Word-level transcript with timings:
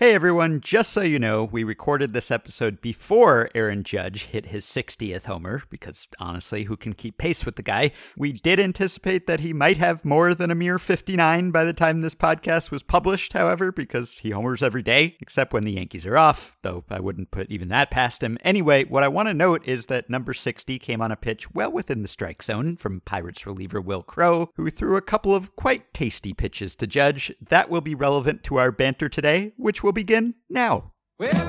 Hey 0.00 0.14
everyone, 0.14 0.60
just 0.60 0.92
so 0.92 1.00
you 1.00 1.18
know, 1.18 1.42
we 1.42 1.64
recorded 1.64 2.12
this 2.12 2.30
episode 2.30 2.80
before 2.80 3.50
Aaron 3.52 3.82
Judge 3.82 4.26
hit 4.26 4.46
his 4.46 4.64
60th 4.64 5.24
homer, 5.24 5.64
because 5.70 6.06
honestly, 6.20 6.62
who 6.62 6.76
can 6.76 6.92
keep 6.92 7.18
pace 7.18 7.44
with 7.44 7.56
the 7.56 7.64
guy? 7.64 7.90
We 8.16 8.30
did 8.30 8.60
anticipate 8.60 9.26
that 9.26 9.40
he 9.40 9.52
might 9.52 9.78
have 9.78 10.04
more 10.04 10.34
than 10.34 10.52
a 10.52 10.54
mere 10.54 10.78
59 10.78 11.50
by 11.50 11.64
the 11.64 11.72
time 11.72 11.98
this 11.98 12.14
podcast 12.14 12.70
was 12.70 12.84
published, 12.84 13.32
however, 13.32 13.72
because 13.72 14.12
he 14.12 14.30
homers 14.30 14.62
every 14.62 14.84
day, 14.84 15.16
except 15.18 15.52
when 15.52 15.64
the 15.64 15.72
Yankees 15.72 16.06
are 16.06 16.16
off, 16.16 16.56
though 16.62 16.84
I 16.88 17.00
wouldn't 17.00 17.32
put 17.32 17.50
even 17.50 17.66
that 17.70 17.90
past 17.90 18.22
him. 18.22 18.38
Anyway, 18.44 18.84
what 18.84 19.02
I 19.02 19.08
want 19.08 19.26
to 19.26 19.34
note 19.34 19.66
is 19.66 19.86
that 19.86 20.08
number 20.08 20.32
60 20.32 20.78
came 20.78 21.00
on 21.02 21.10
a 21.10 21.16
pitch 21.16 21.52
well 21.52 21.72
within 21.72 22.02
the 22.02 22.08
strike 22.08 22.44
zone 22.44 22.76
from 22.76 23.00
Pirates 23.00 23.48
reliever 23.48 23.80
Wil 23.80 24.04
Crowe, 24.04 24.52
who 24.54 24.70
threw 24.70 24.94
a 24.94 25.02
couple 25.02 25.34
of 25.34 25.56
quite 25.56 25.92
tasty 25.92 26.32
pitches 26.32 26.76
to 26.76 26.86
Judge. 26.86 27.32
That 27.48 27.68
will 27.68 27.80
be 27.80 27.96
relevant 27.96 28.44
to 28.44 28.58
our 28.58 28.70
banter 28.70 29.08
today, 29.08 29.54
which 29.56 29.82
will 29.82 29.87
begin 29.92 30.34
now. 30.48 30.92
Well, 31.18 31.48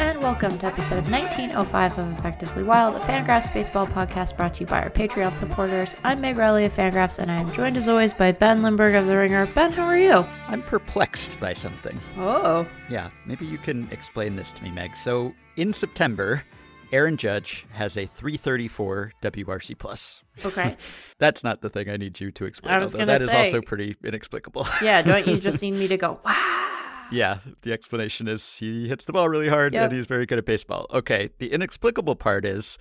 and 0.00 0.18
welcome 0.22 0.56
to 0.56 0.64
episode 0.64 1.06
1905 1.10 1.98
of 1.98 2.18
Effectively 2.18 2.62
Wild, 2.62 2.96
a 2.96 3.00
Fangraphs 3.00 3.52
baseball 3.52 3.86
podcast 3.86 4.34
brought 4.34 4.54
to 4.54 4.60
you 4.62 4.66
by 4.66 4.80
our 4.80 4.88
Patreon 4.88 5.32
supporters. 5.32 5.94
I'm 6.02 6.22
Meg 6.22 6.38
Rowley 6.38 6.64
of 6.64 6.72
Fangraphs, 6.72 7.18
and 7.18 7.30
I 7.30 7.38
am 7.38 7.52
joined 7.52 7.76
as 7.76 7.86
always 7.86 8.14
by 8.14 8.32
Ben 8.32 8.62
Lindbergh 8.62 8.94
of 8.94 9.04
The 9.04 9.14
Ringer. 9.14 9.44
Ben, 9.48 9.70
how 9.72 9.84
are 9.84 9.98
you? 9.98 10.24
I'm 10.48 10.62
perplexed 10.62 11.38
by 11.38 11.52
something. 11.52 12.00
Oh. 12.16 12.66
Yeah, 12.88 13.10
maybe 13.26 13.44
you 13.44 13.58
can 13.58 13.88
explain 13.90 14.36
this 14.36 14.52
to 14.54 14.62
me, 14.62 14.70
Meg. 14.70 14.96
So, 14.96 15.34
in 15.56 15.70
September, 15.74 16.44
Aaron 16.92 17.18
Judge 17.18 17.66
has 17.72 17.98
a 17.98 18.06
334 18.06 19.12
WRC 19.20 19.78
plus. 19.78 20.22
Okay. 20.46 20.78
That's 21.18 21.44
not 21.44 21.60
the 21.60 21.68
thing 21.68 21.90
I 21.90 21.98
need 21.98 22.18
you 22.18 22.30
to 22.30 22.46
explain. 22.46 22.72
I 22.72 22.78
was 22.78 22.94
although 22.94 23.04
gonna 23.04 23.18
that 23.18 23.24
is 23.28 23.34
also 23.34 23.60
pretty 23.60 23.96
inexplicable. 24.02 24.66
Yeah, 24.80 25.02
don't 25.02 25.26
you 25.26 25.36
just 25.38 25.60
need 25.60 25.74
me 25.74 25.88
to 25.88 25.98
go, 25.98 26.18
wow? 26.24 26.79
Yeah, 27.10 27.38
the 27.62 27.72
explanation 27.72 28.28
is 28.28 28.56
he 28.58 28.88
hits 28.88 29.04
the 29.04 29.12
ball 29.12 29.28
really 29.28 29.48
hard 29.48 29.74
Yep. 29.74 29.84
and 29.84 29.92
he's 29.92 30.06
very 30.06 30.26
good 30.26 30.38
at 30.38 30.46
baseball. 30.46 30.86
Okay, 30.92 31.30
the 31.38 31.52
inexplicable 31.52 32.16
part 32.16 32.44
is 32.44 32.78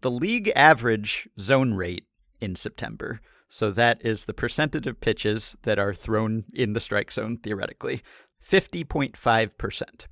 the 0.00 0.10
league 0.10 0.50
average 0.56 1.28
zone 1.38 1.74
rate 1.74 2.04
in 2.40 2.56
September. 2.56 3.20
So 3.48 3.70
that 3.72 4.04
is 4.04 4.24
the 4.24 4.32
percentage 4.34 4.86
of 4.86 5.00
pitches 5.00 5.56
that 5.62 5.78
are 5.78 5.92
thrown 5.94 6.44
in 6.54 6.72
the 6.72 6.80
strike 6.80 7.12
zone 7.12 7.36
theoretically, 7.42 8.02
50.5%. 8.42 10.06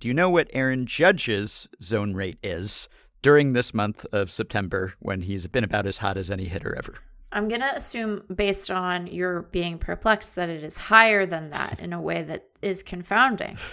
Do 0.00 0.08
you 0.08 0.14
know 0.14 0.30
what 0.30 0.48
Aaron 0.54 0.86
Judge's 0.86 1.68
zone 1.82 2.14
rate 2.14 2.38
is 2.42 2.88
during 3.22 3.52
this 3.52 3.74
month 3.74 4.06
of 4.12 4.32
September 4.32 4.94
when 4.98 5.20
he's 5.20 5.46
been 5.46 5.64
about 5.64 5.86
as 5.86 5.98
hot 5.98 6.16
as 6.16 6.30
any 6.30 6.46
hitter 6.46 6.74
ever? 6.74 6.94
I'm 7.32 7.46
going 7.48 7.60
to 7.60 7.76
assume, 7.76 8.24
based 8.34 8.70
on 8.70 9.06
your 9.06 9.42
being 9.42 9.78
perplexed, 9.78 10.34
that 10.34 10.48
it 10.48 10.64
is 10.64 10.76
higher 10.76 11.26
than 11.26 11.50
that 11.50 11.78
in 11.78 11.92
a 11.92 12.00
way 12.00 12.22
that 12.22 12.46
is 12.62 12.82
confounding. 12.82 13.56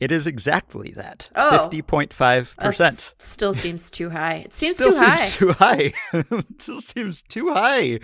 It 0.00 0.10
is 0.10 0.26
exactly 0.26 0.90
that. 0.96 1.30
Oh. 1.36 1.68
50.5%. 1.72 2.76
That 2.76 3.12
still 3.18 3.54
seems 3.54 3.88
too 3.88 4.10
high. 4.10 4.36
It 4.44 4.52
seems 4.52 4.74
Still 4.76 4.90
too 4.90 4.98
high. 4.98 5.16
seems 5.16 5.36
too 5.36 5.52
high. 5.52 5.92
Still 6.58 6.80
seems 6.80 7.22
too 7.22 7.52
high. 7.52 8.00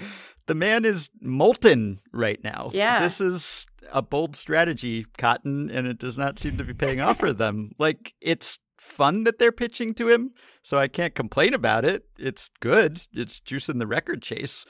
The 0.46 0.54
man 0.54 0.84
is 0.84 1.10
molten 1.20 2.00
right 2.12 2.38
now. 2.44 2.70
Yeah. 2.72 3.00
This 3.02 3.20
is 3.20 3.66
a 3.92 4.00
bold 4.00 4.36
strategy, 4.36 5.06
Cotton, 5.18 5.70
and 5.70 5.88
it 5.88 5.98
does 5.98 6.16
not 6.18 6.38
seem 6.38 6.56
to 6.58 6.64
be 6.64 6.72
paying 6.74 7.00
off 7.00 7.18
for 7.18 7.32
them. 7.44 7.72
Like, 7.78 8.14
it's 8.20 8.60
fun 8.80 9.24
that 9.24 9.38
they're 9.38 9.52
pitching 9.52 9.94
to 9.94 10.08
him, 10.08 10.32
so 10.62 10.78
I 10.78 10.88
can't 10.88 11.14
complain 11.14 11.54
about 11.54 11.84
it. 11.84 12.04
It's 12.18 12.50
good. 12.60 13.00
It's 13.12 13.40
juicing 13.40 13.78
the 13.78 13.86
record 13.86 14.22
chase. 14.22 14.64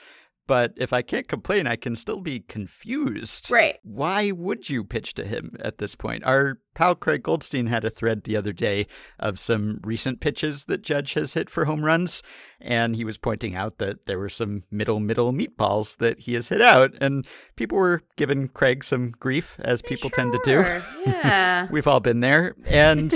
But 0.47 0.73
if 0.77 0.95
I 0.95 1.03
can't 1.03 1.29
complain, 1.29 1.67
I 1.67 1.77
can 1.77 1.95
still 1.95 2.21
be 2.21 2.41
confused. 2.41 3.51
Right. 3.51 3.77
Why 3.83 4.31
would 4.31 4.71
you 4.71 4.83
pitch 4.83 5.13
to 5.15 5.27
him 5.27 5.51
at 5.61 5.77
this 5.77 5.95
point? 5.95 6.25
Our 6.25 6.59
pal 6.78 6.94
Craig 6.94 7.25
Goldstein 7.25 7.66
had 7.66 7.84
a 7.84 7.91
thread 7.91 8.22
the 8.22 8.37
other 8.37 8.53
day 8.53 8.87
of 9.19 9.41
some 9.41 9.81
recent 9.83 10.21
pitches 10.21 10.66
that 10.66 10.81
Judge 10.81 11.15
has 11.15 11.34
hit 11.34 11.50
for 11.50 11.65
home 11.65 11.84
runs, 11.84 12.22
and 12.61 12.94
he 12.94 13.05
was 13.05 13.19
pointing 13.19 13.56
out 13.56 13.78
that 13.78 14.06
there 14.06 14.16
were 14.21 14.28
some 14.28 14.62
middle 14.71 15.00
middle 15.00 15.33
meatballs 15.33 15.97
that 15.97 16.21
he 16.21 16.34
has 16.34 16.49
hit 16.49 16.62
out, 16.62 16.94
and 17.00 17.27
people 17.56 17.77
were 17.77 18.00
giving 18.15 18.47
Craig 18.47 18.84
some 18.84 19.11
grief, 19.19 19.56
as 19.59 19.83
people 19.83 20.09
tend 20.09 20.31
to 20.34 20.41
do. 20.44 20.61
Yeah. 21.05 21.66
We've 21.72 21.89
all 21.89 21.99
been 21.99 22.21
there, 22.21 22.55
and 22.66 23.12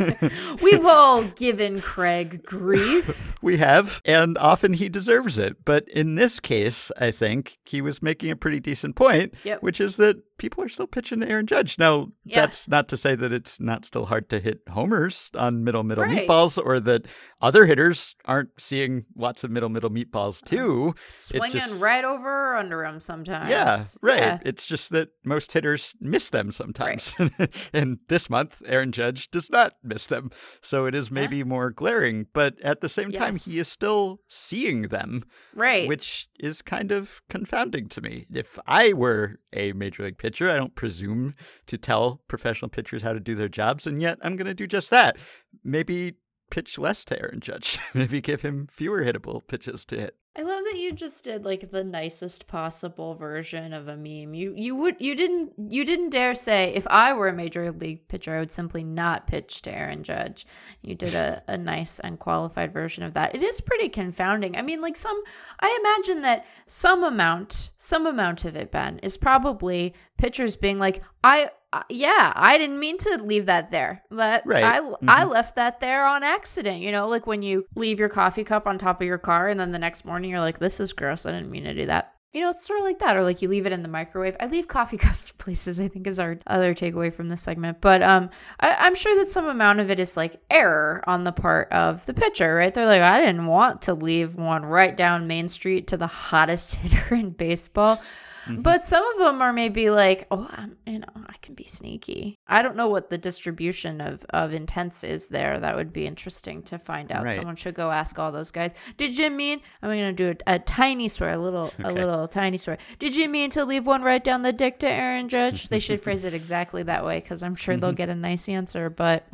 We've 0.62 0.86
all 0.86 1.22
given 1.22 1.82
Craig 1.82 2.42
grief. 2.44 3.34
we 3.42 3.58
have, 3.58 4.00
and 4.06 4.38
often 4.38 4.72
he 4.72 4.88
deserves 4.88 5.38
it. 5.38 5.64
But 5.66 5.86
in 5.90 6.14
this 6.14 6.40
case, 6.40 6.90
I 6.98 7.10
think 7.10 7.58
he 7.66 7.82
was 7.82 8.02
making 8.02 8.30
a 8.30 8.36
pretty 8.36 8.60
decent 8.60 8.96
point, 8.96 9.34
Yep. 9.44 9.62
which 9.62 9.82
is 9.82 9.96
that 9.96 10.16
people 10.38 10.62
are 10.62 10.68
still 10.68 10.86
pitching 10.86 11.20
to 11.20 11.28
Aaron 11.28 11.46
Judge. 11.46 11.78
Now, 11.78 12.12
Yeah. 12.24 12.40
that's 12.42 12.68
not 12.68 12.88
to 12.88 12.96
say 12.96 13.14
that 13.14 13.32
it's 13.32 13.58
not 13.60 13.84
still 13.84 14.06
hard 14.06 14.28
to 14.30 14.38
hit 14.40 14.60
homers 14.68 15.30
on 15.34 15.64
middle 15.64 15.82
middle 15.82 16.04
Right. 16.04 16.28
meatballs, 16.28 16.58
or 16.62 16.78
that 16.80 17.06
other 17.40 17.66
hitters 17.66 18.14
aren't 18.24 18.50
seeing 18.58 19.04
lots 19.16 19.44
of 19.44 19.50
middle 19.50 19.68
middle 19.68 19.90
meatballs 19.90 20.42
uh, 20.42 20.46
too. 20.46 20.94
Swinging 21.12 21.52
just- 21.60 21.80
right 21.80 22.04
over 22.04 22.52
or 22.52 22.56
under 22.56 22.82
them 22.82 23.00
sometimes. 23.00 23.48
Yeah, 23.50 23.82
right. 24.02 24.18
Yeah. 24.20 24.38
It's 24.44 24.66
just 24.66 24.90
that 24.90 25.08
most 25.24 25.52
hitters 25.52 25.94
miss 26.00 26.30
them 26.30 26.52
sometimes. 26.52 27.14
and 27.72 27.98
this 28.08 28.28
month, 28.30 28.62
Aaron 28.66 28.92
Judge 28.92 29.30
does 29.30 29.50
not 29.50 29.74
miss 29.82 30.06
them. 30.06 30.30
So 30.62 30.86
it 30.86 30.94
is 30.94 31.10
maybe 31.10 31.44
more 31.44 31.70
glaring. 31.70 32.26
But 32.32 32.60
at 32.62 32.80
the 32.80 32.88
same 32.88 33.12
time, 33.12 33.36
he 33.36 33.58
is 33.58 33.68
still 33.68 34.20
seeing 34.28 34.82
them, 34.88 35.24
Right. 35.54 35.88
which 35.88 36.28
is 36.38 36.62
kind 36.62 36.92
of 36.92 37.20
confounding 37.28 37.88
to 37.88 38.00
me. 38.00 38.26
If 38.32 38.58
I 38.66 38.92
were 38.92 39.36
a 39.52 39.72
major 39.72 40.02
league 40.04 40.18
pitcher, 40.18 40.25
I 40.50 40.56
don't 40.56 40.74
presume 40.74 41.34
to 41.66 41.78
tell 41.78 42.22
professional 42.28 42.68
pitchers 42.68 43.02
how 43.02 43.12
to 43.12 43.20
do 43.20 43.34
their 43.34 43.48
jobs. 43.48 43.86
And 43.86 44.00
yet 44.00 44.18
I'm 44.22 44.36
going 44.36 44.46
to 44.46 44.54
do 44.54 44.66
just 44.66 44.90
that. 44.90 45.16
Maybe 45.64 46.14
pitch 46.50 46.78
less 46.78 47.04
to 47.06 47.20
Aaron 47.20 47.40
Judge. 47.40 47.78
maybe 47.94 48.20
give 48.20 48.42
him 48.42 48.68
fewer 48.70 49.02
hittable 49.02 49.46
pitches 49.46 49.84
to 49.86 49.96
hit. 49.96 50.16
I 50.38 50.42
love 50.42 50.64
that 50.64 50.78
you 50.78 50.92
just 50.92 51.24
did 51.24 51.46
like 51.46 51.70
the 51.70 51.82
nicest 51.82 52.46
possible 52.46 53.14
version 53.14 53.72
of 53.72 53.88
a 53.88 53.96
meme. 53.96 54.34
You 54.34 54.52
you 54.54 54.76
would 54.76 54.96
you 54.98 55.14
didn't 55.14 55.52
you 55.70 55.82
didn't 55.82 56.10
dare 56.10 56.34
say 56.34 56.74
if 56.74 56.86
I 56.88 57.14
were 57.14 57.28
a 57.28 57.32
major 57.32 57.72
league 57.72 58.06
pitcher 58.08 58.36
I 58.36 58.40
would 58.40 58.52
simply 58.52 58.84
not 58.84 59.26
pitch 59.26 59.62
to 59.62 59.74
Aaron 59.74 60.02
Judge. 60.02 60.46
You 60.82 60.94
did 60.94 61.14
a, 61.14 61.42
a 61.48 61.56
nice 61.56 62.00
and 62.00 62.18
qualified 62.18 62.74
version 62.74 63.02
of 63.02 63.14
that. 63.14 63.34
It 63.34 63.42
is 63.42 63.62
pretty 63.62 63.88
confounding. 63.88 64.56
I 64.56 64.62
mean 64.62 64.82
like 64.82 64.96
some 64.96 65.18
I 65.60 65.78
imagine 65.80 66.22
that 66.22 66.44
some 66.66 67.02
amount 67.02 67.70
some 67.78 68.04
amount 68.04 68.44
of 68.44 68.56
it 68.56 68.70
Ben 68.70 68.98
is 68.98 69.16
probably 69.16 69.94
pitchers 70.18 70.54
being 70.54 70.76
like 70.76 71.02
I 71.24 71.50
uh, 71.78 71.82
yeah, 71.88 72.32
I 72.34 72.58
didn't 72.58 72.78
mean 72.80 72.98
to 72.98 73.18
leave 73.22 73.46
that 73.46 73.70
there. 73.70 74.02
That 74.10 74.42
Right. 74.46 74.64
I 74.64 74.78
I 75.08 75.24
Mhm. 75.24 75.30
left 75.30 75.56
that 75.56 75.80
there 75.80 76.06
on 76.06 76.22
accident. 76.22 76.80
You 76.80 76.92
know, 76.92 77.08
like 77.08 77.26
when 77.26 77.42
you 77.42 77.64
leave 77.74 77.98
your 77.98 78.08
coffee 78.08 78.44
cup 78.44 78.66
on 78.66 78.78
top 78.78 79.00
of 79.00 79.06
your 79.06 79.18
car 79.18 79.48
and 79.48 79.58
then 79.58 79.72
the 79.72 79.78
next 79.78 80.04
morning 80.04 80.30
you're 80.30 80.40
like, 80.40 80.58
this 80.58 80.80
is 80.80 80.92
gross. 80.92 81.26
I 81.26 81.32
didn't 81.32 81.50
mean 81.50 81.64
to 81.64 81.74
do 81.74 81.86
that. 81.86 82.12
You 82.32 82.42
know, 82.42 82.50
it's 82.50 82.66
sort 82.66 82.78
of 82.80 82.84
like 82.84 82.98
that. 82.98 83.16
Or 83.16 83.22
like 83.22 83.40
you 83.40 83.48
leave 83.48 83.64
it 83.64 83.72
in 83.72 83.82
the 83.82 83.88
microwave. 83.88 84.36
I 84.40 84.46
leave 84.46 84.68
coffee 84.68 84.98
cups 85.06 85.32
places, 85.38 85.80
I 85.80 85.88
think 85.88 86.06
is 86.06 86.18
our 86.18 86.38
other 86.46 86.74
takeaway 86.74 87.12
from 87.14 87.28
this 87.30 87.40
segment. 87.40 87.80
But 87.80 88.02
um 88.02 88.28
I, 88.60 88.74
I'm 88.74 88.94
sure 88.94 89.16
that 89.16 89.30
some 89.30 89.46
amount 89.46 89.80
of 89.80 89.90
it 89.90 89.98
is 90.00 90.16
like 90.16 90.36
error 90.50 91.02
on 91.06 91.24
the 91.24 91.32
part 91.32 91.72
of 91.72 92.04
the 92.06 92.12
pitcher, 92.14 92.54
right? 92.54 92.72
They're 92.74 92.86
like, 92.86 93.02
I 93.02 93.20
didn't 93.20 93.46
want 93.46 93.82
to 93.82 93.94
leave 93.94 94.34
one 94.34 94.66
right 94.66 94.94
down 94.96 95.26
Main 95.26 95.48
Street 95.48 95.86
to 95.88 95.96
the 95.96 96.06
hottest 96.06 96.74
hitter 96.82 97.14
in 97.14 97.30
baseball. 97.30 98.02
Mm-hmm. 98.46 98.62
But 98.62 98.84
some 98.84 99.04
of 99.12 99.18
them 99.18 99.42
are 99.42 99.52
maybe 99.52 99.90
like, 99.90 100.26
oh, 100.30 100.46
I'm, 100.50 100.76
you 100.86 101.00
know, 101.00 101.06
I 101.26 101.34
can 101.42 101.54
be 101.54 101.64
sneaky. 101.64 102.38
I 102.46 102.62
don't 102.62 102.76
know 102.76 102.88
what 102.88 103.10
the 103.10 103.18
distribution 103.18 104.00
of 104.00 104.24
of 104.30 104.52
intents 104.52 105.04
is 105.04 105.28
there. 105.28 105.58
That 105.58 105.76
would 105.76 105.92
be 105.92 106.06
interesting 106.06 106.62
to 106.64 106.78
find 106.78 107.10
out. 107.10 107.24
Right. 107.24 107.34
Someone 107.34 107.56
should 107.56 107.74
go 107.74 107.90
ask 107.90 108.18
all 108.18 108.30
those 108.30 108.50
guys. 108.50 108.72
Did 108.96 109.18
you 109.18 109.30
mean? 109.30 109.60
I'm 109.82 109.90
going 109.90 110.14
to 110.16 110.34
do 110.34 110.38
a, 110.46 110.54
a 110.54 110.58
tiny 110.60 111.08
swear, 111.08 111.34
a 111.34 111.38
little, 111.38 111.72
a 111.78 111.92
little 111.92 112.28
tiny 112.28 112.58
swear. 112.58 112.78
Did 112.98 113.16
you 113.16 113.28
mean 113.28 113.50
to 113.50 113.64
leave 113.64 113.86
one 113.86 114.02
right 114.02 114.22
down 114.22 114.42
the 114.42 114.52
dick 114.52 114.78
to 114.80 114.88
Aaron 114.88 115.28
Judge? 115.28 115.68
they 115.68 115.80
should 115.80 116.00
phrase 116.02 116.24
it 116.24 116.34
exactly 116.34 116.82
that 116.84 117.04
way 117.04 117.20
because 117.20 117.42
I'm 117.42 117.54
sure 117.54 117.76
they'll 117.76 117.90
mm-hmm. 117.90 117.96
get 117.96 118.08
a 118.08 118.14
nice 118.14 118.48
answer. 118.48 118.90
But 118.90 119.26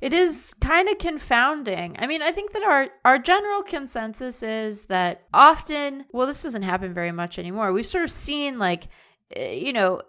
it 0.00 0.12
is 0.14 0.54
kind 0.60 0.88
of 0.88 0.98
confounding. 0.98 1.96
I 1.98 2.06
mean, 2.06 2.22
I 2.22 2.32
think 2.32 2.52
that 2.52 2.62
our 2.62 2.88
our 3.04 3.18
general 3.18 3.62
consensus 3.62 4.42
is 4.42 4.84
that 4.84 5.22
often, 5.34 6.04
well, 6.12 6.26
this 6.26 6.42
doesn't 6.42 6.62
happen 6.62 6.92
very 6.94 7.12
much 7.12 7.38
anymore. 7.38 7.72
We've 7.72 7.86
sort 7.86 8.04
of 8.04 8.10
seen 8.10 8.58
like 8.58 8.88
uh, 9.38 9.42
you 9.42 9.72
know, 9.72 10.00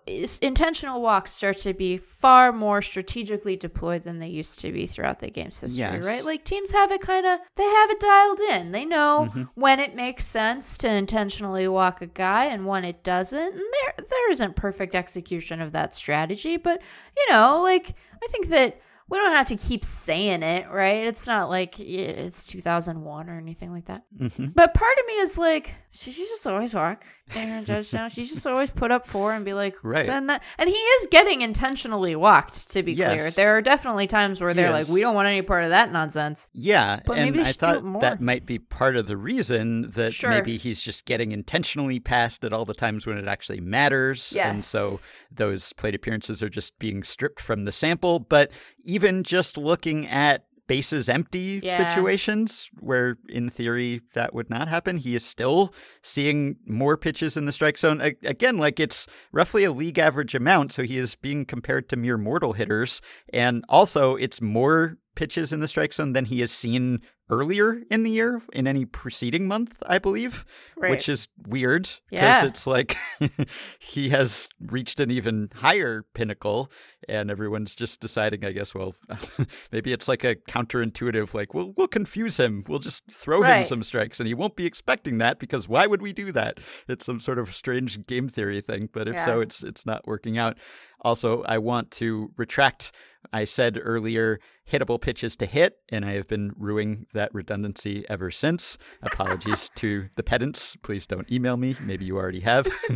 intentional 0.41 0.99
walks 0.99 1.31
start 1.31 1.55
to 1.55 1.73
be 1.75 1.97
far 1.97 2.51
more 2.51 2.81
strategically 2.81 3.55
deployed 3.55 4.01
than 4.03 4.17
they 4.17 4.27
used 4.27 4.59
to 4.59 4.71
be 4.71 4.87
throughout 4.87 5.19
the 5.19 5.29
game's 5.29 5.59
history, 5.59 5.79
Yes. 5.79 6.05
right? 6.05 6.25
Like 6.25 6.43
teams 6.43 6.71
have 6.71 6.91
it 6.91 7.01
kind 7.01 7.25
of, 7.27 7.39
they 7.55 7.63
have 7.63 7.91
it 7.91 7.99
dialed 7.99 8.39
in. 8.39 8.71
They 8.71 8.83
know 8.85 9.27
Mm-hmm. 9.29 9.43
when 9.53 9.79
it 9.79 9.95
makes 9.95 10.25
sense 10.25 10.75
to 10.79 10.89
intentionally 10.91 11.67
walk 11.67 12.01
a 12.01 12.07
guy 12.07 12.45
and 12.45 12.65
when 12.65 12.83
it 12.83 13.03
doesn't. 13.03 13.39
And 13.53 13.61
there, 13.61 14.05
there 14.09 14.31
isn't 14.31 14.55
perfect 14.55 14.95
execution 14.95 15.61
of 15.61 15.71
that 15.73 15.93
strategy, 15.93 16.57
but 16.57 16.81
you 17.15 17.27
know, 17.31 17.61
like 17.61 17.93
I 18.23 18.27
think 18.31 18.47
that 18.47 18.79
we 19.11 19.17
don't 19.17 19.33
have 19.33 19.47
to 19.47 19.57
keep 19.57 19.83
saying 19.83 20.41
it, 20.41 20.67
right? 20.71 21.05
It's 21.05 21.27
not 21.27 21.49
like 21.49 21.79
it's 21.79 22.45
2001 22.45 23.29
or 23.29 23.37
anything 23.37 23.71
like 23.73 23.85
that. 23.85 24.03
hmm 24.17 24.45
But 24.55 24.73
part 24.73 24.97
of 24.99 25.05
me 25.05 25.13
is 25.15 25.37
like, 25.37 25.75
should 25.93 26.13
she 26.13 26.25
just 26.25 26.45
always 26.47 26.73
walk 26.73 27.03
Aaron 27.35 27.65
Judge 27.65 27.91
down? 27.91 28.09
She 28.09 28.25
just 28.25 28.45
always 28.47 28.69
put 28.69 28.91
up 28.91 29.05
four 29.05 29.33
and 29.33 29.43
be 29.45 29.53
like, 29.53 29.75
Right. 29.83 30.05
send 30.05 30.29
that. 30.29 30.41
And 30.57 30.69
he 30.69 30.75
is 30.75 31.07
getting 31.11 31.41
intentionally 31.41 32.15
walked, 32.15 32.71
to 32.71 32.83
be 32.83 32.95
clear. 32.95 33.29
There 33.31 33.55
are 33.57 33.61
definitely 33.61 34.07
times 34.07 34.39
where 34.41 34.53
they're 34.53 34.69
Yes. 34.71 34.87
like, 34.87 34.93
we 34.93 35.01
don't 35.01 35.15
want 35.15 35.27
any 35.27 35.41
part 35.41 35.63
of 35.63 35.69
that 35.71 35.91
nonsense. 35.91 36.47
Yeah, 36.53 36.99
But 37.05 37.17
and 37.17 37.31
maybe 37.31 37.45
I 37.45 37.51
thought 37.51 37.99
that 38.01 38.21
might 38.21 38.45
be 38.45 38.59
part 38.59 38.95
of 38.95 39.07
the 39.07 39.17
reason 39.17 39.91
that 39.91 40.13
Sure. 40.13 40.29
maybe 40.29 40.57
he's 40.57 40.81
just 40.81 41.05
getting 41.05 41.31
intentionally 41.31 41.99
passed 41.99 42.43
at 42.43 42.53
all 42.53 42.65
the 42.65 42.73
times 42.73 43.05
when 43.05 43.17
it 43.17 43.27
actually 43.27 43.61
matters. 43.61 44.31
Yes. 44.35 44.51
And 44.53 44.63
so 44.63 44.99
those 45.31 45.73
plate 45.73 45.95
appearances 45.95 46.41
are 46.43 46.49
just 46.49 46.77
being 46.79 47.03
stripped 47.03 47.39
from 47.41 47.65
the 47.65 47.71
sample. 47.71 48.19
But 48.19 48.51
even 48.83 49.23
just 49.23 49.57
looking 49.57 50.07
at 50.07 50.45
bases 50.71 51.09
empty 51.09 51.59
Yeah. 51.61 51.77
situations 51.77 52.69
where 52.79 53.17
in 53.27 53.49
theory 53.49 53.99
that 54.13 54.33
would 54.33 54.49
not 54.49 54.69
happen, 54.69 54.95
he 54.97 55.15
is 55.15 55.25
still 55.25 55.73
seeing 56.01 56.55
more 56.65 56.95
pitches 56.95 57.35
in 57.35 57.45
the 57.45 57.51
strike 57.51 57.77
zone. 57.77 57.99
A- 57.99 58.15
Again, 58.23 58.57
like 58.57 58.79
it's 58.79 59.05
roughly 59.33 59.65
a 59.65 59.71
league 59.73 59.99
average 59.99 60.33
amount, 60.33 60.71
so 60.71 60.83
he 60.83 60.97
is 60.97 61.15
being 61.17 61.43
compared 61.45 61.89
to 61.89 61.97
mere 61.97 62.17
mortal 62.17 62.53
hitters. 62.53 63.01
And 63.33 63.65
also, 63.67 64.15
it's 64.15 64.39
more 64.41 64.97
pitches 65.21 65.53
in 65.53 65.59
the 65.59 65.67
strike 65.67 65.93
zone 65.93 66.13
than 66.13 66.25
he 66.25 66.39
has 66.39 66.51
seen 66.51 66.99
earlier 67.29 67.79
in 67.91 68.01
the 68.03 68.09
year 68.09 68.41
in 68.53 68.65
any 68.67 68.85
preceding 68.85 69.47
month, 69.47 69.71
I 69.85 69.99
believe, 69.99 70.43
Right. 70.75 70.89
which 70.89 71.07
is 71.07 71.27
weird 71.47 71.83
because 72.09 72.41
Yeah. 72.41 72.45
it's 72.45 72.65
like 72.65 72.97
he 73.79 74.09
has 74.09 74.49
reached 74.59 74.99
an 74.99 75.11
even 75.11 75.49
higher 75.53 76.03
pinnacle, 76.15 76.71
and 77.07 77.29
everyone's 77.29 77.75
just 77.75 77.99
deciding, 78.01 78.43
I 78.43 78.51
guess, 78.51 78.73
well, 78.73 78.95
maybe 79.71 79.93
it's 79.93 80.07
like 80.07 80.23
a 80.23 80.35
counterintuitive, 80.35 81.33
like, 81.35 81.53
we'll, 81.53 81.71
we'll 81.77 81.87
confuse 81.87 82.37
him. 82.37 82.63
We'll 82.67 82.79
just 82.79 83.03
throw 83.11 83.43
him 83.43 83.63
some 83.63 83.83
strikes, 83.83 84.19
and 84.19 84.27
he 84.27 84.33
won't 84.33 84.55
be 84.55 84.65
expecting 84.65 85.19
that 85.19 85.37
because 85.39 85.69
why 85.69 85.85
would 85.85 86.01
we 86.01 86.13
do 86.13 86.31
that? 86.33 86.59
It's 86.89 87.05
some 87.05 87.19
sort 87.19 87.37
of 87.37 87.53
strange 87.53 88.05
game 88.07 88.27
theory 88.27 88.59
thing, 88.61 88.89
but 88.91 89.07
if 89.07 89.21
so, 89.21 89.39
it's 89.39 89.63
it's 89.63 89.85
not 89.85 90.05
working 90.07 90.37
out. 90.39 90.57
Also, 91.03 91.43
I 91.43 91.59
want 91.59 91.91
to 91.91 92.31
retract. 92.37 92.91
I 93.33 93.45
said 93.45 93.79
earlier 93.81 94.39
hittable 94.71 95.01
pitches 95.01 95.35
to 95.35 95.45
hit, 95.45 95.77
and 95.89 96.05
I 96.05 96.13
have 96.13 96.27
been 96.27 96.53
ruining 96.55 97.05
that 97.13 97.33
redundancy 97.33 98.05
ever 98.09 98.31
since. 98.31 98.77
Apologies 99.01 99.69
to 99.75 100.07
the 100.15 100.23
pedants. 100.23 100.75
Please 100.77 101.05
don't 101.05 101.29
email 101.31 101.57
me. 101.57 101.75
Maybe 101.81 102.05
you 102.05 102.17
already 102.17 102.39
have. 102.41 102.67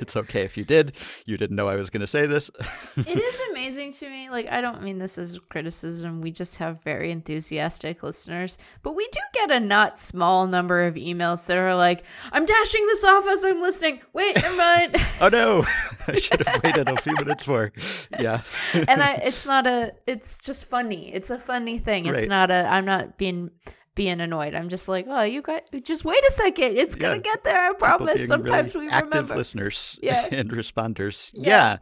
it's 0.00 0.16
okay 0.16 0.42
if 0.42 0.56
you 0.56 0.64
did. 0.64 0.92
You 1.26 1.36
didn't 1.36 1.56
know 1.56 1.68
I 1.68 1.76
was 1.76 1.90
going 1.90 2.00
to 2.00 2.06
say 2.06 2.26
this. 2.26 2.50
it 2.96 3.18
is 3.18 3.40
amazing 3.50 3.92
to 3.92 4.08
me. 4.08 4.30
Like, 4.30 4.48
I 4.50 4.60
don't 4.60 4.82
mean 4.82 4.98
this 4.98 5.18
as 5.18 5.38
criticism. 5.48 6.20
We 6.20 6.32
just 6.32 6.56
have 6.56 6.82
very 6.82 7.10
enthusiastic 7.10 8.02
listeners. 8.02 8.58
But 8.82 8.94
we 8.94 9.06
do 9.12 9.20
get 9.32 9.50
a 9.50 9.60
not 9.60 9.98
small 9.98 10.46
number 10.46 10.82
of 10.82 10.94
emails 10.94 11.46
that 11.46 11.56
are 11.56 11.74
like, 11.74 12.04
I'm 12.32 12.46
dashing 12.46 12.86
this 12.86 13.04
off 13.04 13.26
as 13.28 13.44
I'm 13.44 13.60
listening. 13.60 14.00
Wait, 14.12 14.36
never 14.36 14.56
mind. 14.56 14.96
oh 15.20 15.28
no, 15.28 15.64
I 16.08 16.18
should 16.18 16.46
have 16.46 16.62
waited 16.62 16.88
a 16.88 17.00
few 17.00 17.14
minutes 17.14 17.46
more. 17.46 17.70
Yeah. 18.18 18.42
and 18.72 19.02
I, 19.02 19.14
it's 19.14 19.46
not 19.46 19.61
a, 19.66 19.92
it's 20.06 20.38
just 20.40 20.64
funny. 20.66 21.12
It's 21.12 21.30
a 21.30 21.38
funny 21.38 21.78
thing. 21.78 22.06
It's 22.06 22.14
Right. 22.14 22.28
not 22.28 22.50
a, 22.50 22.66
I'm 22.68 22.84
not 22.84 23.18
being, 23.18 23.50
being 23.94 24.20
annoyed. 24.20 24.54
I'm 24.54 24.68
just 24.68 24.88
like, 24.88 25.06
oh, 25.08 25.22
you 25.22 25.42
got, 25.42 25.62
just 25.82 26.04
wait 26.04 26.22
a 26.24 26.32
second. 26.32 26.76
It's 26.78 26.96
Yeah. 26.96 27.00
going 27.02 27.22
to 27.22 27.22
get 27.22 27.44
there. 27.44 27.70
I 27.70 27.72
promise. 27.74 28.26
Sometimes 28.26 28.74
really 28.74 28.86
we 28.88 28.92
active 28.92 29.10
remember. 29.12 29.36
listeners 29.36 29.98
Yeah. 30.02 30.26
and 30.30 30.50
responders. 30.50 31.30
Yeah. 31.34 31.42
Yeah. 31.48 31.76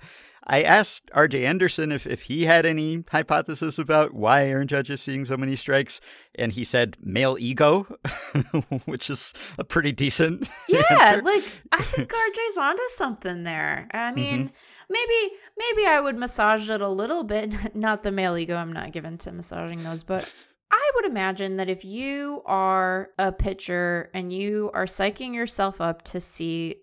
I 0.47 0.63
asked 0.63 1.11
RJ 1.15 1.45
Anderson 1.45 1.93
if, 1.93 2.07
if 2.09 2.23
he 2.23 2.45
had 2.47 2.67
any 2.67 3.05
hypothesis 3.09 3.79
about 3.79 4.15
why 4.15 4.47
Aaron 4.49 4.67
Judge 4.67 4.91
is 4.91 5.01
seeing 5.01 5.25
so 5.25 5.37
many 5.37 5.55
strikes, 5.55 6.01
and 6.35 6.51
he 6.51 6.65
said 6.65 6.97
male 7.01 7.37
ego, 7.39 7.87
which 8.87 9.11
is 9.11 9.33
a 9.59 9.65
pretty 9.65 9.93
decent 9.93 10.49
Yeah, 10.69 11.21
like 11.23 11.45
I 11.71 11.83
think 11.83 12.11
RJ's 12.11 12.59
onto 12.59 12.83
something 12.89 13.45
there. 13.45 13.87
Mm-hmm. 13.95 13.97
I 13.97 14.13
mean, 14.13 14.51
maybe 14.91 15.35
maybe 15.57 15.87
I 15.87 16.01
would 16.01 16.17
massage 16.17 16.69
it 16.69 16.81
a 16.81 16.89
little 16.89 17.25
bit. 17.25 17.53
Not 17.75 18.03
the 18.03 18.13
male 18.13 18.37
ego. 18.37 18.57
I'm 18.57 18.73
not 18.73 18.93
given 18.93 19.17
to 19.19 19.33
massaging 19.33 19.83
those, 19.83 20.03
but 20.03 20.31
I 20.71 20.91
would 20.97 21.07
imagine 21.07 21.57
that 21.57 21.69
if 21.69 21.85
you 21.85 22.43
are 22.47 23.11
a 23.19 23.33
pitcher 23.33 24.11
and 24.15 24.33
you 24.33 24.71
are 24.75 24.85
psyching 24.85 25.35
yourself 25.35 25.81
up 25.81 26.03
to 26.03 26.21
see, 26.21 26.77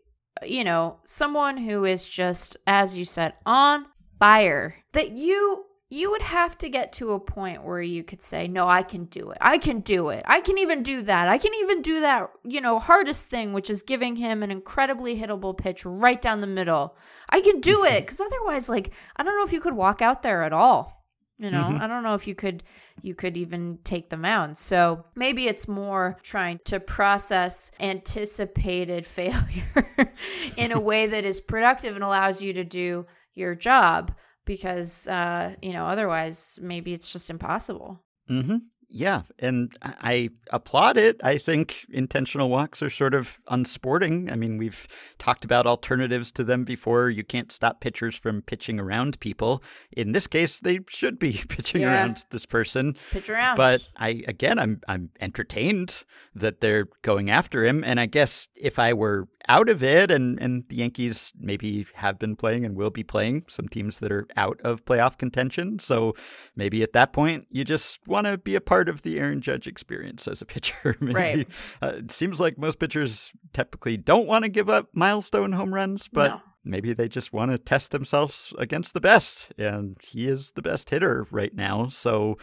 you 0.44 0.64
know, 0.64 1.00
someone 1.06 1.58
who 1.58 1.86
is 1.86 2.08
just, 2.08 2.58
as 2.68 2.98
you 2.98 3.06
said, 3.06 3.34
on 3.46 3.86
fire, 4.20 4.76
that 4.94 5.12
you 5.12 5.66
you 5.90 6.12
would 6.12 6.22
have 6.22 6.58
to 6.58 6.70
get 6.70 6.92
to 6.94 7.12
a 7.12 7.20
point 7.20 7.64
where 7.64 7.82
you 7.82 8.04
could 8.04 8.22
say, 8.22 8.48
No, 8.48 8.68
I 8.68 8.84
can 8.84 9.06
do 9.06 9.30
it. 9.32 9.38
I 9.40 9.58
can 9.58 9.80
do 9.80 10.10
it. 10.10 10.24
I 10.26 10.42
can 10.42 10.58
even 10.58 10.84
do 10.84 11.02
that. 11.04 11.30
I 11.30 11.38
can 11.38 11.54
even 11.56 11.82
do 11.82 12.02
that, 12.02 12.30
you 12.44 12.60
know, 12.60 12.78
hardest 12.78 13.28
thing, 13.28 13.54
which 13.54 13.70
is 13.70 13.84
giving 13.84 14.16
him 14.16 14.44
an 14.44 14.52
incredibly 14.52 15.18
hittable 15.18 15.58
pitch 15.58 15.86
right 15.86 16.22
down 16.22 16.42
the 16.42 16.48
middle. 16.48 16.98
I 17.30 17.40
can 17.42 17.62
do 17.62 17.86
it. 17.86 18.06
Cause 18.06 18.20
otherwise, 18.20 18.68
like, 18.68 18.92
I 19.16 19.24
don't 19.24 19.38
know 19.38 19.46
if 19.46 19.54
you 19.54 19.62
could 19.62 19.74
walk 19.76 20.02
out 20.02 20.24
there 20.24 20.44
at 20.44 20.52
all. 20.54 20.94
You 21.40 21.52
know, 21.52 21.64
Mhm. 21.70 21.80
I 21.82 21.88
don't 21.88 22.04
know 22.04 22.16
if 22.16 22.28
you 22.28 22.36
could 22.36 22.64
you 23.04 23.14
could 23.14 23.38
even 23.38 23.78
take 23.84 24.10
the 24.10 24.18
mound. 24.18 24.58
So 24.58 25.06
maybe 25.16 25.48
it's 25.48 25.68
more 25.68 26.18
trying 26.24 26.60
to 26.66 26.80
process 26.80 27.70
anticipated 27.80 29.06
failure 29.20 30.12
in 30.58 30.72
a 30.72 30.80
way 30.80 31.06
that 31.06 31.24
is 31.24 31.40
productive 31.40 31.94
and 31.96 32.04
allows 32.04 32.42
you 32.42 32.54
to 32.54 32.64
do 32.64 33.06
your 33.36 33.54
job 33.54 34.16
because 34.48 35.08
uh, 35.08 35.54
you 35.62 35.74
know, 35.74 35.86
otherwise 35.86 36.58
maybe 36.64 36.94
it's 36.94 37.14
just 37.14 37.30
impossible. 37.30 38.00
hmm 38.28 38.58
Yeah, 38.90 39.24
and 39.40 39.76
I 39.82 39.94
I 40.14 40.30
applaud 40.58 40.98
it. 40.98 41.16
I 41.22 41.38
think 41.38 41.86
intentional 41.92 42.50
walks 42.50 42.82
are 42.82 42.90
sort 42.90 43.14
of 43.14 43.38
unsporting. 43.52 44.32
I 44.32 44.36
mean, 44.38 44.58
we've 44.58 44.88
talked 45.18 45.44
about 45.46 45.68
alternatives 45.68 46.32
to 46.32 46.44
them 46.46 46.64
before. 46.64 47.10
You 47.10 47.24
can't 47.26 47.52
stop 47.52 47.82
pitchers 47.82 48.16
from 48.16 48.42
pitching 48.42 48.80
around 48.80 49.20
people. 49.20 49.62
In 49.92 50.14
this 50.14 50.28
case, 50.28 50.62
they 50.62 50.80
should 50.90 51.20
be 51.20 51.34
pitching 51.50 51.82
Yeah. 51.82 51.92
around 51.92 52.24
this 52.32 52.46
person. 52.46 52.96
Pitch 53.12 53.30
around. 53.30 53.58
But 53.58 53.82
I 53.98 54.24
again, 54.28 54.58
I'm 54.58 54.80
I'm 54.88 55.10
entertained 55.20 56.04
that 56.36 56.62
they're 56.62 56.88
going 57.02 57.30
after 57.30 57.66
him, 57.66 57.84
and 57.84 58.00
I 58.00 58.06
guess 58.08 58.48
if 58.56 58.80
I 58.80 58.94
were 58.94 59.28
out 59.48 59.70
of 59.70 59.84
it, 59.84 60.12
and 60.12 60.40
and 60.42 60.64
the 60.70 60.76
Yankees 60.76 61.34
maybe 61.40 61.86
have 61.94 62.20
been 62.20 62.36
playing 62.36 62.66
and 62.66 62.76
will 62.76 62.90
be 62.90 63.04
playing 63.04 63.44
some 63.48 63.68
teams 63.68 64.00
that 64.00 64.12
are 64.12 64.28
out 64.36 64.60
of 64.64 64.84
playoff 64.86 65.18
contention, 65.18 65.80
so 65.80 66.14
maybe 66.56 66.84
at 66.84 66.94
that 66.94 67.14
point 67.14 67.48
you 67.50 67.64
just 67.64 68.00
want 68.08 68.28
to 68.28 68.38
be 68.38 68.56
a 68.56 68.62
part 68.62 68.90
of 68.90 69.02
the 69.04 69.20
Aaron 69.20 69.42
Judge 69.42 69.68
experience 69.68 70.28
as 70.28 70.42
a 70.42 70.46
pitcher. 70.46 70.96
maybe. 71.02 71.14
Right. 71.14 71.48
Uh, 71.82 71.94
it 71.98 72.12
seems 72.12 72.40
like 72.40 72.58
most 72.58 72.80
pitchers 72.80 73.32
typically 73.54 73.98
don't 73.98 74.28
want 74.28 74.44
to 74.44 74.50
give 74.50 74.70
up 74.70 74.90
milestone 74.94 75.52
home 75.52 75.74
runs, 75.74 76.08
but 76.08 76.32
No. 76.32 76.42
Maybe 76.70 76.94
they 76.94 77.08
just 77.08 77.34
want 77.34 77.52
to 77.52 77.58
test 77.58 77.92
themselves 77.92 78.54
against 78.58 78.94
the 78.94 79.00
best 79.02 79.52
and 79.58 79.98
he 80.02 80.28
is 80.28 80.52
the 80.52 80.62
best 80.62 80.90
hitter 80.90 81.26
right 81.32 81.56
now 81.56 81.88
so 81.88 82.38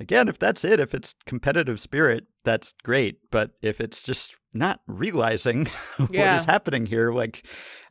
again 0.00 0.28
if 0.28 0.38
that's 0.38 0.64
it 0.64 0.80
if 0.80 0.94
it's 0.94 1.14
competitive 1.26 1.78
spirit 1.80 2.24
that's 2.44 2.72
great 2.84 3.18
but 3.30 3.50
if 3.62 3.80
it's 3.80 4.02
just 4.02 4.34
not 4.54 4.80
realizing 4.86 5.66
what 5.96 6.10
Yeah. 6.12 6.36
is 6.36 6.44
happening 6.44 6.86
here 6.86 7.12
like 7.12 7.46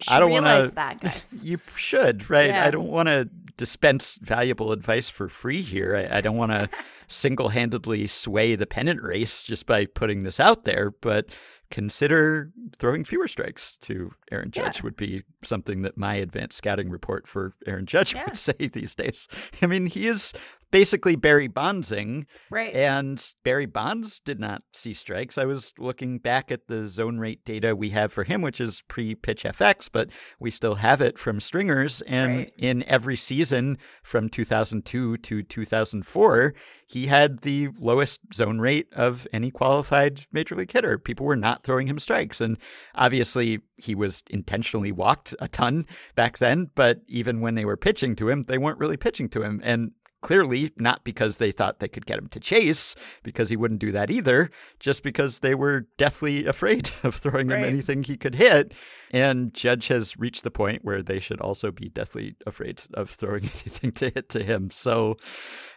i 0.09 0.19
don't 0.19 0.31
want 0.31 0.45
to 0.45 0.71
that, 0.75 0.99
guys. 1.01 1.41
you 1.43 1.59
should 1.75 2.29
right 2.29 2.49
Yeah. 2.49 2.65
i 2.65 2.71
don't 2.71 2.87
want 2.89 3.07
to 3.07 3.29
dispense 3.57 4.17
valuable 4.21 4.71
advice 4.71 5.09
for 5.09 5.29
free 5.29 5.61
here 5.61 5.95
i, 6.11 6.17
I 6.17 6.21
don't 6.21 6.37
want 6.37 6.51
to 6.51 6.69
single-handedly 7.07 8.07
sway 8.07 8.55
the 8.55 8.65
pennant 8.65 9.01
race 9.01 9.43
just 9.43 9.65
by 9.67 9.85
putting 9.85 10.23
this 10.23 10.39
out 10.39 10.63
there 10.65 10.91
but 11.01 11.27
consider 11.71 12.51
throwing 12.77 13.03
fewer 13.03 13.27
strikes 13.27 13.77
to 13.77 14.11
Aaron 14.31 14.51
Yeah. 14.55 14.65
Judge 14.65 14.83
would 14.83 14.95
be 14.95 15.23
something 15.43 15.81
that 15.83 15.97
my 15.97 16.15
advanced 16.15 16.57
scouting 16.57 16.89
report 16.89 17.27
for 17.27 17.53
Aaron 17.67 17.85
Judge 17.85 18.13
Yeah. 18.15 18.25
would 18.25 18.37
say 18.37 18.53
these 18.73 18.95
days. 18.95 19.27
I 19.61 19.67
mean, 19.67 19.85
he 19.85 20.07
is 20.07 20.33
basically 20.75 21.15
Barry 21.15 21.47
Bondsing, 21.47 22.25
Right. 22.49 22.75
and 22.75 23.25
Barry 23.45 23.65
Bonds 23.65 24.19
did 24.19 24.41
not 24.41 24.61
see 24.73 24.93
strikes. 24.93 25.37
I 25.37 25.45
was 25.45 25.73
looking 25.79 26.17
back 26.17 26.51
at 26.51 26.67
the 26.67 26.89
zone 26.89 27.17
rate 27.17 27.45
data 27.45 27.73
we 27.77 27.91
have 27.91 28.11
for 28.11 28.25
him, 28.25 28.41
which 28.41 28.59
is 28.59 28.81
pre 28.89 29.15
pitch 29.15 29.45
FX, 29.45 29.87
but 29.89 30.09
we 30.41 30.51
still 30.51 30.75
have 30.75 30.99
it 30.99 31.17
from 31.17 31.39
stringers. 31.39 32.01
And 32.01 32.35
Right. 32.39 32.53
in 32.57 32.83
every 32.89 33.15
season 33.15 33.77
from 34.03 34.27
2002 34.27 35.15
to 35.15 35.41
2004, 35.43 36.53
he 36.87 37.07
had 37.07 37.39
the 37.43 37.69
lowest 37.79 38.19
zone 38.33 38.59
rate 38.59 38.87
of 38.91 39.25
any 39.31 39.51
qualified 39.51 40.25
major 40.33 40.55
league 40.55 40.73
hitter. 40.73 40.97
People 40.97 41.25
were 41.25 41.37
not 41.37 41.63
throwing 41.63 41.87
him 41.87 41.99
strikes. 41.99 42.41
And 42.41 42.57
obviously, 42.95 43.61
he 43.77 43.95
was 43.95 44.23
intentionally 44.29 44.91
walked 44.91 45.33
a 45.39 45.47
ton 45.47 45.85
back 46.15 46.39
then, 46.39 46.69
but 46.75 46.99
even 47.07 47.39
when 47.39 47.55
they 47.55 47.63
were 47.63 47.77
pitching 47.77 48.13
to 48.17 48.27
him, 48.27 48.43
they 48.49 48.57
weren't 48.57 48.79
really 48.79 48.97
pitching 48.97 49.29
to 49.29 49.41
him. 49.41 49.61
And 49.63 49.91
clearly 50.25 50.71
not 50.77 51.03
because 51.03 51.35
they 51.35 51.51
thought 51.51 51.79
they 51.79 51.87
could 51.87 52.05
get 52.05 52.17
him 52.17 52.27
to 52.29 52.39
chase, 52.39 52.95
because 53.23 53.47
he 53.47 53.55
wouldn't 53.55 53.79
do 53.79 53.91
that 53.91 54.09
either, 54.09 54.49
just 54.79 55.03
because 55.03 55.39
they 55.39 55.53
were 55.53 55.87
deathly 55.97 56.45
afraid 56.53 56.91
of 57.03 57.15
throwing 57.15 57.49
him 57.49 57.63
anything 57.63 58.03
he 58.03 58.17
could 58.17 58.35
hit. 58.35 58.73
And 59.11 59.53
Judge 59.53 59.87
has 59.89 60.17
reached 60.17 60.43
the 60.43 60.51
point 60.51 60.83
where 60.83 61.03
they 61.03 61.19
should 61.19 61.39
also 61.39 61.71
be 61.71 61.89
deathly 61.89 62.35
afraid 62.45 62.81
of 62.95 63.09
throwing 63.09 63.43
anything 63.43 63.91
to 63.93 64.09
hit 64.09 64.29
to 64.29 64.43
him. 64.43 64.71
So, 64.71 65.17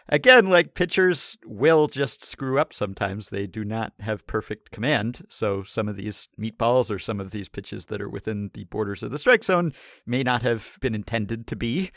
again, 0.09 0.49
like 0.49 0.73
pitchers 0.73 1.37
will 1.45 1.87
just 1.87 2.23
screw 2.23 2.59
up 2.59 2.73
sometimes. 2.73 3.29
They 3.29 3.47
do 3.47 3.63
not 3.63 3.93
have 3.99 4.27
perfect 4.27 4.71
command. 4.71 5.21
So, 5.29 5.63
some 5.63 5.87
of 5.87 5.95
these 5.95 6.27
meatballs 6.39 6.91
or 6.91 6.99
some 6.99 7.19
of 7.19 7.31
these 7.31 7.49
pitches 7.49 7.85
that 7.85 8.01
are 8.01 8.09
within 8.09 8.51
the 8.53 8.65
borders 8.65 9.03
of 9.03 9.11
the 9.11 9.19
strike 9.19 9.43
zone 9.43 9.73
may 10.05 10.23
not 10.23 10.41
have 10.41 10.77
been 10.81 10.95
intended 10.95 11.47
to 11.47 11.55
be. 11.55 11.91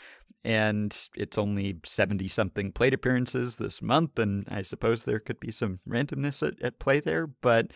And 0.45 0.95
it's 1.15 1.37
only 1.37 1.79
70 1.83 2.27
something 2.27 2.73
plate 2.73 2.93
appearances 2.93 3.55
this 3.55 3.81
month. 3.81 4.19
And 4.19 4.45
I 4.49 4.61
suppose 4.61 5.03
there 5.03 5.19
could 5.19 5.39
be 5.39 5.51
some 5.51 5.79
randomness 5.87 6.45
at, 6.45 6.61
at 6.61 6.79
play 6.79 6.99
there. 6.99 7.27
But 7.27 7.71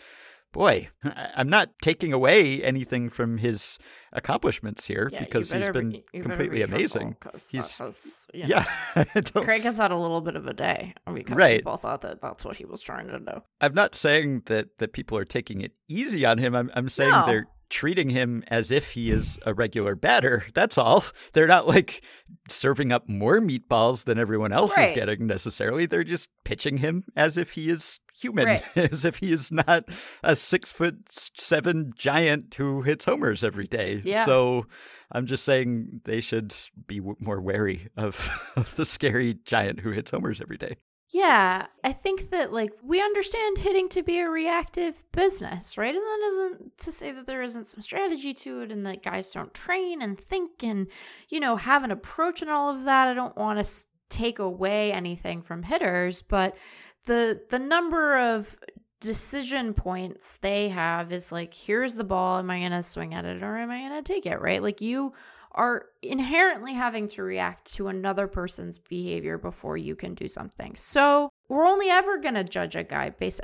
boy, 0.52 0.90
I'm 1.36 1.50
not 1.50 1.70
taking 1.82 2.14
away 2.14 2.64
anything 2.64 3.10
from 3.10 3.38
his 3.38 3.78
accomplishments 4.14 4.86
here 4.86 5.10
Yeah, 5.12 5.20
because 5.20 5.52
he's 5.52 5.70
been 5.70 5.90
be- 5.90 6.04
completely 6.22 6.60
be 6.64 6.66
careful, 6.68 7.14
He's- 7.52 7.78
that 7.78 7.84
was- 7.86 8.28
yeah. 8.34 8.64
Yeah. 8.96 9.22
Craig 9.36 9.62
has 9.62 9.78
had 9.78 9.92
a 9.92 9.98
little 9.98 10.22
bit 10.22 10.36
of 10.36 10.48
a 10.48 10.54
day 10.54 10.94
because 11.14 11.36
Right. 11.36 11.60
people 11.60 11.78
thought 11.78 12.02
that 12.02 12.22
that's 12.22 12.44
what 12.46 12.56
he 12.58 12.66
was 12.66 12.82
trying 12.82 13.08
to 13.08 13.20
do. 13.20 13.42
I'm 13.62 13.74
not 13.74 13.94
saying 13.96 14.44
that, 14.46 14.78
that 14.78 14.94
people 14.94 15.18
are 15.18 15.26
taking 15.26 15.62
it 15.62 15.74
easy 15.88 16.26
on 16.26 16.38
him. 16.38 16.56
I'm, 16.56 16.72
I'm 16.76 16.90
saying 16.90 17.12
No. 17.12 17.26
they're 17.26 17.48
treating 17.70 18.10
him 18.10 18.44
as 18.48 18.72
if 18.72 18.92
he 18.92 19.12
is 19.12 19.40
a 19.46 19.54
regular 19.54 19.96
batter. 19.96 20.46
That's 20.54 20.78
all. 20.78 21.04
They're 21.34 21.48
not 21.48 21.68
like 21.68 22.04
serving 22.50 22.92
up 22.92 23.08
more 23.10 23.40
meatballs 23.40 24.06
than 24.06 24.18
everyone 24.18 24.52
else 24.54 24.78
is 24.78 24.92
getting 24.94 25.28
necessarily. 25.28 25.86
They're 25.86 26.04
just 26.04 26.30
pitching 26.46 26.78
him 26.78 27.04
as 27.16 27.38
if 27.38 27.52
he 27.52 27.70
is 27.70 28.00
human, 28.18 28.46
Right. 28.46 28.64
as 28.92 29.06
if 29.06 29.18
he 29.18 29.32
is 29.32 29.52
not 29.52 29.86
a 30.24 30.36
six 30.36 30.72
foot 30.72 30.96
seven 31.12 31.92
giant 31.96 32.54
who 32.54 32.82
hits 32.82 33.06
homers 33.06 33.44
every 33.44 33.68
day. 33.68 34.02
Yeah. 34.04 34.26
So 34.26 34.66
I'm 35.12 35.26
just 35.26 35.44
saying 35.44 36.02
they 36.06 36.22
should 36.22 36.54
be 36.88 36.98
w- 37.00 37.16
more 37.20 37.42
wary 37.42 37.90
of, 37.98 38.30
of 38.56 38.76
the 38.76 38.86
scary 38.86 39.38
giant 39.46 39.80
who 39.82 39.92
hits 39.92 40.12
homers 40.12 40.42
every 40.42 40.58
day. 40.58 40.78
Yeah, 41.10 41.68
I 41.86 41.94
think 41.94 42.32
that 42.32 42.52
like 42.52 42.72
we 42.84 43.02
understand 43.02 43.60
hitting 43.60 43.88
to 43.90 44.04
be 44.04 44.20
a 44.20 44.30
reactive 44.30 45.02
business, 45.14 45.78
right? 45.78 45.96
And 45.96 46.04
that 46.04 46.28
isn't 46.28 46.78
to 46.80 46.92
say 46.92 47.12
that 47.14 47.26
there 47.26 47.42
isn't 47.42 47.70
some 47.70 47.82
strategy 47.82 48.34
to 48.34 48.62
it 48.62 48.72
and 48.72 48.86
that 48.86 49.04
guys 49.04 49.32
don't 49.32 49.54
train 49.54 50.02
and 50.02 50.20
think 50.20 50.64
and 50.64 50.88
you 51.30 51.40
know 51.40 51.56
have 51.56 51.84
an 51.84 51.92
approach 51.92 52.42
and 52.42 52.52
all 52.52 52.76
of 52.76 52.84
that. 52.86 53.08
I 53.08 53.14
don't 53.14 53.38
want 53.38 53.66
to 53.66 53.86
take 54.10 54.40
away 54.40 54.92
anything 54.92 55.42
from 55.42 55.64
hitters, 55.64 56.22
but 56.22 56.58
the 57.06 57.42
the 57.50 57.60
number 57.60 58.18
of 58.18 58.58
decision 59.00 59.74
points 59.74 60.38
they 60.42 60.70
have 60.70 61.12
is 61.12 61.32
like 61.32 61.54
here's 61.54 61.94
the 61.94 62.04
ball 62.04 62.40
am 62.40 62.50
i 62.50 62.58
going 62.58 62.72
to 62.72 62.82
swing 62.82 63.14
at 63.14 63.26
it 63.26 63.44
or 63.44 63.56
am 63.56 63.70
i 63.70 63.80
going 63.80 63.92
to 63.92 64.02
take 64.02 64.26
it 64.26 64.42
right 64.42 64.64
like 64.64 64.82
you 64.82 65.14
are 65.58 65.88
inherently 66.04 66.72
having 66.72 67.08
to 67.08 67.24
react 67.24 67.74
to 67.74 67.88
another 67.88 68.28
person's 68.28 68.78
behavior 68.78 69.40
before 69.40 69.76
you 69.76 69.96
can 69.96 70.14
do 70.14 70.28
something. 70.28 70.76
So 70.76 71.30
we're 71.50 71.66
only 71.66 71.90
ever 71.90 72.20
gonna 72.20 72.44
judge 72.44 72.76
a 72.76 72.84
guy 72.84 73.10
based. 73.10 73.42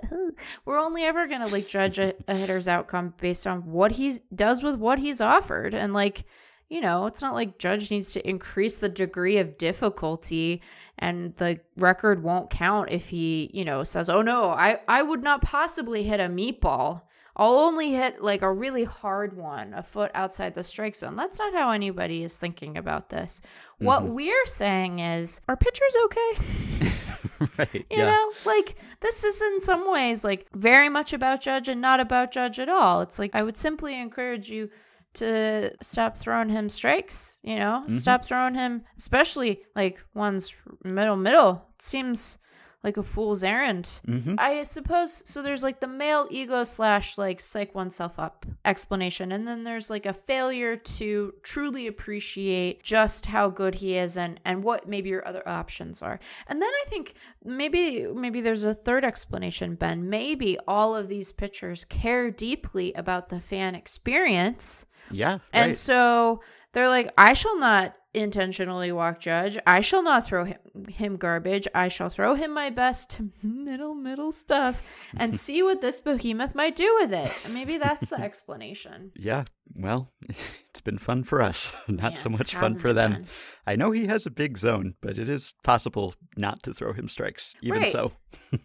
we're 0.66 0.78
only 0.78 1.04
ever 1.04 1.26
gonna 1.26 1.48
like 1.48 1.66
judge 1.66 1.98
a, 1.98 2.12
a 2.28 2.36
hitter's 2.36 2.68
outcome 2.68 3.14
based 3.18 3.46
on 3.46 3.60
what 3.60 3.92
he 3.92 4.20
does 4.34 4.62
with 4.62 4.76
what 4.76 4.98
he's 4.98 5.22
offered, 5.22 5.74
and 5.74 5.94
like 5.94 6.24
you 6.68 6.80
know, 6.80 7.06
it's 7.06 7.22
not 7.22 7.34
like 7.34 7.58
judge 7.58 7.90
needs 7.90 8.12
to 8.12 8.28
increase 8.28 8.76
the 8.76 8.88
degree 8.88 9.38
of 9.38 9.58
difficulty, 9.58 10.60
and 10.98 11.34
the 11.36 11.60
record 11.76 12.22
won't 12.22 12.50
count 12.50 12.90
if 12.90 13.08
he 13.08 13.50
you 13.54 13.64
know 13.64 13.84
says, 13.84 14.10
"Oh 14.10 14.20
no, 14.20 14.50
I 14.50 14.80
I 14.86 15.02
would 15.02 15.22
not 15.22 15.40
possibly 15.40 16.02
hit 16.02 16.20
a 16.20 16.28
meatball." 16.28 17.02
I'll 17.36 17.58
only 17.58 17.92
hit 17.92 18.22
like 18.22 18.42
a 18.42 18.52
really 18.52 18.84
hard 18.84 19.36
one, 19.36 19.74
a 19.74 19.82
foot 19.82 20.10
outside 20.14 20.54
the 20.54 20.62
strike 20.62 20.94
zone. 20.94 21.16
That's 21.16 21.38
not 21.38 21.52
how 21.52 21.70
anybody 21.70 22.22
is 22.22 22.38
thinking 22.38 22.78
about 22.78 23.08
this. 23.08 23.40
What 23.78 24.02
mm-hmm. 24.02 24.14
we're 24.14 24.46
saying 24.46 25.00
is, 25.00 25.40
are 25.48 25.56
pitchers 25.56 25.96
okay? 26.04 26.90
right. 27.58 27.86
You 27.90 27.98
know, 27.98 28.32
like 28.44 28.76
this 29.00 29.24
is 29.24 29.40
in 29.40 29.60
some 29.60 29.90
ways 29.90 30.24
like 30.24 30.46
very 30.54 30.88
much 30.88 31.12
about 31.12 31.40
Judge 31.40 31.68
and 31.68 31.80
not 31.80 32.00
about 32.00 32.30
Judge 32.30 32.58
at 32.58 32.68
all. 32.68 33.00
It's 33.00 33.18
like 33.18 33.34
I 33.34 33.42
would 33.42 33.56
simply 33.56 33.98
encourage 34.00 34.48
you 34.48 34.70
to 35.14 35.70
stop 35.80 36.16
throwing 36.16 36.48
him 36.48 36.68
strikes, 36.68 37.38
you 37.42 37.56
know? 37.56 37.84
Mm-hmm. 37.84 37.96
Stop 37.96 38.24
throwing 38.24 38.54
him 38.54 38.82
especially 38.98 39.62
like 39.74 40.02
ones 40.14 40.54
middle 40.84 41.16
middle. 41.16 41.66
It 41.76 41.82
seems 41.82 42.38
like 42.84 42.98
a 42.98 43.02
fool's 43.02 43.42
errand. 43.42 43.88
Mhm. 44.06 44.36
I 44.38 44.62
suppose 44.64 45.22
so. 45.24 45.40
There's 45.40 45.62
like 45.62 45.80
the 45.80 45.88
male 45.88 46.28
ego 46.30 46.62
slash 46.64 47.16
like 47.16 47.40
psych 47.40 47.74
oneself 47.74 48.18
up 48.18 48.44
explanation, 48.66 49.32
and 49.32 49.48
then 49.48 49.64
there's 49.64 49.88
like 49.88 50.04
a 50.04 50.12
failure 50.12 50.76
to 50.76 51.32
truly 51.42 51.86
appreciate 51.86 52.82
just 52.82 53.24
how 53.24 53.48
good 53.48 53.74
he 53.74 53.96
is 53.96 54.18
and 54.18 54.38
and 54.44 54.62
what 54.62 54.86
maybe 54.86 55.08
your 55.08 55.26
other 55.26 55.42
options 55.48 56.02
are. 56.02 56.20
And 56.46 56.60
then 56.60 56.70
I 56.70 56.84
think 56.88 57.14
maybe 57.42 58.06
maybe 58.06 58.42
there's 58.42 58.64
a 58.64 58.74
third 58.74 59.04
explanation, 59.04 59.74
Ben. 59.76 60.10
Maybe 60.10 60.58
all 60.68 60.94
of 60.94 61.08
these 61.08 61.32
pitchers 61.32 61.86
care 61.86 62.30
deeply 62.30 62.92
about 62.92 63.30
the 63.30 63.40
fan 63.40 63.74
experience. 63.74 64.84
Yeah. 65.10 65.38
And 65.52 65.68
right. 65.68 65.76
so 65.76 66.42
they're 66.72 66.88
like, 66.88 67.12
I 67.16 67.32
shall 67.32 67.58
not 67.58 67.94
intentionally 68.14 68.92
walk 68.92 69.20
judge. 69.20 69.58
I 69.66 69.80
shall 69.80 70.02
not 70.02 70.26
throw 70.26 70.44
him, 70.44 70.58
him 70.88 71.16
garbage. 71.16 71.66
I 71.74 71.88
shall 71.88 72.08
throw 72.10 72.34
him 72.34 72.52
my 72.54 72.70
best 72.70 73.20
middle, 73.42 73.94
middle 73.94 74.32
stuff 74.32 74.88
and 75.16 75.34
see 75.38 75.62
what 75.62 75.80
this 75.80 76.00
behemoth 76.00 76.54
might 76.54 76.76
do 76.76 76.94
with 77.00 77.12
it. 77.12 77.32
Maybe 77.50 77.78
that's 77.78 78.08
the 78.10 78.20
explanation. 78.20 79.12
Yeah. 79.24 79.44
Well, 79.78 80.12
it's 80.28 80.82
been 80.82 80.98
fun 80.98 81.24
for 81.24 81.40
us, 81.40 81.72
not 81.88 82.12
Yeah, 82.12 82.18
so 82.18 82.28
much 82.28 82.54
fun 82.54 82.78
for 82.78 82.92
them. 82.92 83.24
I 83.66 83.76
know 83.76 83.92
he 83.92 84.06
has 84.06 84.26
a 84.26 84.30
big 84.30 84.58
zone, 84.58 84.94
but 85.00 85.16
it 85.16 85.30
is 85.30 85.54
possible 85.64 86.14
not 86.36 86.62
to 86.64 86.74
throw 86.74 86.92
him 86.92 87.08
strikes, 87.08 87.54
even 87.62 87.78
Right. 87.80 87.88
so. 87.90 88.12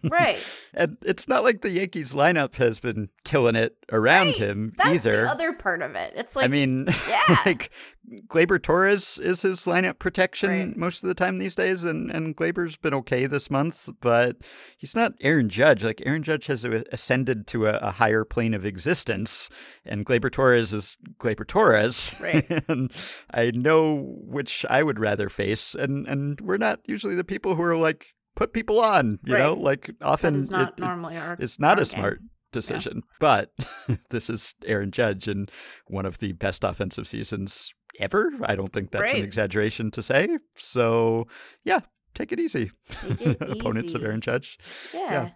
Right. 0.04 0.38
And 0.74 0.98
it's 1.02 1.26
not 1.26 1.42
like 1.42 1.62
the 1.62 1.70
Yankees 1.70 2.12
lineup 2.12 2.56
has 2.56 2.78
been 2.80 3.08
killing 3.24 3.56
it 3.56 3.76
around 3.90 4.26
Right. 4.26 4.36
him 4.36 4.72
That's 4.76 4.90
either. 4.90 5.22
the 5.22 5.30
other 5.30 5.52
part 5.54 5.80
of 5.80 5.94
it. 5.94 6.12
It's 6.16 6.36
like, 6.36 6.44
I 6.44 6.48
mean, 6.48 6.86
yeah. 7.08 7.36
like 7.46 7.70
Gleyber 8.28 8.60
Torres 8.60 9.18
is 9.18 9.42
his 9.42 9.60
lineup 9.66 9.98
protection 10.00 10.50
Right. 10.50 10.76
most 10.76 11.02
of 11.02 11.08
the 11.08 11.14
time 11.14 11.38
these 11.38 11.54
days, 11.54 11.84
and 11.84 12.10
and 12.10 12.36
Gleyber's 12.36 12.76
been 12.76 12.94
okay 12.94 13.26
this 13.26 13.50
month, 13.50 13.88
but 14.00 14.36
he's 14.78 14.96
not 14.96 15.12
Aaron 15.20 15.48
Judge. 15.48 15.84
Like 15.84 16.02
Aaron 16.04 16.22
Judge 16.22 16.46
has 16.46 16.64
ascended 16.64 17.46
to 17.48 17.66
a, 17.66 17.74
a 17.78 17.90
higher 17.92 18.24
plane 18.24 18.52
of 18.54 18.64
existence, 18.64 19.48
and 19.84 20.04
Gleyber 20.04 20.30
Torres 20.30 20.72
is 20.72 20.96
Gleyber 21.20 21.46
Torres. 21.46 22.14
Right. 22.20 22.46
and 22.68 22.90
I 23.32 23.52
know 23.52 24.14
which 24.24 24.66
I 24.68 24.82
would 24.82 24.98
rather 24.98 25.28
face, 25.28 25.74
and 25.74 26.06
and 26.08 26.40
we're 26.40 26.56
not 26.56 26.80
usually 26.86 27.14
the 27.14 27.24
people 27.24 27.54
who 27.54 27.62
are 27.62 27.76
like 27.76 28.06
put 28.34 28.52
people 28.52 28.80
on, 28.80 29.18
you 29.24 29.36
know, 29.38 29.54
like 29.54 29.90
often 30.02 30.34
that 30.34 30.40
is 30.40 30.50
not 30.50 30.72
it- 30.76 30.80
normally 30.80 31.16
our. 31.16 31.36
it's 31.38 31.60
not 31.60 31.78
our 31.78 31.82
a 31.82 31.84
game. 31.84 31.94
smart 31.98 32.20
decision, 32.52 33.02
but 33.20 33.52
this 34.10 34.28
is 34.28 34.54
Aaron 34.66 34.90
Judge 34.90 35.28
and 35.28 35.48
one 35.86 36.06
of 36.06 36.18
the 36.18 36.32
best 36.32 36.64
offensive 36.64 37.06
seasons 37.06 37.72
ever. 37.98 38.32
I 38.44 38.54
don't 38.54 38.72
think 38.72 38.90
that's 38.90 39.12
an 39.12 39.24
exaggeration 39.24 39.90
to 39.92 40.02
say. 40.02 40.38
So, 40.56 41.26
yeah, 41.64 41.80
take 42.14 42.32
it 42.32 42.40
easy. 42.40 42.70
Take 42.88 43.20
it 43.20 43.42
Opponents 43.42 43.94
of. 43.94 44.02
Aaron 44.04 44.20
Judge. 44.20 44.58
Yeah. 44.94 45.30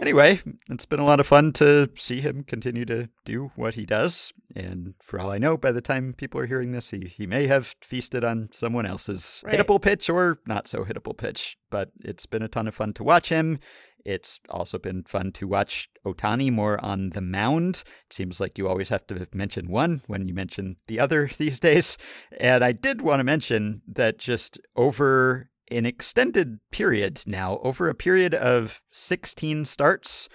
Anyway, 0.00 0.40
it's 0.70 0.86
been 0.86 1.00
a 1.00 1.04
lot 1.04 1.18
of 1.18 1.26
fun 1.26 1.52
to 1.52 1.90
see 1.96 2.20
him 2.20 2.44
continue 2.44 2.84
to 2.84 3.08
do 3.24 3.50
what 3.56 3.74
he 3.74 3.84
does. 3.84 4.32
And 4.54 4.94
for 5.02 5.18
all 5.18 5.32
I 5.32 5.38
know, 5.38 5.56
by 5.56 5.72
the 5.72 5.80
time 5.80 6.14
people 6.16 6.40
are 6.40 6.46
hearing 6.46 6.70
this, 6.70 6.88
he, 6.88 7.00
he 7.00 7.26
may 7.26 7.48
have 7.48 7.74
feasted 7.82 8.22
on 8.22 8.48
someone 8.52 8.86
else's 8.86 9.42
Right. 9.44 9.58
hittable 9.58 9.82
pitch 9.82 10.08
or 10.08 10.38
not 10.46 10.68
so 10.68 10.84
hittable 10.84 11.16
pitch. 11.16 11.58
But 11.70 11.90
it's 12.04 12.26
been 12.26 12.42
a 12.44 12.48
ton 12.48 12.68
of 12.68 12.76
fun 12.76 12.92
to 12.92 13.02
watch 13.02 13.28
him. 13.28 13.58
It's 14.04 14.40
also 14.48 14.78
been 14.78 15.02
fun 15.04 15.32
to 15.32 15.46
watch 15.46 15.88
Ohtani 16.06 16.50
more 16.52 16.82
on 16.84 17.10
the 17.10 17.20
mound. 17.20 17.82
It 18.06 18.12
seems 18.12 18.40
like 18.40 18.58
you 18.58 18.68
always 18.68 18.88
have 18.88 19.06
to 19.08 19.26
mention 19.32 19.68
one 19.68 20.00
when 20.06 20.28
you 20.28 20.34
mention 20.34 20.76
the 20.86 21.00
other 21.00 21.30
these 21.38 21.60
days. 21.60 21.98
And 22.38 22.64
I 22.64 22.72
did 22.72 23.02
want 23.02 23.20
to 23.20 23.24
mention 23.24 23.82
that 23.88 24.18
just 24.18 24.58
over 24.76 25.50
an 25.70 25.84
extended 25.84 26.58
period 26.70 27.22
now, 27.26 27.58
over 27.62 27.88
a 27.88 27.94
period 27.94 28.34
of 28.34 28.80
16 28.92 29.64
starts, 29.66 30.28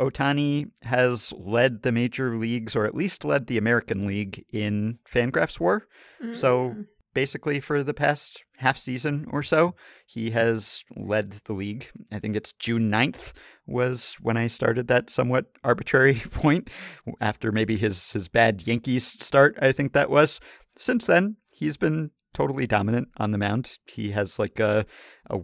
Ohtani 0.00 0.70
has 0.82 1.32
led 1.36 1.82
the 1.82 1.92
major 1.92 2.36
leagues, 2.36 2.76
or 2.76 2.84
at 2.86 2.94
least 2.94 3.24
led 3.24 3.46
the 3.46 3.58
American 3.58 4.06
League 4.06 4.44
in 4.52 4.98
Fangraphs 5.10 5.58
War. 5.58 5.86
So 6.32 6.70
Mm. 6.70 6.86
Basically, 7.14 7.60
for 7.60 7.82
the 7.82 7.94
past 7.94 8.44
half 8.56 8.76
season 8.76 9.26
or 9.30 9.42
so, 9.42 9.74
he 10.06 10.30
has 10.30 10.82
led 10.96 11.32
the 11.44 11.52
league. 11.52 11.90
I 12.12 12.18
think 12.18 12.36
it's 12.36 12.52
June 12.52 12.90
9th 12.90 13.32
was 13.66 14.16
when 14.20 14.36
I 14.36 14.46
started 14.46 14.88
that 14.88 15.10
somewhat 15.10 15.46
arbitrary 15.64 16.14
point 16.30 16.70
after 17.20 17.52
maybe 17.52 17.76
his, 17.76 18.12
his 18.12 18.28
bad 18.28 18.66
Yankees 18.66 19.16
start, 19.22 19.58
I 19.60 19.72
think 19.72 19.92
that 19.92 20.10
was. 20.10 20.40
Since 20.76 21.06
then, 21.06 21.36
he's 21.52 21.76
been 21.76 22.10
totally 22.34 22.66
dominant 22.66 23.08
on 23.16 23.30
the 23.30 23.38
mound. 23.38 23.78
He 23.86 24.12
has 24.12 24.38
like 24.38 24.60
a, 24.60 24.86
a 25.28 25.36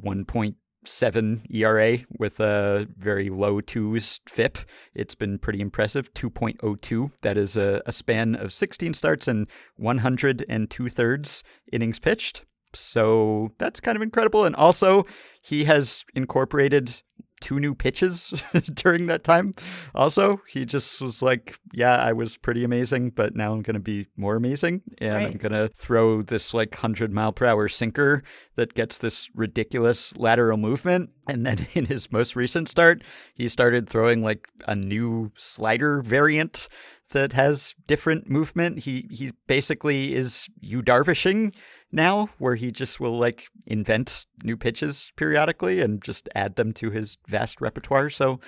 1.7 0.85 1.41
ERA 1.51 1.99
with 2.19 2.41
a 2.41 2.87
very 2.97 3.31
low 3.31 3.61
twos 3.61 4.21
FIP. 4.27 4.59
It's 4.95 5.15
been 5.15 5.39
pretty 5.39 5.61
impressive. 5.61 6.13
2.02. 6.15 7.11
That 7.23 7.37
is 7.37 7.57
a, 7.57 7.83
a 7.87 7.93
span 7.93 8.35
of 8.37 8.53
16 8.53 8.95
starts 8.95 9.29
and 9.29 9.49
102 9.77 10.89
thirds 10.89 11.45
innings 11.73 11.99
pitched. 11.99 12.45
So 12.75 13.53
that's 13.59 13.81
kind 13.81 13.97
of 13.97 14.03
incredible. 14.03 14.45
And 14.45 14.57
also, 14.57 15.05
he 15.43 15.65
has 15.65 16.05
incorporated 16.15 17.03
two 17.45 17.61
new 17.61 17.75
pitches 17.75 18.43
during 18.75 19.05
that 19.07 19.23
time. 19.23 19.53
Also, 19.95 20.41
he 20.49 20.65
just 20.65 21.03
was 21.03 21.21
like, 21.21 21.59
Yeah, 21.75 21.97
I 21.97 22.13
was 22.13 22.39
pretty 22.39 22.65
amazing, 22.65 23.11
but 23.11 23.37
now 23.37 23.53
I'm 23.53 23.61
going 23.61 23.75
to 23.75 23.81
be 23.81 24.07
more 24.17 24.35
amazing. 24.35 24.81
And 24.99 25.27
I'm 25.27 25.37
going 25.37 25.53
to 25.53 25.69
throw 25.69 26.23
this 26.23 26.55
like 26.55 26.73
100 26.73 27.13
mile 27.13 27.33
per 27.33 27.45
hour 27.45 27.69
sinker 27.69 28.23
that 28.57 28.73
gets 28.73 28.99
this 28.99 29.29
ridiculous 29.35 30.17
lateral 30.17 30.57
movement. 30.57 31.11
And 31.29 31.45
then 31.45 31.67
in 31.75 31.85
his 31.85 32.11
most 32.11 32.35
recent 32.35 32.69
start, 32.69 33.03
he 33.35 33.47
started 33.49 33.91
throwing 33.91 34.23
like 34.23 34.49
a 34.67 34.75
new 34.75 35.31
slider 35.37 36.01
variant 36.01 36.69
that 37.11 37.35
has 37.35 37.75
different 37.87 38.31
movement. 38.31 38.79
He 38.79 39.07
he 39.11 39.33
basically 39.47 40.15
is 40.15 40.49
Yu 40.61 40.83
Darvishing 40.83 41.55
now, 41.95 42.29
where 42.39 42.57
he 42.57 42.71
just 42.71 43.01
will 43.01 43.17
like 43.17 43.49
invent 43.67 44.27
new 44.43 44.57
pitches 44.57 45.13
periodically 45.17 45.81
and 45.81 46.03
just 46.03 46.29
add 46.35 46.57
them 46.57 46.73
to 46.75 46.91
his 46.91 47.17
vast 47.29 47.61
repertoire. 47.61 48.11
So 48.11 48.41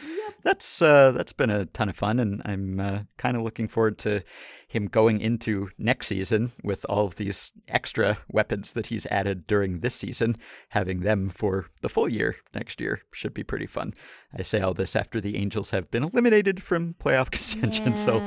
that's 0.42 0.82
uh, 0.82 1.12
that's 1.12 1.32
been 1.32 1.50
a 1.50 1.66
ton 1.66 1.88
of 1.88 1.96
fun, 1.96 2.18
and 2.18 2.42
I'm 2.44 2.80
uh, 2.80 2.98
kind 3.16 3.36
of 3.36 3.42
looking 3.42 3.68
forward 3.68 3.98
to 3.98 4.22
him 4.68 4.86
going 4.86 5.20
into 5.20 5.70
next 5.78 6.08
season 6.08 6.50
with 6.62 6.84
all 6.88 7.06
of 7.06 7.16
these 7.16 7.52
extra 7.68 8.18
weapons 8.28 8.72
that 8.72 8.86
he's 8.86 9.06
added 9.06 9.46
during 9.46 9.78
this 9.80 9.94
season, 9.94 10.36
having 10.68 11.00
them 11.00 11.30
for 11.30 11.66
the 11.82 11.88
full 11.88 12.08
year 12.08 12.36
next 12.54 12.80
year 12.80 13.00
should 13.12 13.32
be 13.32 13.44
pretty 13.44 13.66
fun. 13.66 13.94
I 14.36 14.42
say 14.42 14.60
all 14.60 14.74
this 14.74 14.96
after 14.96 15.20
the 15.20 15.36
Angels 15.36 15.70
have 15.70 15.90
been 15.90 16.02
eliminated 16.02 16.62
from 16.62 16.94
playoff 16.94 17.30
contention, 17.30 17.96
so 17.96 18.22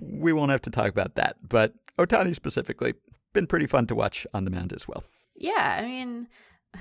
we 0.00 0.32
won't 0.32 0.52
have 0.52 0.62
to 0.62 0.70
talk 0.70 0.88
about 0.88 1.16
that. 1.16 1.36
But 1.46 1.74
Ohtani 1.98 2.34
specifically, 2.34 2.94
been 3.32 3.46
pretty 3.46 3.66
fun 3.66 3.86
to 3.88 3.94
watch 3.94 4.26
on 4.34 4.44
the 4.44 4.50
mound 4.50 4.72
as 4.72 4.86
well. 4.88 5.04
Yeah, 5.34 5.78
I 5.80 5.84
mean, 5.86 6.28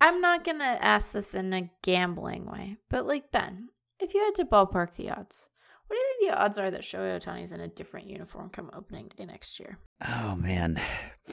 I'm 0.00 0.20
not 0.20 0.44
going 0.44 0.58
to 0.58 0.64
ask 0.84 1.12
this 1.12 1.34
in 1.34 1.52
a 1.52 1.70
gambling 1.82 2.46
way, 2.46 2.76
but 2.90 3.06
like, 3.06 3.30
Ben, 3.32 3.68
if 4.00 4.12
you 4.14 4.20
had 4.24 4.34
to 4.36 4.44
ballpark 4.44 4.94
the 4.96 5.10
odds, 5.10 5.48
what 5.86 5.96
do 5.96 6.00
you 6.00 6.06
think 6.18 6.30
the 6.32 6.38
odds 6.42 6.58
are 6.58 6.70
that 6.70 6.82
Shohei 6.82 7.18
Ohtani's 7.20 7.52
in 7.52 7.60
a 7.60 7.68
different 7.68 8.08
uniform 8.08 8.50
come 8.50 8.70
opening 8.74 9.10
day 9.16 9.24
next 9.26 9.60
year? 9.60 9.78
Oh 10.06 10.34
man. 10.36 10.80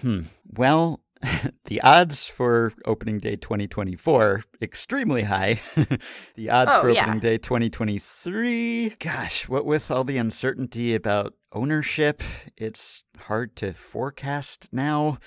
Hmm. 0.01 0.21
Well, 0.57 1.01
the 1.65 1.81
odds 1.81 2.25
for 2.27 2.74
opening 2.86 3.17
day 3.19 3.36
2024 3.36 4.43
extremely 4.62 5.24
high. 5.24 5.62
the 6.36 6.50
odds 6.50 6.71
Oh, 6.75 6.81
for 6.81 6.89
yeah. 6.91 7.03
opening 7.03 7.19
day 7.19 7.38
2023, 7.38 8.89
gosh, 9.00 9.48
what 9.50 9.65
with 9.65 9.89
all 9.91 10.03
the 10.03 10.17
uncertainty 10.17 10.95
about 10.95 11.33
ownership, 11.53 12.22
it's 12.58 13.03
hard 13.20 13.55
to 13.58 13.74
forecast 13.74 14.70
now. 14.72 15.17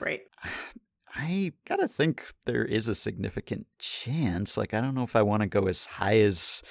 Right. 0.00 0.22
I 1.14 1.52
gotta 1.66 1.88
think 1.88 2.26
there 2.46 2.64
is 2.64 2.88
a 2.88 2.94
significant 2.94 3.66
chance. 3.78 4.56
Like, 4.56 4.72
I 4.72 4.80
don't 4.80 4.94
know 4.94 5.02
if 5.02 5.14
I 5.14 5.22
want 5.22 5.42
to 5.42 5.48
go 5.48 5.68
as 5.68 5.84
high 5.84 6.20
as 6.20 6.62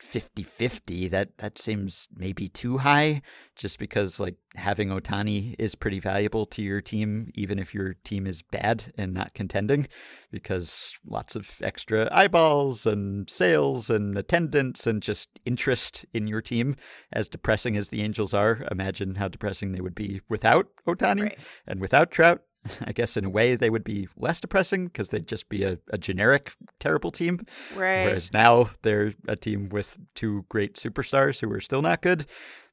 50 0.00 0.42
50. 0.42 1.08
That, 1.08 1.38
that 1.38 1.58
seems 1.58 2.08
maybe 2.14 2.48
too 2.48 2.78
high, 2.78 3.22
just 3.56 3.78
because, 3.78 4.18
like, 4.20 4.36
having 4.56 4.88
Ohtani 4.88 5.54
is 5.58 5.74
pretty 5.74 6.00
valuable 6.00 6.46
to 6.46 6.62
your 6.62 6.80
team, 6.80 7.30
even 7.34 7.58
if 7.58 7.74
your 7.74 7.94
team 8.04 8.26
is 8.26 8.42
bad 8.42 8.92
and 8.96 9.12
not 9.12 9.34
contending, 9.34 9.86
because 10.30 10.92
lots 11.06 11.36
of 11.36 11.56
extra 11.62 12.08
eyeballs 12.12 12.86
and 12.86 13.28
sales 13.28 13.90
and 13.90 14.16
attendance 14.18 14.86
and 14.86 15.02
just 15.02 15.28
interest 15.44 16.04
in 16.12 16.26
your 16.26 16.42
team. 16.42 16.74
As 17.12 17.28
depressing 17.28 17.76
as 17.76 17.88
the 17.88 18.02
Angels 18.02 18.34
are, 18.34 18.66
imagine 18.70 19.16
how 19.16 19.28
depressing 19.28 19.72
they 19.72 19.80
would 19.80 19.94
be 19.94 20.20
without 20.28 20.68
Ohtani 20.86 21.22
Right. 21.22 21.38
and 21.66 21.80
without 21.80 22.10
Trout. 22.10 22.42
I 22.84 22.92
guess 22.92 23.16
in 23.16 23.24
a 23.24 23.30
way 23.30 23.56
they 23.56 23.70
would 23.70 23.84
be 23.84 24.08
less 24.16 24.40
depressing 24.40 24.86
because 24.86 25.08
they'd 25.08 25.28
just 25.28 25.48
be 25.48 25.64
a, 25.64 25.78
a 25.90 25.98
generic 25.98 26.52
terrible 26.80 27.10
team. 27.10 27.40
Right. 27.74 28.04
Whereas 28.04 28.32
now 28.32 28.70
they're 28.82 29.14
a 29.28 29.36
team 29.36 29.68
with 29.68 29.98
two 30.14 30.44
great 30.48 30.74
superstars 30.74 31.40
who 31.40 31.52
are 31.52 31.60
still 31.60 31.82
not 31.82 32.02
good, 32.02 32.26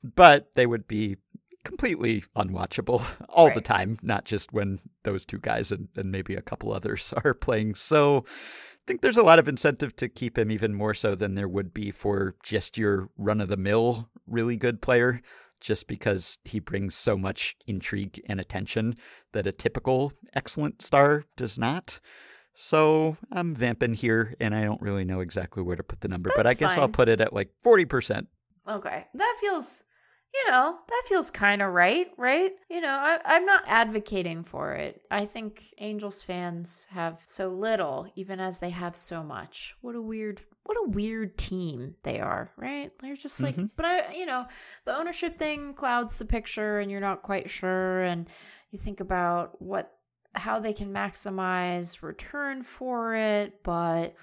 but 0.03 0.51
they 0.55 0.65
would 0.65 0.87
be 0.87 1.17
completely 1.63 2.23
unwatchable 2.35 3.03
all 3.29 3.53
the 3.53 3.61
time, 3.61 3.97
not 4.01 4.25
just 4.25 4.51
when 4.51 4.79
those 5.03 5.25
two 5.25 5.37
guys 5.37 5.71
and, 5.71 5.89
and 5.95 6.11
maybe 6.11 6.35
a 6.35 6.41
couple 6.41 6.73
others 6.73 7.13
are 7.23 7.33
playing. 7.33 7.75
So 7.75 8.25
I 8.27 8.83
think 8.87 9.01
there's 9.01 9.17
a 9.17 9.23
lot 9.23 9.39
of 9.39 9.47
incentive 9.47 9.95
to 9.97 10.09
keep 10.09 10.37
him 10.37 10.51
even 10.51 10.73
more 10.73 10.93
so 10.93 11.13
than 11.15 11.35
there 11.35 11.47
would 11.47 11.73
be 11.73 11.91
for 11.91 12.35
just 12.43 12.77
your 12.77 13.09
run 13.17 13.41
of 13.41 13.47
the 13.47 13.57
mill 13.57 14.09
really 14.27 14.55
good 14.55 14.81
player, 14.81 15.21
just 15.61 15.87
because 15.87 16.39
he 16.43 16.59
brings 16.59 16.95
so 16.95 17.17
much 17.17 17.55
intrigue 17.67 18.21
and 18.27 18.39
attention 18.39 18.95
that 19.31 19.47
a 19.47 19.51
typical 19.51 20.11
excellent 20.33 20.81
star 20.81 21.23
does 21.37 21.57
not. 21.57 21.99
So 22.53 23.17
I'm 23.31 23.55
vamping 23.55 23.93
here, 23.93 24.35
and 24.39 24.53
I 24.53 24.63
don't 24.63 24.81
really 24.81 25.05
know 25.05 25.21
exactly 25.21 25.63
where 25.63 25.77
to 25.77 25.83
put 25.83 26.01
the 26.01 26.07
number, 26.09 26.31
but 26.35 26.45
I 26.45 26.49
That's 26.49 26.59
guess 26.59 26.77
I'll 26.77 26.89
put 26.89 27.07
it 27.07 27.21
at 27.21 27.31
like 27.33 27.49
40%. 27.63 28.27
Okay. 28.67 29.07
That 29.13 29.37
feels, 29.39 29.83
you 30.33 30.51
know, 30.51 30.77
that 30.87 31.03
feels 31.07 31.31
kind 31.31 31.61
of 31.61 31.73
right, 31.73 32.07
right? 32.17 32.51
You 32.69 32.81
know, 32.81 32.93
I, 32.93 33.19
I'm 33.25 33.45
not 33.45 33.63
advocating 33.67 34.43
for 34.43 34.73
it. 34.73 35.01
I 35.09 35.25
think 35.25 35.63
Angels 35.77 36.23
fans 36.23 36.85
have 36.89 37.21
so 37.23 37.49
little, 37.49 38.07
even 38.15 38.39
as 38.39 38.59
they 38.59 38.69
have 38.71 38.95
so 38.95 39.23
much. 39.23 39.75
What 39.81 39.95
a 39.95 40.01
weird, 40.01 40.41
what 40.63 40.77
a 40.77 40.89
weird 40.89 41.37
team 41.37 41.95
they 42.03 42.19
are, 42.19 42.51
right? 42.55 42.91
They're 42.99 43.15
just 43.15 43.41
like, 43.41 43.55
Mhm. 43.55 43.71
but 43.75 43.85
I, 43.85 44.13
you 44.13 44.25
know, 44.25 44.45
the 44.85 44.97
ownership 44.97 45.37
thing 45.37 45.73
clouds 45.73 46.17
the 46.17 46.25
picture 46.25 46.79
and 46.79 46.89
you're 46.91 47.01
not 47.01 47.23
quite 47.23 47.49
sure. 47.49 48.01
And 48.03 48.29
you 48.69 48.79
think 48.79 48.99
about 48.99 49.61
what, 49.61 49.97
how 50.35 50.59
they 50.59 50.71
can 50.73 50.93
maximize 50.93 52.01
return 52.03 52.63
for 52.63 53.15
it, 53.15 53.63
but 53.63 54.15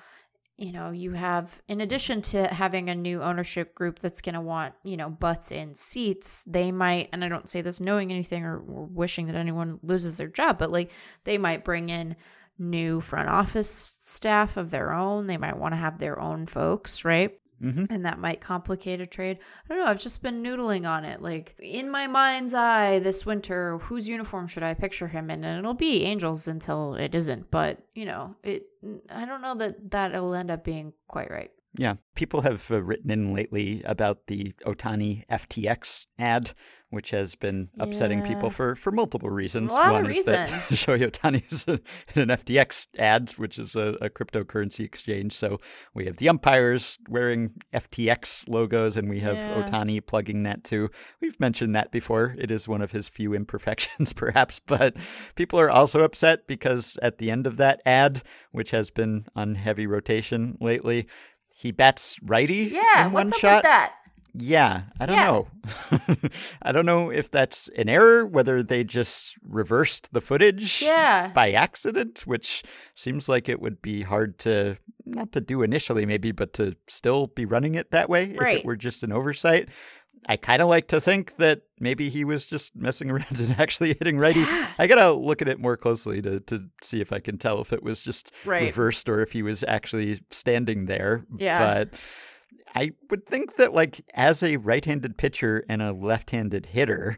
you 0.61 0.73
know, 0.73 0.91
you 0.91 1.13
have, 1.13 1.63
in 1.69 1.83
addition 1.83 2.21
to 2.21 2.49
having 2.49 2.91
a 2.91 2.95
new 2.95 3.23
ownership 3.23 3.77
group 3.77 4.01
that's 4.01 4.21
going 4.21 4.35
to 4.35 4.41
want, 4.41 4.75
you 4.83 4.97
know, 4.97 5.09
butts 5.09 5.53
in 5.53 5.73
seats, 5.73 6.43
they 6.49 6.73
might, 6.73 7.09
and 7.13 7.25
I 7.25 7.29
don't 7.29 7.49
say 7.49 7.61
this 7.63 7.81
knowing 7.81 8.11
anything 8.11 8.43
or, 8.45 8.59
or 8.59 8.87
wishing 8.87 9.27
that 9.29 9.37
anyone 9.37 9.79
loses 9.85 10.17
their 10.17 10.27
job, 10.27 10.59
but 10.59 10.73
like 10.73 10.91
they 11.23 11.39
might 11.39 11.65
bring 11.65 11.91
in 11.91 12.17
new 12.59 13.01
front 13.01 13.29
office 13.29 13.99
staff 14.05 14.57
of 14.57 14.71
their 14.71 14.93
own. 14.93 15.27
They 15.27 15.37
might 15.37 15.57
want 15.59 15.73
to 15.73 15.77
have 15.79 15.99
their 15.99 16.19
own 16.19 16.47
folks, 16.47 17.05
right? 17.05 17.39
hmm 17.61 17.87
and 17.91 18.07
that 18.07 18.19
might 18.19 18.41
complicate 18.41 19.01
a 19.01 19.07
trade. 19.07 19.39
I 19.65 19.75
don't 19.75 19.85
know. 19.85 19.91
I've 19.91 19.99
just 19.99 20.23
been 20.23 20.43
noodling 20.43 20.89
on 20.89 21.05
it. 21.05 21.21
Like 21.21 21.57
in 21.59 21.91
my 21.91 22.07
mind's 22.07 22.55
eye 22.55 23.01
this 23.01 23.27
winter, 23.27 23.79
whose 23.79 24.09
uniform 24.09 24.47
should 24.47 24.63
I 24.63 24.75
picture 24.75 25.09
him 25.09 25.31
in? 25.31 25.45
And 25.45 25.59
it'll 25.59 25.75
be 25.75 26.05
Angels 26.05 26.47
until 26.47 26.95
it 26.95 27.15
isn't. 27.15 27.51
But 27.51 27.79
you 27.95 28.05
know, 28.05 28.37
it. 28.43 28.67
I 29.11 29.25
don't 29.25 29.43
know 29.43 29.57
that 29.57 29.91
that 29.91 30.13
it'll 30.15 30.35
end 30.35 30.51
up 30.51 30.65
being 30.65 30.93
quite 31.09 31.31
right. 31.31 31.51
Yeah, 31.79 31.95
people 32.17 32.41
have 32.43 32.69
uh, 32.73 32.83
written 32.83 33.09
in 33.11 33.33
lately 33.33 33.83
about 33.85 34.27
the 34.27 34.53
Ohtani 34.67 35.25
FTX 35.31 36.07
ad, 36.19 36.51
which 36.91 37.11
has 37.11 37.37
been 37.37 37.69
upsetting 37.79 38.19
Yeah. 38.19 38.27
people 38.27 38.51
for, 38.51 38.75
for 38.75 38.91
multiple 38.91 39.31
reasons. 39.31 39.71
A 39.71 39.77
lot 39.77 39.87
of 39.95 40.03
One 40.03 40.11
is 40.11 40.25
that 40.25 40.51
reasons. 40.51 40.63
Shohei 40.85 41.09
Ohtani 41.09 41.53
is 41.53 41.65
a- 41.69 41.81
in 42.19 42.29
an 42.29 42.37
FTX 42.37 42.89
ad, 42.99 43.31
which 43.37 43.61
is 43.61 43.77
a, 43.77 43.97
a 44.01 44.11
cryptocurrency 44.11 44.81
exchange. 44.85 45.33
So 45.35 45.61
we 45.95 46.05
have 46.07 46.17
the 46.17 46.29
umpires 46.29 46.99
wearing 47.09 47.53
FTX 47.73 48.49
logos, 48.49 48.97
and 48.97 49.09
we 49.09 49.21
have 49.21 49.37
Yeah. 49.37 49.63
Ohtani 49.63 50.05
plugging 50.05 50.43
that 50.43 50.65
too. 50.65 50.89
We've 51.21 51.39
mentioned 51.39 51.77
that 51.77 51.93
before. 51.93 52.35
It 52.39 52.51
is 52.51 52.67
one 52.67 52.83
of 52.83 52.91
his 52.91 53.09
few 53.09 53.35
imperfections, 53.35 54.13
perhaps, 54.15 54.61
but 54.67 54.97
people 55.37 55.61
are 55.61 55.71
also 55.71 56.01
upset 56.03 56.49
because 56.49 56.99
at 57.03 57.19
the 57.19 57.31
end 57.31 57.47
of 57.47 57.57
that 57.59 57.81
ad, 57.87 58.23
which 58.51 58.73
has 58.73 58.91
been 58.91 59.27
on 59.37 59.55
heavy 59.55 59.87
rotation 59.87 60.59
lately, 60.61 61.07
he 61.59 61.73
bats 61.73 62.21
righty 62.23 62.71
Yeah, 62.73 63.07
in 63.07 63.13
what's 63.13 63.25
one 63.25 63.33
up 63.35 63.39
shot. 63.41 63.57
with 63.57 63.63
that? 63.65 63.95
Yeah, 64.35 64.83
I 65.01 65.07
don't 65.07 65.17
Yeah. 65.17 65.25
know. 65.31 65.49
I 66.63 66.71
don't 66.71 66.87
know 66.87 67.11
if 67.11 67.31
that's 67.31 67.67
an 67.77 67.89
error, 67.89 68.25
whether 68.25 68.63
they 68.63 68.85
just 68.85 69.37
reversed 69.43 70.13
the 70.13 70.21
footage 70.21 70.81
Yeah. 70.81 71.33
by 71.35 71.51
accident, 71.51 72.21
which 72.27 72.63
seems 72.95 73.29
like 73.29 73.49
it 73.49 73.61
would 73.61 73.83
be 73.83 74.03
hard 74.03 74.39
to 74.41 74.77
not 75.05 75.33
to 75.33 75.41
do 75.41 75.63
initially, 75.63 76.05
maybe, 76.07 76.31
but 76.31 76.53
to 76.53 76.77
still 76.87 77.27
be 77.29 77.45
running 77.47 77.75
it 77.75 77.91
that 77.91 78.09
way 78.09 78.25
if 78.25 78.41
it 78.43 78.65
were 78.65 78.77
just 78.77 79.03
an 79.03 79.11
oversight. 79.11 79.71
I 80.27 80.37
kind 80.37 80.61
of 80.63 80.69
like 80.69 80.89
to 80.89 81.01
think 81.01 81.37
that 81.37 81.63
maybe 81.81 82.09
he 82.09 82.25
was 82.25 82.45
just 82.47 82.75
messing 82.77 83.11
around 83.13 83.39
and 83.41 83.59
actually 83.59 83.95
hitting 83.95 84.19
righty. 84.19 84.41
Yeah. 84.41 84.67
I 84.79 84.87
gotta 84.87 85.13
look 85.13 85.41
at 85.43 85.49
it 85.49 85.59
more 85.61 85.77
closely 85.77 86.21
to, 86.23 86.41
to 86.41 86.65
see 86.83 87.01
if 87.01 87.13
I 87.13 87.19
can 87.21 87.39
tell 87.39 87.61
if 87.61 87.73
it 87.73 87.83
was 87.83 88.01
just 88.01 88.33
Right. 88.45 88.63
reversed 88.65 89.09
or 89.09 89.21
if 89.23 89.33
he 89.33 89.43
was 89.43 89.63
actually 89.67 90.21
standing 90.31 90.87
there. 90.87 91.25
Yeah. 91.39 91.59
But 91.85 92.01
I 92.75 92.93
would 93.11 93.27
think 93.27 93.57
that, 93.57 93.73
like, 93.73 94.03
as 94.15 94.43
a 94.43 94.57
right 94.59 94.85
handed 94.85 95.17
pitcher 95.17 95.65
and 95.69 95.81
a 95.81 95.93
left 95.93 96.31
handed 96.31 96.67
hitter, 96.67 97.17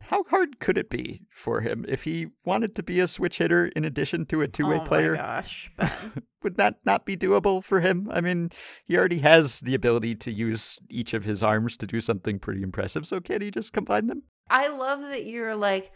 how 0.00 0.24
hard 0.24 0.58
could 0.60 0.76
it 0.78 0.90
be 0.90 1.22
for 1.30 1.60
him 1.60 1.84
if 1.88 2.04
he 2.04 2.28
wanted 2.44 2.74
to 2.76 2.82
be 2.82 3.00
a 3.00 3.06
switch 3.08 3.38
hitter 3.38 3.66
in 3.68 3.84
addition 3.84 4.26
to 4.26 4.40
a 4.40 4.48
two 4.48 4.66
way 4.66 4.76
oh 4.76 4.84
player? 4.84 5.12
oh 5.14 5.16
player? 5.16 5.22
my 5.26 5.34
gosh, 5.34 5.70
Would 6.42 6.56
that 6.56 6.76
not 6.86 7.04
be 7.04 7.16
doable 7.18 7.62
for 7.62 7.80
him? 7.80 8.08
I 8.10 8.20
mean, 8.22 8.50
he 8.84 8.96
already 8.96 9.18
has 9.18 9.60
the 9.60 9.74
ability 9.74 10.14
to 10.16 10.32
use 10.32 10.78
each 10.88 11.12
of 11.12 11.24
his 11.24 11.42
arms 11.42 11.76
to 11.76 11.86
do 11.86 12.00
something 12.00 12.38
pretty 12.38 12.62
impressive, 12.62 13.06
so 13.06 13.20
can't 13.20 13.42
he 13.42 13.50
just 13.50 13.72
combine 13.74 14.06
them? 14.06 14.22
I 14.48 14.68
love 14.68 15.02
that 15.02 15.26
you're 15.26 15.54
like, 15.54 15.92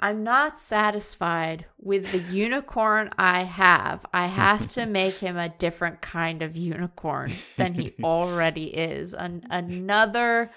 I'm 0.00 0.24
not 0.24 0.58
satisfied 0.58 1.66
with 1.78 2.10
the 2.12 2.18
unicorn 2.18 3.10
I 3.18 3.44
have. 3.44 4.04
I 4.12 4.26
have 4.26 4.68
to 4.68 4.84
make 5.00 5.14
him 5.18 5.36
a 5.36 5.48
different 5.48 6.00
kind 6.00 6.42
of 6.42 6.56
unicorn 6.56 7.32
than 7.56 7.74
he 7.74 7.94
already 8.02 8.66
is. 8.66 9.14
An- 9.14 9.46
another 9.48 10.50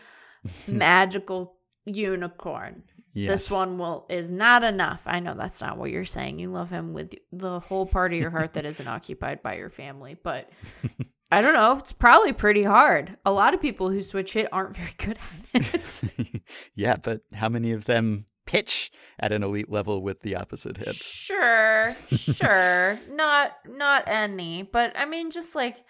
magical 0.68 1.56
unicorn. 1.86 2.84
Yes. 3.14 3.30
This 3.30 3.52
one 3.52 3.78
will 3.78 4.06
is 4.10 4.32
not 4.32 4.64
enough. 4.64 5.02
I 5.06 5.20
know 5.20 5.36
that's 5.36 5.62
not 5.62 5.78
what 5.78 5.92
you're 5.92 6.06
saying. 6.06 6.40
You 6.40 6.50
love 6.50 6.70
him 6.70 6.94
with 6.94 7.14
the 7.32 7.60
whole 7.60 7.86
part 7.86 8.14
of 8.14 8.20
your 8.20 8.30
heart 8.30 8.54
that 8.54 8.66
isn't 8.66 8.88
occupied 8.88 9.42
by 9.42 9.58
your 9.58 9.70
family, 9.70 10.16
but 10.22 10.50
I 11.32 11.42
don't 11.42 11.54
know. 11.54 11.78
It's 11.78 11.92
probably 11.92 12.32
pretty 12.32 12.64
hard. 12.64 13.18
A 13.26 13.32
lot 13.32 13.54
of 13.54 13.62
people 13.62 13.90
who 13.90 14.02
switch 14.02 14.34
hit 14.34 14.48
aren't 14.52 14.76
very 14.78 14.94
good 14.98 15.18
at 15.54 15.74
it. 15.74 16.42
yeah, 16.76 16.96
but 17.02 17.22
how 17.34 17.50
many 17.50 17.74
of 17.74 17.86
them 17.86 18.26
pitch 18.46 18.92
at 19.20 19.32
an 19.32 19.44
elite 19.44 19.70
level 19.70 20.02
with 20.02 20.22
the 20.22 20.36
opposite 20.36 20.78
hit? 20.78 20.96
Sure, 20.96 21.96
sure. 22.10 23.00
not 23.10 23.54
not 23.68 24.04
any, 24.08 24.64
but 24.64 24.94
I 24.98 25.06
mean 25.06 25.32
just 25.32 25.54
like 25.54 25.84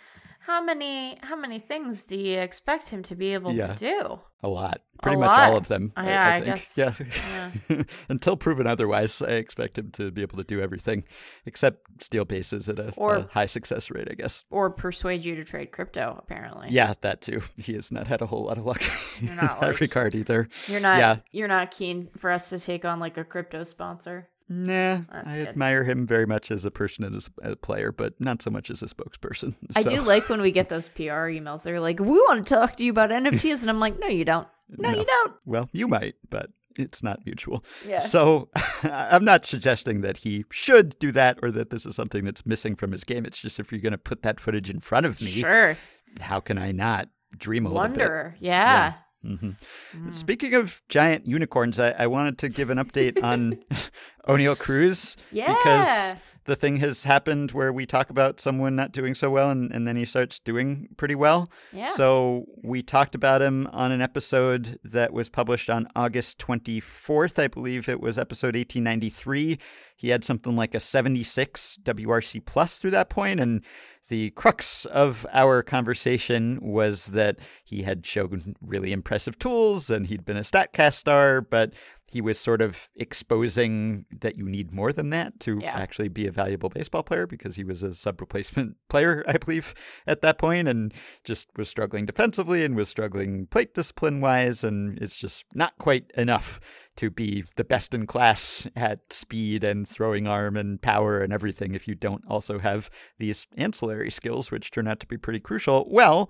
how 0.45 0.63
many 0.63 1.17
how 1.21 1.36
many 1.36 1.60
things 1.60 2.04
do 2.04 2.17
you 2.17 2.39
expect 2.39 2.89
him 2.89 3.04
to 3.04 3.15
be 3.15 3.34
able 3.34 3.54
Yeah. 3.54 3.73
to 3.73 3.75
do? 3.75 4.19
A 4.43 4.47
lot. 4.49 4.82
Pretty 5.04 5.17
A 5.17 5.19
much 5.19 5.38
all 5.38 5.56
of 5.56 5.67
them. 5.67 5.93
Uh, 5.95 6.01
yeah, 6.04 6.27
I 6.27 6.41
think. 6.41 6.45
guess- 6.45 6.77
Yeah. 6.77 7.84
Until 8.10 8.36
proven 8.36 8.65
otherwise, 8.65 9.21
I 9.21 9.34
expect 9.34 9.77
him 9.77 9.91
to 9.91 10.10
be 10.10 10.23
able 10.23 10.38
to 10.38 10.43
do 10.43 10.60
everything 10.62 11.04
except 11.45 12.01
steal 12.01 12.25
bases 12.25 12.67
at 12.67 12.80
a, 12.80 12.91
Or- 12.97 13.15
a 13.17 13.21
high 13.32 13.45
success 13.45 13.91
rate, 13.91 14.08
I 14.10 14.15
guess. 14.15 14.43
Or 14.49 14.71
persuade 14.71 15.23
you 15.23 15.36
to 15.36 15.43
trade 15.43 15.71
crypto, 15.71 16.15
apparently. 16.17 16.69
Yeah, 16.71 16.93
that 17.01 17.21
too. 17.21 17.41
He 17.58 17.73
has 17.73 17.91
not 17.91 18.08
had 18.08 18.21
a 18.23 18.25
whole 18.25 18.45
lot 18.45 18.58
of 18.58 18.65
luck 18.65 18.82
in 19.21 19.36
that 19.36 19.62
like- 19.62 19.80
regard 19.80 20.15
either. 20.15 20.47
You're 20.67 20.80
not 20.80 20.97
Yeah. 20.97 21.17
you're 21.32 21.47
not 21.47 21.69
keen 21.69 22.10
for 22.17 22.32
us 22.32 22.49
to 22.49 22.58
take 22.60 22.84
on 22.84 22.99
like 22.99 23.17
a 23.17 23.23
crypto 23.23 23.62
sponsor. 23.63 24.27
Nah, 24.54 25.00
I 25.10 25.36
good. 25.38 25.48
admire 25.48 25.86
him 25.86 26.06
very 26.06 26.26
much 26.26 26.52
as 26.52 26.66
a 26.66 26.72
person 26.72 27.06
and 27.06 27.16
as 27.16 27.30
a 27.42 27.56
player, 27.56 27.94
but 27.94 28.20
not 28.20 28.42
so 28.42 28.52
much 28.52 28.70
as 28.70 28.82
a 28.82 28.88
spokesperson. 28.88 29.56
I 29.78 29.84
do 29.84 30.02
like 30.02 30.28
when 30.28 30.42
we 30.42 30.52
get 30.52 30.68
those 30.68 30.90
PR 30.90 31.32
emails. 31.32 31.64
They're 31.64 31.80
like, 31.80 32.00
"We 32.00 32.10
want 32.10 32.46
to 32.46 32.54
talk 32.56 32.76
to 32.78 32.84
you 32.84 32.92
about 32.92 33.12
NFTs," 33.12 33.62
and 33.62 33.70
I'm 33.70 33.80
like, 33.80 33.98
"No, 34.00 34.08
you 34.08 34.26
don't. 34.26 34.48
No, 34.78 34.92
No. 34.92 34.98
you 35.00 35.06
don't." 35.06 35.34
Well, 35.46 35.70
you 35.72 35.88
might, 35.88 36.16
but 36.30 36.50
it's 36.78 37.02
not 37.02 37.20
mutual. 37.26 37.64
Yeah. 37.88 38.00
So 38.00 38.50
I'm 38.84 39.24
not 39.24 39.46
suggesting 39.46 40.02
that 40.02 40.18
he 40.18 40.44
should 40.52 41.00
do 41.00 41.12
that 41.14 41.40
or 41.42 41.52
that 41.52 41.70
this 41.70 41.86
is 41.86 41.96
something 41.96 42.26
that's 42.26 42.46
missing 42.46 42.76
from 42.76 42.92
his 42.92 43.04
game. 43.06 43.26
It's 43.26 43.40
just 43.40 43.58
if 43.60 43.72
you're 43.72 43.82
going 43.82 43.92
to 43.94 43.98
put 43.98 44.22
that 44.24 44.40
footage 44.42 44.70
in 44.70 44.80
front 44.82 45.06
of 45.06 45.20
me, 45.22 45.28
Sure. 45.28 45.78
how 46.20 46.40
can 46.42 46.58
I 46.58 46.72
not 46.74 47.08
dream 47.38 47.66
a 47.66 47.70
little 47.70 47.88
bit? 47.88 47.98
Wonder. 48.00 48.36
Yeah. 48.40 48.94
Hmm 49.24 49.52
Mm. 49.96 50.14
Speaking 50.14 50.56
of 50.56 50.82
giant 50.90 51.28
unicorns, 51.28 51.80
I, 51.80 51.92
I 51.92 52.08
wanted 52.08 52.38
to 52.40 52.50
give 52.50 52.70
an 52.70 52.78
update 52.78 53.22
on 53.22 53.58
Oneil 54.28 54.58
Cruz 54.58 55.18
Yeah. 55.32 55.54
because 55.54 56.16
the 56.45 56.56
thing 56.56 56.77
has 56.77 57.04
happened 57.04 57.51
where 57.51 57.71
we 57.71 57.86
talk 57.86 58.10
about 58.10 58.39
someone 58.39 58.75
not 58.75 58.91
doing 58.91 59.13
so 59.13 59.30
well 59.30 59.51
and, 59.51 59.71
and 59.71 59.86
then 59.86 59.95
he 59.95 60.06
starts 60.06 60.39
doing 60.39 60.88
pretty 60.97 61.15
well. 61.15 61.51
Yeah. 61.71 61.89
So 61.89 62.45
we 62.63 62.82
talked 62.82 63.15
about 63.15 63.41
him 63.41 63.67
on 63.71 63.91
an 63.91 64.01
episode 64.01 64.80
that 64.84 65.13
was 65.13 65.30
published 65.30 65.69
on 65.69 65.88
August 65.95 66.39
24th. 66.39 67.41
I 67.41 67.47
believe 67.47 67.88
it 67.88 68.01
was 68.01 68.17
episode 68.17 68.56
1893. 68.56 69.60
He 69.97 70.10
had 70.10 70.23
something 70.23 70.56
like 70.56 70.73
a 70.73 70.80
76 70.80 71.77
WRC 71.84 72.43
plus 72.45 72.80
through 72.80 72.91
that 72.91 73.10
point, 73.10 73.39
and 73.39 73.63
the 74.12 74.32
crux 74.32 74.84
of 74.88 75.25
our 75.32 75.63
conversation 75.63 76.60
was 76.62 77.06
that 77.08 77.39
he 77.63 77.82
had 77.82 78.06
shown 78.06 78.56
really 78.60 78.91
impressive 78.91 79.39
tools 79.39 79.89
and 79.89 80.06
he'd 80.06 80.25
been 80.25 80.36
a 80.36 80.41
StatCast 80.41 80.95
star, 80.95 81.39
but 81.39 81.73
he 82.12 82.19
was 82.21 82.38
sort 82.38 82.62
of 82.62 82.89
exposing 82.95 84.06
that 84.19 84.36
you 84.38 84.43
need 84.50 84.71
more 84.74 84.91
than 84.91 85.12
that 85.12 85.39
to 85.39 85.60
Yeah. 85.62 85.78
actually 85.78 86.10
be 86.10 86.28
a 86.28 86.32
valuable 86.32 86.67
baseball 86.69 87.04
player 87.04 87.26
because 87.26 87.56
he 87.56 87.63
was 87.63 87.84
a 87.84 87.93
sub 87.93 88.19
replacement 88.19 88.76
player, 88.89 89.24
I 89.28 89.38
believe, 89.38 89.74
at 90.08 90.21
that 90.21 90.38
point, 90.38 90.67
and 90.67 90.93
just 91.24 91.47
was 91.58 91.69
struggling 91.69 92.06
defensively 92.06 92.65
and 92.65 92.76
was 92.76 92.89
struggling 92.89 93.47
plate 93.47 93.74
discipline 93.74 94.19
wise. 94.19 94.63
And 94.63 95.00
it's 95.00 95.17
just 95.17 95.45
not 95.54 95.78
quite 95.78 96.12
enough 96.15 96.60
to 96.97 97.10
be 97.10 97.45
the 97.56 97.63
best 97.63 97.93
in 97.93 98.06
class 98.08 98.67
at 98.76 99.00
speed 99.13 99.63
and 99.63 99.88
throwing 99.88 100.28
arm 100.28 100.58
and 100.58 100.82
power 100.82 101.19
and 101.19 101.32
everything 101.32 101.74
if 101.76 101.88
you 101.88 101.95
don't 101.95 102.24
also 102.28 102.60
have 102.60 102.89
these 103.19 103.47
ancillary 103.58 104.12
skills, 104.12 104.52
which 104.52 104.71
turn 104.71 104.88
out 104.88 105.00
to 105.00 105.08
be 105.08 105.17
pretty 105.17 105.39
crucial. 105.39 105.88
Well, 105.89 106.30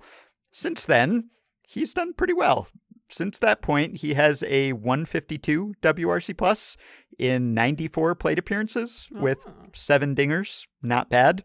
since 0.52 0.84
then, 0.84 1.28
he's 1.66 1.94
done 1.94 2.12
pretty 2.12 2.34
well. 2.34 2.68
Since 3.12 3.38
that 3.40 3.60
point, 3.62 3.96
he 3.96 4.14
has 4.14 4.42
a 4.44 4.72
152 4.72 5.74
WRC 5.82 6.36
plus 6.36 6.76
in 7.18 7.54
94 7.54 8.14
plate 8.14 8.38
appearances 8.38 9.08
with 9.12 9.38
Oh. 9.46 9.52
seven 9.74 10.14
dingers. 10.14 10.66
Not 10.82 11.10
bad. 11.10 11.44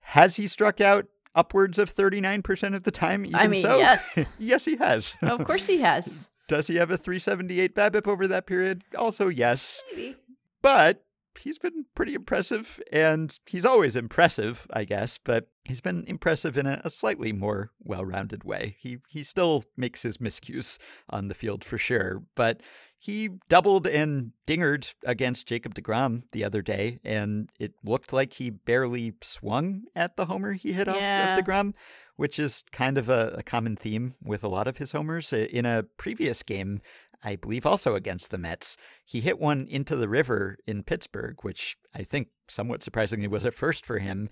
Has 0.00 0.36
he 0.36 0.46
struck 0.46 0.80
out 0.80 1.06
upwards 1.34 1.78
of 1.78 1.88
39% 1.90 2.74
of 2.74 2.82
the 2.82 2.90
time? 2.90 3.24
Even 3.24 3.36
I 3.36 3.46
mean, 3.48 3.62
so? 3.62 3.78
yes. 3.78 4.26
yes, 4.38 4.64
he 4.64 4.76
has. 4.76 5.16
of 5.22 5.44
course 5.44 5.66
he 5.66 5.78
has. 5.78 6.30
Does 6.48 6.66
he 6.66 6.74
have 6.76 6.90
a 6.90 6.98
378 6.98 7.74
BABIP 7.74 8.06
over 8.06 8.26
that 8.28 8.46
period? 8.46 8.82
Also, 8.98 9.28
yes. 9.28 9.82
Maybe. 9.92 10.16
But 10.60 11.02
he's 11.38 11.58
been 11.58 11.84
pretty 11.94 12.14
impressive, 12.14 12.80
and 12.92 13.36
he's 13.46 13.64
always 13.64 13.96
impressive, 13.96 14.66
I 14.72 14.84
guess. 14.84 15.18
But 15.18 15.48
he's 15.64 15.80
been 15.80 16.04
impressive 16.06 16.56
in 16.58 16.66
a, 16.66 16.80
a 16.84 16.90
slightly 16.90 17.32
more 17.32 17.70
well-rounded 17.80 18.44
way. 18.44 18.76
He 18.78 18.98
he 19.08 19.22
still 19.24 19.64
makes 19.76 20.02
his 20.02 20.18
miscues 20.18 20.78
on 21.10 21.28
the 21.28 21.34
field 21.34 21.64
for 21.64 21.78
sure, 21.78 22.22
but 22.34 22.60
he 22.98 23.28
doubled 23.50 23.86
and 23.86 24.32
dingered 24.46 24.90
against 25.04 25.46
Jacob 25.46 25.74
DeGrom 25.74 26.22
the 26.32 26.42
other 26.44 26.62
day, 26.62 26.98
and 27.04 27.50
it 27.58 27.74
looked 27.84 28.12
like 28.14 28.32
he 28.32 28.48
barely 28.50 29.12
swung 29.20 29.82
at 29.94 30.16
the 30.16 30.24
homer 30.26 30.52
he 30.54 30.72
hit 30.72 30.86
Yeah. 30.86 31.34
off 31.34 31.38
of 31.38 31.44
DeGrom, 31.44 31.74
which 32.16 32.38
is 32.38 32.64
kind 32.72 32.96
of 32.96 33.10
a, 33.10 33.34
a 33.38 33.42
common 33.42 33.76
theme 33.76 34.14
with 34.22 34.42
a 34.42 34.48
lot 34.48 34.66
of 34.68 34.78
his 34.78 34.92
homers. 34.92 35.32
Eh, 35.34 35.46
in 35.50 35.66
a 35.66 35.82
previous 35.98 36.42
game, 36.42 36.80
I 37.24 37.36
believe 37.36 37.66
also 37.66 37.94
against 37.94 38.30
the 38.30 38.38
Mets, 38.38 38.76
he 39.04 39.20
hit 39.20 39.40
one 39.40 39.66
into 39.68 39.96
the 39.96 40.08
river 40.08 40.58
in 40.66 40.82
Pittsburgh, 40.82 41.36
which 41.42 41.76
I 41.94 42.04
think 42.04 42.28
somewhat 42.48 42.82
surprisingly 42.82 43.28
was 43.28 43.44
a 43.44 43.50
first 43.50 43.86
for 43.86 43.98
him. 43.98 44.28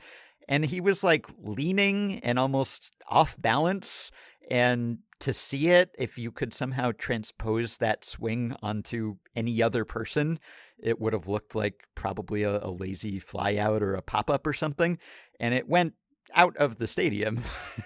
And 0.49 0.65
he 0.65 0.81
was 0.81 1.03
like 1.03 1.27
leaning 1.39 2.19
and 2.21 2.39
almost 2.39 2.93
off 3.09 3.41
balance. 3.41 4.11
And 4.51 4.99
to 5.21 5.33
see 5.33 5.69
it, 5.69 5.95
if 5.99 6.19
you 6.19 6.31
could 6.31 6.53
somehow 6.53 6.93
transpose 6.99 7.79
that 7.79 8.05
swing 8.05 8.55
onto 8.63 9.17
any 9.35 9.63
other 9.63 9.85
person, 9.85 10.39
it 10.79 11.01
would 11.01 11.13
have 11.13 11.29
looked 11.29 11.55
like 11.55 11.85
probably 11.95 12.43
a, 12.43 12.59
a 12.59 12.71
lazy 12.71 13.21
flyout 13.21 13.81
or 13.81 13.95
a 13.95 14.03
pop 14.03 14.29
up 14.29 14.47
or 14.47 14.53
something. 14.53 14.99
And 15.41 15.55
it 15.55 15.69
went 15.69 15.95
out 16.35 16.57
of 16.57 16.77
the 16.79 16.87
stadium. 16.87 17.41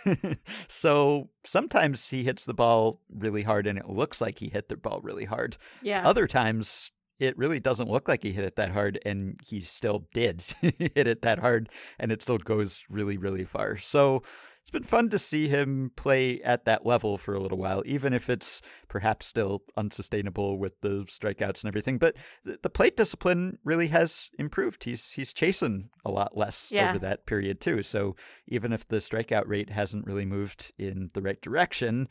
so 0.69 1.29
sometimes 1.45 2.09
he 2.09 2.25
hits 2.25 2.45
the 2.45 2.55
ball 2.55 3.01
really 3.11 3.43
hard 3.43 3.67
and 3.67 3.79
it 3.79 3.89
looks 3.89 4.21
like 4.21 4.39
he 4.39 4.49
hit 4.49 4.69
the 4.69 4.77
ball 4.77 5.01
really 5.03 5.25
hard. 5.25 5.57
Yeah. 5.83 6.07
Other 6.07 6.27
times 6.27 6.91
it 7.19 7.37
really 7.39 7.61
doesn't 7.61 7.91
look 7.91 8.09
like 8.09 8.23
he 8.23 8.33
hit 8.33 8.45
it 8.45 8.57
that 8.57 8.71
hard 8.71 8.99
and 9.07 9.41
he 9.47 9.61
still 9.61 10.07
did 10.13 10.43
hit 10.61 11.09
it 11.09 11.23
that 11.23 11.39
hard 11.39 11.71
and 11.99 12.13
it 12.13 12.23
still 12.23 12.39
goes 12.39 12.85
really 12.91 13.17
really 13.17 13.45
far. 13.45 13.77
So 13.77 14.23
it's 14.67 14.71
been 14.73 14.83
fun 14.83 15.09
to 15.11 15.17
see 15.17 15.47
him 15.47 15.93
play 15.95 16.41
at 16.43 16.65
that 16.65 16.85
level 16.85 17.19
for 17.19 17.35
a 17.35 17.39
little 17.39 17.57
while, 17.57 17.85
even 17.87 18.13
if 18.13 18.29
it's 18.29 18.61
perhaps 18.89 19.25
still 19.25 19.63
unsustainable 19.77 20.59
with 20.59 20.81
the 20.81 21.05
strikeouts 21.05 21.63
and 21.63 21.69
everything. 21.69 21.99
But 21.99 22.17
the, 22.45 22.69
plate 22.69 22.97
discipline 22.97 23.59
really 23.63 23.87
has 23.87 24.29
improved. 24.41 24.83
He's 24.83 25.13
he's 25.13 25.33
chasing 25.33 25.89
a 26.05 26.11
lot 26.11 26.37
less 26.37 26.73
Yeah. 26.73 26.91
over 26.91 26.99
that 26.99 27.27
period 27.27 27.61
too. 27.61 27.85
So 27.85 28.17
even 28.49 28.73
if 28.73 28.89
the 28.89 28.97
strikeout 28.97 29.47
rate 29.47 29.71
hasn't 29.71 30.05
really 30.05 30.27
moved 30.27 30.73
in 30.79 31.11
the 31.15 31.23
right 31.23 31.41
direction, 31.43 32.09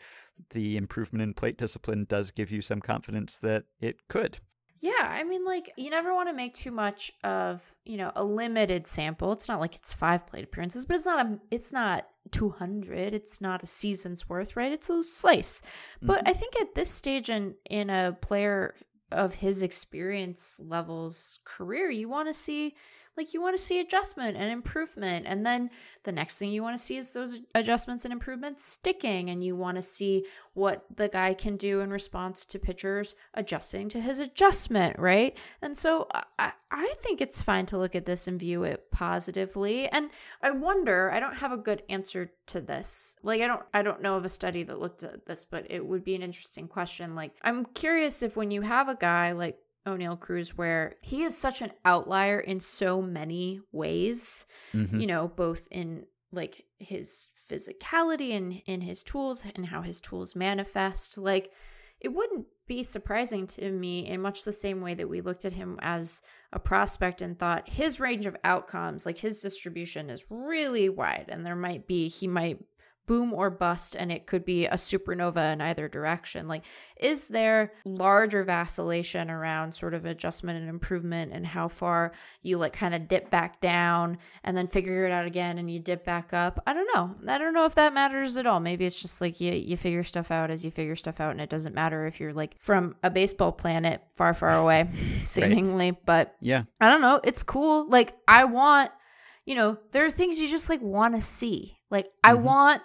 the 0.51 0.77
improvement 0.77 1.23
in 1.23 1.33
plate 1.33 1.57
discipline 1.57 2.05
does 2.07 2.31
give 2.31 2.51
you 2.51 2.61
some 2.61 2.79
confidence 2.79 3.35
that 3.39 3.65
it 3.81 3.97
could. 4.07 4.39
Yeah, 4.79 4.91
I 5.01 5.23
mean, 5.23 5.45
like, 5.45 5.71
you 5.77 5.89
never 5.89 6.13
want 6.13 6.27
to 6.29 6.33
make 6.33 6.53
too 6.53 6.71
much 6.71 7.11
of, 7.23 7.61
you 7.85 7.97
know, 7.97 8.11
a 8.15 8.23
limited 8.23 8.87
sample. 8.87 9.31
It's 9.31 9.47
not 9.47 9.59
like 9.59 9.75
it's 9.75 9.93
five 9.93 10.27
plate 10.27 10.43
appearances, 10.43 10.85
but 10.85 10.95
it's 10.95 11.05
not 11.05 11.25
a, 11.25 11.39
it's 11.49 11.71
not 11.71 12.07
200. 12.31 13.13
It's 13.13 13.39
not 13.39 13.63
a 13.63 13.67
season's 13.67 14.27
worth, 14.27 14.55
right? 14.55 14.71
It's 14.71 14.89
a 14.89 15.01
slice. 15.01 15.61
But 16.01 16.19
mm-hmm. 16.19 16.29
I 16.29 16.33
think 16.33 16.59
at 16.59 16.75
this 16.75 16.89
stage 16.89 17.29
in, 17.29 17.55
in 17.69 17.89
a 17.89 18.17
player 18.21 18.75
of 19.11 19.33
his 19.33 19.61
experience 19.61 20.59
levels 20.63 21.39
career, 21.45 21.89
you 21.89 22.09
want 22.09 22.27
to 22.27 22.33
see, 22.33 22.75
like, 23.17 23.33
you 23.33 23.41
want 23.41 23.55
to 23.55 23.61
see 23.61 23.79
adjustment 23.79 24.37
and 24.37 24.51
improvement. 24.51 25.25
And 25.27 25.45
then 25.45 25.69
the 26.03 26.11
next 26.11 26.37
thing 26.37 26.51
you 26.51 26.63
want 26.63 26.77
to 26.77 26.83
see 26.83 26.97
is 26.97 27.11
those 27.11 27.39
adjustments 27.53 28.05
and 28.05 28.11
improvements 28.11 28.65
sticking. 28.65 29.29
And 29.29 29.43
you 29.43 29.55
want 29.55 29.75
to 29.77 29.81
see 29.81 30.25
what 30.53 30.85
the 30.95 31.07
guy 31.07 31.33
can 31.33 31.57
do 31.57 31.81
in 31.81 31.89
response 31.89 32.45
to 32.45 32.59
pitchers 32.59 33.15
adjusting 33.33 33.89
to 33.89 34.01
his 34.01 34.19
adjustment, 34.19 34.97
right? 34.99 35.37
And 35.61 35.77
so 35.77 36.07
I- 36.39 36.53
I, 36.71 36.93
think 36.97 37.21
it's 37.21 37.41
fine 37.41 37.65
to 37.67 37.77
look 37.77 37.95
at 37.95 38.05
this 38.05 38.27
and 38.27 38.39
view 38.39 38.63
it 38.63 38.89
positively. 38.91 39.87
And 39.87 40.09
I 40.41 40.51
wonder, 40.51 41.11
I 41.11 41.19
don't 41.19 41.35
have 41.35 41.51
a 41.51 41.57
good 41.57 41.83
answer 41.89 42.31
to 42.47 42.61
this. 42.61 43.15
Like 43.23 43.41
I 43.41 43.47
don't 43.47 43.63
I 43.73 43.81
don't 43.81 44.01
know 44.01 44.17
of 44.17 44.25
a 44.25 44.29
study 44.29 44.63
that 44.63 44.79
looked 44.79 45.03
at 45.03 45.25
this, 45.25 45.45
but 45.45 45.65
it 45.69 45.85
would 45.85 46.03
be 46.03 46.15
an 46.15 46.21
interesting 46.21 46.67
question. 46.67 47.15
Like 47.15 47.31
I'm 47.43 47.65
curious 47.65 48.23
if 48.23 48.35
when 48.35 48.51
you 48.51 48.61
have 48.61 48.89
a 48.89 48.95
guy 48.95 49.31
like 49.31 49.57
Oneil 49.85 50.19
Cruz 50.19 50.57
where 50.57 50.95
he 51.01 51.23
is 51.23 51.37
such 51.37 51.61
an 51.61 51.71
outlier 51.83 52.39
in 52.39 52.59
so 52.59 53.01
many 53.01 53.61
ways, 53.71 54.45
Mhm. 54.73 54.99
you 55.01 55.07
know, 55.07 55.27
both 55.27 55.67
in 55.71 56.05
like 56.31 56.65
his 56.79 57.29
physicality 57.49 58.31
and 58.35 58.53
in 58.65 58.81
his 58.81 59.03
tools 59.03 59.43
and 59.55 59.65
how 59.67 59.81
his 59.81 60.01
tools 60.01 60.35
manifest. 60.35 61.17
Like, 61.17 61.51
it 62.01 62.09
wouldn't 62.09 62.47
be 62.67 62.83
surprising 62.83 63.47
to 63.47 63.71
me 63.71 64.07
in 64.07 64.19
much 64.21 64.43
the 64.43 64.51
same 64.51 64.81
way 64.81 64.95
that 64.95 65.07
we 65.07 65.21
looked 65.21 65.45
at 65.45 65.53
him 65.53 65.77
as 65.81 66.21
a 66.51 66.59
prospect 66.59 67.21
and 67.21 67.37
thought 67.37 67.69
his 67.69 67.99
range 67.99 68.25
of 68.25 68.35
outcomes, 68.43 69.05
like 69.05 69.17
his 69.17 69.39
distribution, 69.41 70.09
is 70.09 70.25
really 70.29 70.89
wide. 70.89 71.27
And 71.29 71.45
there 71.45 71.55
might 71.55 71.87
be, 71.87 72.07
he 72.07 72.27
might 72.27 72.59
boom 73.07 73.33
or 73.33 73.49
bust 73.49 73.95
and 73.95 74.11
it 74.11 74.25
could 74.25 74.43
be 74.45 74.65
a 74.65 74.73
supernova 74.73 75.53
in 75.53 75.61
either 75.61 75.87
direction 75.87 76.47
like 76.47 76.63
is 76.97 77.27
there 77.27 77.71
larger 77.85 78.43
vacillation 78.43 79.29
around 79.29 79.71
sort 79.73 79.93
of 79.93 80.05
adjustment 80.05 80.59
and 80.59 80.69
improvement 80.69 81.31
and 81.33 81.45
how 81.45 81.67
far 81.67 82.11
you 82.41 82.57
like 82.57 82.73
kind 82.73 82.95
of 82.95 83.07
dip 83.07 83.29
back 83.29 83.61
down 83.61 84.17
and 84.43 84.55
then 84.57 84.67
figure 84.67 85.05
it 85.05 85.11
out 85.11 85.25
again 85.25 85.57
and 85.57 85.69
you 85.69 85.79
dip 85.79 86.03
back 86.05 86.33
up 86.33 86.61
i 86.65 86.73
don't 86.73 86.89
know 86.95 87.15
i 87.31 87.37
don't 87.37 87.53
know 87.53 87.65
if 87.65 87.75
that 87.75 87.93
matters 87.93 88.37
at 88.37 88.45
all 88.47 88.59
maybe 88.59 88.85
it's 88.85 89.01
just 89.01 89.21
like 89.21 89.39
you, 89.39 89.51
you 89.51 89.77
figure 89.77 90.03
stuff 90.03 90.31
out 90.31 90.49
as 90.49 90.63
you 90.65 90.71
figure 90.71 90.95
stuff 90.95 91.19
out 91.19 91.31
and 91.31 91.41
it 91.41 91.49
doesn't 91.49 91.75
matter 91.75 92.05
if 92.07 92.19
you're 92.19 92.33
like 92.33 92.55
from 92.59 92.95
a 93.03 93.09
baseball 93.09 93.51
planet 93.51 94.01
far 94.15 94.33
far 94.33 94.57
away 94.59 94.89
seemingly 95.25 95.91
but 96.05 96.35
Yeah. 96.41 96.63
I 96.79 96.89
don't 96.89 97.01
know. 97.01 97.19
It's 97.23 97.43
cool. 97.43 97.87
Like 97.89 98.15
I 98.27 98.45
want, 98.45 98.91
you 99.45 99.55
know, 99.55 99.77
there 99.91 100.05
are 100.05 100.11
things 100.11 100.39
you 100.39 100.47
just 100.47 100.69
like 100.69 100.81
want 100.81 101.15
to 101.15 101.21
see. 101.21 101.77
Like 101.89 102.07
I 102.23 102.33
Mhm. 102.33 102.41
want 102.41 102.81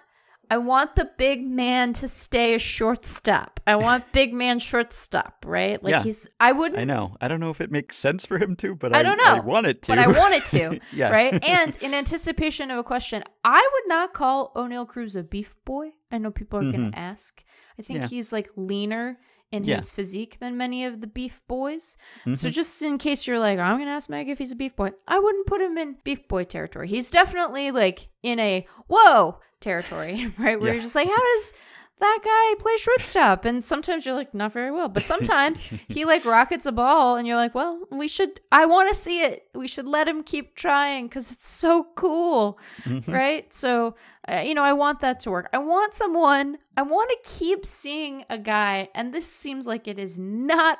I 0.52 0.58
want 0.58 0.96
the 0.96 1.08
big 1.16 1.46
man 1.46 1.92
to 1.94 2.08
stay 2.08 2.54
a 2.54 2.58
shortstop. 2.58 3.60
I 3.66 3.76
want 3.76 4.10
big 4.12 4.34
man 4.34 4.58
shortstop, 4.58 5.44
right? 5.46 5.82
Like 5.82 5.92
Yeah. 5.92 6.02
he's 6.02 6.26
I 6.40 6.52
wouldn't 6.52 6.80
I 6.80 6.84
know. 6.84 7.16
I 7.20 7.28
don't 7.28 7.40
know 7.40 7.50
if 7.50 7.60
it 7.60 7.70
makes 7.70 7.96
sense 7.96 8.26
for 8.26 8.36
him 8.36 8.56
to, 8.56 8.74
but 8.74 8.94
I 8.94 9.00
I, 9.00 9.02
don't 9.02 9.16
know, 9.18 9.36
I 9.36 9.40
want 9.40 9.66
it 9.66 9.82
to. 9.82 9.88
but 9.92 9.98
I 9.98 10.08
want 10.08 10.34
it 10.34 10.44
to, 10.46 10.80
yeah. 10.92 11.10
right? 11.10 11.42
And 11.48 11.76
in 11.80 11.94
anticipation 11.94 12.70
of 12.70 12.78
a 12.78 12.84
question, 12.84 13.22
I 13.44 13.68
would 13.72 13.88
not 13.88 14.12
call 14.12 14.52
Oneil 14.56 14.86
Cruz 14.88 15.14
a 15.16 15.22
beef 15.22 15.54
boy. 15.64 15.90
I 16.10 16.18
know 16.18 16.30
people 16.32 16.58
are 16.58 16.62
going 16.62 16.90
Mhm. 16.90 16.92
to 16.92 16.98
ask. 16.98 17.44
I 17.78 17.82
think 17.82 18.00
Yeah. 18.00 18.08
he's 18.08 18.32
like 18.32 18.50
leaner 18.56 19.18
in 19.52 19.64
Yeah. 19.64 19.76
his 19.76 19.90
physique 19.90 20.38
than 20.40 20.56
many 20.56 20.84
of 20.84 21.00
the 21.00 21.06
beef 21.06 21.40
boys. 21.48 21.96
So 22.34 22.48
Mhm. 22.48 22.52
just 22.52 22.82
in 22.82 22.98
case 22.98 23.26
you're 23.26 23.38
like, 23.40 23.58
I'm 23.58 23.78
gonna 23.78 23.90
ask 23.90 24.08
Meg 24.08 24.28
if 24.28 24.38
he's 24.38 24.52
a 24.52 24.56
beef 24.56 24.76
boy, 24.76 24.92
I 25.08 25.18
wouldn't 25.18 25.46
put 25.46 25.60
him 25.60 25.76
in 25.76 25.96
beef 26.04 26.28
boy 26.28 26.44
territory. 26.44 26.86
He's 26.88 27.10
definitely 27.10 27.70
like 27.72 28.08
in 28.22 28.38
a 28.38 28.64
whoa 28.88 29.40
territory, 29.60 30.32
right? 30.38 30.58
Where 30.60 30.68
Yeah. 30.68 30.74
you're 30.74 30.82
just 30.82 30.94
like, 30.94 31.08
how 31.08 31.16
does 31.36 31.52
that 32.00 32.18
guy 32.24 32.62
play 32.62 32.76
shortstop? 32.76 33.44
And 33.44 33.62
sometimes 33.62 34.04
you're 34.04 34.14
like, 34.14 34.34
not 34.34 34.52
very 34.52 34.70
well. 34.70 34.88
But 34.88 35.04
sometimes 35.04 35.60
he 35.88 36.04
like 36.04 36.24
rockets 36.24 36.66
a 36.66 36.72
ball 36.72 37.16
and 37.16 37.26
you're 37.26 37.36
like, 37.36 37.54
well, 37.54 37.80
we 37.90 38.08
should 38.08 38.40
I 38.50 38.66
wanna 38.66 38.94
see 38.94 39.20
it. 39.22 39.48
We 39.54 39.68
should 39.68 39.86
let 39.86 40.08
him 40.08 40.22
keep 40.22 40.54
trying 40.56 41.06
because 41.06 41.30
it's 41.32 41.48
so 41.48 41.86
cool. 41.94 42.58
Mhm. 42.84 43.12
Right? 43.12 43.52
So 43.54 43.94
uh, 44.28 44.42
you 44.44 44.54
know, 44.54 44.62
I 44.62 44.74
want 44.74 45.00
that 45.00 45.20
to 45.20 45.30
work. 45.30 45.48
I 45.52 45.58
want 45.58 45.94
someone, 45.94 46.58
I 46.76 46.82
want 46.82 47.10
to 47.10 47.38
keep 47.38 47.64
seeing 47.64 48.24
a 48.28 48.36
guy, 48.38 48.88
and 48.94 49.14
this 49.14 49.26
seems 49.26 49.66
like 49.66 49.88
it 49.88 49.98
is 49.98 50.18
not 50.18 50.78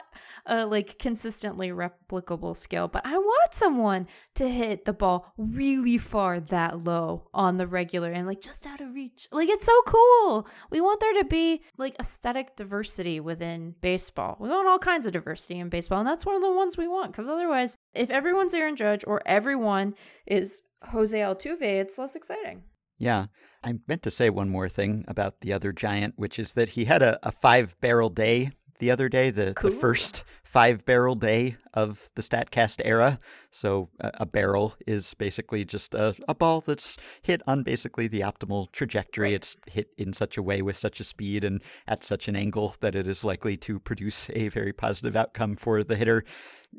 a 0.51 0.67
like 0.67 0.99
consistently 0.99 1.71
replicable 1.71 2.57
skill, 2.57 2.89
but 2.89 3.07
I 3.07 3.17
want 3.17 3.55
someone 3.55 4.07
to 4.35 4.49
hit 4.49 4.85
the 4.85 4.93
ball 4.93 5.33
really 5.39 5.97
far 5.97 6.41
that 6.41 6.85
low 6.85 7.29
on 7.33 7.57
the 7.57 7.67
regular 7.67 8.11
and 8.11 8.27
like 8.27 8.41
just 8.41 8.67
out 8.67 8.81
of 8.81 8.93
reach. 8.93 9.29
Like 9.31 9.49
it's 9.49 9.65
so 9.65 9.81
cool. 9.87 10.49
We 10.71 10.81
want 10.81 11.01
there 11.01 11.15
to 11.15 11.25
be 11.25 11.63
like 11.79 11.97
aesthetic 12.01 12.57
diversity 12.57 13.21
within 13.21 13.77
baseball. 13.81 14.37
We 14.41 14.49
want 14.49 14.69
all 14.69 14.79
kinds 14.79 15.07
of 15.07 15.13
diversity 15.13 15.61
in 15.61 15.69
baseball, 15.69 16.01
and 16.01 16.09
that's 16.09 16.27
one 16.27 16.35
of 16.35 16.43
the 16.43 16.53
ones 16.53 16.77
we 16.77 16.89
want 16.89 17.13
because 17.13 17.29
otherwise, 17.29 17.77
if 17.95 18.11
everyone's 18.11 18.53
Aaron 18.53 18.77
Judge 18.77 19.05
or 19.07 19.23
everyone 19.25 19.95
is 20.27 20.63
Jose 20.89 21.17
Altuve, 21.17 21.63
it's 21.63 21.97
less 21.97 22.17
exciting. 22.17 22.65
Yeah. 22.99 23.27
I 23.63 23.75
meant 23.89 24.03
to 24.03 24.11
say 24.11 24.31
one 24.31 24.49
more 24.49 24.69
thing 24.69 25.05
about 25.07 25.41
the 25.41 25.53
other 25.53 25.73
giant, 25.73 26.15
which 26.17 26.39
is 26.39 26.55
that 26.55 26.71
he 26.71 26.87
had 26.87 27.03
a, 27.03 27.19
a 27.23 27.31
five 27.33 27.79
barrel 27.81 28.09
day 28.09 28.53
the 28.81 28.90
other 28.90 29.09
day, 29.09 29.31
the, 29.31 29.55
Cool. 29.55 29.71
the 29.71 29.77
first 29.77 30.25
five 30.43 30.85
barrel 30.85 31.14
day 31.14 31.57
of 31.75 32.11
the 32.16 32.23
StatCast 32.23 32.81
era. 32.85 33.21
So 33.53 33.88
a, 34.01 34.11
a 34.21 34.27
barrel 34.27 34.75
is 34.87 35.14
basically 35.14 35.64
just 35.64 35.95
a, 35.95 36.14
a 36.29 36.35
ball 36.35 36.61
that's 36.61 36.97
hit 37.23 37.40
on 37.47 37.62
basically 37.62 38.09
the 38.09 38.21
optimal 38.23 38.73
trajectory. 38.73 39.29
Right. 39.29 39.35
It's 39.35 39.57
hit 39.66 39.90
in 39.97 40.12
such 40.12 40.37
a 40.37 40.43
way 40.43 40.62
with 40.62 40.77
such 40.77 40.99
a 40.99 41.05
speed 41.05 41.45
and 41.45 41.62
at 41.87 42.03
such 42.03 42.27
an 42.27 42.35
angle 42.35 42.75
that 42.81 42.97
it 42.97 43.07
is 43.07 43.23
likely 43.23 43.57
to 43.59 43.79
produce 43.79 44.29
a 44.31 44.49
very 44.49 44.73
positive 44.73 45.14
outcome 45.14 45.55
for 45.55 45.85
the 45.85 45.95
hitter 45.97 46.25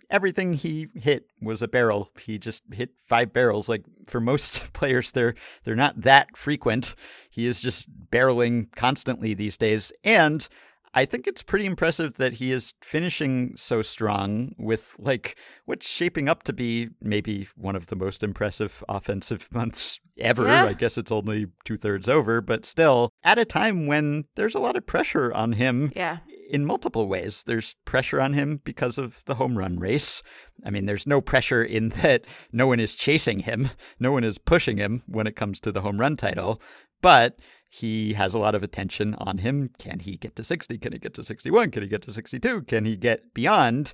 everything 0.09 0.53
he 0.53 0.87
hit 0.95 1.25
was 1.41 1.61
a 1.61 1.67
barrel. 1.67 2.09
He 2.19 2.37
just 2.37 2.63
hit 2.73 2.91
five 3.07 3.33
barrels. 3.33 3.67
Like 3.67 3.83
for 4.07 4.19
most 4.21 4.71
players, 4.73 5.11
they're 5.11 5.35
they're 5.63 5.75
not 5.75 5.99
that 6.01 6.37
frequent. 6.37 6.95
He 7.29 7.47
is 7.47 7.61
just 7.61 7.87
barreling 8.09 8.73
constantly 8.75 9.33
these 9.33 9.57
days, 9.57 9.91
and 10.03 10.47
I 10.93 11.05
think 11.05 11.25
it's 11.25 11.41
pretty 11.41 11.65
impressive 11.65 12.17
that 12.17 12.33
he 12.33 12.51
is 12.51 12.73
finishing 12.81 13.53
so 13.55 13.81
strong 13.81 14.53
with 14.57 14.95
like 14.99 15.37
what's 15.65 15.87
shaping 15.87 16.27
up 16.27 16.43
to 16.43 16.53
be 16.53 16.89
maybe 17.01 17.47
one 17.55 17.75
of 17.77 17.87
the 17.87 17.95
most 17.95 18.23
impressive 18.23 18.83
offensive 18.89 19.47
months 19.53 19.99
ever. 20.17 20.45
Yeah. 20.47 20.65
I 20.65 20.73
guess 20.73 20.97
it's 20.97 21.11
only 21.11 21.47
two 21.63 21.77
thirds 21.77 22.09
over, 22.09 22.41
but 22.41 22.65
still 22.65 23.09
at 23.23 23.39
a 23.39 23.45
time 23.45 23.87
when 23.87 24.25
there's 24.35 24.55
a 24.55 24.59
lot 24.59 24.75
of 24.75 24.85
pressure 24.85 25.33
on 25.33 25.53
him 25.53 25.91
Yeah. 25.95 26.17
in 26.49 26.65
multiple 26.65 27.07
ways. 27.07 27.43
There's 27.45 27.75
pressure 27.85 28.19
on 28.19 28.33
him 28.33 28.59
because 28.65 28.97
of 28.97 29.23
the 29.25 29.35
home 29.35 29.57
run 29.57 29.79
race. 29.79 30.21
I 30.65 30.69
mean, 30.71 30.85
there's 30.87 31.07
no 31.07 31.21
pressure 31.21 31.63
in 31.63 31.89
that 32.01 32.25
no 32.51 32.67
one 32.67 32.81
is 32.81 32.95
chasing 32.95 33.39
him, 33.39 33.69
no 33.99 34.11
one 34.11 34.25
is 34.25 34.37
pushing 34.37 34.75
him 34.77 35.03
when 35.07 35.25
it 35.25 35.37
comes 35.37 35.61
to 35.61 35.71
the 35.71 35.81
home 35.81 35.99
run 36.01 36.17
title, 36.17 36.61
but 37.01 37.39
he 37.69 38.13
has 38.13 38.33
a 38.33 38.39
lot 38.39 38.55
of 38.55 38.63
attention 38.63 39.15
on 39.15 39.37
him. 39.39 39.69
Can 39.79 39.99
he 39.99 40.17
get 40.17 40.35
to 40.35 40.43
60? 40.43 40.77
Can 40.77 40.91
he 40.93 40.99
get 40.99 41.13
to 41.15 41.23
61? 41.23 41.71
Can 41.71 41.83
he 41.83 41.87
get 41.89 42.01
to 42.03 42.11
62? 42.11 42.63
Can 42.63 42.85
he 42.85 42.97
get 42.97 43.33
beyond? 43.33 43.93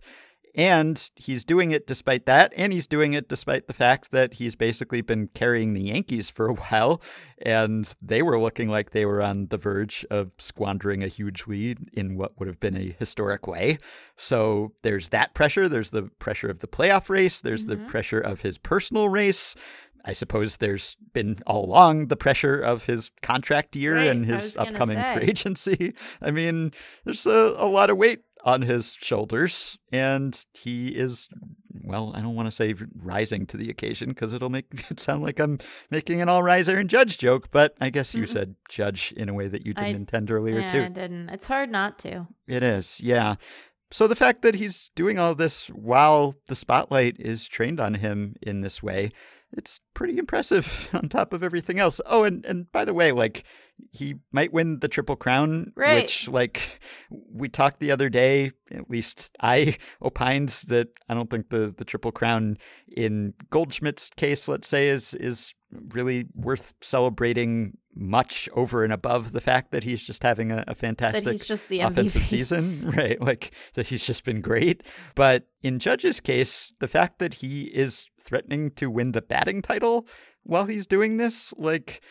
And 0.55 1.11
he's 1.15 1.45
doing 1.45 1.69
it 1.69 1.85
despite 1.85 2.25
that. 2.25 2.51
And 2.57 2.73
he's 2.73 2.87
doing 2.87 3.13
it 3.13 3.29
despite 3.29 3.67
the 3.67 3.73
fact 3.73 4.09
that 4.09 4.33
he's 4.33 4.55
basically 4.55 5.01
been 5.01 5.27
carrying 5.35 5.75
the 5.75 5.81
Yankees 5.83 6.31
for 6.31 6.47
a 6.47 6.53
while. 6.71 6.99
And 7.43 7.87
they 8.01 8.23
were 8.23 8.39
looking 8.39 8.67
like 8.67 8.89
they 8.89 9.05
were 9.05 9.21
on 9.21 9.49
the 9.51 9.57
verge 9.59 10.03
of 10.09 10.31
squandering 10.39 11.03
a 11.03 11.07
huge 11.07 11.45
lead 11.45 11.91
in 11.93 12.17
what 12.17 12.39
would 12.39 12.47
have 12.47 12.59
been 12.59 12.75
a 12.75 12.95
historic 12.97 13.45
way. 13.45 13.77
So 14.15 14.73
there's 14.81 15.09
that 15.09 15.35
pressure. 15.35 15.69
There's 15.69 15.91
the 15.91 16.09
pressure 16.17 16.49
of 16.49 16.59
the 16.61 16.67
playoff 16.67 17.07
race. 17.07 17.39
There's 17.39 17.65
the 17.67 17.75
Mhm. 17.75 17.87
pressure 17.87 18.19
of 18.19 18.41
his 18.41 18.57
personal 18.57 19.09
race. 19.09 19.53
I 20.07 20.13
suppose 20.13 20.57
there's 20.57 20.95
been 21.13 21.37
all 21.45 21.65
along 21.65 22.07
the 22.07 22.15
pressure 22.15 22.59
of 22.59 22.85
his 22.85 23.11
contract 23.21 23.75
year 23.75 23.95
Right, 23.95 24.07
and 24.07 24.25
his 24.25 24.55
upcoming 24.57 24.95
say. 24.95 25.15
free 25.17 25.27
agency. 25.27 25.93
I 26.21 26.31
mean, 26.31 26.71
there's 27.03 27.25
a, 27.25 27.53
a 27.57 27.67
lot 27.67 27.89
of 27.89 27.97
weight 27.97 28.21
on 28.45 28.61
his 28.61 28.95
shoulders, 29.01 29.77
and 29.91 30.45
he 30.53 30.87
is 30.89 31.27
well, 31.83 32.11
I 32.15 32.21
don't 32.21 32.35
want 32.35 32.47
to 32.47 32.51
say 32.51 32.73
rising 32.95 33.45
to 33.47 33.57
the 33.57 33.69
occasion 33.69 34.09
because 34.09 34.33
it'll 34.33 34.49
make 34.49 34.65
it 34.89 34.99
sound 34.99 35.23
like 35.23 35.39
I'm 35.39 35.59
making 35.91 36.21
an 36.21 36.29
all 36.29 36.43
riser 36.43 36.77
and 36.77 36.89
Judge 36.89 37.17
joke, 37.17 37.49
but 37.51 37.75
I 37.79 37.89
guess 37.89 38.15
you 38.15 38.25
said 38.25 38.55
Judge 38.69 39.13
in 39.15 39.29
a 39.29 39.33
way 39.33 39.47
that 39.47 39.65
you 39.65 39.73
didn't 39.73 39.95
I- 39.95 39.99
intend 39.99 40.31
earlier 40.31 40.59
yeah, 40.61 40.67
too. 40.67 40.83
I 40.83 40.89
didn't. 40.89 41.29
It's 41.29 41.47
hard 41.47 41.69
not 41.69 41.99
to. 41.99 42.27
It 42.47 42.63
is, 42.63 42.99
yeah. 43.01 43.35
So 43.91 44.07
the 44.07 44.15
fact 44.15 44.41
that 44.41 44.55
he's 44.55 44.91
doing 44.95 45.17
all 45.17 45.33
this 45.33 45.67
while 45.67 46.35
the 46.47 46.55
spotlight 46.55 47.15
is 47.19 47.47
trained 47.47 47.79
on 47.79 47.93
him 47.95 48.35
in 48.41 48.61
this 48.61 48.83
way, 48.83 49.11
it's 49.53 49.79
pretty 49.93 50.17
impressive 50.17 50.89
on 50.93 51.07
top 51.07 51.33
of 51.33 51.43
everything 51.43 51.79
else. 51.79 52.01
Oh, 52.05 52.23
and, 52.23 52.45
and 52.45 52.71
by 52.71 52.83
the 52.85 52.93
way, 52.93 53.11
like 53.11 53.45
he 53.91 54.15
might 54.31 54.53
win 54.53 54.79
the 54.79 54.87
triple 54.87 55.15
crown, 55.15 55.71
Right. 55.75 55.95
which 56.03 56.27
like 56.27 56.79
we 57.31 57.49
talked 57.49 57.79
the 57.79 57.91
other 57.91 58.09
day, 58.09 58.51
at 58.71 58.89
least 58.89 59.31
I 59.41 59.77
opined 60.01 60.49
that 60.67 60.89
I 61.09 61.13
don't 61.13 61.29
think 61.29 61.49
the, 61.49 61.73
the 61.77 61.85
triple 61.85 62.11
crown 62.11 62.57
in 62.95 63.33
Goldschmidt's 63.49 64.09
case, 64.11 64.47
let's 64.47 64.67
say, 64.67 64.87
is 64.87 65.13
is 65.15 65.53
really 65.93 66.25
worth 66.33 66.73
celebrating 66.81 67.77
much 67.93 68.47
over 68.53 68.83
and 68.83 68.93
above 68.93 69.31
the 69.31 69.41
fact 69.41 69.71
that 69.71 69.83
he's 69.83 70.01
just 70.01 70.23
having 70.23 70.51
a, 70.51 70.63
a 70.67 70.75
fantastic 70.75 71.27
he's 71.27 71.47
just 71.47 71.67
the 71.67 71.81
offensive 71.81 72.23
season, 72.25 72.89
right? 72.95 73.19
Like 73.19 73.53
that 73.73 73.87
he's 73.87 74.05
just 74.05 74.23
been 74.23 74.39
great. 74.41 74.83
But 75.15 75.47
in 75.63 75.79
Judge's 75.79 76.19
case, 76.19 76.71
the 76.79 76.87
fact 76.87 77.19
that 77.19 77.33
he 77.33 77.63
is 77.63 78.05
threatening 78.21 78.71
to 78.71 78.89
win 78.89 79.11
the 79.11 79.21
batting 79.21 79.61
title 79.61 80.07
while 80.43 80.65
he's 80.65 80.87
doing 80.87 81.17
this, 81.17 81.53
like 81.57 82.01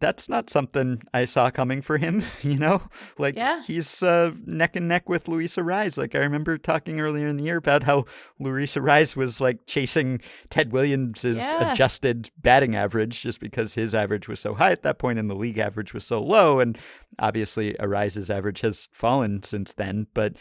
that's 0.00 0.30
not 0.30 0.48
something 0.48 1.02
I 1.12 1.26
saw 1.26 1.50
coming 1.50 1.82
for 1.82 1.98
him, 1.98 2.22
you 2.42 2.56
know? 2.56 2.80
Like 3.18 3.36
Yeah. 3.36 3.62
he's 3.66 4.02
uh, 4.02 4.32
neck 4.46 4.74
and 4.74 4.88
neck 4.88 5.10
with 5.10 5.28
Luis 5.28 5.56
Arraez. 5.56 5.98
Like 5.98 6.14
I 6.14 6.20
remember 6.20 6.56
talking 6.56 7.00
earlier 7.00 7.28
in 7.28 7.36
the 7.36 7.44
year 7.44 7.58
about 7.58 7.82
how 7.82 8.04
Luis 8.38 8.76
Arraez 8.76 9.14
was 9.14 9.42
like 9.42 9.66
chasing 9.66 10.20
Ted 10.48 10.72
Williams's 10.72 11.36
Yeah. 11.36 11.72
adjusted 11.72 12.30
batting 12.38 12.76
average 12.76 13.20
just 13.20 13.40
because 13.40 13.74
his 13.74 13.94
average 13.94 14.26
was 14.26 14.40
so 14.40 14.54
high 14.54 14.70
at 14.72 14.82
that 14.84 14.98
point 14.98 15.18
and 15.18 15.28
the 15.28 15.36
league 15.36 15.58
average 15.58 15.92
was 15.92 16.04
so 16.06 16.22
low. 16.22 16.60
And 16.60 16.78
obviously 17.18 17.74
Arraez's 17.74 18.30
average 18.30 18.62
has 18.62 18.88
fallen 18.92 19.42
since 19.42 19.74
then. 19.74 20.06
But 20.14 20.36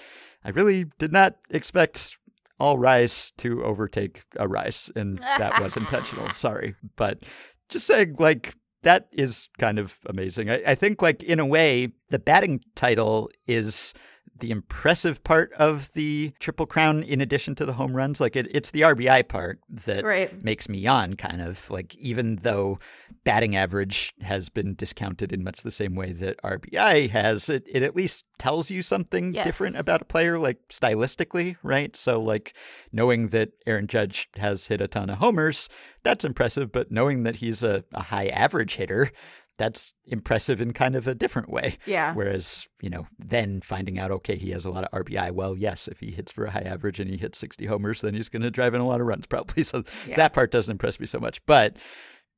I 0.45 0.51
really 0.51 0.85
did 0.99 1.11
not 1.11 1.35
expect 1.49 2.17
all 2.61 2.77
Rise 2.77 3.31
to 3.37 3.63
overtake 3.63 4.23
Arraez, 4.37 4.89
and 4.95 5.17
that 5.19 5.61
was 5.61 5.77
intentional. 5.77 6.29
Sorry, 6.33 6.75
but 6.97 7.23
just 7.69 7.87
saying, 7.87 8.17
like 8.19 8.53
that 8.83 9.07
is 9.11 9.49
kind 9.57 9.79
of 9.79 9.99
amazing. 10.05 10.49
I, 10.49 10.61
I 10.67 10.75
think, 10.75 11.01
like 11.01 11.23
in 11.23 11.39
a 11.39 11.45
way, 11.45 11.89
the 12.09 12.19
batting 12.19 12.61
title 12.75 13.29
is 13.47 13.93
the 14.39 14.51
impressive 14.51 15.23
part 15.23 15.51
of 15.53 15.91
the 15.93 16.31
Triple 16.39 16.65
Crown, 16.65 17.03
in 17.03 17.21
addition 17.21 17.55
to 17.55 17.65
the 17.65 17.73
home 17.73 17.95
runs. 17.95 18.19
Like 18.21 18.35
it, 18.35 18.47
it's 18.51 18.71
the 18.71 18.81
RBI 18.81 19.27
part 19.27 19.59
that 19.69 20.03
Right. 20.03 20.43
makes 20.43 20.67
me 20.69 20.77
yawn, 20.79 21.15
kind 21.15 21.41
of 21.41 21.69
like 21.69 21.95
even 21.95 22.37
though 22.37 22.79
batting 23.23 23.55
average 23.55 24.13
has 24.21 24.49
been 24.49 24.75
discounted 24.75 25.31
in 25.33 25.43
much 25.43 25.61
the 25.61 25.71
same 25.71 25.95
way 25.95 26.13
that 26.13 26.41
RBI 26.43 27.09
has, 27.09 27.49
it, 27.49 27.63
it 27.67 27.83
at 27.83 27.95
least 27.95 28.25
tells 28.37 28.71
you 28.71 28.81
something 28.81 29.33
Yes. 29.33 29.43
different 29.45 29.75
about 29.77 30.01
a 30.01 30.05
player, 30.05 30.39
like 30.39 30.57
stylistically, 30.69 31.57
right? 31.63 31.95
So, 31.95 32.21
like 32.21 32.55
knowing 32.91 33.27
that 33.29 33.51
Aaron 33.67 33.87
Judge 33.87 34.29
has 34.37 34.67
hit 34.67 34.81
a 34.81 34.87
ton 34.87 35.09
of 35.09 35.17
homers, 35.19 35.69
that's 36.03 36.23
impressive, 36.25 36.71
but 36.71 36.91
knowing 36.91 37.23
that 37.23 37.35
he's 37.37 37.61
a, 37.63 37.83
a 37.93 38.01
high 38.01 38.27
average 38.27 38.75
hitter, 38.75 39.11
that's 39.59 39.93
impressive 40.05 40.59
in 40.61 40.73
kind 40.73 40.95
of 40.95 41.05
a 41.07 41.13
different 41.13 41.49
way. 41.49 41.77
Yeah. 41.85 42.13
Whereas, 42.15 42.67
you 42.81 42.89
know, 42.89 43.05
then 43.19 43.61
finding 43.61 43.99
out, 43.99 44.09
okay, 44.09 44.35
he 44.37 44.49
has 44.51 44.65
a 44.65 44.71
lot 44.71 44.85
of 44.85 45.05
RBI. 45.05 45.31
Well, 45.33 45.55
yes, 45.55 45.87
if 45.87 45.99
he 45.99 46.09
hits 46.11 46.31
for 46.31 46.45
a 46.45 46.49
high 46.49 46.61
average 46.61 46.99
and 46.99 47.11
he 47.11 47.17
hits 47.17 47.37
60 47.37 47.67
homers, 47.67 48.01
then 48.01 48.15
he's 48.15 48.29
going 48.29 48.41
to 48.41 48.49
drive 48.49 48.73
in 48.73 48.81
a 48.81 48.87
lot 48.87 49.01
of 49.01 49.05
runs 49.07 49.27
probably. 49.33 49.61
So 49.63 49.83
Yeah. 50.07 50.15
that 50.15 50.33
part 50.33 50.49
doesn't 50.51 50.71
impress 50.71 50.99
me 50.99 51.05
so 51.05 51.19
much. 51.19 51.45
But 51.45 51.77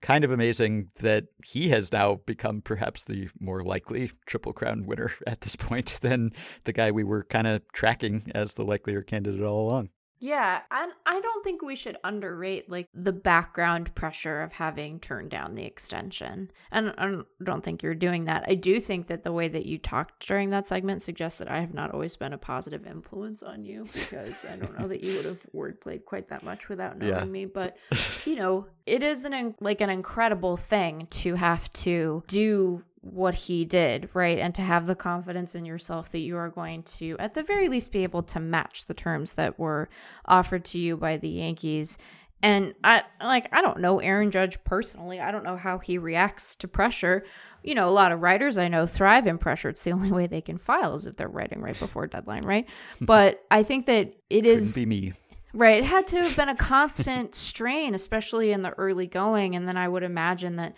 kind 0.02 0.24
of 0.26 0.32
amazing 0.32 0.90
that 0.96 1.26
he 1.46 1.70
has 1.70 1.92
now 1.92 2.16
become 2.26 2.60
perhaps 2.62 3.04
the 3.04 3.30
more 3.40 3.64
likely 3.64 4.10
Triple 4.26 4.52
Crown 4.52 4.88
winner 4.88 5.12
at 5.28 5.42
this 5.42 5.56
point 5.56 6.00
than 6.02 6.32
the 6.64 6.74
guy 6.74 6.92
we 6.92 7.04
were 7.04 7.24
kind 7.26 7.46
of 7.46 7.62
tracking 7.72 8.32
as 8.34 8.56
the 8.56 8.66
likelier 8.66 9.04
candidate 9.04 9.44
all 9.44 9.70
along. 9.70 9.90
Yeah, 10.24 10.62
and 10.70 10.92
I 11.08 11.20
don't 11.20 11.44
think 11.44 11.64
we 11.64 11.76
should 11.76 11.98
underrate 12.04 12.70
like 12.70 12.88
the 12.94 13.12
background 13.12 13.94
pressure 13.96 14.42
of 14.44 14.54
having 14.54 15.00
turned 15.00 15.32
down 15.32 15.56
the 15.56 15.66
extension. 15.66 16.52
And 16.72 16.94
I 17.00 17.16
don't 17.44 17.64
think 17.64 17.82
you're 17.82 17.96
doing 17.96 18.26
that. 18.26 18.46
I 18.48 18.54
do 18.54 18.80
think 18.80 19.08
that 19.08 19.24
the 19.24 19.32
way 19.32 19.48
that 19.48 19.66
you 19.66 19.80
talked 19.80 20.28
during 20.28 20.52
that 20.52 20.68
segment 20.68 21.02
suggests 21.02 21.40
that 21.40 21.50
I 21.50 21.60
have 21.60 21.74
not 21.74 21.92
always 21.92 22.16
been 22.18 22.34
a 22.34 22.38
positive 22.38 22.86
influence 22.86 23.42
on 23.42 23.66
you 23.66 23.86
because 23.94 24.46
I 24.46 24.58
don't 24.58 24.80
know 24.80 24.88
that 24.88 25.04
you 25.04 25.16
would 25.16 25.26
have 25.26 25.40
wordplayed 25.56 26.06
quite 26.06 26.30
that 26.30 26.44
much 26.44 26.70
without 26.70 27.00
knowing 27.00 27.14
Yeah. 27.14 27.26
me. 27.26 27.46
But 27.46 27.78
you 28.26 28.36
know, 28.36 28.68
it 28.86 29.02
is 29.02 29.26
an 29.26 29.56
like 29.60 29.82
an 29.82 29.90
incredible 29.90 30.56
thing 30.56 31.08
to 31.10 31.34
have 31.34 31.74
to 31.74 32.24
do 32.28 32.84
what 33.02 33.34
he 33.34 33.66
did, 33.66 34.10
right? 34.14 34.38
And 34.38 34.54
to 34.56 34.62
have 34.62 34.86
the 34.86 34.96
confidence 34.96 35.56
in 35.56 35.66
yourself 35.66 36.12
that 36.12 36.20
you 36.20 36.38
are 36.38 36.50
going 36.50 36.84
to, 36.84 37.16
at 37.20 37.34
the 37.34 37.44
very 37.44 37.68
least, 37.68 37.92
be 37.92 38.04
able 38.04 38.24
to 38.24 38.40
match 38.40 38.86
the 38.86 38.94
terms 38.94 39.34
that 39.34 39.58
were 39.58 39.90
offered 40.26 40.64
to 40.66 40.80
you 40.80 40.98
by 40.98 41.18
the 41.18 41.30
Yankees. 41.30 41.98
And 42.44 42.74
I 42.84 43.04
like 43.22 43.48
I 43.52 43.62
don't 43.62 43.80
know 43.80 44.00
Aaron 44.00 44.32
Judge 44.32 44.64
personally. 44.64 45.20
I 45.20 45.32
don't 45.32 45.44
know 45.44 45.58
how 45.58 45.78
he 45.78 45.98
reacts 45.98 46.56
to 46.58 46.68
pressure. 46.68 47.24
You 47.64 47.76
know, 47.76 47.88
a 47.88 47.92
lot 47.92 48.12
of 48.12 48.22
writers 48.22 48.58
I 48.58 48.68
know 48.68 48.88
thrive 48.88 49.28
in 49.28 49.38
pressure. 49.38 49.70
It's 49.70 49.84
the 49.84 49.92
only 49.94 50.12
way 50.12 50.28
they 50.28 50.42
can 50.42 50.58
file 50.58 50.96
is 50.96 51.06
if 51.06 51.18
they're 51.18 51.28
writing 51.28 51.62
right 51.62 51.78
before 51.78 52.08
deadline, 52.08 52.44
right? 52.44 52.68
But 53.02 53.44
I 53.52 53.64
think 53.64 53.86
that 53.88 54.14
it 54.30 54.46
is 54.46 54.74
Couldn't 54.74 54.90
be 54.90 55.02
me. 55.02 55.14
Right. 55.54 55.80
It 55.80 55.86
had 55.86 56.08
to 56.08 56.24
have 56.24 56.36
been 56.36 56.50
a 56.50 56.56
constant 56.74 57.36
strain, 57.36 57.94
especially 57.94 58.52
in 58.52 58.62
the 58.62 58.72
early 58.72 59.08
going. 59.08 59.56
And 59.56 59.68
then 59.68 59.78
I 59.78 59.88
would 59.88 60.04
imagine 60.04 60.56
that 60.56 60.76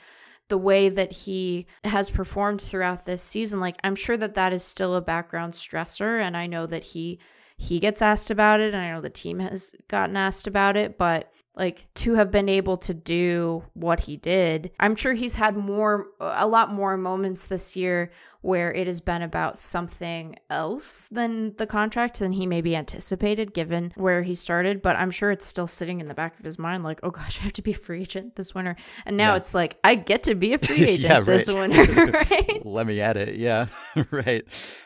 the 0.50 0.58
way 0.58 0.90
that 0.90 1.12
he 1.12 1.68
has 1.84 2.10
performed 2.10 2.62
throughout 2.62 3.06
this 3.06 3.24
season, 3.24 3.60
like 3.60 3.78
I'm 3.84 3.96
sure 3.96 4.18
that 4.18 4.36
that 4.36 4.54
is 4.54 4.64
still 4.64 4.96
a 4.96 5.02
background 5.02 5.54
stressor. 5.54 6.22
And 6.22 6.36
I 6.36 6.48
know 6.48 6.66
that 6.66 6.84
he 6.84 7.20
he 7.58 7.80
gets 7.80 8.02
asked 8.02 8.30
about 8.30 8.60
it, 8.60 8.74
and 8.74 8.84
I 8.84 8.92
know 8.92 9.02
the 9.02 9.10
team 9.10 9.40
has 9.40 9.74
gotten 9.88 10.18
asked 10.18 10.48
about 10.48 10.76
it, 10.76 10.98
but 10.98 11.32
like 11.56 11.86
to 11.94 12.14
have 12.16 12.32
been 12.32 12.50
able 12.50 12.78
to 12.78 12.94
do 12.94 13.64
what 13.74 14.00
he 14.00 14.18
did 14.18 14.72
i'm 14.80 14.96
sure 14.96 15.14
he's 15.14 15.36
had 15.36 15.56
more 15.56 16.08
a 16.20 16.48
lot 16.48 16.72
more 16.74 16.98
moments 16.98 17.46
this 17.46 17.76
year 17.76 18.12
where 18.42 18.74
it 18.74 18.88
has 18.88 19.00
been 19.00 19.22
about 19.22 19.58
something 19.58 20.36
else 20.50 21.08
than 21.12 21.56
the 21.56 21.66
contract 21.66 22.20
than 22.20 22.32
he 22.34 22.46
maybe 22.46 22.76
anticipated 22.76 23.54
given 23.54 23.92
where 23.96 24.22
he 24.22 24.36
started 24.36 24.82
but 24.82 24.96
i'm 24.96 25.12
sure 25.12 25.32
it's 25.32 25.46
still 25.46 25.68
sitting 25.68 26.00
in 26.02 26.08
the 26.08 26.14
back 26.14 26.38
of 26.40 26.44
his 26.46 26.58
mind 26.60 26.84
like 26.84 27.00
oh 27.04 27.12
gosh 27.12 27.38
i 27.42 27.44
have 27.44 27.54
to 27.54 27.62
be 27.62 27.72
a 27.72 27.76
free 27.76 28.02
agent 28.02 28.36
this 28.36 28.54
winter 28.56 28.76
and 29.06 29.16
now 29.16 29.32
Yeah. 29.32 29.38
it's 29.38 29.54
like 29.54 29.78
i 29.84 29.96
get 29.96 30.24
to 30.24 30.36
be 30.36 30.54
a 30.54 30.58
free 30.68 30.84
agent 30.84 31.00
Yeah, 31.02 31.20
this 31.22 31.48
winter 31.48 31.84
right 32.12 32.66
Let 32.66 32.88
me 32.88 33.00
at 33.02 33.18
it. 33.18 33.36
Yeah, 33.36 33.68
right. 34.12 34.44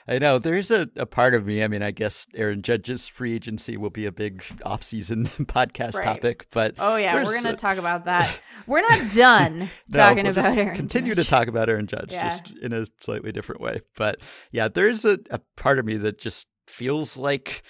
I 0.08 0.20
know 0.20 0.40
there's 0.40 0.72
a, 0.72 0.88
a 0.96 1.06
part 1.06 1.34
of 1.34 1.46
me. 1.46 1.64
I 1.64 1.68
mean, 1.68 1.84
I 1.84 1.92
guess 1.92 2.26
Aaron 2.36 2.62
Judge's 2.62 3.08
free 3.08 3.34
agency 3.36 3.78
will 3.78 3.90
be 3.92 4.06
a 4.08 4.12
big 4.12 4.44
off-season 4.66 5.26
podcast 5.28 5.94
Right. 5.96 6.04
topic, 6.04 6.46
but 6.58 6.74
oh 6.80 6.96
yeah 6.96 7.14
we're 7.24 7.34
gonna 7.42 7.56
talk 7.56 7.78
about 7.78 8.06
that 8.06 8.40
we're 8.68 8.82
not 8.82 9.12
done 9.14 9.60
No, 9.90 10.00
talking 10.00 10.24
we'll 10.24 10.32
about 10.32 10.58
Aaron 10.58 10.76
continue 10.76 11.14
Judge. 11.14 11.26
to 11.26 11.30
talk 11.30 11.48
about 11.48 11.70
Aaron 11.70 11.86
Judge, 11.88 12.12
Yeah. 12.12 12.30
just 12.30 12.52
in 12.62 12.74
a 12.74 12.86
slightly 13.00 13.32
different 13.32 13.62
way. 13.62 13.82
But 13.96 14.20
yeah, 14.52 14.68
there's 14.68 15.06
a, 15.06 15.20
a 15.30 15.40
part 15.56 15.78
of 15.80 15.86
me 15.86 15.98
that 15.98 16.18
just 16.20 16.48
feels 16.68 17.16
like 17.16 17.62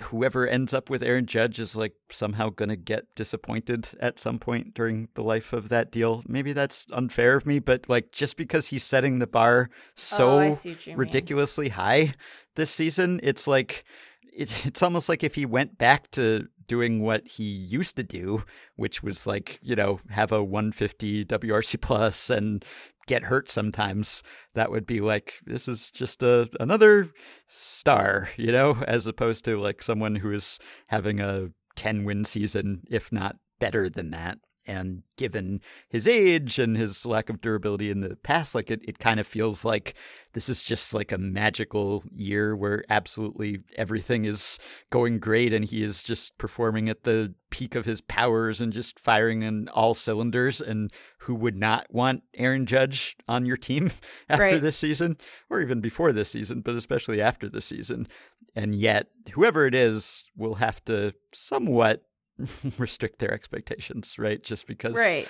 whoever 0.00 0.46
ends 0.46 0.74
up 0.74 0.90
with 0.90 1.02
Aaron 1.02 1.24
Judge 1.26 1.58
is 1.58 1.74
like 1.74 1.94
somehow 2.10 2.50
going 2.50 2.68
to 2.68 2.76
get 2.76 3.06
disappointed 3.16 3.88
at 4.00 4.18
some 4.18 4.38
point 4.38 4.74
during 4.74 5.08
the 5.14 5.22
life 5.22 5.52
of 5.54 5.70
that 5.70 5.90
deal. 5.90 6.22
Maybe 6.28 6.52
that's 6.52 6.86
unfair 6.92 7.36
of 7.36 7.46
me, 7.46 7.58
but 7.60 7.88
like 7.88 8.12
just 8.12 8.36
because 8.36 8.66
he's 8.66 8.84
setting 8.84 9.18
the 9.18 9.26
bar 9.26 9.70
Oh, 9.72 9.76
so 9.94 10.36
what 10.48 10.64
you 10.64 10.76
mean. 10.86 10.96
ridiculously 10.98 11.68
high 11.70 12.14
this 12.56 12.70
season, 12.70 13.20
it's 13.22 13.46
like 13.48 13.84
it's 14.32 14.66
it's 14.66 14.82
almost 14.82 15.08
like 15.08 15.24
if 15.24 15.34
he 15.34 15.46
went 15.46 15.78
back 15.78 16.10
to 16.10 16.46
doing 16.66 17.00
what 17.00 17.26
he 17.26 17.44
used 17.44 17.96
to 17.96 18.02
do, 18.02 18.42
which 18.76 19.02
was 19.02 19.26
like, 19.26 19.58
you 19.62 19.76
know, 19.76 20.00
have 20.10 20.32
a 20.32 20.42
150 20.42 21.24
WRC 21.26 21.80
plus 21.80 22.30
and 22.30 22.64
get 23.06 23.22
hurt 23.22 23.48
sometimes, 23.50 24.22
that 24.54 24.70
would 24.70 24.86
be 24.86 25.00
like 25.00 25.34
this 25.44 25.68
is 25.68 25.90
just 25.90 26.22
a 26.22 26.48
another 26.60 27.10
star, 27.48 28.28
you 28.36 28.52
know, 28.52 28.76
as 28.86 29.06
opposed 29.06 29.44
to 29.44 29.58
like 29.58 29.82
someone 29.82 30.16
who 30.16 30.32
is 30.32 30.58
having 30.88 31.20
a 31.20 31.48
10 31.76 32.04
win 32.04 32.24
season, 32.24 32.82
if 32.90 33.12
not 33.12 33.36
better 33.60 33.88
than 33.88 34.10
that. 34.10 34.38
And 34.66 35.02
given 35.16 35.60
his 35.88 36.08
age 36.08 36.58
and 36.58 36.76
his 36.76 37.06
lack 37.06 37.28
of 37.30 37.40
durability 37.40 37.90
in 37.90 38.00
the 38.00 38.16
past, 38.16 38.54
like 38.54 38.70
it, 38.70 38.80
it 38.86 38.98
kind 38.98 39.20
of 39.20 39.26
feels 39.26 39.64
like 39.64 39.94
this 40.32 40.48
is 40.48 40.62
just 40.62 40.92
like 40.92 41.12
a 41.12 41.18
magical 41.18 42.02
year 42.14 42.56
where 42.56 42.84
absolutely 42.90 43.60
everything 43.76 44.24
is 44.24 44.58
going 44.90 45.18
great 45.18 45.52
and 45.52 45.64
he 45.64 45.82
is 45.82 46.02
just 46.02 46.36
performing 46.38 46.88
at 46.88 47.04
the 47.04 47.32
peak 47.50 47.74
of 47.74 47.84
his 47.84 48.00
powers 48.02 48.60
and 48.60 48.72
just 48.72 48.98
firing 49.00 49.42
in 49.42 49.68
all 49.68 49.94
cylinders. 49.94 50.60
And 50.60 50.92
who 51.18 51.34
would 51.36 51.56
not 51.56 51.86
want 51.90 52.22
Aaron 52.34 52.66
Judge 52.66 53.16
on 53.28 53.46
your 53.46 53.56
team 53.56 53.90
after 54.28 54.42
Right. 54.44 54.60
this 54.62 54.76
season 54.76 55.16
or 55.48 55.60
even 55.60 55.80
before 55.80 56.12
this 56.12 56.30
season, 56.30 56.60
but 56.60 56.74
especially 56.74 57.20
after 57.20 57.48
this 57.48 57.66
season? 57.66 58.08
And 58.54 58.74
yet, 58.74 59.08
whoever 59.32 59.66
it 59.66 59.74
is 59.74 60.24
will 60.36 60.54
have 60.54 60.84
to 60.86 61.14
somewhat 61.32 62.02
restrict 62.78 63.18
their 63.18 63.32
expectations, 63.32 64.18
right? 64.18 64.42
Just 64.42 64.66
because 64.66 64.96
Right. 64.96 65.28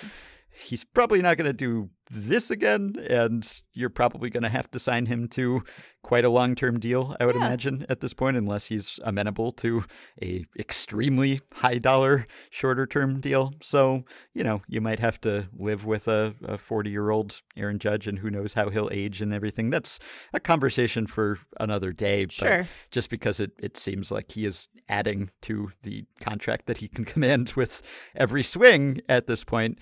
He's 0.57 0.83
probably 0.83 1.21
not 1.21 1.37
going 1.37 1.47
to 1.49 1.53
do 1.53 1.89
this 2.09 2.49
again, 2.51 2.93
and 3.09 3.61
you're 3.73 3.89
probably 3.89 4.29
going 4.29 4.43
to 4.43 4.49
have 4.49 4.71
to 4.71 4.79
sign 4.79 5.05
him 5.05 5.27
to 5.27 5.61
quite 6.03 6.23
a 6.23 6.29
long-term 6.29 6.79
deal, 6.79 7.13
I 7.19 7.25
would 7.25 7.35
Yeah. 7.35 7.45
imagine, 7.45 7.85
at 7.89 7.99
this 7.99 8.13
point, 8.13 8.37
unless 8.37 8.65
he's 8.65 8.97
amenable 9.03 9.51
to 9.53 9.83
a 10.23 10.45
extremely 10.57 11.41
high-dollar, 11.53 12.25
shorter-term 12.49 13.19
deal. 13.19 13.53
So, 13.61 14.05
you 14.33 14.45
know, 14.45 14.61
you 14.69 14.79
might 14.79 14.99
have 14.99 15.19
to 15.21 15.49
live 15.53 15.85
with 15.85 16.07
a 16.07 16.33
40-year-old 16.43 17.41
Aaron 17.57 17.77
Judge, 17.77 18.07
and 18.07 18.17
who 18.17 18.29
knows 18.29 18.53
how 18.53 18.69
he'll 18.69 18.89
age 18.93 19.21
and 19.21 19.33
everything. 19.33 19.69
That's 19.69 19.99
a 20.33 20.39
conversation 20.39 21.07
for 21.07 21.39
another 21.59 21.91
day. 21.91 22.23
But 22.25 22.31
Sure. 22.33 22.65
just 22.89 23.09
because 23.09 23.41
it, 23.41 23.51
it 23.59 23.75
seems 23.75 24.11
like 24.13 24.31
he 24.31 24.45
is 24.45 24.69
adding 24.87 25.29
to 25.41 25.73
the 25.83 26.05
contract 26.21 26.67
that 26.67 26.77
he 26.77 26.87
can 26.87 27.03
command 27.03 27.51
with 27.57 27.81
every 28.15 28.43
swing 28.43 29.01
at 29.09 29.27
this 29.27 29.43
point. 29.43 29.79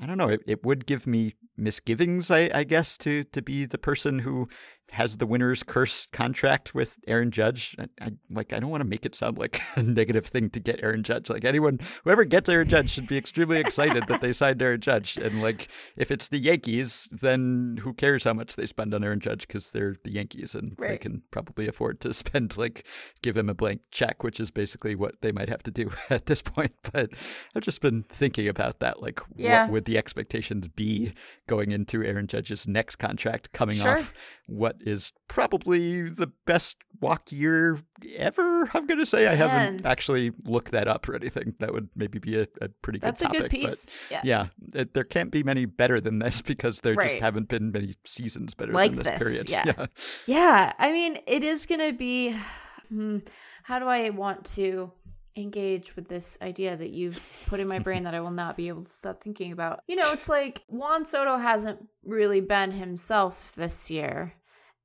I 0.00 0.06
don't 0.06 0.18
know. 0.18 0.28
It, 0.28 0.42
it 0.46 0.64
would 0.64 0.86
give 0.86 1.06
me 1.06 1.34
misgivings, 1.56 2.30
I, 2.30 2.50
I 2.52 2.64
guess, 2.64 2.98
to 2.98 3.24
to 3.24 3.42
be 3.42 3.64
the 3.64 3.78
person 3.78 4.18
who 4.18 4.48
has 4.96 5.18
the 5.18 5.26
winner's 5.26 5.62
curse 5.62 6.06
contract 6.12 6.74
with 6.74 6.98
Aaron 7.06 7.30
Judge. 7.30 7.76
I, 7.78 7.86
I 8.00 8.10
like. 8.30 8.52
I 8.52 8.58
don't 8.58 8.70
want 8.70 8.80
to 8.80 8.88
make 8.88 9.04
it 9.04 9.14
sound 9.14 9.36
like 9.38 9.60
a 9.76 9.82
negative 9.82 10.24
thing 10.26 10.48
to 10.50 10.60
get 10.60 10.82
Aaron 10.82 11.02
Judge. 11.02 11.28
Like 11.28 11.44
anyone, 11.44 11.78
whoever 12.04 12.24
gets 12.24 12.48
Aaron 12.48 12.68
Judge 12.68 12.90
should 12.90 13.06
be 13.06 13.18
extremely 13.18 13.58
excited 13.60 14.04
that 14.08 14.20
they 14.22 14.32
signed 14.32 14.62
Aaron 14.62 14.80
Judge. 14.80 15.16
And 15.18 15.42
like, 15.42 15.68
if 15.96 16.10
it's 16.10 16.28
the 16.28 16.38
Yankees, 16.38 17.08
then 17.12 17.78
who 17.82 17.92
cares 17.92 18.24
how 18.24 18.32
much 18.32 18.56
they 18.56 18.64
spend 18.66 18.94
on 18.94 19.04
Aaron 19.04 19.20
Judge 19.20 19.46
because 19.46 19.70
they're 19.70 19.94
the 20.02 20.12
Yankees 20.12 20.54
and 20.54 20.74
they 20.78 20.98
can 20.98 21.22
probably 21.30 21.68
afford 21.68 22.00
to 22.00 22.14
spend 22.24 22.56
like 22.56 22.86
give 23.22 23.36
him 23.36 23.48
a 23.50 23.54
blank 23.54 23.82
check, 23.90 24.22
which 24.24 24.40
is 24.40 24.50
basically 24.50 24.94
what 24.94 25.20
they 25.20 25.30
might 25.32 25.48
have 25.50 25.62
to 25.64 25.70
do 25.70 25.90
at 26.10 26.26
this 26.26 26.40
point. 26.40 26.72
But 26.92 27.10
I've 27.54 27.62
just 27.62 27.82
been 27.82 28.02
thinking 28.08 28.48
about 28.48 28.80
that. 28.80 29.02
Like, 29.02 29.20
Yeah. 29.36 29.64
what 29.64 29.72
would 29.72 29.84
the 29.84 29.98
expectations 29.98 30.68
be 30.68 31.12
going 31.48 31.70
into 31.72 32.02
Aaron 32.02 32.26
Judge's 32.26 32.66
next 32.66 32.96
contract 32.96 33.52
coming 33.52 33.76
Sure. 33.76 33.98
off 33.98 34.14
what 34.46 34.76
is 34.86 35.12
probably 35.26 36.08
the 36.08 36.28
best 36.46 36.76
walk 37.00 37.32
year 37.32 37.80
ever? 38.16 38.70
I'm 38.72 38.86
going 38.86 39.00
to 39.00 39.06
say 39.06 39.26
I 39.26 39.34
haven't 39.34 39.84
actually 39.84 40.32
looked 40.44 40.70
that 40.70 40.86
up 40.86 41.08
or 41.08 41.16
anything. 41.16 41.54
That 41.58 41.72
would 41.72 41.88
maybe 41.96 42.20
be 42.20 42.38
a, 42.38 42.46
a 42.62 42.68
pretty 42.82 43.00
good 43.00 43.10
piece. 43.10 43.20
That's 43.20 43.22
a 43.22 43.40
good 43.40 43.50
piece. 43.50 44.10
Yeah. 44.10 44.20
yeah, 44.24 44.46
it, 44.74 44.94
there 44.94 45.04
can't 45.04 45.32
be 45.32 45.42
many 45.42 45.64
better 45.64 46.00
than 46.00 46.20
this 46.20 46.40
because 46.52 46.80
there 46.80 46.94
just 46.94 47.16
haven't 47.16 47.48
been 47.48 47.72
many 47.72 47.94
seasons 48.04 48.54
better 48.54 48.72
Like 48.72 48.92
than 48.92 49.00
this, 49.00 49.08
this, 49.08 49.18
period. 49.18 49.50
yeah. 49.66 49.86
Yeah, 50.26 50.72
I 50.78 50.92
mean, 50.92 51.18
it 51.26 51.42
is 51.42 51.66
going 51.66 51.80
to 51.80 51.92
be. 51.92 52.34
Hmm, 52.88 53.18
how 53.64 53.80
do 53.80 53.86
I 53.86 54.10
want 54.10 54.44
to 54.54 54.92
engage 55.36 55.96
with 55.96 56.08
this 56.08 56.38
idea 56.40 56.76
that 56.76 56.90
you've 56.90 57.46
put 57.48 57.58
in 57.58 57.66
my 57.66 57.80
brain 57.80 58.04
that 58.04 58.14
I 58.14 58.20
will 58.20 58.30
not 58.30 58.56
be 58.56 58.68
able 58.68 58.82
to 58.82 58.88
stop 58.88 59.22
thinking 59.22 59.50
about? 59.50 59.80
You 59.86 59.96
know, 59.96 60.12
it's 60.12 60.28
like 60.28 60.62
Juan 60.68 61.04
Soto 61.04 61.36
hasn't 61.36 61.84
really 62.04 62.40
been 62.40 62.70
himself 62.70 63.54
this 63.56 63.90
year. 63.90 64.32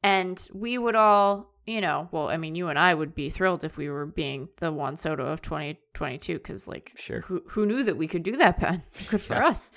And 0.04 0.48
we 0.54 0.78
would 0.78 0.96
all, 0.96 1.52
you 1.68 1.80
know, 1.80 2.10
well, 2.12 2.30
I 2.30 2.38
mean, 2.38 2.56
you 2.56 2.70
and 2.70 2.80
I 2.80 2.94
would 2.94 3.14
be 3.14 3.30
thrilled 3.30 3.64
if 3.64 3.78
we 3.78 3.88
were 3.90 4.06
being 4.08 4.50
the 4.58 4.72
Juan 4.72 4.98
Soto 4.98 5.26
of 5.28 5.42
2022 5.44 6.34
because, 6.34 6.68
like, 6.68 6.92
Sure. 6.96 7.22
who, 7.22 7.44
who 7.48 7.66
knew 7.68 7.84
that 7.84 7.98
we 7.98 8.08
could 8.08 8.24
do 8.24 8.36
that, 8.38 8.60
Ben? 8.60 8.82
Good 9.10 9.22
for 9.22 9.34
Yeah. 9.36 9.48
us. 9.48 9.72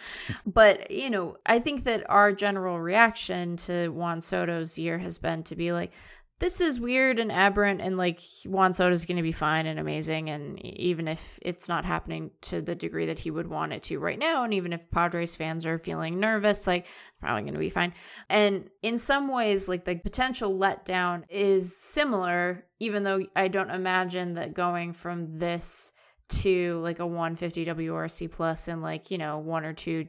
But, 0.47 0.91
you 0.91 1.11
know, 1.11 1.37
I 1.45 1.59
think 1.59 1.85
that 1.85 2.09
our 2.09 2.33
general 2.33 2.81
reaction 2.81 3.57
to 3.59 3.89
Juan 3.91 4.21
Soto's 4.23 4.79
year 4.79 4.99
has 4.99 5.19
been 5.19 5.43
to 5.45 5.57
be 5.57 5.73
like, 5.73 5.93
this 6.41 6.61
is 6.61 6.81
weird 6.81 7.19
and 7.21 7.31
aberrant, 7.31 7.81
and 7.81 7.97
like 7.97 8.21
Juan 8.45 8.73
Soto 8.73 8.93
is 8.93 9.05
going 9.05 9.17
to 9.17 9.23
be 9.23 9.33
fine 9.33 9.67
and 9.67 9.79
amazing. 9.79 10.31
And 10.31 10.65
even 10.65 11.07
if 11.07 11.39
it's 11.43 11.69
not 11.69 11.85
happening 11.85 12.31
to 12.43 12.61
the 12.61 12.75
degree 12.75 13.07
that 13.07 13.19
he 13.19 13.31
would 13.31 13.47
want 13.47 13.73
it 13.73 13.85
to 13.85 13.99
right 13.99 14.19
now, 14.19 14.45
and 14.45 14.53
even 14.53 14.73
if 14.73 14.91
Padres 14.91 15.37
fans 15.37 15.65
are 15.65 15.79
feeling 15.79 16.19
nervous, 16.19 16.67
like, 16.67 16.87
probably 17.21 17.43
going 17.43 17.55
to 17.55 17.61
be 17.61 17.71
fine. 17.71 17.95
And 18.29 18.69
in 18.83 18.99
some 18.99 19.29
ways, 19.29 19.69
like 19.69 19.85
the 19.85 19.97
potential 19.97 20.59
letdown 20.59 21.23
is 21.29 21.77
similar, 21.79 22.67
even 22.81 23.05
though 23.05 23.21
I 23.37 23.49
don't 23.49 23.71
imagine 23.71 24.35
that 24.35 24.55
going 24.55 24.93
from 24.93 25.39
this 25.39 25.93
to 26.29 26.81
like 26.81 26.99
a 26.99 27.07
150 27.07 27.65
WRC 27.67 28.31
plus 28.31 28.69
and 28.69 28.83
like, 28.83 29.11
you 29.11 29.19
know, 29.19 29.39
one 29.39 29.65
or 29.65 29.73
two 29.73 30.07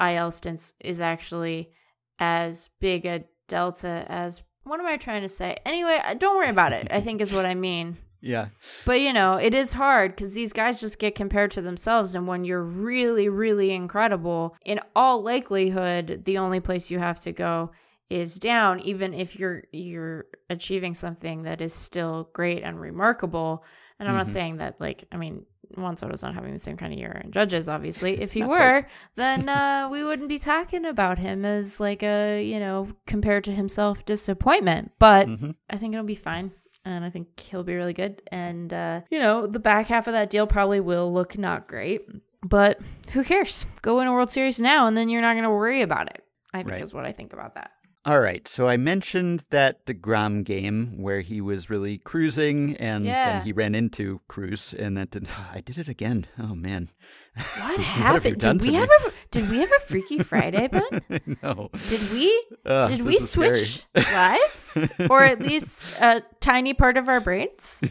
IL 0.00 0.30
stints 0.30 0.72
is 0.80 1.00
actually 1.00 1.70
as 2.18 2.70
big 2.80 3.06
a 3.06 3.24
delta 3.48 4.04
as 4.08 4.42
what 4.64 4.80
am 4.80 4.86
I 4.86 4.96
trying 4.96 5.22
to 5.22 5.28
say? 5.28 5.56
Anyway, 5.64 5.98
uh, 6.04 6.14
don't 6.14 6.36
worry 6.36 6.48
about 6.48 6.72
it. 6.72 6.88
I 6.90 7.00
think 7.00 7.20
is 7.20 7.32
what 7.32 7.46
I 7.46 7.54
mean. 7.54 7.96
Yeah. 8.24 8.50
But 8.86 9.00
you 9.00 9.12
know, 9.12 9.34
it 9.34 9.52
is 9.52 9.72
hard 9.72 10.14
because 10.14 10.32
these 10.32 10.52
guys 10.52 10.80
just 10.80 11.00
get 11.00 11.16
compared 11.16 11.50
to 11.50 11.60
themselves. 11.60 12.14
And 12.14 12.28
when 12.28 12.44
you're 12.44 12.62
really, 12.62 13.28
really 13.28 13.72
incredible, 13.72 14.54
in 14.64 14.78
all 14.94 15.24
likelihood, 15.24 16.22
the 16.24 16.38
only 16.38 16.60
place 16.60 16.88
you 16.88 17.00
have 17.00 17.18
to 17.22 17.32
go 17.32 17.72
is 18.10 18.36
down, 18.36 18.78
even 18.78 19.12
if 19.12 19.38
you're 19.40 19.64
you're 19.72 20.26
achieving 20.50 20.94
something 20.94 21.42
that 21.42 21.60
is 21.60 21.74
still 21.74 22.30
great 22.32 22.62
and 22.62 22.80
remarkable. 22.80 23.64
And 24.02 24.08
I'm 24.10 24.16
not 24.16 24.26
Mhm. 24.26 24.30
saying 24.32 24.56
that 24.56 24.80
like 24.80 25.04
I 25.12 25.16
mean 25.16 25.46
Juan 25.76 25.96
Soto's 25.96 26.22
not 26.24 26.34
having 26.34 26.52
the 26.52 26.58
same 26.58 26.76
kind 26.76 26.92
of 26.92 26.98
year 26.98 27.12
and 27.22 27.32
judges, 27.32 27.68
obviously. 27.68 28.20
If 28.20 28.32
he 28.32 28.42
were, 28.44 28.84
then 29.14 29.48
uh, 29.48 29.88
we 29.90 30.02
wouldn't 30.04 30.28
be 30.28 30.38
talking 30.40 30.84
about 30.84 31.18
him 31.18 31.44
as 31.44 31.78
like 31.80 32.02
a, 32.02 32.42
you 32.44 32.58
know, 32.58 32.88
compared 33.06 33.44
to 33.44 33.52
himself 33.52 34.04
disappointment. 34.04 34.90
But 34.98 35.28
Mhm. 35.28 35.54
I 35.70 35.76
think 35.78 35.94
it'll 35.94 36.04
be 36.04 36.14
fine. 36.16 36.50
And 36.84 37.04
I 37.04 37.10
think 37.10 37.38
he'll 37.38 37.62
be 37.62 37.76
really 37.76 37.92
good. 37.94 38.20
And, 38.32 38.72
uh, 38.72 39.02
you 39.08 39.20
know, 39.20 39.46
the 39.46 39.60
back 39.60 39.86
half 39.86 40.08
of 40.08 40.14
that 40.14 40.30
deal 40.30 40.48
probably 40.48 40.80
will 40.80 41.12
look 41.12 41.38
not 41.38 41.68
great. 41.68 42.02
But 42.42 42.80
who 43.12 43.22
cares? 43.22 43.64
Go 43.82 43.98
win 43.98 44.08
a 44.08 44.12
World 44.12 44.32
Series 44.32 44.58
now, 44.58 44.88
and 44.88 44.96
then 44.96 45.08
you're 45.08 45.22
not 45.22 45.34
going 45.34 45.44
to 45.44 45.50
worry 45.50 45.82
about 45.82 46.08
it. 46.08 46.24
I 46.52 46.58
think 46.58 46.72
Right. 46.72 46.82
is 46.82 46.92
what 46.92 47.04
I 47.06 47.12
think 47.12 47.32
about 47.32 47.54
that. 47.54 47.70
All 48.04 48.18
right. 48.20 48.48
So 48.48 48.66
I 48.68 48.76
mentioned 48.76 49.44
that 49.50 49.86
DeGrom 49.86 50.42
game 50.42 51.00
where 51.00 51.20
he 51.20 51.40
was 51.40 51.70
really 51.70 51.98
cruising 51.98 52.76
and 52.78 53.04
Yeah. 53.04 53.34
then 53.38 53.42
he 53.46 53.52
ran 53.52 53.76
into 53.76 54.20
Cruz 54.26 54.74
and 54.76 54.96
that 54.96 55.10
did 55.12 55.28
I 55.54 55.60
did 55.60 55.78
it 55.78 55.86
again. 55.88 56.26
Oh 56.38 56.54
man. 56.56 56.88
What 57.58 57.78
you 57.78 57.84
happened? 57.84 58.40
did 58.40 58.62
we 58.64 58.74
have 58.74 58.90
a 58.90 59.12
did 59.30 59.48
we 59.48 59.58
have 59.60 59.70
a 59.70 59.80
Freaky 59.86 60.18
Friday, 60.30 60.68
Ben? 60.68 61.38
no. 61.42 61.70
Did 61.88 62.12
we 62.12 62.42
Ugh, 62.66 62.90
did 62.90 63.02
we 63.02 63.16
is 63.16 63.30
scary. 63.30 63.56
switch 63.64 63.86
lives, 63.94 64.90
or 65.08 65.22
at 65.22 65.40
least 65.40 65.96
a 66.00 66.22
tiny 66.40 66.74
part 66.74 66.96
of 66.98 67.08
our 67.08 67.20
brains? 67.20 67.82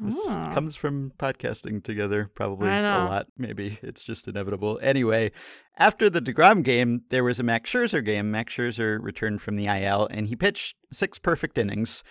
this 0.00 0.34
Hmm. 0.34 0.52
comes 0.54 0.76
from 0.76 1.12
podcasting 1.18 1.82
together 1.82 2.30
probably 2.34 2.68
a 2.68 2.80
lot. 2.82 3.26
Maybe 3.36 3.78
it's 3.82 4.02
just 4.04 4.26
inevitable. 4.28 4.78
Anyway, 4.80 5.32
after 5.78 6.08
the 6.08 6.20
DeGrom 6.20 6.62
game, 6.62 7.02
there 7.10 7.24
was 7.24 7.38
a 7.40 7.42
Max 7.42 7.70
Scherzer 7.70 8.04
game. 8.04 8.30
Max 8.30 8.54
Scherzer 8.54 8.98
returned 9.02 9.42
from 9.42 9.56
the 9.56 9.66
IL 9.66 10.06
and 10.10 10.26
he 10.26 10.36
pitched 10.36 10.76
six 10.92 11.18
perfect 11.18 11.58
innings. 11.58 12.02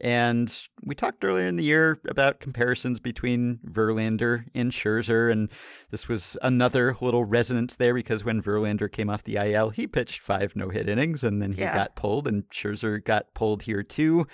And 0.00 0.52
we 0.84 0.94
talked 0.94 1.22
earlier 1.24 1.46
in 1.46 1.56
the 1.56 1.64
year 1.64 2.00
about 2.08 2.40
comparisons 2.40 2.98
between 2.98 3.58
Verlander 3.70 4.44
and 4.54 4.72
Scherzer, 4.72 5.30
and 5.30 5.50
this 5.90 6.08
was 6.08 6.36
another 6.40 6.96
little 7.02 7.24
resonance 7.24 7.76
there 7.76 7.92
because 7.92 8.24
when 8.24 8.42
Verlander 8.42 8.90
came 8.90 9.10
off 9.10 9.24
the 9.24 9.36
IL, 9.36 9.68
he 9.68 9.86
pitched 9.86 10.20
five 10.20 10.56
no-hit 10.56 10.88
innings, 10.88 11.22
and 11.22 11.42
then 11.42 11.52
he 11.52 11.60
Yeah. 11.60 11.74
got 11.74 11.94
pulled, 11.94 12.26
and 12.26 12.48
Scherzer 12.48 13.04
got 13.04 13.34
pulled 13.34 13.62
here 13.62 13.82
too. 13.82 14.26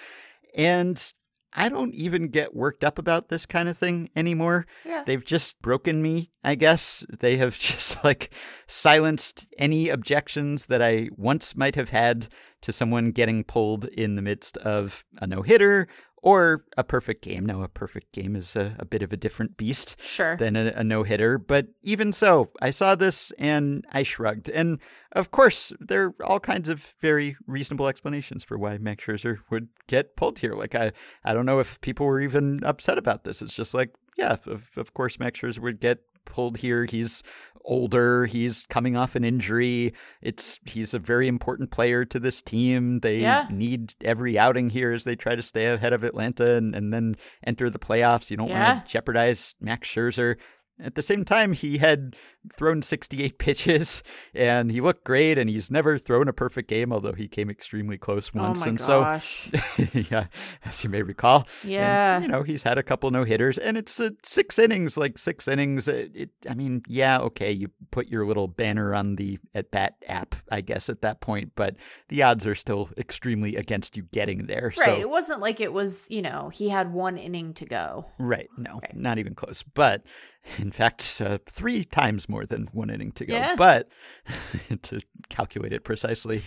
And 0.55 1.13
I 1.59 1.69
don't 1.69 1.93
even 1.93 2.29
get 2.29 2.55
worked 2.55 2.85
up 2.85 2.99
about 2.99 3.29
this 3.29 3.45
kind 3.45 3.69
of 3.69 3.77
thing 3.77 4.11
anymore. 4.15 4.65
Yeah. 4.87 5.03
They've 5.05 5.25
just 5.25 5.61
broken 5.61 6.01
me, 6.01 6.31
I 6.45 6.55
guess. 6.55 7.05
They 7.19 7.37
have 7.39 7.59
just 7.59 8.03
like 8.05 8.33
silenced 8.69 9.49
any 9.59 9.89
objections 9.89 10.67
that 10.67 10.81
I 10.81 11.11
once 11.17 11.57
might 11.57 11.75
have 11.75 11.89
had 11.89 12.29
to 12.63 12.73
someone 12.73 13.11
getting 13.11 13.43
pulled 13.43 13.87
in 13.87 14.15
the 14.15 14.23
midst 14.23 14.57
of 14.59 15.05
a 15.21 15.27
no 15.27 15.43
hitter 15.43 15.89
or 16.23 16.65
a 16.77 16.85
perfect 16.85 17.23
game. 17.23 17.47
Now, 17.47 17.63
a 17.63 17.69
perfect 17.69 18.13
game 18.13 18.35
is 18.37 18.57
a, 18.57 18.75
a 18.79 18.85
bit 18.85 19.03
of 19.03 19.13
a 19.13 19.17
different 19.17 19.57
beast 19.57 19.97
Sure. 20.01 20.37
than 20.37 20.57
a, 20.57 20.73
a 20.77 20.85
no 20.85 21.03
hitter. 21.03 21.39
But 21.39 21.69
even 21.83 22.13
so, 22.13 22.51
I 22.61 22.71
saw 22.71 22.95
this 22.95 23.31
and 23.39 23.87
I 23.93 24.03
shrugged. 24.03 24.49
And 24.49 24.81
of 25.13 25.31
course, 25.31 25.73
there 25.81 26.07
are 26.07 26.15
all 26.25 26.41
kinds 26.41 26.69
of 26.69 26.95
very 27.01 27.37
reasonable 27.47 27.89
explanations 27.89 28.45
for 28.45 28.59
why 28.59 28.79
Max 28.79 29.05
Scherzer 29.05 29.39
would 29.51 29.69
get 29.87 30.17
pulled 30.17 30.39
here. 30.39 30.55
Like, 30.55 30.75
I, 30.75 30.93
I 31.25 31.33
don't 31.33 31.47
know 31.47 31.61
if 31.61 31.81
people 31.81 32.07
were 32.07 32.21
even 32.21 32.63
upset 32.65 32.99
about 32.99 33.25
this. 33.25 33.41
It's 33.43 33.55
just 33.55 33.75
like, 33.75 33.95
yeah, 34.17 34.37
of, 34.47 34.71
of 34.77 34.95
course, 34.95 35.19
Max 35.21 35.41
Scherzer 35.41 35.61
would 35.61 35.79
get 35.81 36.01
pulled 36.29 36.57
here. 36.59 36.85
He's 36.85 37.23
older. 37.65 38.25
He's 38.27 38.65
coming 38.71 38.97
off 38.97 39.15
an 39.15 39.25
injury. 39.25 39.93
It's 40.23 40.59
he's 40.65 40.95
a 40.95 40.99
very 40.99 41.29
important 41.29 41.71
player 41.71 42.05
to 42.07 42.19
this 42.19 42.41
team. 42.41 43.01
They 43.01 43.19
Yeah. 43.21 43.47
need 43.51 43.95
every 44.03 44.39
outing 44.39 44.71
here 44.71 44.93
as 44.93 45.05
they 45.05 45.17
try 45.17 45.37
to 45.37 45.43
stay 45.43 45.67
ahead 45.67 45.93
of 45.93 46.03
Atlanta 46.05 46.55
and, 46.57 46.75
and 46.75 46.93
then 46.95 47.15
enter 47.47 47.69
the 47.69 47.79
playoffs. 47.79 48.31
You 48.31 48.39
don't 48.39 48.49
Yeah. 48.49 48.75
want 48.75 48.87
to 48.87 48.93
jeopardize 48.93 49.55
Max 49.61 49.87
Scherzer. 49.89 50.37
At 50.81 50.95
the 50.95 51.03
same 51.03 51.25
time, 51.25 51.53
he 51.53 51.77
had 51.79 52.15
thrown 52.53 52.83
68 52.83 53.39
pitches 53.39 54.03
and 54.35 54.71
he 54.71 54.81
looked 54.81 55.05
great 55.05 55.37
and 55.39 55.51
he's 55.51 55.71
never 55.71 55.99
thrown 55.99 56.29
a 56.29 56.33
perfect 56.33 56.69
game, 56.69 56.93
although 56.93 57.13
he 57.13 57.29
came 57.29 57.51
extremely 57.51 57.99
close 57.99 58.33
once. 58.33 58.63
oh 58.63 58.69
and 58.69 58.79
gosh. 58.87 59.51
so, 59.77 59.85
yeah, 60.11 60.27
as 60.65 60.83
you 60.85 60.91
may 60.91 61.03
recall. 61.03 61.47
And, 61.63 61.71
Yeah. 61.73 62.21
you 62.21 62.29
know, 62.29 62.43
he's 62.43 62.63
had 62.63 62.79
a 62.79 62.83
couple 62.83 63.11
no 63.11 63.25
hitters 63.25 63.59
and 63.59 63.77
it's 63.77 63.99
uh, 64.01 64.11
six 64.23 64.59
innings, 64.59 64.97
like 64.97 65.19
six 65.19 65.49
innings. 65.49 65.89
It, 65.89 66.11
it, 66.15 66.31
I 66.49 66.55
mean, 66.55 66.83
yeah, 66.89 67.19
okay, 67.21 67.51
you 67.53 67.71
put 67.91 68.09
your 68.09 68.25
little 68.27 68.49
banner 68.49 68.95
on 68.95 69.17
the 69.17 69.39
at 69.55 69.71
bat 69.71 69.95
app, 70.07 70.35
I 70.51 70.61
guess, 70.61 70.89
at 70.89 71.03
that 71.03 71.21
point, 71.21 71.53
but 71.57 71.77
the 72.09 72.23
odds 72.23 72.47
are 72.47 72.55
still 72.55 72.89
extremely 72.97 73.57
against 73.57 73.97
you 73.97 74.05
getting 74.13 74.47
there. 74.47 74.73
Right. 74.79 74.85
So, 74.87 74.95
It 75.01 75.11
wasn't 75.11 75.41
like 75.41 75.61
it 75.61 75.73
was, 75.73 76.07
you 76.11 76.23
know, 76.23 76.49
he 76.51 76.69
had 76.69 76.93
one 76.93 77.19
inning 77.19 77.53
to 77.55 77.65
go. 77.67 78.07
Right. 78.19 78.49
No, 78.57 78.81
Right. 78.83 78.97
not 78.97 79.19
even 79.19 79.35
close. 79.35 79.63
But 79.63 80.05
in 80.69 80.73
fact, 80.73 81.23
uh, 81.25 81.39
three 81.47 81.83
times 81.83 82.29
more 82.29 82.45
than 82.45 82.69
one 82.75 82.91
inning 82.91 83.11
to 83.13 83.25
go. 83.25 83.33
Yeah. 83.33 83.55
But 83.57 83.89
to 84.83 85.01
calculate 85.31 85.73
it 85.73 85.83
precisely. 85.83 86.43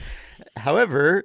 However, 0.57 1.23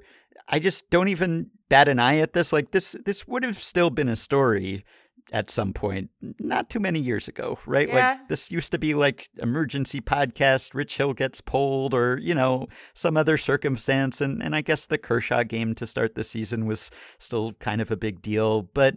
I 0.48 0.60
just 0.60 0.88
don't 0.88 1.08
even 1.08 1.50
bat 1.68 1.88
an 1.88 1.98
eye 1.98 2.20
at 2.20 2.32
this. 2.32 2.54
Like 2.54 2.70
this, 2.70 2.96
this 3.04 3.28
would 3.28 3.44
have 3.44 3.58
still 3.58 3.90
been 3.90 4.08
a 4.08 4.16
story 4.16 4.82
at 5.30 5.50
some 5.50 5.74
point, 5.74 6.08
not 6.38 6.70
too 6.70 6.80
many 6.80 6.98
years 7.00 7.28
ago, 7.28 7.58
right? 7.66 7.88
Yeah. 7.88 8.12
Like 8.12 8.28
this 8.28 8.50
used 8.50 8.72
to 8.72 8.78
be 8.78 8.94
like 8.94 9.28
emergency 9.42 10.00
podcast, 10.00 10.72
Rich 10.72 10.96
Hill 10.96 11.12
gets 11.12 11.42
pulled, 11.42 11.92
or 11.92 12.18
you 12.18 12.34
know 12.34 12.66
some 12.94 13.18
other 13.18 13.36
circumstance, 13.36 14.22
and 14.22 14.42
and 14.42 14.56
I 14.56 14.62
guess 14.62 14.86
the 14.86 14.96
Kershaw 14.96 15.42
game 15.42 15.74
to 15.74 15.86
start 15.86 16.14
the 16.14 16.24
season 16.24 16.64
was 16.64 16.90
still 17.18 17.52
kind 17.54 17.82
of 17.82 17.90
a 17.90 17.96
big 17.96 18.22
deal, 18.22 18.62
but 18.72 18.96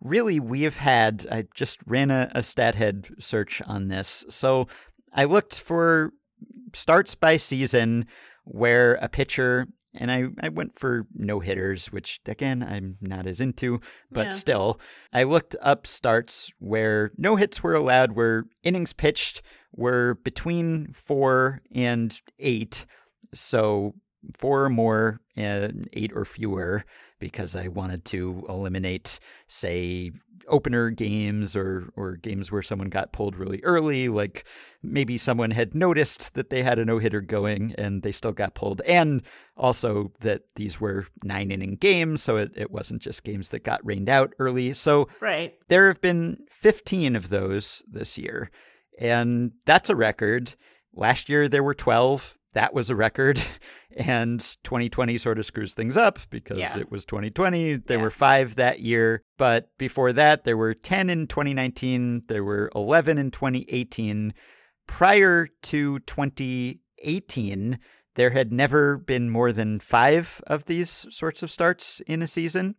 really 0.00 0.38
we 0.40 0.62
have 0.62 0.76
had 0.76 1.26
i 1.30 1.44
just 1.54 1.78
ran 1.86 2.10
a, 2.10 2.30
a 2.34 2.40
Stathead 2.40 3.20
search 3.22 3.60
on 3.66 3.88
this. 3.88 4.24
So 4.28 4.66
i 5.12 5.24
looked 5.24 5.58
for 5.60 6.12
starts 6.74 7.14
by 7.14 7.36
season 7.36 8.06
where 8.44 8.94
a 9.02 9.08
pitcher 9.08 9.66
and 9.94 10.10
I, 10.12 10.26
I 10.40 10.50
went 10.50 10.78
for 10.78 11.06
no 11.14 11.40
hitters 11.40 11.86
which 11.90 12.20
again 12.26 12.62
i'm 12.62 12.96
not 13.00 13.26
as 13.26 13.40
into 13.40 13.80
but 14.12 14.26
Yeah. 14.26 14.30
still 14.30 14.80
i 15.12 15.22
looked 15.24 15.56
up 15.60 15.86
starts 15.86 16.52
where 16.58 17.10
no 17.16 17.36
hits 17.36 17.62
were 17.62 17.74
allowed 17.74 18.12
where 18.12 18.44
innings 18.62 18.92
pitched 18.92 19.42
were 19.72 20.14
between 20.24 20.92
four 20.92 21.60
and 21.74 22.20
eight. 22.38 22.86
So 23.34 23.94
four 24.38 24.64
or 24.64 24.70
more 24.70 25.20
and 25.36 25.88
eight 25.92 26.10
or 26.14 26.24
fewer 26.24 26.84
because 27.18 27.56
I 27.56 27.68
wanted 27.68 28.04
to 28.06 28.44
eliminate, 28.48 29.18
say, 29.48 30.12
opener 30.48 30.88
games 30.88 31.54
or 31.54 31.90
or 31.94 32.16
games 32.16 32.50
where 32.50 32.62
someone 32.62 32.88
got 32.88 33.12
pulled 33.12 33.36
really 33.36 33.60
early. 33.64 34.08
Like 34.08 34.46
maybe 34.82 35.18
someone 35.18 35.50
had 35.50 35.74
noticed 35.74 36.34
that 36.34 36.48
they 36.50 36.62
had 36.62 36.78
a 36.78 36.84
no 36.84 36.98
hitter 36.98 37.20
going 37.20 37.74
and 37.76 38.02
they 38.02 38.12
still 38.12 38.32
got 38.32 38.54
pulled, 38.54 38.80
and 38.82 39.22
also 39.56 40.10
that 40.20 40.42
these 40.56 40.80
were 40.80 41.06
nine 41.24 41.50
inning 41.50 41.76
games, 41.76 42.22
so 42.22 42.36
it, 42.36 42.52
it 42.56 42.70
wasn't 42.70 43.02
just 43.02 43.24
games 43.24 43.50
that 43.50 43.64
got 43.64 43.84
rained 43.84 44.08
out 44.08 44.32
early. 44.38 44.72
So 44.72 45.08
Right. 45.20 45.54
there 45.68 45.88
have 45.88 46.00
been 46.00 46.38
15 46.50 47.16
of 47.16 47.28
those 47.28 47.84
this 47.90 48.16
year, 48.16 48.50
and 48.98 49.52
that's 49.66 49.90
a 49.90 49.96
record. 49.96 50.54
Last 50.94 51.28
year 51.28 51.48
there 51.48 51.62
were 51.62 51.74
12. 51.74 52.37
That 52.58 52.74
was 52.74 52.90
a 52.90 52.96
record. 52.96 53.40
And 53.96 54.38
2020 54.62 55.18
sort 55.18 55.38
of 55.40 55.46
screws 55.46 55.74
things 55.74 55.96
up 55.96 56.20
because 56.30 56.58
Yeah. 56.58 56.78
it 56.78 56.88
was 56.90 57.04
2020. 57.04 57.76
There 57.78 57.96
Yeah. 57.96 58.02
were 58.04 58.10
five 58.12 58.54
that 58.54 58.78
year. 58.78 59.22
But 59.38 59.70
before 59.76 60.12
that, 60.12 60.44
there 60.44 60.56
were 60.56 60.72
10 60.74 61.10
in 61.10 61.26
2019. 61.26 62.22
There 62.28 62.44
were 62.44 62.70
11 62.76 63.18
in 63.18 63.32
2018. 63.32 64.34
Prior 64.86 65.48
to 65.62 65.98
2018, 66.00 67.78
there 68.14 68.30
had 68.30 68.52
never 68.52 68.98
been 68.98 69.30
more 69.30 69.52
than 69.52 69.80
five 69.80 70.40
of 70.46 70.64
these 70.66 71.06
sorts 71.10 71.42
of 71.42 71.50
starts 71.50 72.00
in 72.06 72.22
a 72.22 72.26
season. 72.28 72.74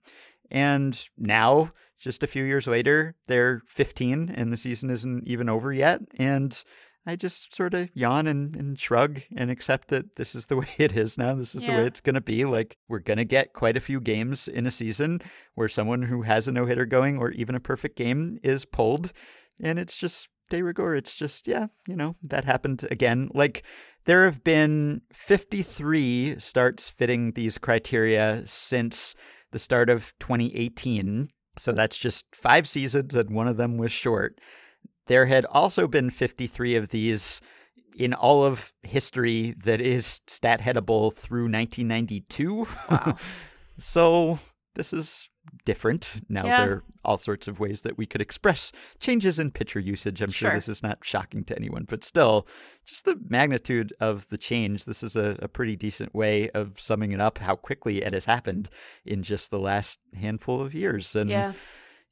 And 0.52 1.00
now, 1.18 1.72
just 2.00 2.24
a 2.24 2.28
few 2.28 2.44
years 2.46 2.66
later, 2.68 3.16
they're 3.28 3.62
15 3.68 4.30
and 4.30 4.54
the 4.54 4.58
season 4.58 4.90
isn't 4.90 5.28
even 5.28 5.50
over 5.50 5.74
yet. 5.74 6.00
And 6.18 6.64
I 7.10 7.16
just 7.16 7.56
sort 7.56 7.74
of 7.74 7.90
yawn 7.96 8.28
and, 8.28 8.56
and 8.56 8.80
shrug 8.80 9.20
and 9.36 9.50
accept 9.50 9.88
that 9.88 10.16
this 10.16 10.36
is 10.36 10.46
the 10.46 10.58
way 10.62 10.68
it 10.78 10.96
is 10.96 11.18
now. 11.18 11.34
This 11.34 11.56
is 11.56 11.66
the 11.66 11.72
way 11.72 11.88
it's 11.88 12.02
going 12.02 12.14
to 12.14 12.22
be. 12.22 12.46
Like, 12.46 12.78
we're 12.88 13.00
going 13.00 13.18
to 13.18 13.26
get 13.26 13.54
quite 13.54 13.76
a 13.76 13.80
few 13.80 14.00
games 14.00 14.48
in 14.48 14.68
a 14.68 14.72
season 14.72 15.20
where 15.56 15.68
someone 15.68 16.04
who 16.04 16.22
has 16.22 16.48
a 16.48 16.52
no 16.52 16.68
hitter 16.68 16.86
going 16.86 17.18
or 17.18 17.32
even 17.32 17.56
a 17.56 17.60
perfect 17.60 17.98
game 17.98 18.38
is 18.44 18.64
pulled. 18.64 19.12
And 19.60 19.80
it's 19.80 19.98
just 19.98 20.30
de 20.52 20.62
rigueur. 20.62 20.94
It's 20.94 21.16
just, 21.16 21.48
yeah, 21.48 21.66
you 21.88 21.96
know, 21.96 22.16
that 22.22 22.46
happened 22.46 22.88
again. 22.92 23.32
Like, 23.34 23.66
there 24.06 24.26
have 24.26 24.44
been 24.44 25.02
53 25.12 26.36
starts 26.38 26.90
fitting 26.90 27.32
these 27.32 27.58
criteria 27.58 28.44
since 28.46 29.16
the 29.52 29.58
start 29.58 29.90
of 29.90 30.14
2018. 30.20 31.28
So 31.58 31.72
that's 31.72 31.98
just 31.98 32.36
five 32.36 32.68
seasons, 32.68 33.16
and 33.16 33.32
one 33.32 33.48
of 33.48 33.58
them 33.58 33.78
was 33.78 33.92
short. 33.92 34.40
There 35.10 35.26
had 35.26 35.46
also 35.46 35.88
been 35.88 36.10
53 36.10 36.76
of 36.76 36.90
these 36.90 37.42
in 37.98 38.14
all 38.14 38.46
of 38.46 38.74
history 38.84 39.56
that 39.64 39.82
is 39.82 40.22
stat 40.28 40.62
headable 40.62 41.12
through 41.14 41.52
1992. 41.52 42.66
Wow. 42.90 43.18
so 43.80 44.40
this 44.76 44.94
is 44.94 45.28
different. 45.66 46.22
Now 46.30 46.46
Yeah. 46.46 46.66
there 46.66 46.74
are 46.76 46.84
all 47.04 47.18
sorts 47.18 47.48
of 47.48 47.60
ways 47.60 47.82
that 47.82 47.98
we 47.98 48.06
could 48.06 48.22
express 48.22 48.72
changes 49.00 49.40
in 49.40 49.50
pitcher 49.52 49.80
usage. 49.80 50.22
I'm 50.22 50.30
sure, 50.30 50.52
Sure. 50.52 50.56
this 50.58 50.70
is 50.70 50.84
not 50.84 51.00
shocking 51.02 51.44
to 51.46 51.56
anyone, 51.58 51.86
but 51.90 52.04
still, 52.04 52.48
just 52.86 53.06
the 53.06 53.20
magnitude 53.30 53.92
of 54.00 54.30
the 54.30 54.38
change. 54.38 54.86
This 54.86 55.02
is 55.02 55.16
a, 55.16 55.36
a 55.40 55.48
pretty 55.48 55.76
decent 55.76 56.14
way 56.14 56.50
of 56.52 56.80
summing 56.80 57.12
it 57.14 57.20
up 57.20 57.40
how 57.40 57.56
quickly 57.56 58.04
it 58.04 58.14
has 58.14 58.26
happened 58.26 58.70
in 59.06 59.24
just 59.24 59.50
the 59.50 59.60
last 59.60 59.98
handful 60.16 60.62
of 60.62 60.74
years. 60.76 61.16
And 61.16 61.30
Yeah. 61.32 61.54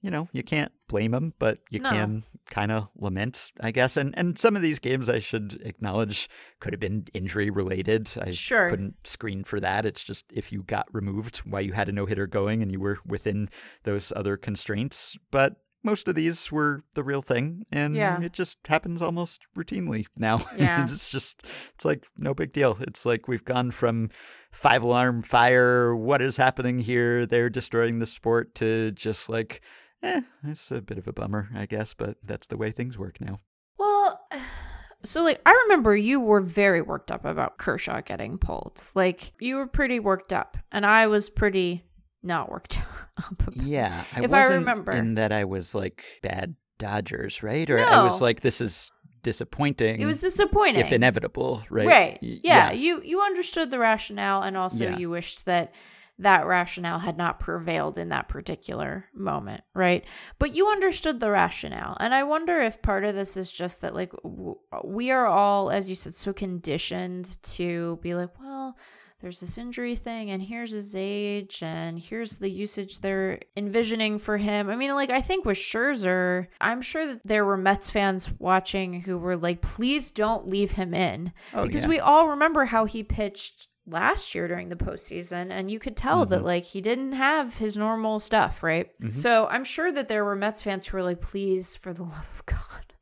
You 0.01 0.11
know, 0.11 0.29
you 0.31 0.43
can't 0.43 0.71
blame 0.87 1.11
them, 1.11 1.33
but 1.39 1.59
you 1.69 1.79
No. 1.79 1.89
can 1.89 2.23
kind 2.51 2.71
of 2.71 2.87
lament, 2.95 3.51
I 3.59 3.71
guess. 3.71 3.97
And 3.97 4.17
and 4.17 4.37
some 4.37 4.55
of 4.55 4.61
these 4.61 4.79
games, 4.79 5.09
I 5.09 5.19
should 5.19 5.59
acknowledge, 5.65 6.29
could 6.59 6.73
have 6.73 6.79
been 6.79 7.05
injury 7.13 7.49
related. 7.49 8.09
I 8.21 8.29
Sure. 8.31 8.69
couldn't 8.69 8.95
screen 9.07 9.43
for 9.43 9.59
that. 9.59 9.85
It's 9.85 10.03
just 10.03 10.25
if 10.31 10.51
you 10.51 10.63
got 10.63 10.87
removed 10.93 11.37
while 11.39 11.61
you 11.61 11.73
had 11.73 11.89
a 11.89 11.91
no 11.91 12.05
hitter 12.05 12.27
going 12.27 12.61
and 12.61 12.71
you 12.71 12.79
were 12.79 12.99
within 13.05 13.49
those 13.83 14.13
other 14.15 14.37
constraints. 14.37 15.17
But 15.31 15.57
most 15.83 16.07
of 16.07 16.15
these 16.15 16.51
were 16.51 16.83
the 16.95 17.03
real 17.03 17.21
thing, 17.21 17.63
and 17.71 17.95
Yeah. 17.95 18.19
it 18.21 18.33
just 18.33 18.57
happens 18.67 19.01
almost 19.01 19.41
routinely 19.57 20.05
now. 20.17 20.37
Yeah. 20.57 20.83
it's 20.83 21.11
just 21.11 21.43
it's 21.73 21.85
like 21.85 22.05
no 22.17 22.33
big 22.33 22.51
deal. 22.53 22.77
It's 22.81 23.05
like 23.05 23.27
we've 23.27 23.45
gone 23.45 23.71
from 23.71 24.09
five 24.51 24.83
alarm 24.83 25.21
fire. 25.23 25.95
What 25.95 26.21
is 26.21 26.37
happening 26.37 26.79
here? 26.79 27.25
They're 27.25 27.49
destroying 27.49 27.99
the 27.99 28.05
sport 28.05 28.55
to 28.55 28.91
just 28.91 29.29
like 29.29 29.61
eh, 30.03 30.21
it's 30.43 30.71
a 30.71 30.81
bit 30.81 30.97
of 30.97 31.07
a 31.07 31.13
bummer, 31.13 31.49
I 31.55 31.65
guess, 31.65 31.93
but 31.93 32.17
that's 32.23 32.47
the 32.47 32.57
way 32.57 32.71
things 32.71 32.97
work 32.97 33.19
now. 33.21 33.37
Well, 33.77 34.19
so 35.03 35.23
like 35.23 35.41
I 35.45 35.51
remember 35.65 35.95
you 35.95 36.19
were 36.19 36.41
very 36.41 36.81
worked 36.81 37.11
up 37.11 37.25
about 37.25 37.57
Kershaw 37.57 38.01
getting 38.01 38.37
pulled. 38.37 38.81
Like 38.95 39.31
you 39.39 39.55
were 39.57 39.67
pretty 39.67 39.99
worked 39.99 40.33
up, 40.33 40.57
and 40.71 40.85
I 40.85 41.07
was 41.07 41.29
pretty 41.29 41.83
not 42.23 42.49
worked 42.49 42.79
up. 43.17 43.41
Yeah, 43.53 44.03
I 44.15 44.23
If 44.23 44.33
I 44.33 44.47
remember. 44.47 44.91
in 44.91 45.15
that 45.15 45.31
I 45.31 45.45
was 45.45 45.73
like 45.75 46.03
bad 46.23 46.55
Dodgers, 46.79 47.41
right? 47.41 47.67
Or 47.69 47.79
I 47.79 48.03
was 48.03 48.21
like, 48.21 48.41
this 48.41 48.61
is 48.61 48.91
disappointing. 49.23 49.99
It 49.99 50.05
was 50.05 50.21
disappointing. 50.21 50.79
if 50.79 50.91
inevitable, 50.91 51.63
right? 51.71 51.87
Right. 51.87 52.19
Y- 52.21 52.39
Yeah. 52.43 52.71
You 52.71 53.01
you 53.03 53.21
understood 53.21 53.71
the 53.71 53.79
rationale, 53.79 54.43
and 54.43 54.55
also 54.55 54.83
Yeah. 54.85 54.97
you 54.97 55.09
wished 55.09 55.45
that 55.45 55.73
that 56.19 56.47
rationale 56.47 56.99
had 56.99 57.17
not 57.17 57.39
prevailed 57.39 57.97
in 57.97 58.09
that 58.09 58.27
particular 58.27 59.05
moment, 59.13 59.63
right? 59.73 60.03
But 60.39 60.55
you 60.55 60.67
understood 60.69 61.19
the 61.19 61.29
rationale, 61.31 61.95
and 61.99 62.13
I 62.13 62.23
wonder 62.23 62.59
if 62.59 62.81
part 62.81 63.05
of 63.05 63.13
this 63.15 63.37
is 63.37 63.51
just 63.51 63.81
that, 63.81 63.93
like, 63.93 64.11
w- 64.23 64.57
we 64.83 65.11
are 65.11 65.27
all, 65.27 65.69
as 65.69 65.89
you 65.89 65.95
said, 65.95 66.15
so 66.15 66.33
conditioned 66.33 67.41
to 67.43 67.99
be 68.01 68.15
like, 68.15 68.39
well. 68.39 68.77
There's 69.19 69.39
this 69.39 69.57
injury 69.57 69.95
thing, 69.95 70.29
and 70.29 70.39
here's 70.43 70.69
his 70.69 70.95
age, 70.95 71.63
and 71.63 71.97
here's 71.97 72.37
the 72.37 72.51
usage 72.51 72.99
they're 72.99 73.39
envisioning 73.55 74.19
for 74.19 74.37
him. 74.37 74.69
I 74.69 74.75
mean, 74.75 74.93
like, 74.93 75.09
I 75.09 75.21
think 75.21 75.43
with 75.43 75.57
Scherzer, 75.57 76.45
I'm 76.61 76.83
sure 76.83 77.07
that 77.07 77.23
there 77.23 77.43
were 77.43 77.57
Mets 77.57 77.89
fans 77.89 78.29
watching 78.37 79.01
who 79.01 79.17
were 79.17 79.35
like, 79.35 79.61
please 79.61 80.11
don't 80.11 80.47
leave 80.47 80.69
him 80.73 80.93
in 80.93 81.33
Oh, 81.55 81.65
because 81.65 81.81
yeah. 81.85 81.89
we 81.89 81.99
all 81.99 82.27
remember 82.27 82.65
how 82.65 82.85
he 82.85 83.01
pitched 83.03 83.69
last 83.87 84.35
year 84.35 84.47
during 84.47 84.69
the 84.69 84.75
postseason, 84.75 85.49
and 85.49 85.71
you 85.71 85.79
could 85.79 85.95
tell 85.95 86.25
that 86.25 86.41
Mhm. 86.41 86.45
like 86.45 86.63
he 86.63 86.81
didn't 86.81 87.13
have 87.13 87.57
his 87.57 87.77
normal 87.77 88.19
stuff, 88.19 88.61
right? 88.63 88.91
Mhm. 89.01 89.11
So 89.11 89.47
I'm 89.47 89.63
sure 89.63 89.91
that 89.91 90.07
there 90.09 90.25
were 90.25 90.35
Mets 90.35 90.61
fans 90.63 90.85
who 90.87 90.97
were 90.97 91.03
like, 91.03 91.21
"Please, 91.21 91.75
for 91.75 91.93
the 91.93 92.03
love 92.15 92.29
of 92.35 92.45
God, 92.45 92.93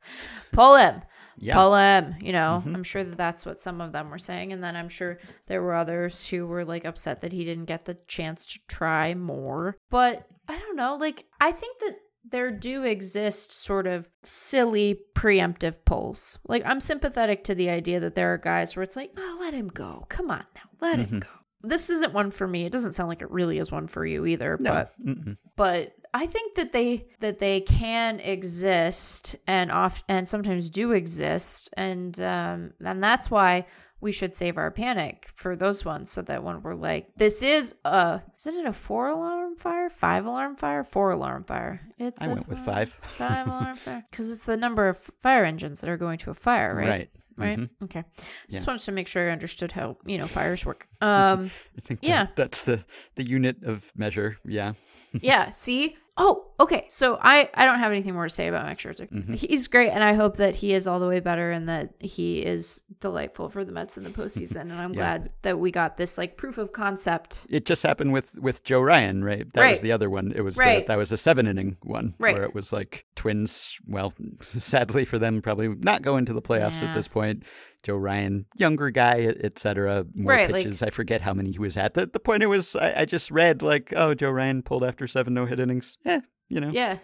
pull 0.52 0.76
him, 0.76 1.02
yeah. 1.38 1.54
pull 1.54 1.74
him." 1.74 2.14
You 2.20 2.32
know, 2.32 2.62
Mhm. 2.64 2.74
I'm 2.74 2.84
sure 2.84 3.02
that 3.04 3.16
that's 3.16 3.44
what 3.44 3.58
some 3.58 3.80
of 3.80 3.92
them 3.92 4.10
were 4.10 4.18
saying, 4.18 4.52
and 4.52 4.62
then 4.62 4.76
I'm 4.76 4.88
sure 4.88 5.18
there 5.46 5.62
were 5.62 5.74
others 5.74 6.28
who 6.28 6.46
were 6.46 6.64
like 6.64 6.84
upset 6.84 7.20
that 7.22 7.32
he 7.32 7.44
didn't 7.44 7.64
get 7.66 7.84
the 7.84 7.98
chance 8.06 8.46
to 8.46 8.60
try 8.68 9.14
more. 9.14 9.76
But 9.90 10.26
I 10.48 10.58
don't 10.58 10.76
know, 10.76 10.96
like 10.96 11.24
I 11.40 11.50
think 11.52 11.80
that 11.80 11.96
there 12.28 12.50
do 12.50 12.82
exist 12.82 13.52
sort 13.52 13.86
of 13.86 14.08
silly 14.24 15.00
preemptive 15.14 15.84
polls. 15.84 16.38
Like 16.48 16.64
I'm 16.66 16.80
sympathetic 16.80 17.44
to 17.44 17.54
the 17.54 17.70
idea 17.70 18.00
that 18.00 18.16
there 18.16 18.32
are 18.34 18.38
guys 18.38 18.74
where 18.74 18.82
it's 18.82 18.96
like, 18.96 19.12
oh, 19.16 19.36
let 19.40 19.54
him 19.54 19.68
go. 19.68 20.06
Come 20.08 20.30
on 20.32 20.44
let 20.80 20.98
him 20.98 21.20
go. 21.20 21.28
This 21.62 21.90
isn't 21.90 22.12
one 22.12 22.30
for 22.30 22.46
me. 22.46 22.64
It 22.64 22.72
doesn't 22.72 22.92
sound 22.92 23.08
like 23.08 23.22
it 23.22 23.30
really 23.30 23.58
is 23.58 23.72
one 23.72 23.86
for 23.88 24.04
you 24.06 24.26
either. 24.26 24.56
No. 24.60 24.70
But 24.72 24.92
Mm-mm. 25.04 25.36
but 25.56 25.94
I 26.14 26.26
think 26.26 26.54
that 26.54 26.72
they 26.72 27.08
that 27.20 27.38
they 27.38 27.60
can 27.62 28.20
exist 28.20 29.36
and 29.46 29.70
off 29.72 30.02
and 30.08 30.28
sometimes 30.28 30.70
do 30.70 30.92
exist 30.92 31.70
and 31.76 32.18
um 32.20 32.72
and 32.84 33.02
that's 33.02 33.30
why 33.30 33.66
we 34.00 34.12
should 34.12 34.34
save 34.34 34.58
our 34.58 34.70
panic 34.70 35.28
for 35.34 35.56
those 35.56 35.84
ones 35.84 36.10
so 36.10 36.22
that 36.22 36.44
when 36.44 36.62
we're 36.62 36.74
like 36.74 37.08
this 37.16 37.42
is 37.42 37.74
a 37.84 38.20
isn't 38.38 38.60
it 38.60 38.66
a 38.66 38.72
four 38.72 39.08
alarm 39.08 39.56
fire 39.56 39.88
five 39.90 40.26
alarm 40.26 40.54
fire 40.56 40.84
four 40.84 41.10
alarm 41.10 41.42
fire 41.44 41.80
it's 41.98 42.22
I 42.22 42.28
went 42.28 42.46
with 42.48 42.58
five. 42.60 42.90
five 43.02 43.46
alarm 43.48 43.76
fire 43.86 44.04
because 44.10 44.30
it's 44.30 44.44
the 44.46 44.56
number 44.56 44.88
of 44.88 44.98
fire 45.20 45.44
engines 45.44 45.80
that 45.80 45.90
are 45.90 45.96
going 45.96 46.18
to 46.18 46.30
a 46.30 46.34
fire 46.34 46.74
right 46.74 46.86
Right. 46.88 47.10
Right 47.36 47.58
Mhm. 47.58 47.70
okay 47.84 48.04
just 48.50 48.66
Yeah. 48.66 48.72
wanted 48.72 48.84
to 48.84 48.92
make 48.92 49.08
sure 49.08 49.28
I 49.28 49.32
understood 49.32 49.72
how 49.72 49.96
you 50.06 50.18
know 50.18 50.26
fires 50.26 50.64
work 50.64 50.86
um 51.00 51.50
I 51.76 51.80
think 51.82 52.00
that- 52.00 52.06
Yeah. 52.08 52.26
that's 52.34 52.62
the 52.62 52.84
the 53.16 53.24
unit 53.24 53.62
of 53.64 53.92
measure. 53.96 54.38
Yeah. 54.44 54.72
yeah 55.20 55.50
see 55.50 55.96
oh 56.18 56.46
okay 56.58 56.86
so 56.88 57.18
i 57.20 57.48
i 57.54 57.66
don't 57.66 57.78
have 57.78 57.92
anything 57.92 58.14
more 58.14 58.24
to 58.26 58.30
say 58.34 58.48
about 58.48 58.64
max 58.64 58.82
scherzer 58.82 59.06
Mhm. 59.10 59.34
he's 59.34 59.68
great 59.68 59.90
and 59.90 60.02
i 60.02 60.14
hope 60.14 60.36
that 60.38 60.54
he 60.54 60.72
is 60.72 60.86
all 60.86 60.98
the 60.98 61.06
way 61.06 61.20
better 61.20 61.50
and 61.50 61.68
that 61.68 61.90
he 62.00 62.38
is 62.40 62.82
delightful 63.00 63.48
for 63.50 63.64
the 63.64 63.72
mets 63.72 63.98
in 63.98 64.04
the 64.04 64.10
postseason 64.10 64.62
and 64.62 64.72
i'm 64.72 64.92
Yeah. 64.94 64.96
glad 65.18 65.30
that 65.42 65.58
we 65.58 65.70
got 65.70 65.96
this 65.98 66.16
like 66.16 66.36
proof 66.38 66.56
of 66.56 66.72
concept 66.72 67.46
It 67.50 67.66
just 67.66 67.82
happened 67.82 68.12
with 68.14 68.34
with 68.38 68.64
Joe 68.64 68.80
Ryan, 68.80 69.22
right? 69.22 69.50
That 69.52 69.70
was 69.72 69.80
the 69.82 69.92
other 69.92 70.08
one. 70.08 70.32
It 70.34 70.40
was 70.42 70.54
the- 70.56 70.62
Right. 70.62 70.86
that 70.86 70.96
was 70.96 71.12
a 71.12 71.18
seven 71.18 71.46
inning 71.46 71.76
one 71.82 72.14
Right. 72.18 72.34
where 72.34 72.44
it 72.44 72.54
was 72.54 72.72
like 72.72 73.04
Twins. 73.16 73.78
Well, 73.86 74.14
sadly 74.42 75.04
for 75.04 75.18
them, 75.18 75.42
probably 75.42 75.68
not 75.68 76.02
going 76.02 76.24
to 76.26 76.32
the 76.32 76.42
playoffs 76.42 76.80
Yeah. 76.80 76.88
at 76.88 76.94
this 76.94 77.08
point. 77.08 77.42
Joe 77.82 77.96
Ryan, 77.96 78.46
younger 78.56 78.90
guy, 78.90 79.34
etc. 79.42 80.04
More 80.14 80.32
Right, 80.32 80.50
like- 80.50 80.64
pitches. 80.64 80.82
I 80.82 80.90
forget 80.90 81.20
how 81.20 81.34
many 81.34 81.50
he 81.52 81.58
was 81.58 81.76
at. 81.76 81.94
The 81.94 82.06
the 82.06 82.20
point 82.20 82.42
it 82.42 82.46
was, 82.46 82.74
I, 82.76 83.00
I 83.02 83.04
just 83.04 83.30
read 83.30 83.62
like, 83.62 83.92
oh, 83.96 84.14
Joe 84.14 84.30
Ryan 84.30 84.62
pulled 84.62 84.84
after 84.84 85.06
seven 85.06 85.34
no 85.34 85.46
hit 85.46 85.60
innings. 85.60 85.96
Yeah, 86.04 86.20
you 86.48 86.60
know. 86.60 86.70
yeah 86.70 86.98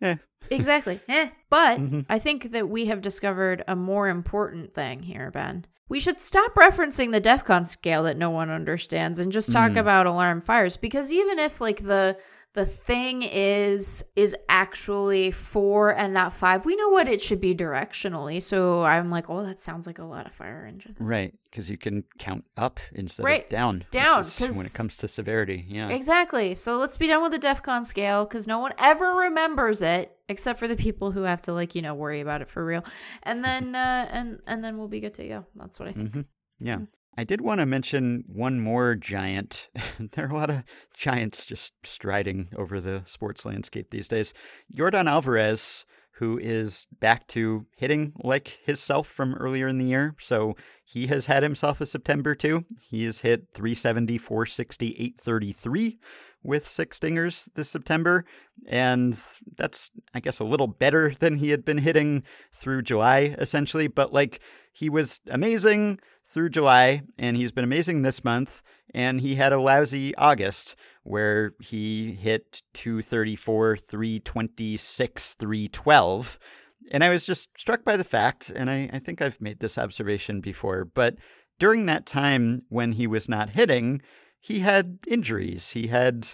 Yeah. 0.00 0.16
exactly 0.50 0.98
eh. 1.08 1.28
but 1.50 1.78
Mhm. 1.78 2.04
i 2.08 2.18
think 2.18 2.50
that 2.50 2.68
we 2.68 2.86
have 2.86 3.00
discovered 3.00 3.62
a 3.68 3.76
more 3.76 4.08
important 4.08 4.74
thing 4.74 5.00
here 5.00 5.30
ben 5.30 5.64
we 5.88 6.00
should 6.00 6.18
stop 6.18 6.52
referencing 6.56 7.12
the 7.12 7.20
defcon 7.20 7.64
scale 7.64 8.02
that 8.02 8.16
no 8.16 8.30
one 8.30 8.50
understands 8.50 9.20
and 9.20 9.30
just 9.30 9.52
talk 9.52 9.70
Mm. 9.72 9.76
about 9.78 10.06
alarm 10.06 10.40
fires 10.40 10.76
because 10.76 11.12
even 11.12 11.38
if 11.38 11.60
like 11.60 11.84
the 11.84 12.16
the 12.54 12.66
thing 12.66 13.22
is 13.22 14.04
is 14.14 14.36
actually 14.48 15.30
four 15.30 15.90
and 15.96 16.12
not 16.12 16.32
five 16.32 16.64
we 16.66 16.76
know 16.76 16.90
what 16.90 17.08
it 17.08 17.20
should 17.20 17.40
be 17.40 17.54
directionally 17.54 18.42
so 18.42 18.82
i'm 18.84 19.10
like 19.10 19.30
oh 19.30 19.42
that 19.42 19.60
sounds 19.60 19.86
like 19.86 19.98
a 19.98 20.04
lot 20.04 20.26
of 20.26 20.32
fire 20.32 20.66
engines 20.68 20.96
Right, 21.00 21.32
because 21.50 21.70
you 21.70 21.78
can 21.78 22.04
count 22.18 22.44
up 22.56 22.78
instead 22.94 23.24
Right, 23.24 23.44
of 23.44 23.48
down. 23.48 23.84
down, 23.90 24.24
when 24.38 24.66
it 24.66 24.74
comes 24.74 24.96
to 24.98 25.08
severity. 25.08 25.64
Yeah. 25.68 25.88
exactly 25.88 26.54
so 26.54 26.78
let's 26.78 26.96
be 26.96 27.06
done 27.06 27.22
with 27.22 27.32
the 27.32 27.38
defcon 27.38 27.86
scale 27.86 28.24
because 28.24 28.46
no 28.46 28.58
one 28.58 28.72
ever 28.78 29.12
remembers 29.14 29.80
it 29.82 30.16
except 30.28 30.58
for 30.58 30.68
the 30.68 30.76
people 30.76 31.10
who 31.10 31.22
have 31.22 31.42
to 31.42 31.52
like 31.52 31.74
you 31.74 31.82
know 31.82 31.94
worry 31.94 32.20
about 32.20 32.42
it 32.42 32.48
for 32.48 32.64
real 32.64 32.84
and 33.22 33.44
then 33.44 33.74
uh 33.86 34.08
and 34.10 34.40
and 34.46 34.62
then 34.62 34.76
we'll 34.78 34.88
be 34.88 35.00
good 35.00 35.14
to 35.14 35.26
go 35.26 35.46
that's 35.56 35.78
what 35.78 35.88
i 35.88 35.92
think 35.92 36.12
hmm 36.12 36.20
Yeah. 36.60 36.80
I 37.16 37.24
did 37.24 37.42
want 37.42 37.60
to 37.60 37.66
mention 37.66 38.24
one 38.26 38.58
more 38.58 38.94
giant. 38.94 39.68
there 40.12 40.26
are 40.26 40.30
a 40.30 40.36
lot 40.36 40.50
of 40.50 40.64
giants 40.94 41.44
just 41.44 41.74
striding 41.84 42.48
over 42.56 42.80
the 42.80 43.02
sports 43.04 43.44
landscape 43.44 43.90
these 43.90 44.08
days. 44.08 44.32
Yordan 44.74 45.10
Alvarez, 45.10 45.84
who 46.12 46.38
is 46.38 46.86
back 47.00 47.26
to 47.26 47.66
hitting 47.76 48.12
like 48.22 48.58
himself 48.64 49.08
from 49.08 49.34
earlier 49.34 49.68
in 49.68 49.78
the 49.78 49.84
year. 49.84 50.14
So 50.18 50.56
he 50.84 51.06
has 51.08 51.26
had 51.26 51.42
himself 51.42 51.80
a 51.80 51.86
September 51.86 52.34
too. 52.34 52.64
He 52.80 53.04
has 53.04 53.20
hit 53.20 53.46
370, 53.54 54.18
460, 54.18 54.86
833 54.86 55.98
with 56.42 56.66
six 56.66 56.96
stingers 56.96 57.48
this 57.54 57.68
September. 57.68 58.24
And 58.66 59.20
that's, 59.56 59.90
I 60.14 60.20
guess, 60.20 60.38
a 60.40 60.44
little 60.44 60.66
better 60.66 61.12
than 61.20 61.36
he 61.36 61.50
had 61.50 61.64
been 61.64 61.78
hitting 61.78 62.24
through 62.52 62.82
July, 62.82 63.34
essentially. 63.38 63.88
But 63.88 64.12
like, 64.12 64.40
he 64.72 64.88
was 64.88 65.20
amazing 65.28 66.00
through 66.24 66.48
July, 66.48 67.02
and 67.18 67.36
he's 67.36 67.52
been 67.52 67.64
amazing 67.64 68.02
this 68.02 68.24
month. 68.24 68.62
And 68.94 69.20
he 69.20 69.34
had 69.34 69.52
a 69.52 69.60
lousy 69.60 70.14
August 70.16 70.76
where 71.02 71.52
he 71.60 72.12
hit 72.12 72.62
234, 72.74 73.76
326, 73.76 75.34
312. 75.34 76.38
And 76.90 77.04
I 77.04 77.08
was 77.08 77.24
just 77.26 77.50
struck 77.58 77.84
by 77.84 77.96
the 77.96 78.04
fact, 78.04 78.50
and 78.54 78.68
I, 78.68 78.90
I 78.92 78.98
think 78.98 79.22
I've 79.22 79.40
made 79.40 79.60
this 79.60 79.78
observation 79.78 80.40
before, 80.40 80.84
but 80.84 81.16
during 81.58 81.86
that 81.86 82.06
time 82.06 82.62
when 82.70 82.92
he 82.92 83.06
was 83.06 83.28
not 83.28 83.48
hitting, 83.48 84.02
he 84.42 84.58
had 84.58 84.98
injuries. 85.06 85.70
He 85.70 85.86
had 85.86 86.28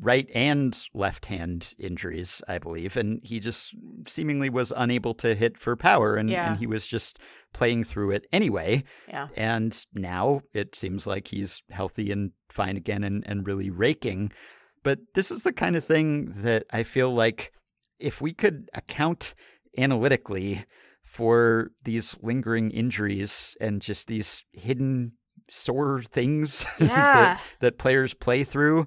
right 0.00 0.30
and 0.32 0.80
left 0.94 1.26
hand 1.26 1.74
injuries, 1.78 2.40
I 2.46 2.58
believe, 2.58 2.96
and 2.96 3.20
he 3.24 3.40
just 3.40 3.74
seemingly 4.06 4.48
was 4.48 4.72
unable 4.76 5.12
to 5.14 5.34
hit 5.34 5.58
for 5.58 5.74
power, 5.76 6.14
and, 6.14 6.30
Yeah. 6.30 6.50
and 6.50 6.58
he 6.58 6.68
was 6.68 6.86
just 6.86 7.18
playing 7.52 7.82
through 7.84 8.12
it 8.12 8.26
anyway. 8.32 8.84
yeah 9.08 9.26
And 9.36 9.84
now 9.94 10.40
it 10.54 10.76
seems 10.76 11.04
like 11.06 11.26
he's 11.26 11.60
healthy 11.70 12.12
and 12.12 12.30
fine 12.48 12.76
again 12.76 13.02
and, 13.02 13.24
and 13.26 13.44
really 13.46 13.70
raking. 13.70 14.30
But 14.84 15.00
this 15.14 15.30
is 15.32 15.42
the 15.42 15.52
kind 15.52 15.74
of 15.74 15.84
thing 15.84 16.32
that 16.42 16.64
I 16.70 16.84
feel 16.84 17.12
like 17.12 17.52
if 17.98 18.20
we 18.20 18.32
could 18.32 18.70
account 18.74 19.34
analytically 19.76 20.64
for 21.02 21.70
these 21.84 22.16
lingering 22.22 22.70
injuries 22.70 23.56
and 23.60 23.82
just 23.82 24.06
these 24.06 24.44
hidden 24.52 25.12
sore 25.48 26.02
things 26.02 26.66
Yeah. 26.80 26.86
that, 27.12 27.40
that 27.60 27.78
players 27.78 28.14
play 28.14 28.44
through, 28.44 28.86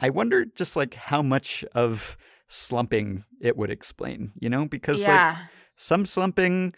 I 0.00 0.10
wonder 0.10 0.44
just 0.44 0.76
like 0.76 0.94
how 0.94 1.22
much 1.22 1.64
of 1.74 2.16
slumping 2.48 3.24
it 3.40 3.56
would 3.56 3.70
explain, 3.70 4.32
you 4.40 4.48
know? 4.48 4.66
Because 4.66 5.06
like 5.06 5.36
some 5.76 6.04
slumping 6.06 6.74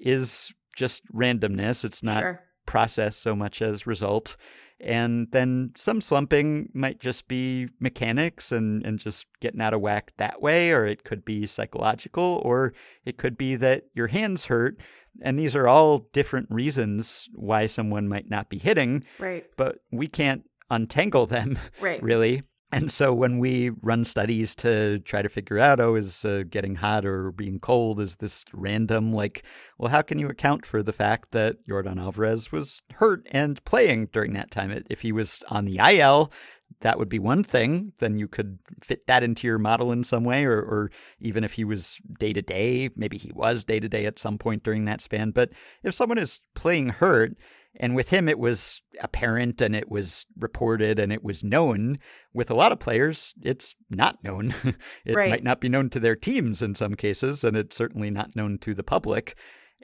is 0.00 0.52
just 0.76 1.02
randomness. 1.12 1.84
It's 1.84 2.02
not 2.02 2.20
sure 2.20 2.40
process 2.66 3.16
so 3.16 3.34
much 3.34 3.62
as 3.62 3.86
result. 3.86 4.36
And 4.84 5.28
then 5.30 5.72
some 5.76 6.00
slumping 6.00 6.68
might 6.74 7.00
just 7.00 7.26
be 7.26 7.68
mechanics 7.80 8.52
and, 8.52 8.84
and 8.84 8.98
just 8.98 9.26
getting 9.40 9.62
out 9.62 9.72
of 9.72 9.80
whack 9.80 10.12
that 10.18 10.42
way, 10.42 10.72
or 10.72 10.84
it 10.84 11.04
could 11.04 11.24
be 11.24 11.46
psychological, 11.46 12.42
or 12.44 12.74
it 13.06 13.16
could 13.16 13.38
be 13.38 13.56
that 13.56 13.84
your 13.94 14.06
hands 14.06 14.44
hurt. 14.44 14.78
And 15.22 15.38
these 15.38 15.56
are 15.56 15.68
all 15.68 16.00
different 16.12 16.48
reasons 16.50 17.28
why 17.34 17.66
someone 17.66 18.08
might 18.08 18.28
not 18.28 18.50
be 18.50 18.58
hitting, 18.58 19.04
right 19.18 19.46
but 19.56 19.78
we 19.90 20.06
can't 20.06 20.44
untangle 20.70 21.26
them 21.26 21.58
right 21.80 22.02
really. 22.02 22.42
And 22.74 22.90
so 22.90 23.14
when 23.14 23.38
we 23.38 23.70
run 23.82 24.04
studies 24.04 24.56
to 24.56 24.98
try 24.98 25.22
to 25.22 25.28
figure 25.28 25.60
out, 25.60 25.78
oh, 25.78 25.94
is 25.94 26.24
uh, 26.24 26.42
getting 26.50 26.74
hot 26.74 27.06
or 27.06 27.30
being 27.30 27.60
cold, 27.60 28.00
is 28.00 28.16
this 28.16 28.44
random? 28.52 29.12
Like, 29.12 29.44
well, 29.78 29.92
how 29.92 30.02
can 30.02 30.18
you 30.18 30.26
account 30.26 30.66
for 30.66 30.82
the 30.82 30.92
fact 30.92 31.30
that 31.30 31.64
Yordan 31.68 32.00
Alvarez 32.00 32.50
was 32.50 32.82
hurt 32.94 33.28
and 33.30 33.64
playing 33.64 34.06
during 34.06 34.32
that 34.32 34.50
time? 34.50 34.82
If 34.90 35.02
he 35.02 35.12
was 35.12 35.44
on 35.50 35.66
the 35.66 35.78
IL, 35.78 36.32
that 36.80 36.98
would 36.98 37.08
be 37.08 37.20
one 37.20 37.44
thing. 37.44 37.92
Then 38.00 38.18
you 38.18 38.26
could 38.26 38.58
fit 38.82 39.06
that 39.06 39.22
into 39.22 39.46
your 39.46 39.58
model 39.58 39.92
in 39.92 40.02
some 40.02 40.24
way, 40.24 40.44
or, 40.44 40.58
or 40.58 40.90
even 41.20 41.44
if 41.44 41.52
he 41.52 41.62
was 41.62 42.00
day 42.18 42.32
to 42.32 42.42
day, 42.42 42.90
maybe 42.96 43.18
he 43.18 43.30
was 43.36 43.62
day 43.62 43.78
to 43.78 43.88
day 43.88 44.04
at 44.04 44.18
some 44.18 44.36
point 44.36 44.64
during 44.64 44.84
that 44.86 45.00
span. 45.00 45.30
But 45.30 45.50
if 45.84 45.94
someone 45.94 46.18
is 46.18 46.40
playing 46.56 46.88
hurt, 46.88 47.36
and 47.80 47.94
with 47.96 48.10
him, 48.10 48.28
it 48.28 48.38
was 48.38 48.80
apparent 49.00 49.60
and 49.60 49.74
it 49.74 49.90
was 49.90 50.26
reported 50.38 50.98
and 50.98 51.12
it 51.12 51.24
was 51.24 51.42
known. 51.42 51.98
With 52.32 52.50
a 52.50 52.54
lot 52.54 52.72
of 52.72 52.78
players, 52.78 53.34
it's 53.42 53.74
not 53.90 54.22
known. 54.22 54.54
it 55.04 55.14
Right. 55.16 55.30
might 55.30 55.44
not 55.44 55.60
be 55.60 55.68
known 55.68 55.90
to 55.90 56.00
their 56.00 56.16
teams 56.16 56.62
in 56.62 56.74
some 56.74 56.94
cases, 56.94 57.42
and 57.44 57.56
it's 57.56 57.76
certainly 57.76 58.10
not 58.10 58.34
known 58.36 58.58
to 58.58 58.74
the 58.74 58.82
public. 58.84 59.36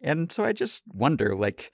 And 0.02 0.30
so 0.32 0.44
I 0.44 0.52
just 0.52 0.82
wonder, 0.86 1.34
like, 1.36 1.72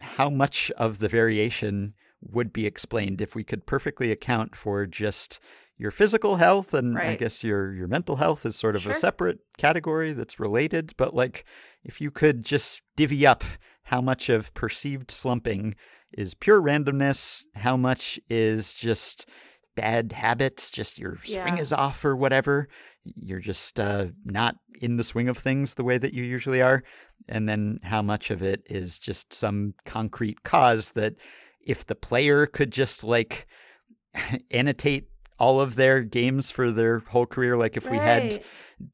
how 0.00 0.30
much 0.30 0.70
of 0.76 0.98
the 0.98 1.08
variation 1.08 1.94
would 2.22 2.52
be 2.52 2.66
explained 2.66 3.20
if 3.20 3.34
we 3.34 3.44
could 3.44 3.66
perfectly 3.66 4.10
account 4.10 4.56
for 4.56 4.86
just 4.86 5.38
your 5.78 5.90
physical 5.90 6.36
health 6.36 6.72
and 6.72 6.96
I 6.98 7.16
guess 7.16 7.44
your 7.44 7.74
your 7.74 7.86
mental 7.86 8.16
health 8.16 8.46
is 8.46 8.56
sort 8.56 8.76
of 8.76 8.82
Sure. 8.82 8.92
a 8.92 8.94
separate 8.94 9.38
category 9.58 10.12
that's 10.14 10.40
related, 10.40 10.92
but 10.96 11.14
like 11.14 11.44
if 11.84 12.00
you 12.00 12.10
could 12.10 12.42
just 12.44 12.80
divvy 12.96 13.26
up 13.26 13.44
how 13.86 14.00
much 14.00 14.28
of 14.28 14.52
perceived 14.52 15.12
slumping 15.12 15.76
is 16.12 16.34
pure 16.34 16.60
randomness, 16.60 17.44
how 17.54 17.76
much 17.76 18.18
is 18.28 18.74
just 18.74 19.28
bad 19.76 20.10
habits, 20.12 20.70
just 20.72 20.98
your 20.98 21.16
swing 21.22 21.56
Yeah. 21.56 21.60
is 21.60 21.72
off 21.72 22.04
or 22.04 22.16
whatever, 22.16 22.66
you're 23.04 23.38
just 23.38 23.78
uh, 23.78 24.06
not 24.24 24.56
in 24.80 24.96
the 24.96 25.04
swing 25.04 25.28
of 25.28 25.38
things 25.38 25.74
the 25.74 25.84
way 25.84 25.98
that 25.98 26.12
you 26.12 26.24
usually 26.24 26.60
are, 26.60 26.82
and 27.28 27.48
then 27.48 27.78
how 27.84 28.02
much 28.02 28.32
of 28.32 28.42
it 28.42 28.62
is 28.66 28.98
just 28.98 29.32
some 29.32 29.72
concrete 29.84 30.42
cause 30.42 30.88
that 30.90 31.14
if 31.60 31.86
the 31.86 31.94
player 31.94 32.46
could 32.46 32.72
just 32.72 33.04
like 33.04 33.46
annotate 34.50 35.08
all 35.38 35.60
of 35.60 35.74
their 35.74 36.02
games 36.02 36.50
for 36.50 36.70
their 36.70 37.00
whole 37.00 37.26
career. 37.26 37.56
Like 37.56 37.76
if 37.76 37.90
we 37.90 37.98
had 37.98 38.42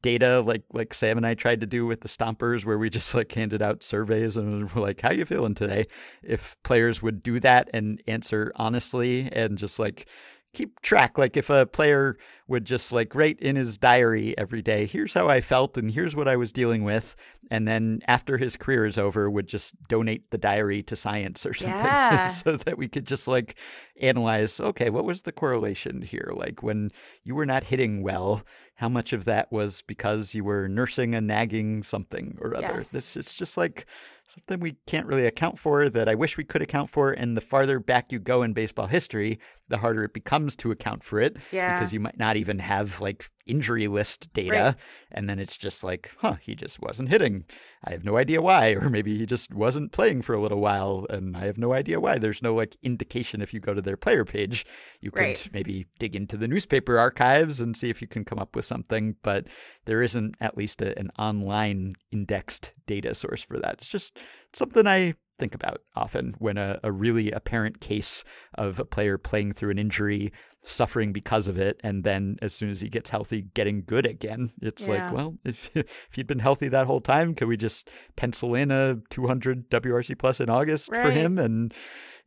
data 0.01 0.41
like 0.41 0.63
like 0.73 0.93
Sam 0.93 1.17
and 1.17 1.25
I 1.25 1.33
tried 1.33 1.61
to 1.61 1.67
do 1.67 1.85
with 1.85 2.01
the 2.01 2.07
Stompers, 2.07 2.65
where 2.65 2.77
we 2.77 2.89
just 2.89 3.13
like 3.15 3.31
handed 3.31 3.61
out 3.61 3.83
surveys 3.83 4.37
and 4.37 4.71
were 4.75 4.81
like, 4.81 5.01
"How 5.01 5.11
you 5.11 5.25
feeling 5.25 5.55
today?" 5.55 5.85
If 6.21 6.57
players 6.63 7.01
would 7.01 7.23
do 7.23 7.39
that 7.41 7.69
and 7.73 8.01
answer 8.07 8.51
honestly 8.55 9.29
and 9.31 9.57
just 9.57 9.79
like 9.79 10.07
keep 10.53 10.79
track, 10.81 11.17
like 11.17 11.35
if 11.37 11.49
a 11.49 11.65
player 11.65 12.15
would 12.53 12.65
just 12.65 12.91
like 12.93 13.13
write 13.15 13.39
in 13.41 13.55
his 13.57 13.77
diary 13.77 14.33
every 14.37 14.61
day, 14.61 14.85
"Here's 14.85 15.13
how 15.13 15.27
I 15.27 15.41
felt 15.41 15.75
and 15.77 15.91
here's 15.91 16.15
what 16.15 16.27
I 16.27 16.37
was 16.37 16.51
dealing 16.53 16.83
with," 16.85 17.15
and 17.51 17.67
then 17.67 17.99
after 18.07 18.37
his 18.37 18.55
career 18.55 18.85
is 18.85 18.97
over, 18.97 19.29
would 19.29 19.47
just 19.47 19.73
donate 19.89 20.29
the 20.31 20.37
diary 20.37 20.81
to 20.83 20.95
science 20.95 21.45
or 21.45 21.53
something, 21.53 21.75
Yeah. 21.83 22.27
so 22.29 22.55
that 22.57 22.77
we 22.77 22.87
could 22.87 23.05
just 23.07 23.27
like 23.27 23.57
analyze. 23.99 24.59
Okay, 24.59 24.89
what 24.89 25.03
was 25.05 25.23
the 25.23 25.31
correlation 25.31 26.01
here? 26.01 26.31
Like 26.35 26.63
when 26.63 26.91
you 27.23 27.35
were 27.35 27.45
not 27.45 27.63
hitting 27.63 28.01
well, 28.03 28.43
how 28.75 28.89
much 28.89 29.13
of 29.13 29.25
that 29.25 29.51
was 29.51 29.81
because 29.87 30.33
you 30.33 30.43
were 30.43 30.67
nursing 30.69 31.15
a 31.15 31.21
nagging 31.21 31.83
something 31.83 32.37
or 32.41 32.55
other. 32.55 32.67
Yes. 32.77 32.91
This 32.91 33.17
it's 33.17 33.35
just 33.35 33.57
like 33.57 33.85
something 34.27 34.59
we 34.61 34.75
can't 34.87 35.05
really 35.05 35.25
account 35.27 35.59
for 35.59 35.89
that 35.89 36.07
I 36.09 36.15
wish 36.15 36.37
we 36.37 36.43
could 36.45 36.61
account 36.61 36.89
for. 36.89 37.11
And 37.11 37.35
the 37.37 37.41
farther 37.41 37.79
back 37.79 38.11
you 38.11 38.19
go 38.19 38.41
in 38.41 38.53
baseball 38.53 38.87
history, 38.87 39.37
the 39.67 39.77
harder 39.77 40.03
it 40.05 40.13
becomes 40.13 40.55
to 40.57 40.71
account 40.71 41.03
for 41.03 41.19
it 41.19 41.37
Yeah. 41.51 41.73
because 41.75 41.93
you 41.93 41.99
might 41.99 42.17
not 42.17 42.35
even 42.43 42.59
have 42.59 42.99
like 42.99 43.29
injury 43.45 43.87
list 43.87 44.31
data. 44.33 44.51
Right. 44.51 44.75
And 45.11 45.29
then 45.29 45.39
it's 45.39 45.57
just 45.57 45.81
like, 45.83 46.11
huh, 46.19 46.35
he 46.41 46.55
just 46.55 46.81
wasn't 46.81 47.07
hitting. 47.09 47.45
I 47.85 47.91
have 47.91 48.03
no 48.03 48.17
idea 48.17 48.41
why. 48.41 48.75
Or 48.83 48.89
maybe 48.89 49.17
he 49.17 49.25
just 49.25 49.53
wasn't 49.53 49.93
playing 49.93 50.23
for 50.23 50.33
a 50.35 50.41
little 50.41 50.59
while 50.59 51.05
and 51.09 51.37
I 51.37 51.45
have 51.45 51.57
no 51.57 51.71
idea 51.73 52.01
why. 52.01 52.17
There's 52.17 52.41
no 52.41 52.53
like 52.53 52.75
indication 52.83 53.41
if 53.41 53.53
you 53.53 53.61
go 53.61 53.73
to 53.73 53.81
their 53.81 53.95
player 53.95 54.25
page. 54.25 54.65
You 54.99 55.09
could 55.11 55.21
Right. 55.21 55.49
maybe 55.53 55.85
dig 55.99 56.15
into 56.17 56.35
the 56.35 56.47
newspaper 56.49 56.99
archives 56.99 57.61
and 57.61 57.77
see 57.77 57.89
if 57.89 58.01
you 58.01 58.07
can 58.07 58.25
come 58.25 58.39
up 58.39 58.55
with 58.55 58.65
something, 58.65 59.15
but 59.23 59.47
there 59.85 60.03
isn't 60.03 60.35
at 60.41 60.57
least 60.57 60.81
a, 60.81 60.97
an 60.99 61.09
online 61.17 61.93
indexed 62.11 62.73
data 62.87 63.15
source 63.15 63.43
for 63.43 63.57
that. 63.59 63.75
It's 63.79 63.87
just 63.87 64.19
something 64.51 64.85
I 64.85 65.15
think 65.39 65.55
about 65.55 65.81
often 65.95 66.35
when 66.39 66.57
a, 66.57 66.79
a 66.83 66.91
really 66.91 67.31
apparent 67.31 67.79
case 67.81 68.23
of 68.55 68.79
a 68.79 68.85
player 68.85 69.17
playing 69.17 69.53
through 69.53 69.71
an 69.71 69.79
injury, 69.79 70.31
suffering 70.61 71.11
because 71.11 71.47
of 71.47 71.57
it, 71.57 71.79
and 71.83 72.03
then 72.03 72.37
as 72.41 72.53
soon 72.53 72.69
as 72.69 72.81
he 72.81 72.89
gets 72.89 73.09
healthy, 73.09 73.43
getting 73.53 73.83
good 73.85 74.05
again. 74.05 74.51
It's 74.61 74.87
Yeah. 74.87 75.05
like, 75.05 75.11
well, 75.11 75.35
if, 75.45 75.69
if 75.75 76.09
he'd 76.15 76.27
been 76.27 76.39
healthy 76.39 76.67
that 76.69 76.87
whole 76.87 77.01
time, 77.01 77.33
could 77.35 77.47
we 77.47 77.57
just 77.57 77.89
pencil 78.15 78.55
in 78.55 78.71
a 78.71 78.97
200 79.09 79.69
WRC 79.69 80.17
plus 80.17 80.39
in 80.39 80.49
August 80.49 80.95
for 80.95 81.11
him? 81.11 81.37
And 81.37 81.73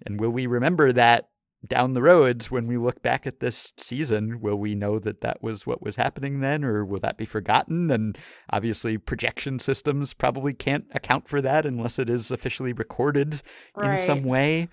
and 0.05 0.21
will 0.21 0.31
we 0.31 0.47
remember 0.47 0.93
that 0.93 1.29
down 1.67 1.95
the 1.95 2.03
roads 2.03 2.51
when 2.51 2.67
we 2.67 2.77
look 2.77 3.03
back 3.03 3.27
at 3.27 3.41
this 3.41 3.73
season 3.77 4.41
will 4.41 4.57
we 4.57 4.75
know 4.75 4.99
that 4.99 5.21
that 5.23 5.43
was 5.43 5.67
what 5.67 5.83
was 5.83 5.97
happening 5.97 6.41
then 6.41 6.65
or 6.65 6.85
will 6.85 7.01
that 7.01 7.19
be 7.19 7.25
forgotten? 7.25 7.91
And 7.91 8.17
obviously 8.51 8.99
projection 8.99 9.59
systems 9.59 10.15
probably 10.15 10.53
can't 10.53 10.85
account 10.93 11.29
for 11.29 11.41
that 11.41 11.67
unless 11.67 11.99
it 11.99 12.11
is 12.11 12.31
officially 12.31 12.73
recorded 12.73 13.41
in 13.83 13.99
some 13.99 14.25
way. 14.25 14.69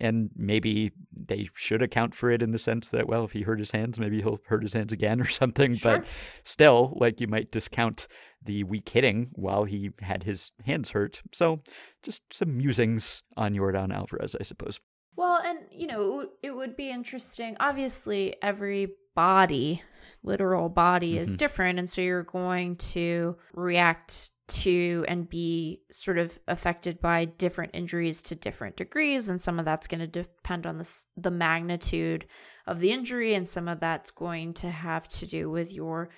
And 0.00 0.30
maybe 0.36 0.90
they 1.12 1.48
should 1.54 1.82
account 1.82 2.14
for 2.14 2.30
it 2.30 2.42
in 2.42 2.50
the 2.50 2.58
sense 2.58 2.88
that 2.88 3.06
well 3.06 3.24
if 3.24 3.32
he 3.32 3.42
hurt 3.42 3.58
his 3.58 3.70
hands 3.70 3.98
maybe 3.98 4.22
he'll 4.22 4.40
hurt 4.46 4.62
his 4.62 4.72
hands 4.72 4.92
again 4.92 5.20
or 5.20 5.26
something. 5.26 5.74
Sure. 5.74 5.98
but 5.98 6.08
still 6.44 6.96
like 6.96 7.20
you 7.20 7.28
might 7.28 7.52
discount 7.52 8.08
the 8.44 8.64
weak 8.64 8.88
hitting 8.88 9.28
while 9.34 9.64
he 9.64 9.90
had 10.00 10.24
his 10.24 10.50
hands 10.64 10.90
hurt. 10.90 11.22
So 11.32 11.60
just 12.02 12.22
some 12.32 12.56
musings 12.56 13.22
on 13.36 13.54
Yordan 13.54 13.94
Alvarez 13.94 14.34
I 14.40 14.42
suppose 14.44 14.80
Well, 15.16 15.40
and 15.44 15.58
you 15.70 15.86
know, 15.86 16.28
it 16.42 16.54
would, 16.54 16.76
be 16.76 16.90
interesting. 16.90 17.56
Obviously, 17.60 18.36
every 18.42 18.94
body, 19.14 19.82
literal 20.22 20.68
body, 20.68 21.18
is 21.18 21.34
Mhm. 21.34 21.38
different, 21.38 21.78
and 21.78 21.88
so 21.90 22.00
you're 22.00 22.22
going 22.22 22.76
to 22.76 23.36
react 23.52 24.30
to 24.48 25.04
and 25.08 25.28
be 25.28 25.80
sort 25.90 26.18
of 26.18 26.38
affected 26.48 27.00
by 27.00 27.24
different 27.24 27.74
injuries 27.74 28.20
to 28.22 28.34
different 28.34 28.76
degrees, 28.76 29.28
and 29.28 29.40
some 29.40 29.58
of 29.58 29.64
that's 29.64 29.86
going 29.86 30.00
to 30.00 30.06
depend 30.06 30.66
on 30.66 30.78
the 30.78 31.04
the 31.16 31.30
magnitude 31.30 32.26
of 32.66 32.80
the 32.80 32.90
injury, 32.92 33.34
and 33.34 33.48
some 33.48 33.68
of 33.68 33.80
that's 33.80 34.10
going 34.10 34.54
to 34.54 34.70
have 34.70 35.06
to 35.08 35.26
do 35.26 35.50
with 35.50 35.72
your 35.72 36.10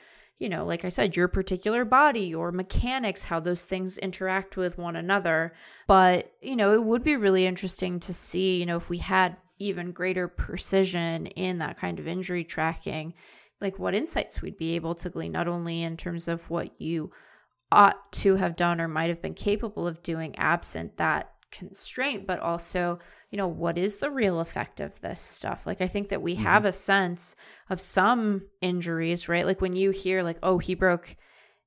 you 0.45 0.51
know, 0.51 0.67
like 0.67 0.85
I 0.85 0.91
said, 0.91 1.17
your 1.17 1.27
particular 1.27 1.87
body, 1.87 2.21
your 2.21 2.53
mechanics, 2.53 3.25
how 3.25 3.41
those 3.41 3.65
things 3.65 3.97
interact 3.97 4.59
with 4.59 4.77
one 4.77 4.95
another. 4.95 5.55
But, 5.87 6.35
you 6.43 6.55
know, 6.55 6.75
it 6.75 6.85
would 6.85 7.03
be 7.03 7.17
really 7.17 7.47
interesting 7.47 7.99
to 8.01 8.13
see, 8.13 8.61
you 8.61 8.67
know, 8.67 8.77
if 8.77 8.91
we 8.91 8.99
had 8.99 9.39
even 9.59 9.93
greater 9.93 10.29
precision 10.29 11.29
in 11.29 11.57
that 11.61 11.79
kind 11.79 11.99
of 11.99 12.07
injury 12.07 12.45
tracking, 12.45 13.15
like 13.63 13.79
what 13.79 13.95
insights 13.95 14.43
we'd 14.43 14.59
be 14.59 14.75
able 14.75 14.95
to 14.97 15.09
glean, 15.09 15.33
not 15.33 15.49
only 15.49 15.83
in 15.83 15.97
terms 15.97 16.29
of 16.29 16.51
what 16.51 16.79
you 16.79 17.11
ought 17.73 18.13
to 18.13 18.35
have 18.35 18.55
done 18.55 18.83
or 18.83 18.87
might 18.87 19.09
have 19.09 19.23
been 19.23 19.33
capable 19.33 19.87
of 19.87 20.03
doing 20.03 20.37
absent 20.37 20.95
that 20.99 21.33
constraint, 21.53 22.27
but 22.27 22.39
also, 22.41 22.99
you 23.35 23.39
know, 23.39 23.49
what 23.49 23.77
is 23.77 23.99
the 23.99 24.13
real 24.13 24.39
effect 24.39 24.79
of 24.79 25.01
this 25.01 25.21
stuff? 25.21 25.67
Like, 25.67 25.81
I 25.81 25.89
think 25.89 26.11
that 26.11 26.23
we 26.23 26.35
mm-hmm. 26.35 26.45
have 26.45 26.65
a 26.65 26.73
sense 26.73 27.35
of 27.69 27.81
some 27.81 28.43
injuries, 28.61 29.29
right? 29.29 29.45
Like 29.45 29.61
when 29.61 29.75
you 29.75 29.91
hear, 29.91 30.23
like, 30.23 30.39
oh, 30.45 30.59
he 30.59 30.77
broke 30.77 31.17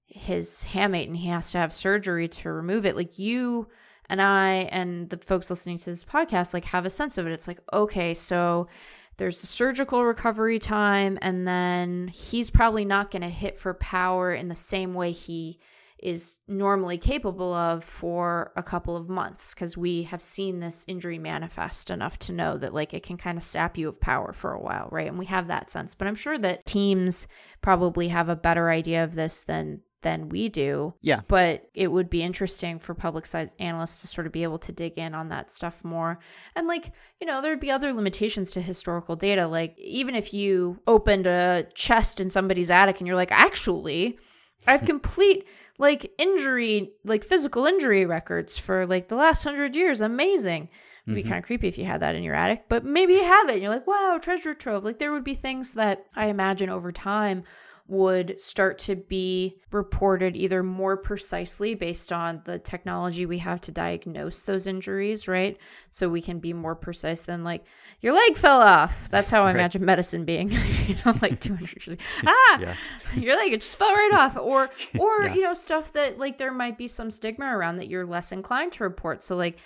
his 0.05 0.65
hamate 0.71 1.07
and 1.07 1.17
he 1.17 1.27
has 1.27 1.51
to 1.51 1.57
have 1.57 1.73
surgery 1.73 2.29
to 2.29 2.53
remove 2.53 2.85
it, 2.85 2.95
like 2.95 3.19
you 3.19 3.67
and 4.07 4.21
I 4.21 4.69
and 4.71 5.09
the 5.09 5.17
folks 5.17 5.49
listening 5.49 5.77
to 5.79 5.89
this 5.89 6.05
podcast, 6.05 6.53
like, 6.53 6.63
have 6.63 6.85
a 6.85 6.89
sense 6.89 7.17
of 7.17 7.27
it. 7.27 7.33
It's 7.33 7.49
like, 7.49 7.59
okay, 7.73 8.13
so 8.13 8.69
there's 9.17 9.41
the 9.41 9.47
surgical 9.47 10.05
recovery 10.05 10.59
time, 10.59 11.19
and 11.21 11.45
then 11.45 12.07
he's 12.07 12.49
probably 12.49 12.85
not 12.85 13.11
going 13.11 13.23
to 13.23 13.27
hit 13.27 13.57
for 13.57 13.73
power 13.73 14.33
in 14.33 14.47
the 14.47 14.55
same 14.55 14.93
way 14.93 15.11
he 15.11 15.59
is 15.99 16.39
normally 16.47 16.97
capable 16.97 17.53
of 17.53 17.83
for 17.83 18.51
a 18.55 18.63
couple 18.63 18.95
of 18.95 19.09
months 19.09 19.53
because 19.53 19.75
we 19.75 20.03
have 20.03 20.21
seen 20.21 20.59
this 20.59 20.85
injury 20.87 21.17
manifest 21.17 21.89
enough 21.89 22.19
to 22.19 22.31
know 22.31 22.57
that 22.57 22.73
like 22.73 22.93
it 22.93 23.03
can 23.03 23.17
kind 23.17 23.37
of 23.37 23.43
sap 23.43 23.77
you 23.77 23.87
of 23.87 23.99
power 23.99 24.31
for 24.33 24.53
a 24.53 24.61
while 24.61 24.87
right? 24.91 25.07
And 25.07 25.17
we 25.17 25.25
have 25.25 25.47
that 25.47 25.69
sense. 25.69 25.95
But 25.95 26.07
i'm 26.07 26.15
sure 26.15 26.37
that 26.37 26.65
teams 26.65 27.27
probably 27.61 28.07
have 28.09 28.29
a 28.29 28.35
better 28.35 28.69
idea 28.69 29.03
of 29.03 29.15
this 29.15 29.41
than 29.41 29.81
than 30.03 30.29
we 30.29 30.47
do. 30.47 30.93
Yeah. 31.01 31.21
but 31.27 31.69
it 31.73 31.91
would 31.91 32.09
be 32.09 32.21
interesting 32.21 32.77
for 32.79 32.93
public 32.93 33.25
side 33.25 33.51
analysts 33.59 34.01
to 34.01 34.07
sort 34.07 34.27
of 34.27 34.31
be 34.33 34.43
able 34.43 34.59
to 34.59 34.71
dig 34.71 34.93
in 34.97 35.15
on 35.15 35.29
that 35.29 35.49
stuff 35.49 35.83
more. 35.83 36.19
And 36.55 36.67
like 36.67 36.91
you 37.19 37.27
know 37.27 37.41
there'd 37.41 37.59
be 37.59 37.71
other 37.71 37.93
limitations 37.93 38.51
to 38.51 38.61
historical 38.61 39.15
data. 39.15 39.47
Like 39.47 39.77
even 39.77 40.15
if 40.15 40.33
you 40.33 40.79
opened 40.85 41.27
a 41.27 41.67
chest 41.73 42.19
in 42.19 42.29
somebody's 42.29 42.69
attic 42.69 42.99
and 42.99 43.07
you're 43.07 43.15
like 43.15 43.31
actually 43.31 44.19
i 44.65 44.71
have 44.71 44.85
complete 44.85 45.45
like 45.77 46.11
injury 46.17 46.91
like 47.03 47.23
physical 47.23 47.65
injury 47.65 48.05
records 48.05 48.57
for 48.57 48.85
like 48.87 49.07
the 49.09 49.15
last 49.15 49.43
hundred 49.43 49.75
years 49.75 50.01
amazing 50.01 50.69
It'd 51.05 51.15
be 51.15 51.23
Mhm. 51.23 51.27
kind 51.29 51.37
of 51.39 51.45
creepy 51.45 51.67
if 51.69 51.77
you 51.77 51.85
had 51.85 52.01
that 52.01 52.15
in 52.15 52.23
your 52.23 52.35
attic 52.35 52.65
but 52.67 52.83
maybe 52.83 53.13
you 53.13 53.23
have 53.23 53.47
it 53.49 53.53
and 53.53 53.61
you're 53.61 53.71
like 53.73 53.87
wow 53.87 54.19
treasure 54.21 54.53
trove 54.53 54.83
like 54.83 54.99
there 54.99 55.11
would 55.11 55.23
be 55.23 55.35
things 55.35 55.73
that 55.75 56.05
i 56.15 56.27
imagine 56.27 56.69
over 56.69 56.91
time 56.91 57.43
would 57.89 58.39
start 58.39 58.77
to 58.77 58.95
be 58.97 59.57
reported 59.71 60.35
either 60.35 60.61
more 60.61 60.97
precisely 60.97 61.73
based 61.73 62.11
on 62.11 62.41
the 62.43 62.59
technology 62.59 63.25
we 63.25 63.37
have 63.37 63.61
to 63.61 63.71
diagnose 63.71 64.43
those 64.43 64.67
injuries, 64.67 65.27
right? 65.27 65.57
So 65.89 66.09
we 66.09 66.21
can 66.21 66.39
be 66.39 66.51
more 66.51 66.75
precise 66.75 67.21
than 67.21 67.43
like 67.45 67.63
your 68.01 68.13
leg 68.13 68.35
fell 68.35 68.61
off. 68.61 69.09
That's 69.09 69.31
how 69.31 69.43
I 69.43 69.45
Right. 69.47 69.55
imagine 69.55 69.85
medicine 69.85 70.25
being, 70.25 70.51
you 70.87 70.95
know, 71.05 71.15
like 71.21 71.39
200 71.41 71.87
years. 71.87 71.99
Ah, 72.25 72.59
Yeah. 72.59 72.73
your 73.15 73.35
leg 73.37 73.53
it 73.53 73.61
just 73.61 73.77
fell 73.77 73.91
right 73.93 74.13
off, 74.13 74.35
or 74.37 74.69
or 74.99 75.23
Yeah. 75.23 75.33
you 75.33 75.41
know 75.43 75.53
stuff 75.53 75.93
that 75.93 76.19
like 76.19 76.37
there 76.37 76.51
might 76.53 76.77
be 76.77 76.87
some 76.89 77.09
stigma 77.09 77.45
around 77.57 77.77
that 77.77 77.87
you're 77.87 78.05
less 78.05 78.31
inclined 78.33 78.73
to 78.73 78.83
report. 78.83 79.23
So 79.23 79.35
like 79.37 79.59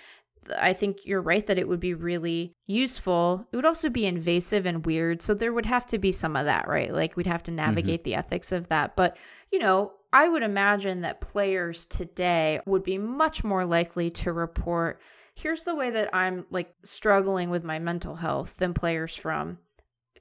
I 0.56 0.72
think 0.72 1.06
you're 1.06 1.22
right 1.22 1.46
that 1.46 1.58
it 1.58 1.68
would 1.68 1.80
be 1.80 1.94
really 1.94 2.54
useful. 2.66 3.46
It 3.52 3.56
would 3.56 3.64
also 3.64 3.88
be 3.88 4.06
invasive 4.06 4.66
and 4.66 4.84
weird. 4.84 5.22
So 5.22 5.34
there 5.34 5.52
would 5.52 5.66
have 5.66 5.86
to 5.86 5.98
be 5.98 6.12
some 6.12 6.36
of 6.36 6.46
that, 6.46 6.68
right? 6.68 6.92
Like 6.92 7.16
we'd 7.16 7.26
have 7.26 7.42
to 7.44 7.50
mm-hmm. 7.50 7.56
navigate 7.56 8.04
the 8.04 8.14
ethics 8.14 8.52
of 8.52 8.68
that. 8.68 8.96
But, 8.96 9.16
you 9.50 9.58
know, 9.58 9.92
I 10.12 10.28
would 10.28 10.42
imagine 10.42 11.02
that 11.02 11.20
players 11.20 11.86
today 11.86 12.60
would 12.66 12.82
be 12.82 12.98
much 12.98 13.44
more 13.44 13.64
likely 13.64 14.10
to 14.10 14.32
report 14.32 15.00
here's 15.34 15.64
the 15.64 15.74
way 15.74 15.90
that 15.90 16.14
I'm 16.14 16.46
like 16.50 16.74
struggling 16.82 17.50
with 17.50 17.64
my 17.64 17.78
mental 17.78 18.14
health 18.14 18.56
than 18.58 18.74
players 18.74 19.16
from 19.16 19.58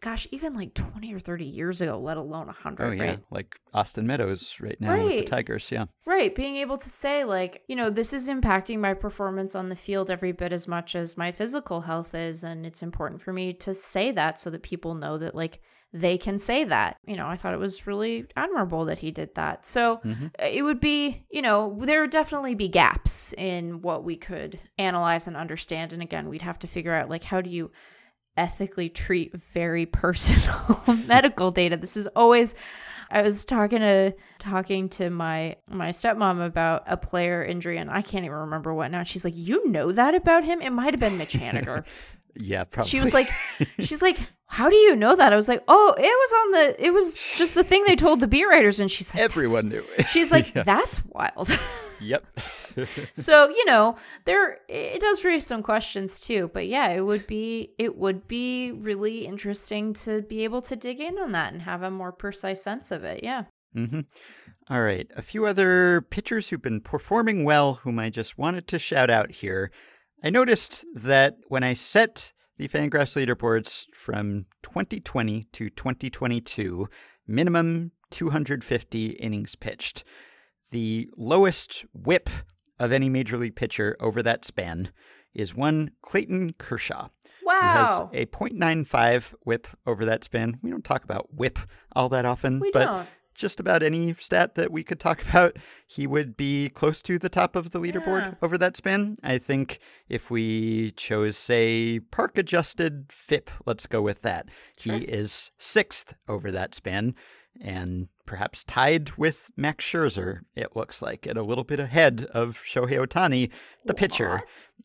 gosh, 0.02 0.28
even 0.32 0.54
like 0.54 0.74
20 0.74 1.14
or 1.14 1.20
30 1.20 1.46
years 1.46 1.80
ago, 1.82 1.98
let 2.00 2.18
alone 2.18 2.48
100, 2.48 2.86
Oh 2.86 2.92
yeah, 2.92 3.04
right? 3.04 3.20
like 3.30 3.60
Austin 3.74 4.06
Meadows 4.06 4.58
right 4.60 4.80
now 4.82 4.98
with 5.04 5.18
the 5.20 5.24
Tigers. 5.26 5.72
Yeah, 5.72 5.86
Right, 6.06 6.34
being 6.36 6.58
able 6.58 6.78
to 6.80 6.90
say 6.90 7.24
like, 7.24 7.64
you 7.68 7.76
know, 7.76 7.90
this 7.90 8.12
is 8.12 8.28
impacting 8.28 8.80
my 8.80 8.94
performance 8.94 9.56
on 9.56 9.70
the 9.70 9.76
field 9.76 10.10
every 10.10 10.32
bit 10.32 10.52
as 10.52 10.68
much 10.68 10.96
as 10.96 11.18
my 11.18 11.32
physical 11.32 11.82
health 11.82 12.16
is 12.16 12.44
and 12.44 12.66
it's 12.66 12.82
important 12.84 13.22
for 13.22 13.32
me 13.32 13.54
to 13.54 13.74
say 13.74 14.12
that 14.12 14.40
so 14.40 14.50
that 14.50 14.64
people 14.64 14.96
know 14.96 15.18
that 15.20 15.36
like 15.36 15.62
they 15.94 16.18
can 16.18 16.40
say 16.40 16.64
that. 16.64 16.96
You 17.06 17.18
know, 17.18 17.28
I 17.28 17.36
thought 17.36 17.54
it 17.54 17.60
was 17.60 17.86
really 17.86 18.26
admirable 18.38 18.86
that 18.86 18.98
he 18.98 19.12
did 19.12 19.36
that. 19.36 19.66
So, 19.66 19.98
Mhm. 20.06 20.32
it 20.40 20.64
would 20.64 20.80
be, 20.80 21.26
you 21.30 21.42
know, 21.42 21.78
there 21.82 22.00
would 22.02 22.12
definitely 22.12 22.56
be 22.56 22.70
gaps 22.70 23.34
in 23.34 23.82
what 23.82 24.04
we 24.06 24.16
could 24.16 24.58
analyze 24.78 25.28
and 25.28 25.36
understand 25.38 25.92
and 25.94 26.02
again, 26.02 26.30
we'd 26.30 26.42
have 26.42 26.60
to 26.60 26.68
figure 26.68 26.94
out 26.94 27.10
like 27.10 27.26
how 27.26 27.42
do 27.42 27.50
you 27.50 27.72
ethically 28.38 28.90
treat 28.90 29.36
very 29.36 29.86
personal 29.86 30.82
medical 31.08 31.52
data. 31.52 31.78
This 31.78 31.98
is 31.98 32.08
always 32.08 32.56
I 33.10 33.22
was 33.24 33.44
talking 33.44 33.80
to 33.80 34.14
talking 34.40 34.88
to 34.90 35.10
my 35.10 35.58
my 35.70 35.90
stepmom 35.90 36.46
about 36.46 36.84
a 36.88 36.96
player 36.98 37.44
injury 37.44 37.78
and 37.78 37.90
I 37.92 38.02
can't 38.02 38.24
even 38.26 38.38
remember 38.38 38.74
what 38.74 38.90
now. 38.92 39.04
She's 39.04 39.26
like, 39.26 39.34
"You 39.36 39.68
know 39.68 39.92
that 39.92 40.16
about 40.16 40.44
him? 40.46 40.62
It 40.62 40.70
might 40.72 40.94
have 40.94 41.00
been 41.00 41.18
Mitch 41.18 41.34
Haniger." 41.34 41.86
Yeah, 42.34 42.64
probably. 42.64 42.88
she 42.90 43.02
was 43.02 43.14
like 43.14 43.30
she's 43.80 44.02
like 44.02 44.18
how 44.46 44.70
do 44.70 44.76
you 44.78 44.96
know 44.96 45.18
that 45.18 45.34
i 45.34 45.36
was 45.36 45.50
like 45.50 45.62
oh 45.68 45.94
it 45.98 46.02
was 46.02 46.32
on 46.34 46.52
the 46.52 46.86
it 46.88 46.92
was 46.94 47.36
just 47.38 47.56
the 47.56 47.64
thing 47.66 47.84
they 47.86 47.98
told 47.98 48.22
the 48.22 48.28
beat 48.28 48.46
writers 48.46 48.80
and 48.80 48.90
she's 48.90 49.14
like 49.14 49.22
everyone 49.22 49.68
knew. 49.68 49.82
"That's-" 49.98 50.10
she's 50.14 50.32
like 50.32 50.56
Yeah. 50.56 50.64
that's 50.64 51.04
wild 51.08 51.50
Yep. 52.02 52.26
so 53.14 53.50
you 53.50 53.66
know 53.66 53.96
there 54.26 54.60
it 54.68 55.02
does 55.02 55.24
raise 55.24 55.46
some 55.46 55.62
questions 55.62 56.22
too 56.22 56.50
but 56.54 56.68
yeah 56.68 56.90
it 56.90 57.02
would 57.02 57.28
be 57.28 57.72
it 57.78 57.98
would 57.98 58.28
be 58.28 58.72
really 58.72 59.26
interesting 59.26 59.94
to 59.94 60.22
be 60.22 60.44
able 60.44 60.62
to 60.64 60.76
dig 60.76 61.00
in 61.00 61.20
on 61.20 61.34
that 61.34 61.54
and 61.54 61.62
have 61.62 61.84
a 61.84 61.92
more 61.92 62.12
precise 62.12 62.64
sense 62.64 62.92
of 62.92 63.04
it 63.04 63.24
yeah 63.24 63.44
Mm-hmm. 63.76 64.02
All 64.70 64.82
right. 64.82 65.10
A 65.16 65.22
few 65.22 65.46
other 65.46 66.02
pitchers 66.02 66.50
who've 66.50 66.62
been 66.62 66.82
performing 66.82 67.44
well, 67.44 67.76
whom 67.76 68.00
I 68.00 68.10
just 68.10 68.38
wanted 68.38 68.68
to 68.68 68.80
shout 68.80 69.10
out 69.10 69.32
here. 69.32 69.72
I 70.24 70.30
noticed 70.30 70.86
that 70.96 71.38
when 71.48 71.64
I 71.64 71.74
set 71.74 72.32
the 72.58 72.68
Fangraphs 72.68 73.16
leaderboards 73.16 73.86
from 73.94 74.46
2020 74.64 75.46
to 75.52 75.70
2022, 75.70 76.88
minimum 77.28 77.92
250 78.12 79.08
innings 79.08 79.56
pitched, 79.56 80.04
the 80.72 81.10
lowest 81.18 81.86
whip 81.94 82.30
of 82.80 82.92
any 82.92 83.10
major 83.10 83.38
league 83.38 83.56
pitcher 83.56 83.96
over 84.00 84.24
that 84.24 84.44
span 84.44 84.90
is 85.34 85.56
one 85.56 85.92
Clayton 86.02 86.54
Kershaw 86.58 87.08
who 87.42 87.50
has 87.50 88.00
a 88.14 88.26
.95 88.28 89.34
whip 89.46 89.68
over 89.86 90.06
that 90.06 90.24
span. 90.24 90.58
We 90.62 90.70
don't 90.72 90.84
talk 90.86 91.04
about 91.04 91.34
whip 91.34 91.60
all 91.96 92.10
that 92.10 92.26
often, 92.26 92.60
we 92.60 92.72
but 92.72 92.86
don't 92.86 93.08
just 93.34 93.60
about 93.60 93.82
any 93.82 94.14
stat 94.14 94.56
that 94.56 94.72
we 94.72 94.84
could 94.84 95.00
talk 95.00 95.22
about, 95.30 95.58
he 95.88 96.06
would 96.06 96.36
be 96.38 96.70
close 96.70 97.02
to 97.02 97.18
the 97.18 97.30
top 97.30 97.56
of 97.56 97.72
the 97.72 97.80
leaderboard 97.80 98.22
Yeah. 98.22 98.34
over 98.42 98.58
that 98.58 98.78
span. 98.78 99.16
I 99.24 99.38
think 99.38 99.80
if 100.10 100.30
we 100.30 100.92
chose, 100.92 101.38
say, 101.38 102.00
park 102.12 102.38
adjusted 102.38 103.06
FIP, 103.10 103.50
let's 103.66 103.88
go 103.88 104.02
with 104.02 104.22
that. 104.22 104.50
Sure. 104.78 104.98
He 104.98 105.06
is 105.06 105.50
sixth 105.58 106.14
over 106.28 106.52
that 106.52 106.76
span 106.76 107.16
and 107.62 108.08
perhaps 108.26 108.64
tied 108.64 109.12
with 109.18 109.52
Max 109.56 109.86
Scherzer, 109.86 110.42
it 110.56 110.76
looks 110.76 111.02
like, 111.02 111.26
and 111.26 111.38
a 111.38 111.44
little 111.44 111.64
bit 111.64 111.80
ahead 111.80 112.26
of 112.34 112.58
Shohei 112.58 113.06
Ohtani, 113.06 113.52
the 113.86 113.94
pitcher. 113.94 114.42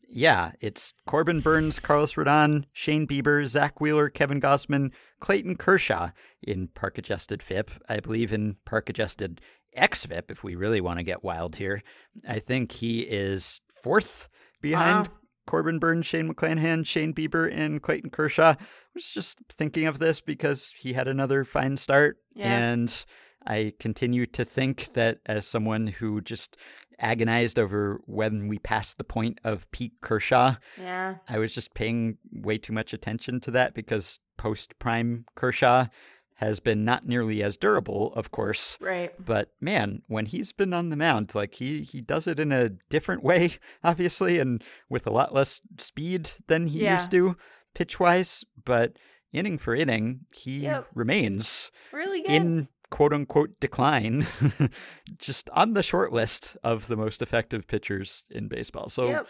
Yeah, 0.09 0.51
it's 0.61 0.93
Corbin 1.05 1.41
Burnes, 1.41 1.79
Carlos 1.79 2.13
Rodon, 2.13 2.65
Shane 2.73 3.07
Bieber, 3.07 3.45
Zack 3.45 3.81
Wheeler, 3.81 4.09
Kevin 4.09 4.39
Gausman, 4.39 4.91
Clayton 5.19 5.55
Kershaw 5.55 6.11
in 6.43 6.67
park 6.69 6.97
adjusted 6.97 7.41
FIP. 7.41 7.71
I 7.89 7.99
believe 7.99 8.31
in 8.31 8.55
park 8.65 8.89
adjusted 8.89 9.41
XFIP 9.77 10.31
if 10.31 10.43
we 10.43 10.55
really 10.55 10.81
want 10.81 10.99
to 10.99 11.03
get 11.03 11.23
wild 11.23 11.55
here. 11.55 11.81
I 12.27 12.39
think 12.39 12.71
he 12.71 13.01
is 13.01 13.59
fourth 13.83 14.29
behind 14.61 15.07
Wow. 15.07 15.13
Corbin 15.45 15.79
Burnes, 15.79 16.05
Shane 16.05 16.33
McClanahan, 16.33 16.85
Shane 16.85 17.13
Bieber, 17.13 17.49
and 17.51 17.81
Clayton 17.81 18.09
Kershaw. 18.09 18.55
I 18.97 19.05
was 19.05 19.11
just 19.11 19.37
thinking 19.49 19.85
of 19.85 19.99
this 19.99 20.21
because 20.21 20.71
he 20.75 20.91
had 20.93 21.07
another 21.07 21.43
fine 21.43 21.77
start. 21.77 22.17
Yeah. 22.33 22.47
And 22.57 23.05
I 23.45 23.73
continue 23.79 24.25
to 24.25 24.43
think 24.43 24.91
that 24.93 25.19
as 25.27 25.45
someone 25.45 25.85
who 25.85 26.19
just 26.19 26.57
agonized 26.97 27.59
over 27.59 28.01
when 28.07 28.47
we 28.47 28.57
passed 28.57 28.97
the 28.97 29.03
point 29.03 29.39
of 29.43 29.69
peak 29.69 29.91
Kershaw, 30.01 30.55
yeah 30.81 31.17
I 31.29 31.37
was 31.37 31.53
just 31.53 31.75
paying 31.75 32.17
way 32.31 32.57
too 32.57 32.73
much 32.73 32.91
attention 32.91 33.39
to 33.41 33.51
that 33.51 33.75
because 33.75 34.19
post 34.35 34.79
prime 34.79 35.25
Kershaw 35.35 35.85
has 36.33 36.59
been 36.59 36.83
not 36.83 37.07
nearly 37.07 37.43
as 37.43 37.55
durable, 37.55 38.13
of 38.15 38.31
course. 38.31 38.79
right 38.81 39.13
But 39.23 39.51
man, 39.61 40.01
when 40.07 40.25
he's 40.25 40.51
been 40.53 40.73
on 40.73 40.89
the 40.89 40.95
mound, 40.97 41.35
like 41.35 41.53
he 41.53 41.83
he 41.83 42.01
does 42.01 42.25
it 42.25 42.39
in 42.39 42.51
a 42.51 42.69
different 42.89 43.21
way, 43.23 43.51
obviously, 43.83 44.39
and 44.39 44.63
with 44.89 45.05
a 45.05 45.11
lot 45.11 45.35
less 45.35 45.61
speed 45.77 46.31
than 46.47 46.65
he 46.65 46.79
Yeah. 46.79 46.97
used 46.97 47.11
to, 47.11 47.37
pitch 47.77 47.99
wise. 47.99 48.43
But 48.65 48.97
inning 49.31 49.57
for 49.57 49.75
inning, 49.75 50.21
he 50.33 50.59
Yep. 50.59 50.87
remains 50.95 51.71
really 51.91 52.21
good 52.23 52.31
in 52.31 52.67
quote 52.89 53.13
unquote 53.13 53.59
decline, 53.59 54.25
just 55.17 55.49
on 55.51 55.73
the 55.73 55.83
short 55.83 56.11
list 56.11 56.57
of 56.63 56.87
the 56.87 56.97
most 56.97 57.21
effective 57.21 57.67
pitchers 57.67 58.25
in 58.29 58.47
baseball. 58.47 58.89
So 58.89 59.07
yep 59.07 59.27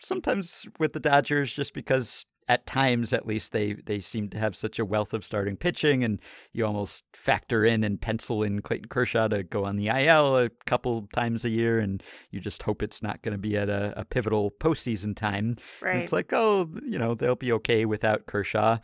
sometimes 0.00 0.66
with 0.78 0.92
the 0.92 1.00
Dodgers, 1.00 1.52
just 1.52 1.72
because 1.72 2.26
at 2.48 2.66
times 2.66 3.12
at 3.12 3.26
least 3.26 3.52
they 3.52 3.74
they 3.74 4.00
seem 4.00 4.28
to 4.28 4.38
have 4.38 4.54
such 4.56 4.78
a 4.78 4.84
wealth 4.84 5.12
of 5.12 5.24
starting 5.24 5.56
pitching, 5.56 6.04
and 6.04 6.20
you 6.52 6.64
almost 6.64 7.04
factor 7.14 7.64
in 7.64 7.84
and 7.84 8.00
pencil 8.00 8.42
in 8.42 8.62
Clayton 8.62 8.88
Kershaw 8.88 9.28
to 9.28 9.42
go 9.42 9.64
on 9.64 9.76
the 9.76 9.88
IL 9.88 10.36
a 10.36 10.50
couple 10.66 11.08
times 11.12 11.44
a 11.44 11.50
year, 11.50 11.78
and 11.78 12.02
you 12.30 12.40
just 12.40 12.62
hope 12.62 12.82
it's 12.82 13.02
not 13.02 13.22
going 13.22 13.32
to 13.32 13.38
be 13.38 13.56
at 13.56 13.68
a, 13.68 13.92
a 13.96 14.04
pivotal 14.04 14.52
postseason 14.60 15.16
time. 15.16 15.36
And 15.36 15.60
right 15.82 15.96
It's 15.96 16.12
like, 16.12 16.32
oh, 16.32 16.70
you 16.84 16.98
know, 16.98 17.14
they'll 17.14 17.34
be 17.36 17.52
okay 17.52 17.84
without 17.84 18.26
Kershaw. 18.26 18.78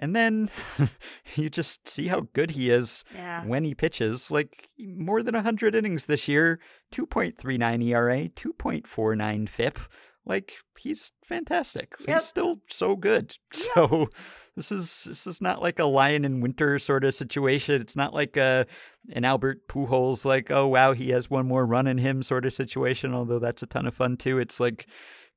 And 0.00 0.16
then 0.16 0.50
you 1.36 1.48
just 1.48 1.86
see 1.88 2.08
how 2.08 2.26
good 2.32 2.50
he 2.50 2.70
is 2.70 3.04
yeah 3.14 3.44
when 3.44 3.64
he 3.64 3.74
pitches. 3.74 4.30
Like 4.30 4.68
more 4.78 5.22
than 5.22 5.34
100 5.34 5.74
innings 5.74 6.06
this 6.06 6.26
year, 6.26 6.58
2.39 6.92 7.84
ERA, 7.84 8.28
2.49 8.28 9.48
FIP. 9.48 9.78
Like 10.26 10.54
he's 10.78 11.12
fantastic. 11.24 11.94
Yep. 12.00 12.08
He's 12.08 12.24
still 12.26 12.60
so 12.68 12.96
good. 12.96 13.36
So 13.52 14.08
this 14.56 14.70
is 14.70 15.04
this 15.04 15.26
is 15.26 15.40
not 15.42 15.60
like 15.60 15.78
a 15.78 15.84
lion 15.84 16.24
in 16.24 16.40
winter 16.40 16.78
sort 16.78 17.04
of 17.04 17.12
situation. 17.14 17.80
It's 17.80 17.96
not 17.96 18.14
like 18.14 18.36
a 18.36 18.66
an 19.12 19.24
Albert 19.24 19.66
Pujols 19.68 20.24
like 20.24 20.50
oh 20.50 20.66
wow 20.68 20.92
he 20.92 21.10
has 21.10 21.28
one 21.30 21.46
more 21.46 21.66
run 21.66 21.86
in 21.86 21.98
him 21.98 22.22
sort 22.22 22.46
of 22.46 22.52
situation. 22.52 23.14
Although 23.14 23.38
that's 23.40 23.62
a 23.62 23.66
ton 23.66 23.86
of 23.86 23.94
fun 23.94 24.16
too. 24.16 24.38
It's 24.38 24.60
like 24.60 24.86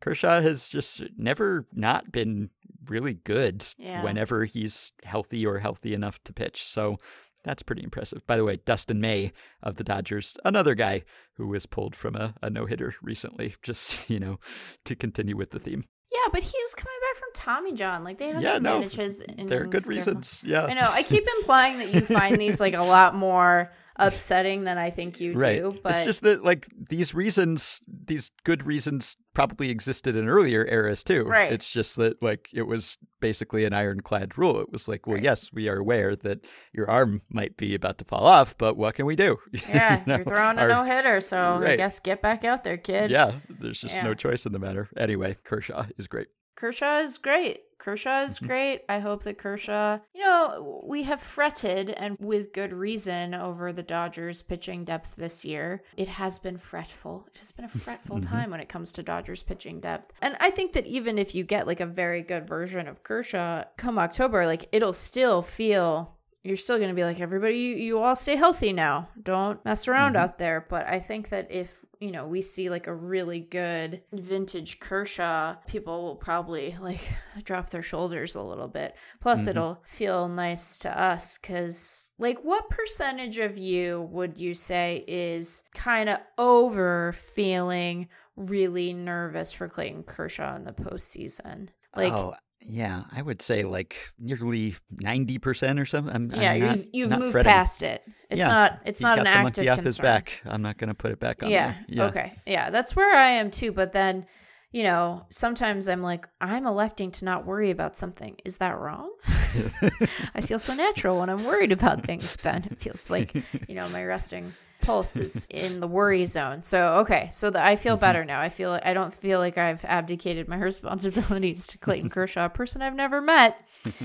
Kershaw 0.01 0.41
has 0.41 0.69
just 0.69 1.01
never 1.17 1.67
not 1.73 2.11
been 2.11 2.49
really 2.87 3.15
good 3.15 3.65
Yeah. 3.77 4.03
whenever 4.03 4.45
he's 4.45 4.91
healthy 5.03 5.45
or 5.45 5.57
healthy 5.59 5.93
enough 5.93 6.23
to 6.25 6.33
pitch. 6.33 6.63
So 6.63 6.97
that's 7.43 7.63
pretty 7.63 7.83
impressive. 7.83 8.25
By 8.27 8.37
the 8.37 8.43
way, 8.43 8.59
Dustin 8.65 8.99
May 8.99 9.31
of 9.63 9.75
the 9.77 9.83
Dodgers, 9.83 10.35
another 10.45 10.75
guy 10.75 11.03
who 11.35 11.47
was 11.47 11.65
pulled 11.65 11.95
from 11.95 12.15
a, 12.15 12.33
a 12.41 12.49
no 12.49 12.65
hitter 12.65 12.95
recently, 13.01 13.55
just, 13.63 13.99
you 14.09 14.19
know, 14.19 14.39
to 14.85 14.95
continue 14.95 15.35
with 15.37 15.51
the 15.51 15.59
theme. 15.59 15.83
Yeah, 16.11 16.29
but 16.31 16.41
he 16.41 16.57
was 16.63 16.73
coming 16.73 16.95
back 17.01 17.19
from 17.19 17.29
Tommy 17.33 17.73
John. 17.73 18.03
Like 18.03 18.17
they 18.17 18.29
have 18.29 18.41
Yeah, 18.41 18.53
to 18.53 18.59
no, 18.61 18.73
manage 18.79 18.95
his. 18.95 19.23
There 19.37 19.61
are 19.61 19.63
good 19.65 19.71
careful. 19.83 19.89
reasons. 19.89 20.41
Yeah. 20.45 20.65
I 20.65 20.73
know. 20.73 20.87
I 20.89 21.03
keep 21.03 21.25
implying 21.39 21.79
that 21.79 21.93
you 21.93 21.99
find 22.01 22.37
these 22.37 22.59
like 22.61 22.73
a 22.75 22.81
lot 22.83 23.13
more 23.13 23.71
upsetting 23.97 24.63
than 24.63 24.77
I 24.77 24.89
think 24.89 25.19
you 25.19 25.33
right. 25.33 25.59
do. 25.61 25.77
But 25.83 25.95
It's 25.95 26.05
just 26.05 26.21
that, 26.21 26.43
like, 26.43 26.67
these 26.89 27.13
reasons, 27.13 27.81
these 27.87 28.31
good 28.43 28.65
reasons 28.65 29.17
probably 29.33 29.69
existed 29.69 30.15
in 30.15 30.27
earlier 30.27 30.65
eras 30.65 31.03
too. 31.03 31.23
Right. 31.25 31.51
It's 31.51 31.69
just 31.69 31.95
that, 31.97 32.21
like, 32.21 32.49
it 32.53 32.63
was 32.63 32.97
basically 33.19 33.65
an 33.65 33.73
ironclad 33.73 34.37
rule. 34.37 34.59
It 34.61 34.71
was 34.71 34.87
like, 34.87 35.05
well, 35.07 35.15
Right. 35.15 35.23
yes, 35.23 35.51
we 35.51 35.67
are 35.69 35.77
aware 35.77 36.15
that 36.15 36.45
your 36.73 36.89
arm 36.89 37.21
might 37.29 37.57
be 37.57 37.75
about 37.75 37.97
to 37.99 38.05
fall 38.05 38.25
off, 38.25 38.57
but 38.57 38.77
what 38.77 38.95
can 38.95 39.05
we 39.05 39.15
do? 39.15 39.37
You 39.51 39.59
yeah, 39.69 40.03
know, 40.05 40.15
you're 40.17 40.25
throwing 40.25 40.59
a 40.59 40.67
no 40.67 40.83
hitter, 40.83 41.19
so 41.21 41.61
I 41.63 41.75
guess 41.75 41.99
get 41.99 42.21
back 42.21 42.43
out 42.43 42.63
there, 42.63 42.77
kid. 42.77 43.09
Yeah, 43.11 43.33
there's 43.49 43.81
just 43.81 44.01
no 44.03 44.13
choice 44.13 44.45
in 44.45 44.51
the 44.51 44.59
matter. 44.59 44.87
Anyway, 44.97 45.35
Kershaw 45.43 45.85
is 45.97 46.07
great. 46.07 46.27
Kershaw 46.55 46.99
is 46.99 47.17
great. 47.17 47.61
Kershaw 47.77 48.23
is 48.23 48.39
Mhm. 48.39 48.47
great. 48.47 48.81
I 48.89 48.99
hope 48.99 49.23
that 49.23 49.37
Kershaw, 49.37 49.99
you 50.13 50.21
know, 50.23 50.81
we 50.85 51.03
have 51.03 51.21
fretted 51.21 51.91
and 51.91 52.17
with 52.19 52.51
good 52.53 52.73
reason 52.73 53.33
over 53.33 53.71
the 53.71 53.83
Dodgers 53.83 54.41
pitching 54.41 54.83
depth 54.83 55.15
this 55.15 55.45
year. 55.45 55.83
It 55.95 56.07
has 56.07 56.39
been 56.39 56.57
fretful. 56.57 57.25
It 57.31 57.37
has 57.37 57.51
been 57.51 57.65
a 57.65 57.69
fretful 57.69 58.17
Mhm. 58.17 58.27
time 58.29 58.51
when 58.51 58.59
it 58.59 58.69
comes 58.69 58.91
to 58.93 59.03
Dodgers 59.03 59.43
pitching 59.43 59.79
depth. 59.79 60.13
And 60.21 60.35
I 60.39 60.49
think 60.49 60.73
that 60.73 60.85
even 60.85 61.17
if 61.17 61.35
you 61.35 61.43
get 61.43 61.67
like 61.67 61.79
a 61.79 61.85
very 61.85 62.21
good 62.21 62.47
version 62.47 62.87
of 62.87 63.03
Kershaw 63.03 63.63
come 63.77 63.99
October, 63.99 64.45
like 64.45 64.67
it'll 64.71 64.93
still 64.93 65.41
feel 65.41 66.13
you're 66.43 66.55
still 66.55 66.77
going 66.77 66.87
to 66.89 66.95
be 66.95 67.03
like 67.03 67.19
everybody 67.19 67.57
you, 67.57 67.75
you 67.75 67.99
all 67.99 68.15
stay 68.15 68.37
healthy 68.37 68.71
now. 68.71 69.09
Don't 69.21 69.63
mess 69.65 69.85
around 69.87 70.13
Mhm. 70.15 70.19
out 70.19 70.37
there, 70.37 70.65
but 70.69 70.85
I 70.87 70.99
think 70.99 71.27
that 71.29 71.51
if 71.51 71.83
you 71.99 72.11
know, 72.11 72.27
we 72.27 72.41
see 72.41 72.69
like 72.69 72.87
a 72.87 72.93
really 72.93 73.39
good 73.39 74.01
vintage 74.13 74.79
Kershaw, 74.79 75.55
people 75.67 76.03
will 76.03 76.15
probably 76.15 76.75
like 76.79 76.99
drop 77.43 77.69
their 77.69 77.81
shoulders 77.83 78.35
a 78.35 78.41
little 78.41 78.67
bit. 78.67 78.95
Plus, 79.19 79.45
Mhm. 79.45 79.47
it'll 79.49 79.83
feel 79.85 80.27
nice 80.27 80.77
to 80.79 80.99
us 81.01 81.37
because, 81.37 82.11
like, 82.19 82.39
what 82.43 82.69
percentage 82.69 83.37
of 83.39 83.57
you 83.57 84.01
would 84.11 84.37
you 84.37 84.53
say 84.53 85.03
is 85.07 85.63
kind 85.73 86.09
of 86.09 86.19
over 86.37 87.13
feeling 87.13 88.07
really 88.35 88.93
nervous 88.93 89.51
for 89.51 89.67
Clayton 89.67 90.03
Kershaw 90.03 90.55
in 90.55 90.63
the 90.63 90.73
postseason? 90.73 91.69
Like, 91.95 92.13
oh, 92.13 92.35
yeah, 92.69 93.03
I 93.11 93.21
would 93.21 93.41
say 93.41 93.63
like 93.63 93.95
nearly 94.19 94.75
90% 95.01 95.79
or 95.79 95.85
something. 95.85 96.13
I'm, 96.13 96.31
yeah, 96.31 96.51
I'm 96.51 96.59
not, 96.59 96.77
you've 96.77 96.87
you've 96.93 97.19
moved 97.19 97.31
fretting. 97.31 97.49
past 97.49 97.81
it. 97.83 98.03
It's 98.29 98.39
Yeah, 98.39 98.49
not 98.49 98.79
it's 98.85 99.01
not 99.01 99.17
got 99.17 99.19
an 99.19 99.23
the 99.25 99.29
active 99.29 99.43
monkey 99.43 99.69
off 99.69 99.75
concern. 99.77 99.85
his 99.85 99.97
back. 99.99 100.41
I'm 100.45 100.61
not 100.61 100.77
going 100.77 100.89
to 100.89 100.93
put 100.93 101.11
it 101.11 101.19
back 101.19 101.43
on 101.43 101.49
yeah. 101.49 101.75
Yeah. 101.87 102.05
Okay. 102.07 102.33
Yeah, 102.45 102.69
that's 102.69 102.95
where 102.95 103.15
I 103.15 103.29
am 103.31 103.51
too. 103.51 103.71
But 103.71 103.93
then, 103.93 104.25
you 104.71 104.83
know, 104.83 105.25
sometimes 105.29 105.87
I'm 105.87 106.01
like, 106.01 106.27
I'm 106.41 106.67
electing 106.67 107.11
to 107.11 107.25
not 107.25 107.45
worry 107.45 107.71
about 107.71 107.97
something. 107.97 108.35
Is 108.43 108.57
that 108.57 108.77
wrong? 108.77 109.11
I 110.35 110.41
feel 110.41 110.59
so 110.59 110.73
natural 110.73 111.19
when 111.19 111.29
I'm 111.29 111.45
worried 111.45 111.71
about 111.71 112.03
things, 112.05 112.35
Ben. 112.37 112.65
It 112.69 112.79
feels 112.79 113.09
like, 113.09 113.33
you 113.67 113.75
know, 113.75 113.87
my 113.89 114.03
resting 114.03 114.53
pulse 114.87 115.17
is 115.17 115.45
in 115.49 115.81
the 115.81 115.87
worry 115.87 116.25
zone. 116.25 116.63
So, 116.63 116.99
okay. 116.99 117.29
So 117.31 117.49
the, 117.49 117.63
I 117.63 117.75
feel 117.75 117.95
mm-hmm. 117.95 118.01
better 118.01 118.25
now. 118.25 118.39
I 118.39 118.49
feel 118.49 118.79
I 118.83 118.93
don't 118.93 119.13
feel 119.13 119.39
like 119.39 119.57
I've 119.57 119.83
abdicated 119.85 120.47
my 120.47 120.57
responsibilities 120.71 121.67
to 121.67 121.77
Clayton 121.77 122.09
Kershaw, 122.15 122.45
a 122.45 122.49
person 122.49 122.81
I've 122.81 122.95
never 122.95 123.21
met. 123.21 123.59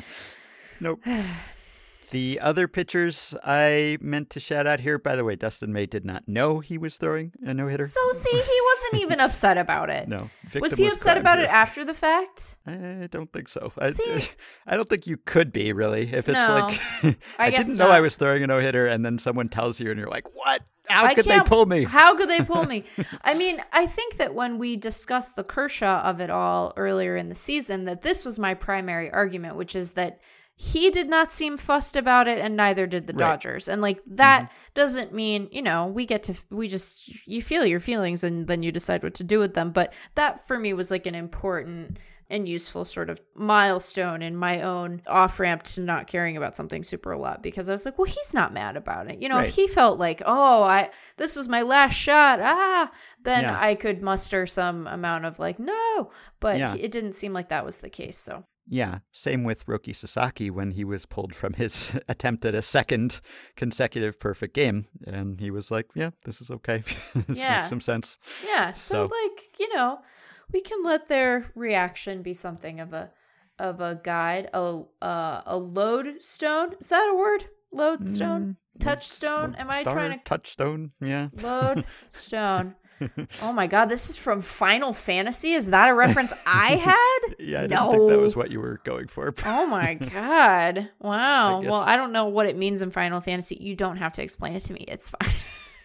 Nope. 0.80 1.00
the 2.10 2.40
other 2.40 2.66
pitchers 2.66 3.36
I 3.44 3.98
meant 4.00 4.30
to 4.30 4.40
shout 4.40 4.66
out 4.66 4.80
here, 4.80 4.98
by 4.98 5.14
the 5.14 5.24
way, 5.24 5.36
Dustin 5.36 5.72
May 5.72 5.86
did 5.86 6.04
not 6.04 6.26
know 6.26 6.58
he 6.58 6.76
was 6.76 6.96
throwing 6.96 7.30
a 7.46 7.54
no 7.54 7.68
hitter. 7.68 7.86
So, 7.86 8.00
see, 8.10 8.30
he 8.30 8.60
wasn't 8.74 9.02
even 9.02 9.20
upset 9.20 9.58
about 9.58 9.90
it. 9.90 10.08
No. 10.08 10.28
Was 10.60 10.76
he 10.76 10.88
upset 10.88 11.18
about 11.18 11.38
here. 11.38 11.46
it 11.46 11.50
after 11.50 11.84
the 11.84 11.94
fact? 11.94 12.56
I 12.66 13.06
don't 13.10 13.32
think 13.32 13.48
so. 13.48 13.72
I, 13.78 13.92
See? 13.92 14.28
I 14.66 14.76
don't 14.76 14.88
think 14.88 15.06
you 15.06 15.18
could 15.18 15.52
be 15.52 15.72
really 15.72 16.12
if 16.12 16.28
it's 16.28 16.48
No, 16.48 16.54
like 16.54 16.80
I 17.38 17.46
I, 17.46 17.50
didn't 17.50 17.76
know 17.76 17.88
I 17.88 18.00
was 18.00 18.16
throwing 18.16 18.42
a 18.42 18.48
no 18.48 18.58
hitter, 18.58 18.86
and 18.86 19.04
then 19.04 19.18
someone 19.18 19.48
tells 19.48 19.78
you, 19.78 19.90
and 19.90 20.00
you're 20.00 20.10
like, 20.10 20.34
"What? 20.34 20.62
How 20.88 21.04
I 21.04 21.14
could 21.14 21.24
they 21.24 21.40
pull 21.40 21.66
me?" 21.66 21.84
How 21.84 22.14
could 22.14 22.28
they 22.28 22.40
pull 22.40 22.64
me? 22.64 22.84
I 23.22 23.34
mean, 23.34 23.62
I 23.72 23.86
think 23.86 24.16
that 24.16 24.34
when 24.34 24.58
we 24.58 24.76
discussed 24.76 25.36
the 25.36 25.44
Kershaw 25.44 26.00
of 26.02 26.20
it 26.20 26.30
all 26.30 26.72
earlier 26.76 27.16
in 27.16 27.28
the 27.28 27.34
season, 27.34 27.84
that 27.84 28.02
this 28.02 28.24
was 28.24 28.38
my 28.38 28.54
primary 28.54 29.10
argument, 29.10 29.56
which 29.56 29.74
is 29.74 29.92
that 29.92 30.20
he 30.56 30.90
did 30.90 31.08
not 31.08 31.32
seem 31.32 31.56
fussed 31.56 31.96
about 31.96 32.28
it, 32.28 32.38
and 32.38 32.56
neither 32.56 32.86
did 32.86 33.06
the 33.06 33.14
Right. 33.14 33.18
Dodgers. 33.18 33.68
And 33.68 33.82
like 33.82 34.00
that 34.06 34.44
mm-hmm. 34.44 34.54
doesn't 34.74 35.12
mean 35.12 35.48
you 35.50 35.62
know 35.62 35.86
we 35.86 36.06
get 36.06 36.22
to 36.24 36.34
we 36.50 36.68
just 36.68 37.26
you 37.26 37.42
feel 37.42 37.64
your 37.64 37.80
feelings 37.80 38.22
and 38.22 38.46
then 38.46 38.62
you 38.62 38.70
decide 38.70 39.02
what 39.02 39.14
to 39.14 39.24
do 39.24 39.38
with 39.38 39.54
them. 39.54 39.72
But 39.72 39.92
that 40.14 40.46
for 40.46 40.58
me 40.58 40.72
was 40.72 40.90
like 40.90 41.06
an 41.06 41.14
important 41.14 41.98
and 42.32 42.48
useful 42.48 42.84
sort 42.84 43.10
of 43.10 43.20
milestone 43.34 44.22
in 44.22 44.34
my 44.34 44.62
own 44.62 45.02
off 45.06 45.38
ramp 45.38 45.62
to 45.62 45.80
not 45.80 46.06
caring 46.06 46.36
about 46.36 46.56
something 46.56 46.82
super 46.82 47.12
a 47.12 47.18
lot 47.18 47.42
because 47.42 47.68
I 47.68 47.72
was 47.72 47.84
like, 47.84 47.98
well, 47.98 48.06
he's 48.10 48.32
not 48.34 48.52
mad 48.52 48.76
about 48.76 49.08
it. 49.10 49.22
You 49.22 49.28
know, 49.28 49.36
Right. 49.36 49.48
if 49.48 49.54
he 49.54 49.68
felt 49.68 49.98
like, 49.98 50.22
oh, 50.24 50.62
I 50.62 50.90
this 51.18 51.36
was 51.36 51.46
my 51.48 51.62
last 51.62 51.94
shot, 51.94 52.40
ah, 52.42 52.90
then 53.22 53.42
Yeah. 53.42 53.58
I 53.60 53.74
could 53.74 54.02
muster 54.02 54.46
some 54.46 54.86
amount 54.86 55.26
of 55.26 55.38
like, 55.38 55.58
no. 55.60 56.10
But 56.40 56.58
Yeah. 56.58 56.74
it 56.74 56.90
didn't 56.90 57.12
seem 57.12 57.32
like 57.32 57.48
that 57.50 57.64
was 57.64 57.78
the 57.78 57.90
case. 57.90 58.16
So 58.18 58.44
Yeah, 58.68 58.98
same 59.10 59.42
with 59.44 59.66
Roki 59.66 59.92
Sasaki 59.94 60.48
when 60.48 60.70
he 60.70 60.84
was 60.84 61.04
pulled 61.04 61.34
from 61.34 61.54
his 61.54 61.92
attempt 62.08 62.44
at 62.44 62.54
a 62.54 62.62
second 62.62 63.20
consecutive 63.56 64.18
perfect 64.20 64.54
game, 64.54 64.86
and 65.06 65.40
he 65.40 65.50
was 65.50 65.70
like, 65.72 65.86
"Yeah, 65.96 66.10
this 66.24 66.40
is 66.40 66.50
okay. 66.50 66.78
this 67.26 67.38
Yeah. 67.40 67.56
makes 67.58 67.68
some 67.68 67.80
sense." 67.80 68.18
yeah, 68.46 68.70
so, 68.72 69.08
So- 69.08 69.14
like 69.22 69.58
you 69.58 69.74
know, 69.74 70.00
we 70.52 70.60
can 70.60 70.82
let 70.84 71.06
their 71.06 71.50
reaction 71.54 72.22
be 72.22 72.34
something 72.34 72.80
of 72.80 72.92
a 72.92 73.10
of 73.58 73.80
a 73.80 74.00
guide, 74.02 74.50
a 74.52 74.82
uh, 75.00 75.42
a 75.46 75.56
lodestone. 75.56 76.74
Is 76.80 76.88
that 76.88 77.08
a 77.10 77.16
word? 77.16 77.44
Lodestone, 77.72 78.56
touchstone. 78.80 79.54
Am 79.54 79.70
I 79.70 79.80
Star, 79.80 79.94
trying 79.94 80.18
to 80.18 80.24
touchstone? 80.24 80.92
Yeah. 81.00 81.28
lodestone? 81.40 82.74
oh 83.42 83.52
my 83.52 83.66
god, 83.66 83.86
this 83.86 84.10
is 84.10 84.16
from 84.16 84.40
Final 84.40 84.92
Fantasy. 84.92 85.54
Is 85.54 85.70
that 85.70 85.88
a 85.88 85.94
reference 85.94 86.32
I 86.46 86.76
had? 86.76 87.36
Yeah, 87.38 87.62
I 87.62 87.66
didn't 87.66 87.90
think 87.90 88.10
that 88.10 88.18
was 88.18 88.36
what 88.36 88.50
you 88.50 88.60
were 88.60 88.80
going 88.84 89.08
for. 89.08 89.34
Oh 89.44 89.66
my 89.66 89.94
god. 89.94 90.90
Wow. 91.00 91.62
I 91.62 91.64
Well, 91.64 91.80
I 91.80 91.96
don't 91.96 92.12
know 92.12 92.26
what 92.26 92.46
it 92.46 92.56
means 92.56 92.82
in 92.82 92.90
Final 92.90 93.20
Fantasy. 93.20 93.56
You 93.60 93.76
don't 93.76 93.96
have 93.96 94.12
to 94.14 94.22
explain 94.22 94.54
it 94.54 94.64
to 94.64 94.72
me. 94.72 94.84
It's 94.88 95.10
fine. 95.10 95.30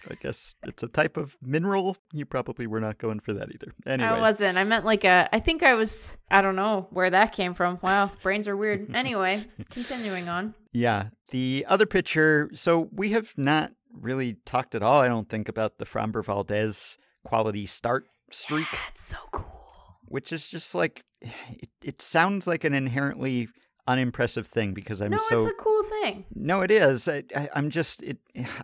I 0.10 0.16
guess 0.16 0.56
it's 0.64 0.84
a 0.84 0.88
type 0.88 1.18
of 1.18 1.38
mineral. 1.42 1.98
You 2.14 2.26
probably 2.26 2.68
were 2.68 2.80
not 2.80 2.98
going 2.98 3.20
for 3.20 3.34
that 3.34 3.50
either. 3.54 3.74
Anyway, 3.86 4.10
I 4.10 4.20
wasn't. 4.20 4.58
I 4.58 4.64
meant 4.64 4.86
like 4.86 5.04
a 5.04 5.28
I 5.34 5.40
think 5.40 5.64
I 5.64 5.74
was 5.74 6.18
I 6.32 6.42
don't 6.42 6.56
know 6.56 6.88
where 6.92 7.10
that 7.10 7.34
came 7.34 7.54
from. 7.54 7.80
Wow, 7.82 8.12
brains 8.22 8.48
are 8.48 8.58
weird. 8.58 8.88
Anyway, 8.96 9.46
continuing 9.70 10.28
on. 10.28 10.54
Yeah. 10.74 11.10
The 11.30 11.66
other 11.68 11.86
pitcher, 11.86 12.50
so 12.54 12.90
we 12.94 13.12
have 13.12 13.34
not 13.38 13.72
really 13.92 14.38
talked 14.46 14.76
at 14.76 14.82
all, 14.84 15.02
I 15.02 15.08
don't 15.08 15.30
think, 15.30 15.50
about 15.50 15.78
the 15.78 15.86
Framber 15.86 16.24
Valdez 16.24 16.98
quality 17.26 17.66
start 17.66 18.08
streak, 18.32 18.68
That's 18.72 19.04
so 19.08 19.18
cool. 19.32 20.00
which 20.06 20.32
is 20.32 20.50
just 20.50 20.74
like, 20.74 21.04
it, 21.22 21.70
it 21.84 22.02
sounds 22.02 22.48
like 22.48 22.64
an 22.64 22.74
inherently 22.74 23.50
unimpressive 23.88 24.46
thing 24.48 24.74
because 24.74 25.02
I'm 25.02 25.12
no, 25.12 25.18
so. 25.18 25.36
No, 25.36 25.42
it's 25.42 25.52
a 25.52 25.54
cool 25.54 25.84
thing. 25.84 26.26
No, 26.36 26.62
it 26.62 26.72
is. 26.72 27.08
I, 27.08 27.24
I'm 27.56 27.70
just 27.70 28.04
it. 28.04 28.18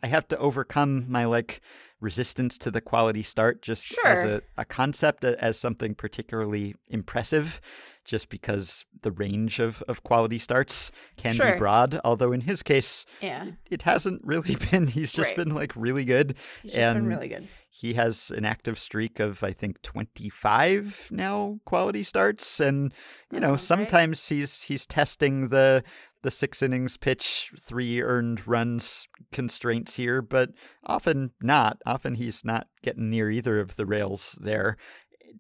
I 0.04 0.08
have 0.08 0.28
to 0.30 0.38
overcome 0.38 1.06
my 1.10 1.26
like 1.26 1.62
resistance 2.02 2.58
to 2.58 2.70
the 2.70 2.82
quality 2.82 3.24
start 3.24 3.62
just 3.62 3.98
as 4.06 4.24
a, 4.24 4.42
a 4.58 4.66
concept, 4.66 5.24
a- 5.24 5.42
as 5.42 5.58
something 5.58 5.96
particularly 5.96 6.76
impressive, 6.90 7.62
just 8.04 8.28
because 8.28 8.86
the 9.04 9.12
range 9.12 9.60
of, 9.60 9.82
of 9.88 10.04
quality 10.04 10.38
starts 10.38 10.92
can 11.16 11.34
Sure. 11.36 11.54
be 11.54 11.58
broad. 11.58 11.98
Although 12.04 12.34
in 12.34 12.42
his 12.42 12.62
case, 12.62 13.06
Yeah. 13.22 13.46
it 13.72 13.82
hasn't 13.84 14.22
really 14.26 14.56
been. 14.72 14.86
He's 14.88 15.14
just 15.14 15.30
Right. 15.30 15.38
been 15.38 15.56
like 15.56 15.72
really 15.78 16.04
good. 16.04 16.36
He's 16.62 16.74
just 16.74 16.94
been 16.94 17.08
really 17.08 17.30
good. 17.30 17.48
He 17.76 17.96
has 17.96 18.30
an 18.30 18.46
active 18.46 18.78
streak 18.78 19.20
of 19.20 19.44
I 19.44 19.52
think 19.52 19.82
25 19.82 21.10
now 21.12 21.60
quality 21.66 22.04
starts 22.04 22.60
and 22.60 22.94
you 23.32 23.40
know 23.40 23.56
sometimes 23.56 24.30
he's 24.30 24.62
he's 24.62 24.86
testing 24.86 25.50
the 25.50 25.84
the 26.22 26.32
6 26.32 26.62
innings 26.62 26.98
pitch, 26.98 27.52
3 27.60 28.02
earned 28.02 28.48
runs 28.48 29.08
constraints 29.32 29.96
here, 29.96 30.22
but 30.22 30.52
often 30.86 31.32
not. 31.42 31.82
Often 31.86 32.16
he's 32.16 32.46
not 32.46 32.68
getting 32.82 33.10
near 33.10 33.30
either 33.30 33.60
of 33.60 33.76
the 33.76 33.86
rails 33.86 34.40
there. 34.42 34.78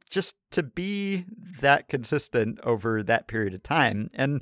Just 0.09 0.35
to 0.51 0.61
be 0.63 1.25
that 1.61 1.87
consistent 1.87 2.59
over 2.63 3.01
that 3.03 3.27
period 3.27 3.53
of 3.53 3.63
time 3.63 4.09
and 4.13 4.41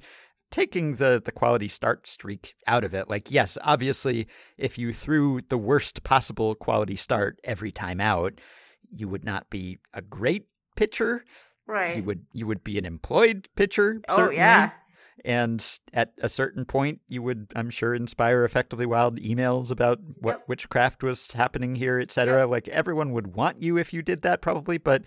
taking 0.52 0.96
the 0.98 1.22
the 1.24 1.32
quality 1.32 1.68
start 1.68 2.08
streak 2.08 2.54
out 2.68 2.84
of 2.84 2.94
it 2.94 3.10
like 3.10 3.32
yes 3.32 3.58
obviously 3.64 4.28
if 4.58 4.78
you 4.78 4.94
threw 4.94 5.40
the 5.50 5.58
worst 5.58 6.04
possible 6.04 6.54
quality 6.56 6.96
start 6.96 7.40
every 7.44 7.72
time 7.72 8.00
out 8.00 8.40
you 8.92 9.08
would 9.08 9.24
not 9.26 9.50
be 9.50 9.80
a 9.94 10.02
great 10.02 10.46
pitcher 10.76 11.24
Right. 11.68 11.96
you 11.98 12.04
would 12.04 12.26
you 12.34 12.46
would 12.48 12.64
be 12.64 12.78
an 12.78 12.86
employed 12.86 13.48
pitcher 13.56 14.02
oh 14.10 14.30
yeah. 14.30 14.72
and 15.24 15.66
at 15.94 16.12
a 16.22 16.28
certain 16.28 16.66
point 16.66 17.00
you 17.08 17.22
would 17.22 17.52
i'm 17.56 17.70
sure 17.70 17.94
inspire 17.96 18.44
effectively 18.44 18.86
wild 18.86 19.20
emails 19.22 19.72
about 19.72 20.00
what 20.20 20.40
Yep. 20.40 20.48
witchcraft 20.50 21.04
was 21.04 21.32
happening 21.32 21.76
here 21.76 22.00
etc 22.00 22.46
like 22.46 22.68
everyone 22.68 23.12
would 23.14 23.36
want 23.36 23.62
you 23.62 23.78
if 23.78 23.94
you 23.94 24.02
did 24.02 24.22
that 24.24 24.42
probably 24.42 24.78
but 24.80 25.04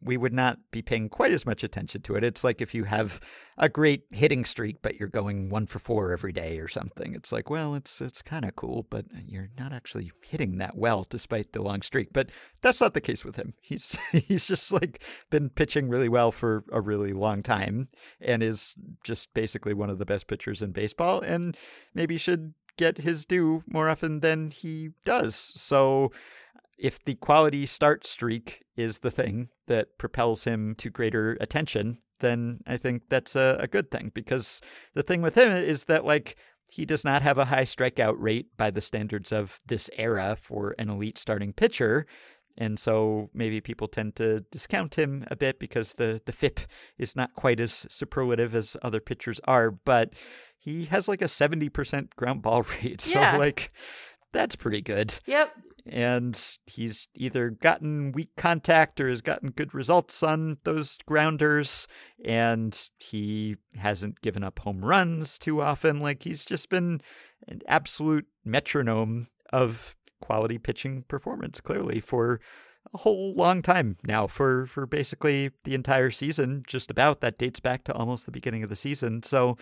we 0.00 0.16
would 0.16 0.32
not 0.32 0.58
be 0.70 0.82
paying 0.82 1.08
quite 1.08 1.32
as 1.32 1.44
much 1.44 1.64
attention 1.64 2.02
to 2.02 2.14
it. 2.14 2.24
It's 2.24 2.44
like 2.44 2.60
if 2.60 2.74
you 2.74 2.84
have 2.84 3.20
a 3.56 3.68
great 3.68 4.04
hitting 4.10 4.44
streak 4.44 4.76
but 4.82 4.96
you're 4.96 5.08
going 5.08 5.50
one 5.50 5.66
for 5.66 5.78
four 5.80 6.12
every 6.12 6.32
day 6.32 6.60
or 6.60 6.68
something 6.68 7.12
it's 7.12 7.32
like 7.32 7.50
well 7.50 7.74
it's 7.74 8.00
it's 8.00 8.22
kind 8.22 8.44
of 8.44 8.54
cool 8.54 8.86
but 8.88 9.04
you're 9.26 9.48
not 9.58 9.72
actually 9.72 10.12
hitting 10.28 10.58
that 10.58 10.76
well 10.76 11.04
despite 11.08 11.52
the 11.52 11.62
long 11.62 11.82
streak. 11.82 12.12
But 12.12 12.30
that's 12.62 12.80
not 12.80 12.94
the 12.94 13.00
case 13.00 13.24
with 13.24 13.36
him. 13.36 13.52
He's 13.60 13.98
he's 14.12 14.46
just 14.46 14.72
like 14.72 15.02
been 15.30 15.50
pitching 15.50 15.88
really 15.88 16.08
well 16.08 16.32
for 16.32 16.64
a 16.72 16.80
really 16.80 17.12
long 17.12 17.42
time 17.42 17.88
and 18.20 18.42
is 18.42 18.74
just 19.04 19.32
basically 19.34 19.74
one 19.74 19.90
of 19.90 19.98
the 19.98 20.06
best 20.06 20.26
pitchers 20.26 20.62
in 20.62 20.72
baseball 20.72 21.20
and 21.20 21.56
maybe 21.94 22.16
should 22.16 22.54
get 22.76 22.96
his 22.96 23.26
due 23.26 23.62
more 23.66 23.88
often 23.88 24.20
than 24.20 24.50
he 24.50 24.90
does. 25.04 25.34
So 25.34 26.12
if 26.78 27.04
the 27.04 27.14
quality 27.16 27.66
start 27.66 28.06
streak 28.06 28.62
is 28.76 28.98
the 29.00 29.10
thing 29.10 29.48
that 29.66 29.98
propels 29.98 30.44
him 30.44 30.74
to 30.76 30.90
greater 30.90 31.36
attention, 31.40 31.98
then 32.20 32.60
I 32.66 32.76
think 32.76 33.02
that's 33.08 33.36
a, 33.36 33.56
a 33.60 33.68
good 33.68 33.90
thing 33.90 34.10
because 34.14 34.60
the 34.94 35.02
thing 35.02 35.22
with 35.22 35.36
him 35.36 35.56
is 35.56 35.84
that 35.84 36.04
like 36.04 36.36
he 36.66 36.84
does 36.84 37.04
not 37.04 37.22
have 37.22 37.38
a 37.38 37.44
high 37.44 37.62
strikeout 37.62 38.16
rate 38.18 38.46
by 38.56 38.70
the 38.70 38.80
standards 38.80 39.32
of 39.32 39.58
this 39.66 39.88
era 39.96 40.36
for 40.40 40.74
an 40.78 40.90
elite 40.90 41.16
starting 41.18 41.52
pitcher. 41.52 42.06
And 42.58 42.78
so 42.78 43.30
maybe 43.34 43.60
people 43.60 43.86
tend 43.88 44.16
to 44.16 44.40
discount 44.50 44.94
him 44.94 45.24
a 45.30 45.36
bit 45.36 45.60
because 45.60 45.92
the, 45.94 46.20
the 46.26 46.32
FIP 46.32 46.60
is 46.98 47.14
not 47.14 47.32
quite 47.34 47.60
as 47.60 47.86
superlative 47.88 48.54
as 48.54 48.76
other 48.82 49.00
pitchers 49.00 49.40
are, 49.44 49.70
but 49.70 50.14
he 50.58 50.84
has 50.86 51.06
like 51.08 51.22
a 51.22 51.26
70% 51.26 52.08
ground 52.16 52.42
ball 52.42 52.62
rate. 52.82 53.00
So, 53.00 53.18
Yeah. 53.20 53.36
like, 53.36 53.72
that's 54.32 54.56
pretty 54.56 54.82
good. 54.82 55.14
Yep. 55.26 55.54
And 55.90 56.38
he's 56.66 57.08
either 57.14 57.50
gotten 57.50 58.12
weak 58.12 58.30
contact 58.36 59.00
or 59.00 59.08
has 59.08 59.22
gotten 59.22 59.50
good 59.50 59.74
results 59.74 60.22
on 60.22 60.58
those 60.64 60.98
grounders. 61.06 61.88
And 62.24 62.78
he 62.98 63.56
hasn't 63.76 64.20
given 64.20 64.44
up 64.44 64.58
home 64.58 64.84
runs 64.84 65.38
too 65.38 65.62
often. 65.62 66.00
Like, 66.00 66.22
he's 66.22 66.44
just 66.44 66.68
been 66.68 67.00
an 67.48 67.60
absolute 67.68 68.26
metronome 68.44 69.28
of 69.52 69.96
quality 70.20 70.58
pitching 70.58 71.04
performance, 71.08 71.60
clearly, 71.60 72.00
for 72.00 72.40
a 72.94 72.98
whole 72.98 73.34
long 73.34 73.60
time 73.62 73.96
now 74.06 74.26
for 74.26 74.66
for 74.66 74.86
basically 74.86 75.50
the 75.64 75.74
entire 75.74 76.10
season 76.10 76.62
just 76.66 76.90
about 76.90 77.20
that 77.20 77.38
dates 77.38 77.60
back 77.60 77.84
to 77.84 77.92
almost 77.92 78.24
the 78.24 78.32
beginning 78.32 78.62
of 78.62 78.70
the 78.70 78.76
season 78.76 79.22
so 79.22 79.56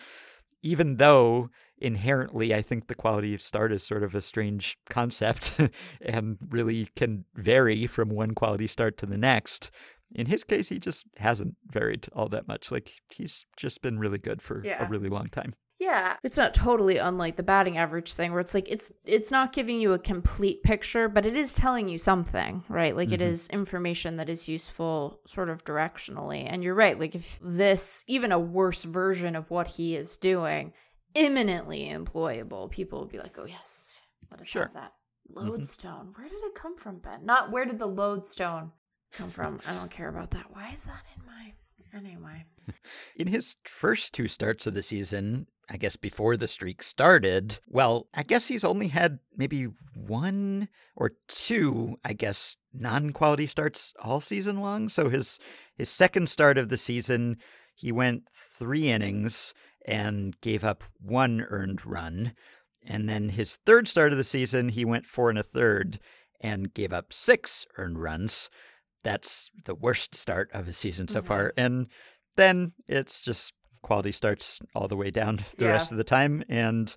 even 0.63 0.95
though 0.95 1.49
inherently 1.79 2.53
i 2.53 2.61
think 2.61 2.87
the 2.87 2.95
quality 2.95 3.33
of 3.33 3.41
start 3.41 3.71
is 3.71 3.83
sort 3.83 4.03
of 4.03 4.15
a 4.15 4.21
strange 4.21 4.77
concept 4.89 5.55
and 6.01 6.37
really 6.49 6.89
can 6.95 7.23
vary 7.35 7.85
from 7.87 8.09
one 8.09 8.33
quality 8.33 8.67
start 8.67 8.97
to 8.97 9.05
the 9.05 9.17
next 9.17 9.71
in 10.15 10.25
his 10.25 10.43
case, 10.43 10.69
he 10.69 10.79
just 10.79 11.05
hasn't 11.17 11.55
varied 11.69 12.07
all 12.13 12.29
that 12.29 12.47
much. 12.47 12.71
Like 12.71 12.91
he's 13.11 13.45
just 13.55 13.81
been 13.81 13.99
really 13.99 14.17
good 14.17 14.41
for 14.41 14.63
Yeah. 14.63 14.85
a 14.85 14.89
really 14.89 15.09
long 15.09 15.27
time. 15.27 15.53
Yeah, 15.79 16.15
it's 16.23 16.37
not 16.37 16.55
totally 16.55 16.97
unlike 16.97 17.35
the 17.35 17.43
batting 17.43 17.77
average 17.77 18.15
thing 18.15 18.31
where 18.31 18.39
it's 18.39 18.55
like 18.55 18.67
it's 18.67 18.91
it's 19.05 19.29
not 19.29 19.53
giving 19.53 19.79
you 19.79 19.93
a 19.93 19.99
complete 19.99 20.63
picture, 20.63 21.07
but 21.07 21.23
it 21.23 21.37
is 21.37 21.53
telling 21.53 21.87
you 21.87 21.99
something, 21.99 22.63
right? 22.67 22.95
Like 22.95 23.11
it 23.11 23.19
mm-hmm. 23.19 23.29
is 23.29 23.47
information 23.49 24.15
that 24.15 24.27
is 24.27 24.47
useful 24.47 25.19
sort 25.27 25.49
of 25.49 25.63
directionally. 25.65 26.47
And 26.49 26.63
you're 26.63 26.73
right, 26.73 26.99
like 26.99 27.13
if 27.13 27.39
this 27.43 28.03
even 28.07 28.31
a 28.31 28.39
worse 28.39 28.85
version 28.85 29.35
of 29.35 29.51
what 29.51 29.67
he 29.67 29.95
is 29.95 30.17
doing, 30.17 30.73
imminently 31.17 31.87
employable, 31.87 32.69
people 32.69 32.99
would 32.99 33.09
be 33.09 33.19
like, 33.19 33.37
"Oh 33.37 33.45
yes, 33.45 33.99
let 34.31 34.41
us 34.41 34.47
Sure. 34.47 34.63
have 34.63 34.73
that." 34.73 34.93
Mm-hmm. 35.31 35.49
Lodestone. 35.49 36.13
Where 36.15 36.29
did 36.29 36.43
it 36.43 36.55
come 36.55 36.77
from, 36.77 36.99
Ben? 36.99 37.25
Not 37.25 37.51
where 37.51 37.65
did 37.65 37.79
the 37.79 37.87
lodestone 37.87 38.71
come 39.11 39.29
from? 39.29 39.59
I 39.67 39.73
don't 39.73 39.91
care 39.91 40.09
about 40.09 40.31
that. 40.31 40.45
Why 40.53 40.71
is 40.71 40.85
that 40.85 41.03
in 41.15 41.25
my 41.25 41.53
anyway? 41.93 42.45
In 43.15 43.27
his 43.27 43.55
first 43.63 44.13
two 44.13 44.27
starts 44.27 44.67
of 44.67 44.73
the 44.73 44.83
season, 44.83 45.47
I 45.69 45.77
guess 45.77 45.95
before 45.95 46.37
the 46.37 46.47
streak 46.47 46.83
started, 46.83 47.59
well, 47.67 48.07
I 48.13 48.23
guess 48.23 48.47
he's 48.47 48.63
only 48.63 48.87
had 48.89 49.19
maybe 49.35 49.67
one 49.95 50.67
or 50.95 51.13
two, 51.27 51.97
I 52.05 52.13
guess, 52.13 52.55
non-quality 52.73 53.47
starts 53.47 53.93
all 54.01 54.19
season 54.21 54.59
long. 54.61 54.89
So 54.89 55.09
his 55.09 55.39
his 55.75 55.89
second 55.89 56.29
start 56.29 56.57
of 56.57 56.69
the 56.69 56.77
season, 56.77 57.37
he 57.75 57.91
went 57.91 58.27
3 58.33 58.89
innings 58.89 59.53
and 59.87 60.39
gave 60.41 60.63
up 60.63 60.83
one 60.99 61.41
earned 61.49 61.85
run. 61.85 62.33
And 62.83 63.09
then 63.09 63.29
his 63.29 63.57
third 63.65 63.87
start 63.87 64.11
of 64.11 64.17
the 64.17 64.23
season, 64.23 64.69
he 64.69 64.85
went 64.85 65.05
four 65.05 65.29
and 65.29 65.39
a 65.39 65.43
third 65.43 65.99
and 66.41 66.73
gave 66.73 66.93
up 66.93 67.11
six 67.11 67.65
earned 67.77 67.99
runs. 68.01 68.49
That's 69.03 69.49
the 69.65 69.75
worst 69.75 70.13
start 70.15 70.49
of 70.53 70.65
his 70.65 70.77
season 70.77 71.07
so 71.07 71.21
Mhm. 71.21 71.25
far. 71.25 71.53
And 71.57 71.87
then 72.35 72.73
it's 72.87 73.21
just 73.21 73.53
quality 73.81 74.11
starts 74.11 74.59
all 74.75 74.87
the 74.87 74.97
way 74.97 75.09
down 75.11 75.37
the 75.57 75.65
Yeah. 75.65 75.71
rest 75.71 75.91
of 75.91 75.97
the 75.97 76.03
time 76.03 76.43
and 76.49 76.93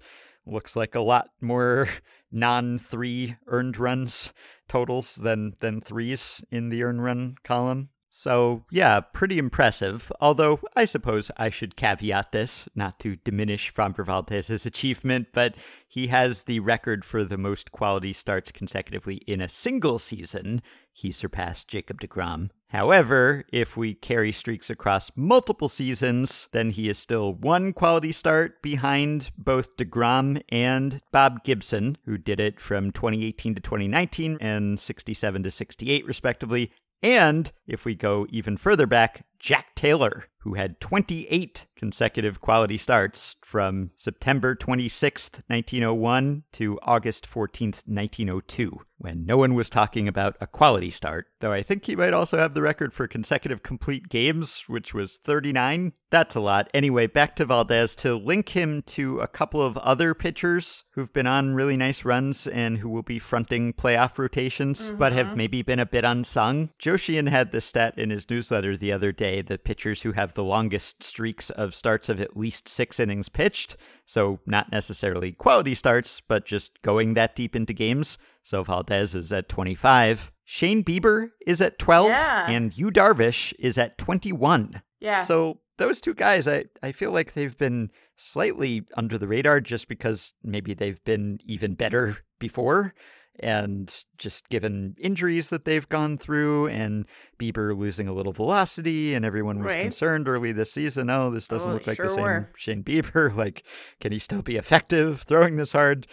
looks 0.46 0.74
like 0.76 0.94
a 0.94 1.00
lot 1.00 1.30
more 1.40 1.88
non 2.32 2.78
three 2.78 3.36
earned 3.46 3.78
runs 3.78 4.32
totals 4.68 5.16
than 5.16 5.54
than 5.60 5.80
threes 5.80 6.42
in 6.50 6.68
the 6.68 6.82
earned 6.82 7.02
run 7.02 7.36
column. 7.44 7.90
So 8.10 8.64
yeah, 8.70 9.00
pretty 9.00 9.38
impressive. 9.38 10.10
Although 10.20 10.58
I 10.74 10.84
suppose 10.84 11.30
I 11.36 11.48
should 11.48 11.76
caveat 11.76 12.32
this, 12.32 12.68
not 12.74 12.98
to 13.00 13.16
diminish 13.16 13.72
Framber 13.72 14.04
Valdez's 14.04 14.66
achievement, 14.66 15.28
but 15.32 15.54
he 15.86 16.08
has 16.08 16.42
the 16.42 16.58
record 16.60 17.04
for 17.04 17.24
the 17.24 17.38
most 17.38 17.70
quality 17.70 18.12
starts 18.12 18.50
consecutively 18.50 19.16
in 19.28 19.40
a 19.40 19.48
single 19.48 20.00
season. 20.00 20.60
He 20.92 21.12
surpassed 21.12 21.68
Jacob 21.68 22.00
DeGrom. 22.00 22.50
However, 22.68 23.44
if 23.52 23.76
we 23.76 23.94
carry 23.94 24.32
streaks 24.32 24.70
across 24.70 25.10
multiple 25.16 25.68
seasons, 25.68 26.48
then 26.52 26.70
he 26.70 26.88
is 26.88 26.98
still 26.98 27.34
one 27.34 27.72
quality 27.72 28.12
start 28.12 28.60
behind 28.60 29.30
both 29.38 29.76
DeGrom 29.76 30.42
and 30.50 31.00
Bob 31.12 31.42
Gibson, 31.44 31.96
who 32.04 32.18
did 32.18 32.40
it 32.40 32.60
from 32.60 32.90
2018 32.90 33.54
to 33.54 33.60
2019 33.60 34.38
and 34.40 34.78
67 34.78 35.42
to 35.44 35.50
68, 35.50 36.06
respectively. 36.06 36.72
And 37.02 37.50
if 37.66 37.84
we 37.84 37.94
go 37.94 38.26
even 38.30 38.56
further 38.56 38.86
back, 38.86 39.24
Jack 39.40 39.74
Taylor, 39.74 40.26
who 40.40 40.54
had 40.54 40.80
28 40.80 41.66
consecutive 41.76 42.40
quality 42.40 42.76
starts 42.76 43.36
from 43.42 43.90
September 43.96 44.54
26th, 44.54 45.42
1901 45.48 46.44
to 46.52 46.78
August 46.82 47.28
14th, 47.28 47.82
1902, 47.86 48.80
when 48.98 49.24
no 49.24 49.38
one 49.38 49.54
was 49.54 49.70
talking 49.70 50.06
about 50.06 50.36
a 50.40 50.46
quality 50.46 50.90
start. 50.90 51.26
Though 51.40 51.52
I 51.52 51.62
think 51.62 51.86
he 51.86 51.96
might 51.96 52.12
also 52.12 52.38
have 52.38 52.52
the 52.52 52.62
record 52.62 52.92
for 52.92 53.06
consecutive 53.06 53.62
complete 53.62 54.08
games, 54.08 54.64
which 54.66 54.92
was 54.92 55.18
39. 55.18 55.92
That's 56.10 56.34
a 56.34 56.40
lot. 56.40 56.68
Anyway, 56.74 57.06
back 57.06 57.36
to 57.36 57.44
Valdez 57.44 57.94
to 57.96 58.16
link 58.16 58.50
him 58.50 58.82
to 58.82 59.20
a 59.20 59.28
couple 59.28 59.62
of 59.62 59.78
other 59.78 60.12
pitchers 60.12 60.84
who've 60.92 61.12
been 61.12 61.26
on 61.26 61.54
really 61.54 61.76
nice 61.76 62.04
runs 62.04 62.46
and 62.46 62.78
who 62.78 62.88
will 62.88 63.02
be 63.02 63.18
fronting 63.18 63.72
playoff 63.72 64.18
rotations, 64.18 64.90
but 64.90 65.12
have 65.12 65.28
mm-hmm. 65.28 65.36
maybe 65.36 65.62
been 65.62 65.78
a 65.78 65.86
bit 65.86 66.04
unsung. 66.04 66.70
Joe 66.78 66.96
Sheehan 66.96 67.28
had 67.28 67.52
this 67.52 67.64
stat 67.64 67.96
in 67.96 68.10
his 68.10 68.28
newsletter 68.28 68.76
the 68.76 68.92
other 68.92 69.12
day 69.12 69.29
the 69.40 69.58
pitchers 69.58 70.02
who 70.02 70.12
have 70.12 70.34
the 70.34 70.44
longest 70.44 71.02
streaks 71.02 71.50
of 71.50 71.74
starts 71.74 72.08
of 72.08 72.20
at 72.20 72.36
least 72.36 72.68
six 72.68 73.00
innings 73.00 73.28
pitched. 73.28 73.76
So, 74.04 74.40
not 74.46 74.70
necessarily 74.70 75.32
quality 75.32 75.74
starts, 75.74 76.20
but 76.26 76.44
just 76.44 76.82
going 76.82 77.14
that 77.14 77.34
deep 77.36 77.54
into 77.56 77.72
games. 77.72 78.18
So, 78.42 78.62
Valdez 78.62 79.14
is 79.14 79.32
at 79.32 79.48
25. 79.48 80.32
Shane 80.44 80.82
Bieber 80.82 81.30
is 81.46 81.62
at 81.62 81.78
12. 81.78 82.08
Yeah. 82.08 82.50
And 82.50 82.76
Yu 82.76 82.90
Darvish 82.90 83.54
is 83.60 83.78
at 83.78 83.96
21. 83.98 84.82
Yeah. 84.98 85.22
So 85.22 85.60
those 85.78 86.00
two 86.00 86.12
guys, 86.12 86.48
I, 86.48 86.64
I 86.82 86.90
feel 86.90 87.12
like 87.12 87.32
they've 87.34 87.56
been 87.56 87.90
slightly 88.16 88.84
under 88.96 89.16
the 89.16 89.28
radar 89.28 89.60
just 89.60 89.88
because 89.88 90.34
maybe 90.42 90.74
they've 90.74 91.02
been 91.04 91.38
even 91.44 91.74
better 91.74 92.18
before. 92.40 92.94
And 93.42 94.04
just 94.18 94.48
given 94.50 94.94
injuries 95.00 95.48
that 95.48 95.64
they've 95.64 95.88
gone 95.88 96.18
through 96.18 96.68
and 96.68 97.06
Bieber 97.38 97.76
losing 97.76 98.06
a 98.06 98.12
little 98.12 98.32
velocity 98.34 99.14
and 99.14 99.24
everyone 99.24 99.62
was 99.62 99.74
Right. 99.74 99.82
concerned 99.82 100.28
early 100.28 100.52
this 100.52 100.72
season, 100.72 101.08
oh, 101.10 101.30
this 101.30 101.48
doesn't 101.48 101.70
Oh, 101.70 101.74
look 101.74 101.86
like 101.86 101.96
sure 101.96 102.06
the 102.08 102.14
same 102.14 102.24
were. 102.24 102.50
Shane 102.56 102.84
Bieber. 102.84 103.34
Like, 103.40 103.64
can 104.00 104.12
he 104.12 104.18
still 104.18 104.42
be 104.42 104.56
effective 104.56 105.22
throwing 105.22 105.56
this 105.56 105.72
hard? 105.72 106.06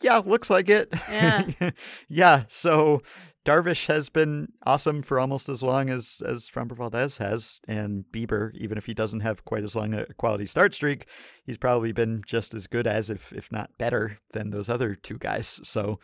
Yeah, 0.00 0.20
looks 0.24 0.50
like 0.50 0.68
it. 0.68 0.88
Yeah. 1.08 1.46
yeah. 2.08 2.42
So 2.48 3.02
Darvish 3.44 3.86
has 3.86 4.08
been 4.08 4.48
awesome 4.66 5.02
for 5.02 5.20
almost 5.20 5.48
as 5.48 5.62
long 5.62 5.90
as 5.90 6.20
as 6.26 6.48
Framber 6.48 6.76
Valdez 6.76 7.16
has, 7.18 7.60
and 7.68 8.04
Bieber, 8.12 8.52
even 8.56 8.76
if 8.78 8.86
he 8.86 8.94
doesn't 8.94 9.20
have 9.20 9.44
quite 9.44 9.62
as 9.62 9.76
long 9.76 9.94
a 9.94 10.06
quality 10.14 10.46
start 10.46 10.74
streak, 10.74 11.06
he's 11.44 11.58
probably 11.58 11.92
been 11.92 12.20
just 12.26 12.52
as 12.54 12.66
good 12.66 12.88
as, 12.88 13.10
if 13.10 13.32
if 13.32 13.52
not 13.52 13.70
better, 13.78 14.18
than 14.32 14.50
those 14.50 14.68
other 14.68 14.96
two 14.96 15.18
guys. 15.18 15.60
So 15.62 16.00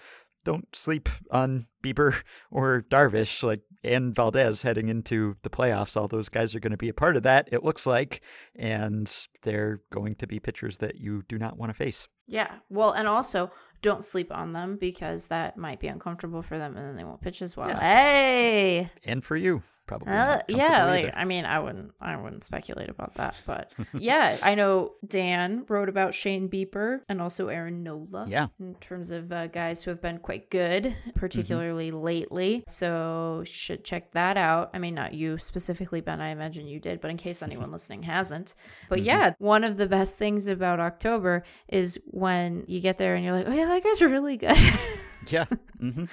don't 0.49 0.75
sleep 0.75 1.11
on 1.31 1.67
Bieber 1.83 2.23
or 2.51 2.87
Darvish, 2.89 3.43
like 3.43 3.61
and 3.85 4.15
Valdez 4.15 4.63
heading 4.63 4.89
into 4.89 5.37
the 5.43 5.51
playoffs. 5.51 5.95
All 5.95 6.09
those 6.09 6.31
guys 6.31 6.55
are 6.55 6.61
going 6.61 6.71
to 6.71 6.79
be 6.79 6.89
a 6.89 6.95
part 6.95 7.17
of 7.17 7.23
that. 7.25 7.51
It 7.53 7.65
looks 7.65 7.87
like, 7.87 8.23
and 8.57 9.15
they're 9.43 9.83
going 9.91 10.15
to 10.15 10.27
be 10.27 10.41
pitchers 10.41 10.79
that 10.79 10.97
you 10.97 11.23
do 11.29 11.37
not 11.37 11.59
want 11.59 11.69
to 11.69 11.75
face. 11.75 12.09
Yeah. 12.27 12.51
Well, 12.71 12.93
and 12.93 13.07
also 13.07 13.51
don't 13.83 14.03
sleep 14.03 14.33
on 14.33 14.55
them 14.55 14.79
because 14.81 15.27
that 15.27 15.59
might 15.59 15.81
be 15.81 15.89
uncomfortable 15.89 16.41
for 16.41 16.57
them 16.57 16.79
and 16.79 16.87
then 16.89 16.97
they 16.97 17.05
won't 17.05 17.21
pitch 17.21 17.43
as 17.43 17.55
well. 17.55 17.69
Yeah. 17.69 17.81
Hey. 17.81 18.91
And 19.05 19.23
for 19.23 19.37
you, 19.37 19.63
probably. 19.89 20.13
Uh, 20.13 20.39
yeah, 20.47 20.85
like 20.85 21.07
either. 21.07 21.13
I 21.17 21.25
mean, 21.25 21.45
I 21.45 21.59
wouldn't, 21.59 21.93
I 22.01 22.17
wouldn't 22.17 22.45
speculate 22.45 22.89
about 22.89 23.15
that, 23.15 23.35
but 23.47 23.73
yeah, 23.99 24.37
I 24.43 24.55
know 24.55 24.93
Dan 25.07 25.65
wrote 25.69 25.89
about 25.89 26.15
Shane 26.15 26.49
Bieber 26.49 27.01
and 27.09 27.21
also 27.21 27.49
Aaron 27.49 27.83
Nola. 27.83 28.27
Yeah. 28.29 28.49
in 28.61 28.75
terms 28.77 29.11
of 29.11 29.33
uh, 29.33 29.49
guys 29.49 29.83
who 29.83 29.91
have 29.91 30.01
been 30.01 30.19
quite 30.19 30.51
good, 30.51 30.95
particularly 31.17 31.91
lately. 31.91 32.63
So 32.69 33.43
should 33.47 33.83
check 33.85 34.13
that 34.13 34.37
out. 34.37 34.71
I 34.75 34.79
mean, 34.79 34.95
not 34.95 35.15
you 35.15 35.39
specifically, 35.39 36.01
Ben. 36.01 36.21
I 36.21 36.29
imagine 36.29 36.69
you 36.69 36.79
did, 36.79 37.01
but 37.01 37.11
in 37.11 37.17
case 37.17 37.43
anyone 37.49 37.73
listening 37.73 38.03
hasn't, 38.05 38.55
but 38.89 39.03
yeah, 39.03 39.33
one 39.39 39.65
of 39.65 39.77
the 39.77 39.87
best 39.89 40.19
things 40.19 40.47
about 40.47 40.79
October 40.79 41.43
is 41.69 41.99
when 42.05 42.65
you 42.69 42.81
get 42.81 42.99
there 42.99 43.15
and 43.15 43.25
you're 43.25 43.35
like, 43.35 43.49
oh 43.49 43.53
yeah, 43.53 43.67
that 43.67 43.83
guy's 43.83 44.03
really 44.03 44.37
good. 44.37 44.57
Yeah. 45.29 45.47
hmm 45.81 46.05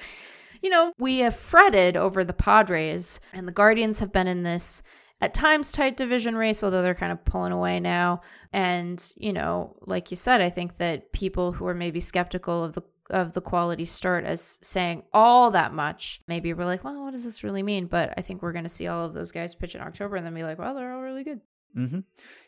you 0.66 0.72
know, 0.72 0.92
we 0.98 1.20
have 1.20 1.36
fretted 1.36 1.96
over 1.96 2.24
the 2.24 2.34
Padres, 2.34 3.20
and 3.34 3.48
the 3.48 3.52
Guardians 3.52 4.00
have 4.00 4.12
been 4.12 4.26
in 4.26 4.42
this 4.42 4.82
at 5.22 5.32
times 5.32 5.72
tight 5.72 5.96
division 5.96 6.36
race, 6.36 6.64
although 6.64 6.82
they're 6.82 6.96
kind 6.96 7.12
of 7.12 7.24
pulling 7.24 7.52
away 7.52 7.80
now. 7.80 8.22
And, 8.52 9.00
you 9.16 9.32
know, 9.32 9.76
like 9.82 10.10
you 10.10 10.18
said, 10.18 10.42
I 10.42 10.50
think 10.50 10.80
that 10.80 11.12
people 11.12 11.52
who 11.52 11.68
are 11.68 11.76
maybe 11.76 12.00
skeptical 12.00 12.64
of 12.64 12.74
the 12.74 12.82
of 13.12 13.34
the 13.34 13.42
quality 13.42 13.86
start 13.86 14.24
as 14.26 14.58
saying 14.64 15.04
all 15.14 15.52
that 15.52 15.72
much, 15.72 16.20
maybe 16.28 16.52
we're 16.52 16.66
like, 16.66 16.84
well, 16.84 17.04
what 17.04 17.12
does 17.12 17.24
this 17.24 17.44
really 17.44 17.62
mean? 17.62 17.86
But 17.86 18.16
I 18.18 18.24
think 18.24 18.42
we're 18.42 18.52
going 18.52 18.64
to 18.64 18.70
see 18.70 18.88
all 18.88 19.06
of 19.06 19.14
those 19.14 19.32
guys 19.32 19.54
pitch 19.54 19.76
in 19.76 19.82
October 19.82 20.16
and 20.16 20.26
then 20.26 20.34
be 20.34 20.42
like, 20.42 20.58
well, 20.58 20.74
they're 20.74 20.92
all 20.92 21.04
really 21.04 21.24
good. 21.24 21.42
hmm 21.76 22.00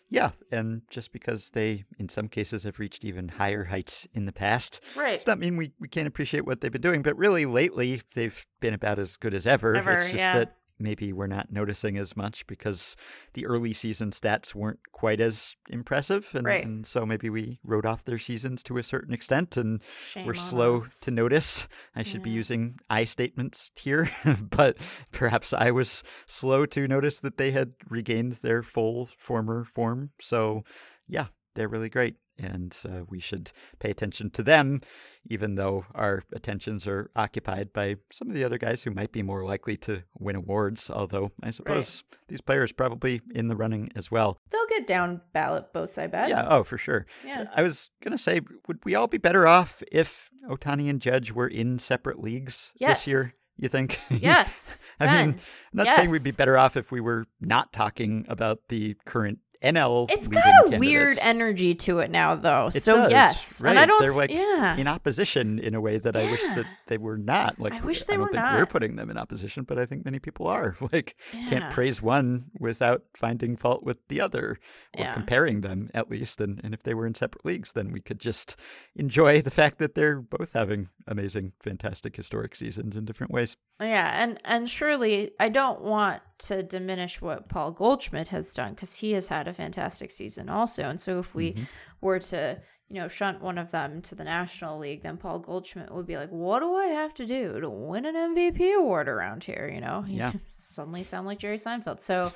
Yeah, 0.09 0.31
and 0.51 0.81
just 0.89 1.11
because 1.11 1.49
they, 1.49 1.83
in 1.99 2.07
some 2.07 2.29
cases, 2.29 2.63
have 2.63 2.79
reached 2.79 3.03
even 3.03 3.27
higher 3.27 3.65
heights 3.65 4.07
in 4.13 4.25
the 4.25 4.31
past, 4.31 4.81
Right. 4.95 5.19
does 5.19 5.27
not 5.27 5.39
mean 5.39 5.57
we, 5.57 5.73
we 5.79 5.89
can't 5.89 6.07
appreciate 6.07 6.45
what 6.45 6.61
they've 6.61 6.71
been 6.71 6.81
doing. 6.81 7.01
But 7.01 7.17
really, 7.17 7.45
lately, 7.45 8.01
they've 8.13 8.45
been 8.61 8.73
about 8.73 8.99
as 8.99 9.17
good 9.17 9.33
as 9.33 9.45
ever. 9.45 9.75
Ever, 9.75 9.91
it's 9.91 10.03
just 10.05 10.15
yeah. 10.15 10.39
that 10.39 10.55
maybe 10.79 11.11
we're 11.13 11.27
not 11.27 11.51
noticing 11.51 11.97
as 11.97 12.15
much 12.15 12.45
because 12.47 12.95
the 13.33 13.45
early 13.45 13.73
season 13.73 14.11
stats 14.11 14.53
weren't 14.53 14.79
quite 14.91 15.19
as 15.19 15.55
impressive. 15.69 16.29
And, 16.33 16.45
Right. 16.45 16.63
and 16.65 16.85
so 16.85 17.05
maybe 17.05 17.29
we 17.29 17.59
wrote 17.63 17.85
off 17.85 18.03
their 18.05 18.17
seasons 18.17 18.63
to 18.63 18.77
a 18.77 18.83
certain 18.83 19.13
extent 19.13 19.57
and 19.57 19.81
Shame 19.83 20.25
we're 20.27 20.33
slow 20.33 20.77
us. 20.81 20.99
to 21.01 21.11
notice. 21.11 21.67
I 21.95 22.03
should 22.03 22.21
be 22.23 22.29
using 22.29 22.77
I 22.89 23.05
statements 23.05 23.71
here, 23.75 24.09
but 24.41 24.77
perhaps 25.11 25.53
I 25.53 25.71
was 25.71 26.03
slow 26.25 26.65
to 26.67 26.87
notice 26.87 27.19
that 27.19 27.37
they 27.37 27.51
had 27.51 27.73
regained 27.89 28.33
their 28.43 28.61
full 28.63 29.09
former 29.17 29.63
form. 29.63 30.11
So, 30.19 30.63
yeah, 31.07 31.27
they're 31.55 31.67
really 31.69 31.89
great. 31.89 32.15
And 32.39 32.75
uh, 32.87 33.01
we 33.07 33.19
should 33.19 33.51
pay 33.79 33.89
attention 33.89 34.29
to 34.31 34.43
them, 34.43 34.81
even 35.29 35.55
though 35.55 35.85
our 35.95 36.23
attentions 36.33 36.85
are 36.87 37.09
occupied 37.15 37.73
by 37.73 37.95
some 38.11 38.29
of 38.29 38.35
the 38.35 38.43
other 38.43 38.57
guys 38.57 38.83
who 38.83 38.91
might 38.91 39.11
be 39.11 39.23
more 39.23 39.43
likely 39.45 39.77
to 39.77 40.03
win 40.19 40.35
awards. 40.35 40.89
Although 40.89 41.31
I 41.43 41.51
suppose 41.51 42.03
these 42.27 42.41
players 42.41 42.71
probably 42.71 43.21
in 43.33 43.47
the 43.47 43.55
running 43.55 43.89
as 43.95 44.11
well. 44.11 44.39
They'll 44.51 44.67
get 44.67 44.87
down 44.87 45.21
ballot 45.33 45.71
votes, 45.73 45.97
I 45.97 46.07
bet. 46.07 46.29
Yeah, 46.29 46.45
oh, 46.49 46.63
for 46.63 46.77
sure. 46.77 47.05
Yeah. 47.25 47.45
I 47.55 47.63
was 47.63 47.89
going 48.01 48.11
to 48.11 48.17
say, 48.17 48.41
would 48.67 48.79
we 48.85 48.95
all 48.95 49.07
be 49.07 49.17
better 49.17 49.47
off 49.47 49.81
if 49.91 50.29
Ohtani 50.49 50.89
and 50.89 51.01
Judge 51.01 51.31
were 51.31 51.47
in 51.47 51.79
separate 51.79 52.19
leagues 52.19 52.73
Yes. 52.77 52.99
this 52.99 53.07
year? 53.07 53.33
You 53.57 53.69
think? 53.69 53.99
Yes. 54.09 54.81
I 54.99 55.05
mean, 55.05 55.35
I'm 55.35 55.39
not 55.73 55.93
saying 55.93 56.09
we'd 56.09 56.23
be 56.23 56.31
better 56.31 56.57
off 56.57 56.75
if 56.75 56.91
we 56.91 57.01
were 57.01 57.25
not 57.39 57.71
talking 57.71 58.25
about 58.29 58.59
the 58.69 58.95
current 59.05 59.37
NL. 59.63 60.09
It's 60.11 60.27
got 60.27 60.73
a 60.73 60.77
weird 60.77 61.17
energy 61.21 61.75
to 61.75 61.99
it 61.99 62.11
now, 62.11 62.35
though. 62.35 62.67
It 62.67 62.81
so 62.81 62.93
does, 62.93 63.11
yes, 63.11 63.61
right? 63.61 63.71
and 63.71 63.79
I 63.79 63.85
don't. 63.85 64.01
They're 64.01 64.13
like 64.13 64.29
yeah. 64.31 64.77
in 64.77 64.87
opposition 64.87 65.59
in 65.59 65.75
a 65.75 65.81
way 65.81 65.97
that 65.97 66.15
I 66.15 66.29
wish 66.31 66.41
that 66.43 66.65
they 66.87 66.97
were 66.97 67.17
not. 67.17 67.59
Like 67.59 67.73
I 67.73 67.81
wish 67.81 68.03
they 68.05 68.13
I 68.13 68.17
don't 68.17 68.25
were 68.25 68.31
think 68.31 68.43
we're 68.43 68.65
putting 68.65 68.95
them 68.95 69.09
in 69.09 69.17
opposition, 69.17 69.63
but 69.63 69.77
I 69.79 69.85
think 69.85 70.05
many 70.05 70.19
people 70.19 70.47
are. 70.47 70.75
Like 70.91 71.17
Yeah. 71.33 71.49
can't 71.49 71.73
praise 71.73 72.01
one 72.01 72.49
without 72.59 73.03
finding 73.13 73.57
fault 73.57 73.83
with 73.83 73.97
the 74.07 74.21
other 74.21 74.51
or 74.97 75.03
Yeah. 75.03 75.13
comparing 75.13 75.61
them 75.61 75.89
at 75.93 76.09
least. 76.09 76.39
And 76.39 76.61
and 76.63 76.73
if 76.73 76.83
they 76.83 76.93
were 76.93 77.05
in 77.05 77.13
separate 77.13 77.45
leagues, 77.45 77.73
then 77.73 77.91
we 77.91 77.99
could 77.99 78.19
just 78.19 78.55
enjoy 78.95 79.41
the 79.41 79.51
fact 79.51 79.79
that 79.79 79.95
they're 79.95 80.21
both 80.21 80.53
having 80.53 80.87
amazing, 81.07 81.51
fantastic, 81.61 82.15
historic 82.15 82.55
seasons 82.55 82.95
in 82.95 83.05
different 83.05 83.33
ways. 83.33 83.57
Yeah, 83.81 84.23
and 84.23 84.39
and 84.45 84.69
surely 84.69 85.31
I 85.39 85.49
don't 85.49 85.81
want 85.81 86.21
to 86.39 86.61
diminish 86.63 87.21
what 87.21 87.49
Paul 87.49 87.71
Goldschmidt 87.71 88.27
has 88.27 88.53
done 88.53 88.73
because 88.73 88.95
he 88.95 89.13
has 89.13 89.27
had 89.27 89.47
a 89.47 89.53
fantastic 89.53 90.11
season 90.11 90.49
also. 90.49 90.83
And 90.83 90.99
so 90.99 91.19
if 91.19 91.33
we 91.33 91.53
Mm-hmm. 91.53 91.63
were 92.01 92.19
to, 92.19 92.59
you 92.89 93.01
know, 93.01 93.07
shunt 93.07 93.41
one 93.41 93.57
of 93.57 93.71
them 93.71 94.01
to 94.03 94.13
the 94.15 94.23
National 94.23 94.77
League, 94.77 95.01
then 95.01 95.17
Paul 95.17 95.39
Goldschmidt 95.39 95.91
would 95.91 96.05
be 96.05 96.15
like, 96.15 96.29
"What 96.29 96.59
do 96.59 96.75
I 96.75 96.85
have 96.87 97.13
to 97.15 97.25
do 97.25 97.59
to 97.59 97.69
win 97.69 98.05
an 98.05 98.13
MVP 98.15 98.75
award 98.77 99.09
around 99.09 99.43
here?" 99.43 99.69
You 99.73 99.81
know, 99.81 100.05
Yeah. 100.07 100.31
suddenly 100.47 101.03
sound 101.03 101.25
like 101.25 101.39
Jerry 101.39 101.57
Seinfeld. 101.57 101.99
So, 101.99 102.31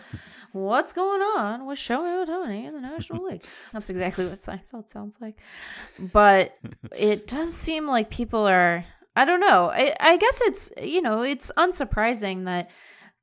what's 0.51 0.93
going 0.93 1.21
on 1.21 1.67
with 1.67 1.77
Shohei 1.77 2.25
Ohtani 2.25 2.65
in 2.65 2.73
the 2.73 2.81
National 2.81 3.23
League? 3.29 3.45
That's 3.71 3.89
exactly 3.91 4.27
what 4.27 4.41
Seinfeld 4.41 4.89
sounds 4.89 5.15
like. 5.21 5.37
But 5.99 6.57
it 6.97 7.27
does 7.27 7.53
seem 7.53 7.85
like 7.87 8.09
people 8.09 8.47
are 8.47 8.83
I 9.15 9.25
don't 9.25 9.41
know. 9.41 9.69
I, 9.71 9.95
I 9.99 10.17
guess 10.17 10.41
it's 10.41 10.71
you 10.81 11.01
know, 11.01 11.21
it's 11.21 11.51
unsurprising 11.57 12.45
that 12.45 12.71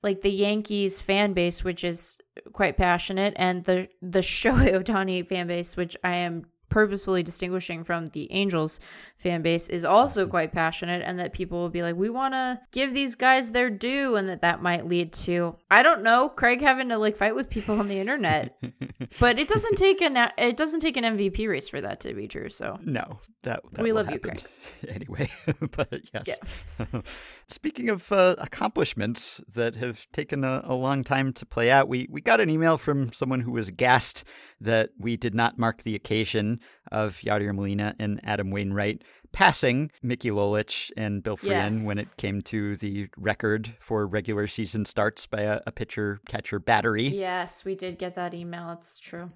like 0.02 0.22
the 0.22 0.30
Yankees 0.30 1.00
fan 1.00 1.32
base, 1.32 1.64
which 1.64 1.84
is 1.84 2.18
quite 2.52 2.76
passionate, 2.76 3.34
and 3.36 3.64
the 3.64 3.88
the 4.02 4.18
Shohei 4.36 4.72
Ohtani 4.72 5.26
fan 5.26 5.46
base, 5.46 5.76
which 5.76 5.96
I 6.04 6.16
am 6.16 6.44
purposefully 6.68 7.22
distinguishing 7.22 7.84
from 7.84 8.06
the 8.06 8.30
Angels 8.32 8.80
fan 9.16 9.42
base, 9.42 9.68
is 9.68 9.84
also 9.84 10.26
quite 10.26 10.52
passionate, 10.52 11.02
and 11.04 11.18
that 11.18 11.32
people 11.32 11.58
will 11.58 11.70
be 11.70 11.82
like, 11.82 11.96
we 11.96 12.10
want 12.10 12.34
to 12.34 12.60
give 12.72 12.92
these 12.92 13.14
guys 13.14 13.52
their 13.52 13.70
due, 13.70 14.16
and 14.16 14.28
that 14.28 14.42
that 14.42 14.62
might 14.62 14.86
lead 14.86 15.12
to 15.12 15.56
I 15.70 15.82
don't 15.82 16.02
know, 16.02 16.28
Craig 16.30 16.60
having 16.62 16.88
to 16.88 16.98
like 16.98 17.16
fight 17.16 17.34
with 17.34 17.50
people 17.50 17.78
on 17.78 17.88
the 17.88 17.98
internet, 17.98 18.56
but 19.20 19.38
it 19.38 19.48
doesn't 19.48 19.76
take 19.76 20.00
an 20.00 20.16
it 20.38 20.56
doesn't 20.56 20.80
take 20.80 20.96
an 20.96 21.04
MVP 21.04 21.48
race 21.48 21.68
for 21.68 21.80
that 21.80 22.00
to 22.00 22.14
be 22.14 22.26
true. 22.26 22.48
So 22.48 22.78
No, 22.82 23.20
that, 23.42 23.62
that 23.72 23.82
We 23.82 23.92
love 23.92 24.06
you, 24.06 24.20
happen 24.22 24.38
anyway. 24.88 25.30
but 25.72 26.00
yes. 26.12 26.38
Yeah. 26.78 27.00
Speaking 27.46 27.90
of 27.90 28.10
uh, 28.12 28.36
accomplishments 28.38 29.40
that 29.52 29.74
have 29.76 30.06
taken 30.12 30.44
a, 30.44 30.62
a 30.64 30.74
long 30.74 31.04
time 31.04 31.32
to 31.34 31.46
play 31.46 31.70
out, 31.70 31.88
we 31.88 32.08
we 32.10 32.20
got 32.20 32.40
an 32.40 32.50
email 32.50 32.78
from 32.78 33.12
someone 33.12 33.40
who 33.40 33.52
was 33.52 33.70
gassed 33.70 34.24
that 34.60 34.90
we 34.98 35.16
did 35.16 35.34
not 35.34 35.58
mark 35.58 35.82
the 35.82 35.94
occasion 35.94 36.57
of 36.90 37.16
Yadier 37.18 37.54
Molina 37.54 37.94
and 37.98 38.20
Adam 38.24 38.50
Wainwright 38.50 39.02
passing 39.32 39.90
Mickey 40.02 40.30
Lolich 40.30 40.90
and 40.96 41.22
Bill 41.22 41.36
Freehan 41.36 41.84
when 41.84 41.98
it 41.98 42.16
came 42.16 42.40
to 42.42 42.76
the 42.76 43.08
record 43.16 43.74
for 43.80 44.06
regular 44.06 44.46
season 44.46 44.84
starts 44.84 45.26
by 45.26 45.42
a, 45.42 45.60
a 45.66 45.72
pitcher 45.72 46.20
catcher 46.28 46.58
battery. 46.58 47.08
yes, 47.08 47.64
we 47.64 47.74
did 47.74 47.98
get 47.98 48.14
that 48.16 48.34
email. 48.34 48.70
It's 48.72 48.98
true. 48.98 49.30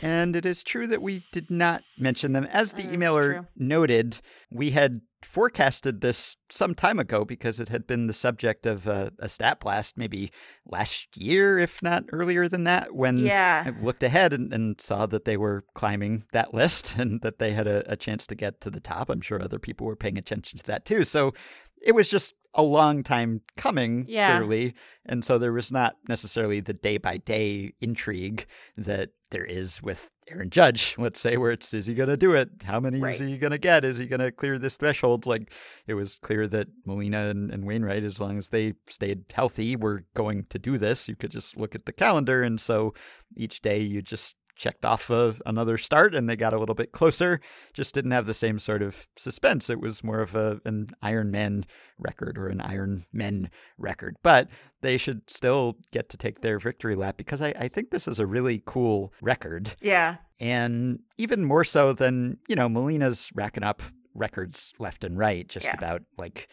And 0.00 0.34
it 0.34 0.46
is 0.46 0.62
true 0.62 0.86
that 0.88 1.02
we 1.02 1.22
did 1.32 1.50
not 1.50 1.82
mention 1.98 2.32
them. 2.32 2.44
As 2.50 2.72
the 2.72 2.82
emailer 2.82 3.46
noted, 3.56 4.20
we 4.50 4.70
had 4.70 5.00
forecasted 5.24 6.00
this 6.00 6.36
some 6.50 6.74
time 6.74 6.98
ago 6.98 7.24
because 7.24 7.58
it 7.60 7.68
had 7.68 7.86
been 7.86 8.06
the 8.06 8.12
subject 8.12 8.66
of 8.66 8.86
a, 8.86 9.12
a 9.18 9.28
stat 9.28 9.60
blast 9.60 9.96
maybe 9.96 10.30
last 10.66 11.16
year, 11.16 11.58
if 11.58 11.82
not 11.82 12.04
earlier 12.12 12.48
than 12.48 12.64
that, 12.64 12.94
when 12.94 13.18
Yeah. 13.18 13.64
I 13.66 13.70
looked 13.82 14.02
ahead 14.02 14.32
and, 14.32 14.52
and 14.52 14.80
saw 14.80 15.06
that 15.06 15.24
they 15.24 15.36
were 15.36 15.64
climbing 15.74 16.24
that 16.32 16.52
list 16.54 16.96
and 16.98 17.20
that 17.22 17.38
they 17.38 17.52
had 17.52 17.66
a, 17.66 17.90
a 17.90 17.96
chance 17.96 18.26
to 18.28 18.34
get 18.34 18.60
to 18.62 18.70
the 18.70 18.80
top. 18.80 19.10
I'm 19.10 19.20
sure 19.20 19.42
other 19.42 19.58
people 19.58 19.86
were 19.86 19.96
paying 19.96 20.18
attention 20.18 20.58
to 20.58 20.66
that 20.66 20.84
too. 20.84 21.04
So 21.04 21.32
it 21.80 21.94
was 21.94 22.08
just 22.08 22.34
a 22.54 22.62
long 22.62 23.02
time 23.02 23.40
coming, 23.56 24.04
Yeah. 24.08 24.26
clearly. 24.36 24.74
And 25.06 25.24
so 25.24 25.38
there 25.38 25.52
was 25.52 25.72
not 25.72 25.96
necessarily 26.08 26.60
the 26.60 26.74
day 26.74 26.98
by 26.98 27.16
day 27.16 27.72
intrigue 27.80 28.46
that 28.76 29.10
there 29.30 29.44
is 29.44 29.82
with 29.82 30.12
Aaron 30.28 30.50
Judge, 30.50 30.94
let's 30.98 31.18
say, 31.18 31.38
where 31.38 31.50
it's 31.52 31.72
is 31.72 31.86
he 31.86 31.94
going 31.94 32.10
to 32.10 32.16
do 32.18 32.34
it? 32.34 32.50
How 32.64 32.78
many 32.78 33.00
Right. 33.00 33.14
is 33.14 33.20
he 33.20 33.38
going 33.38 33.52
to 33.52 33.58
get? 33.58 33.84
Is 33.84 33.96
he 33.96 34.06
going 34.06 34.20
to 34.20 34.30
clear 34.30 34.58
this 34.58 34.76
threshold? 34.76 35.24
Like 35.24 35.52
it 35.86 35.94
was 35.94 36.16
clear 36.16 36.46
that 36.48 36.68
Molina 36.84 37.28
and, 37.28 37.50
and 37.50 37.64
Wainwright, 37.64 38.04
as 38.04 38.20
long 38.20 38.36
as 38.36 38.48
they 38.48 38.74
stayed 38.86 39.24
healthy, 39.32 39.74
were 39.74 40.04
going 40.14 40.44
to 40.50 40.58
do 40.58 40.76
this. 40.76 41.08
You 41.08 41.16
could 41.16 41.30
just 41.30 41.56
look 41.56 41.74
at 41.74 41.86
the 41.86 41.92
calendar. 41.92 42.42
And 42.42 42.60
so 42.60 42.92
each 43.34 43.62
day 43.62 43.80
you 43.80 44.02
just 44.02 44.36
checked 44.56 44.84
off 44.84 45.10
of 45.10 45.42
another 45.46 45.78
start 45.78 46.14
and 46.14 46.28
they 46.28 46.36
got 46.36 46.52
a 46.52 46.58
little 46.58 46.74
bit 46.74 46.92
closer. 46.92 47.40
Just 47.72 47.94
didn't 47.94 48.10
have 48.10 48.26
the 48.26 48.34
same 48.34 48.58
sort 48.58 48.82
of 48.82 49.06
suspense. 49.16 49.70
It 49.70 49.80
was 49.80 50.04
more 50.04 50.20
of 50.20 50.34
a 50.34 50.60
an 50.64 50.86
Iron 51.02 51.30
Man 51.30 51.64
record 51.98 52.38
or 52.38 52.48
an 52.48 52.60
Iron 52.60 53.04
Men 53.12 53.50
record. 53.78 54.16
But 54.22 54.48
they 54.82 54.96
should 54.96 55.28
still 55.28 55.78
get 55.90 56.08
to 56.10 56.16
take 56.16 56.40
their 56.40 56.58
victory 56.58 56.94
lap 56.94 57.16
because 57.16 57.40
I, 57.40 57.54
I 57.58 57.68
think 57.68 57.90
this 57.90 58.06
is 58.08 58.18
a 58.18 58.26
really 58.26 58.62
cool 58.66 59.12
record. 59.22 59.74
Yeah. 59.80 60.16
And 60.40 61.00
even 61.18 61.44
more 61.44 61.64
so 61.64 61.92
than, 61.92 62.38
you 62.48 62.56
know, 62.56 62.68
Molina's 62.68 63.30
racking 63.34 63.62
up 63.62 63.82
records 64.14 64.72
left 64.78 65.04
and 65.04 65.18
right, 65.18 65.48
just 65.48 65.66
Yeah. 65.66 65.74
about 65.74 66.02
like 66.18 66.48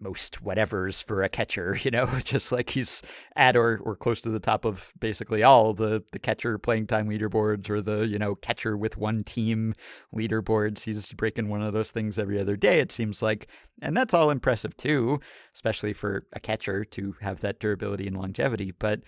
most 0.00 0.44
whatevers 0.44 1.02
for 1.02 1.22
a 1.22 1.28
catcher, 1.28 1.76
you 1.82 1.90
know, 1.90 2.06
just 2.24 2.52
like 2.52 2.70
he's 2.70 3.00
at 3.36 3.56
or, 3.56 3.78
or 3.84 3.96
close 3.96 4.20
to 4.22 4.30
the 4.30 4.40
top 4.40 4.64
of 4.64 4.92
basically 4.98 5.42
all 5.42 5.72
the, 5.72 6.02
the 6.12 6.18
catcher 6.18 6.58
playing 6.58 6.86
time 6.86 7.08
leaderboards 7.08 7.70
or 7.70 7.80
the, 7.80 8.06
you 8.06 8.18
know, 8.18 8.34
catcher 8.34 8.76
with 8.76 8.96
one 8.96 9.24
team 9.24 9.74
leaderboards. 10.14 10.82
He's 10.84 11.12
breaking 11.12 11.48
one 11.48 11.62
of 11.62 11.72
those 11.72 11.90
things 11.90 12.18
every 12.18 12.38
other 12.40 12.56
day, 12.56 12.80
it 12.80 12.92
seems 12.92 13.22
like. 13.22 13.48
And 13.82 13.96
that's 13.96 14.14
all 14.14 14.30
impressive 14.30 14.76
too, 14.76 15.20
especially 15.54 15.92
for 15.92 16.26
a 16.32 16.40
catcher 16.40 16.84
to 16.86 17.14
have 17.20 17.40
that 17.40 17.60
durability 17.60 18.06
and 18.06 18.16
longevity. 18.16 18.72
But 18.72 19.02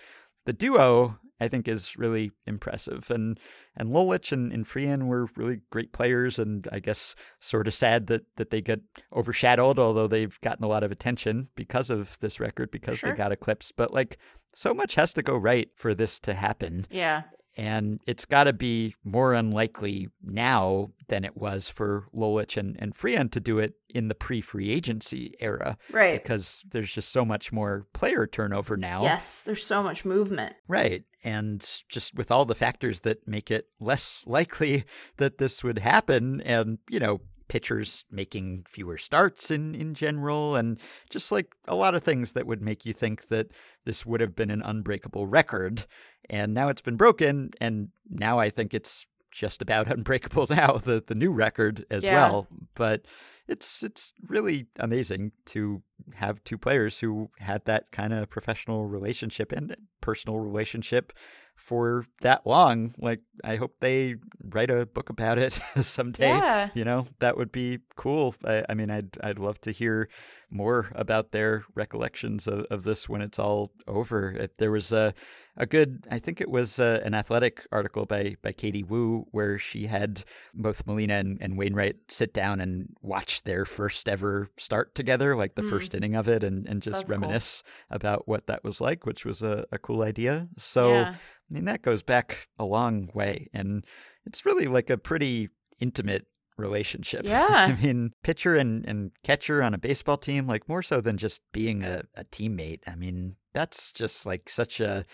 the 0.44 0.52
duo, 0.52 1.18
I 1.40 1.48
think, 1.48 1.68
is 1.68 1.96
really 1.96 2.30
impressive. 2.46 3.10
And 3.10 3.38
and 3.76 3.90
Lolich 3.90 4.32
and, 4.32 4.52
and 4.52 4.66
Freehan 4.66 5.06
were 5.06 5.28
really 5.36 5.60
great 5.70 5.92
players, 5.92 6.38
and 6.38 6.66
I 6.72 6.78
guess 6.78 7.14
sort 7.40 7.68
of 7.68 7.74
sad 7.74 8.06
that 8.08 8.22
that 8.36 8.50
they 8.50 8.60
get 8.60 8.80
overshadowed, 9.12 9.78
although 9.78 10.06
they've 10.06 10.40
gotten 10.40 10.64
a 10.64 10.68
lot 10.68 10.82
of 10.84 10.90
attention 10.90 11.48
because 11.54 11.90
of 11.90 12.18
this 12.20 12.40
record, 12.40 12.70
because 12.70 12.98
Sure. 12.98 13.10
they 13.10 13.16
got 13.16 13.32
eclipsed. 13.32 13.74
But 13.76 13.92
like 13.92 14.18
so 14.54 14.72
much 14.72 14.94
has 14.94 15.12
to 15.14 15.22
go 15.22 15.36
right 15.36 15.68
for 15.74 15.94
this 15.94 16.18
to 16.20 16.32
happen. 16.34 16.86
Yeah. 16.90 17.22
And 17.56 18.00
it's 18.06 18.26
got 18.26 18.44
to 18.44 18.52
be 18.52 18.94
more 19.02 19.32
unlikely 19.32 20.08
now 20.22 20.90
than 21.08 21.24
it 21.24 21.36
was 21.36 21.68
for 21.68 22.06
Lolich 22.14 22.56
and, 22.56 22.76
and 22.78 22.94
Freehan 22.94 23.28
to 23.30 23.40
do 23.40 23.58
it 23.58 23.74
in 23.94 24.08
the 24.08 24.14
pre 24.14 24.40
free 24.42 24.70
agency 24.70 25.34
era 25.40 25.78
Right. 25.90 26.22
because 26.22 26.62
there's 26.70 26.92
just 26.92 27.10
so 27.12 27.24
much 27.24 27.52
more 27.52 27.86
player 27.94 28.26
turnover 28.26 28.76
now. 28.76 29.02
Yes, 29.02 29.42
there's 29.42 29.64
so 29.64 29.82
much 29.82 30.04
movement. 30.04 30.54
Right. 30.68 31.04
And 31.24 31.60
just 31.88 32.14
with 32.14 32.30
all 32.30 32.44
the 32.44 32.54
factors 32.54 33.00
that 33.00 33.26
make 33.26 33.50
it 33.50 33.68
less 33.80 34.22
likely 34.26 34.84
that 35.16 35.38
this 35.38 35.64
would 35.64 35.78
happen, 35.78 36.40
and, 36.42 36.78
you 36.90 37.00
know, 37.00 37.20
pitchers 37.48 38.04
making 38.10 38.64
fewer 38.68 38.98
starts 38.98 39.50
in, 39.50 39.74
in 39.74 39.94
general, 39.94 40.56
and 40.56 40.78
just 41.10 41.30
like 41.32 41.54
a 41.66 41.74
lot 41.74 41.94
of 41.94 42.02
things 42.02 42.32
that 42.32 42.46
would 42.46 42.62
make 42.62 42.84
you 42.84 42.92
think 42.92 43.28
that 43.28 43.48
this 43.84 44.04
would 44.04 44.20
have 44.20 44.34
been 44.34 44.50
an 44.50 44.62
unbreakable 44.62 45.26
record. 45.26 45.86
And 46.28 46.54
now 46.54 46.68
it's 46.68 46.80
been 46.82 46.96
broken, 46.96 47.50
and 47.60 47.88
now 48.10 48.38
I 48.38 48.50
think 48.50 48.74
it's 48.74 49.06
just 49.30 49.62
about 49.62 49.86
unbreakable 49.92 50.46
now, 50.50 50.72
the, 50.72 51.02
the 51.06 51.14
new 51.14 51.32
record 51.32 51.84
as 51.90 52.04
Yeah. 52.04 52.14
well. 52.14 52.48
But 52.74 53.06
it's 53.48 53.82
it's 53.82 54.12
really 54.26 54.66
amazing 54.80 55.32
to 55.46 55.82
have 56.14 56.42
two 56.44 56.58
players 56.58 56.98
who 56.98 57.30
had 57.38 57.64
that 57.66 57.92
kind 57.92 58.12
of 58.12 58.28
professional 58.28 58.86
relationship 58.86 59.52
and 59.52 59.76
personal 60.00 60.38
relationship 60.38 61.12
for 61.56 62.06
that 62.20 62.46
long. 62.46 62.94
Like, 62.98 63.20
I 63.42 63.56
hope 63.56 63.74
they 63.80 64.14
write 64.44 64.70
a 64.70 64.86
book 64.86 65.10
about 65.10 65.38
it 65.38 65.52
someday. 65.82 66.28
Yeah. 66.28 66.68
You 66.74 66.84
know, 66.84 67.06
that 67.18 67.36
would 67.36 67.50
be 67.50 67.80
cool. 67.96 68.34
I, 68.44 68.64
I 68.68 68.74
mean, 68.74 68.90
I'd 68.90 69.16
I'd 69.22 69.38
love 69.38 69.60
to 69.62 69.72
hear 69.72 70.08
more 70.48 70.90
about 70.94 71.32
their 71.32 71.64
recollections 71.74 72.46
of, 72.46 72.66
of 72.70 72.84
this 72.84 73.08
when 73.08 73.20
it's 73.20 73.38
all 73.38 73.72
over. 73.88 74.30
If 74.32 74.56
there 74.58 74.70
was 74.70 74.92
a 74.92 75.12
a 75.58 75.64
good, 75.66 76.06
I 76.10 76.18
think 76.18 76.40
it 76.42 76.50
was 76.50 76.78
uh, 76.78 77.00
an 77.04 77.14
athletic 77.14 77.66
article 77.72 78.04
by 78.06 78.36
by 78.42 78.52
Katie 78.52 78.84
Woo 78.84 79.26
where 79.32 79.58
she 79.58 79.86
had 79.86 80.22
both 80.54 80.86
Molina 80.86 81.14
and, 81.14 81.38
and 81.40 81.56
Wainwright 81.58 81.96
sit 82.08 82.32
down 82.34 82.60
and 82.60 82.88
watch 83.02 83.42
their 83.44 83.64
first 83.64 84.08
ever 84.08 84.48
start 84.58 84.94
together, 84.94 85.34
like 85.34 85.54
the 85.54 85.62
Mm. 85.62 85.70
first 85.70 85.94
inning 85.94 86.14
of 86.14 86.28
it, 86.28 86.44
and, 86.44 86.66
and 86.68 86.80
just 86.82 87.00
That's 87.00 87.10
cool. 87.10 87.18
reminisce 87.20 87.62
about 87.90 88.28
what 88.28 88.46
that 88.46 88.62
was 88.62 88.80
like, 88.80 89.04
which 89.06 89.24
was 89.24 89.42
a, 89.42 89.64
a 89.72 89.78
cool 89.78 90.02
idea. 90.02 90.48
So. 90.58 90.90
yeah. 90.92 91.14
I 91.50 91.54
mean, 91.54 91.64
that 91.66 91.82
goes 91.82 92.02
back 92.02 92.48
a 92.58 92.64
long 92.64 93.08
way. 93.14 93.48
And 93.54 93.84
it's 94.24 94.44
really 94.44 94.66
like 94.66 94.90
a 94.90 94.98
pretty 94.98 95.48
intimate 95.78 96.26
relationship. 96.56 97.22
Yeah. 97.24 97.46
I 97.78 97.80
mean, 97.82 98.12
pitcher 98.22 98.56
and, 98.56 98.84
and 98.86 99.10
catcher 99.22 99.62
on 99.62 99.74
a 99.74 99.78
baseball 99.78 100.16
team, 100.16 100.46
like 100.46 100.68
more 100.68 100.82
so 100.82 101.00
than 101.00 101.18
just 101.18 101.40
being 101.52 101.82
a, 101.84 102.02
a 102.16 102.24
teammate. 102.24 102.80
I 102.86 102.96
mean, 102.96 103.36
that's 103.54 103.92
just 103.92 104.26
like 104.26 104.48
such 104.50 104.80
a 104.80 105.04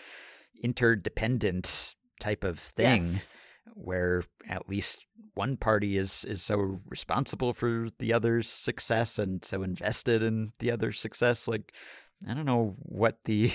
interdependent 0.63 1.95
type 2.19 2.43
of 2.43 2.59
thing 2.59 3.01
Yes. 3.01 3.35
where 3.73 4.23
at 4.47 4.69
least 4.69 5.05
one 5.33 5.57
party 5.57 5.97
is 5.97 6.23
is 6.25 6.41
so 6.41 6.79
responsible 6.87 7.53
for 7.53 7.89
the 7.99 8.13
other's 8.13 8.47
success 8.49 9.19
and 9.19 9.43
so 9.43 9.63
invested 9.63 10.21
in 10.23 10.51
the 10.59 10.71
other's 10.71 10.99
success 10.99 11.47
like 11.47 11.73
i 12.27 12.33
don't 12.33 12.45
know 12.45 12.75
what 12.79 13.17
the 13.25 13.51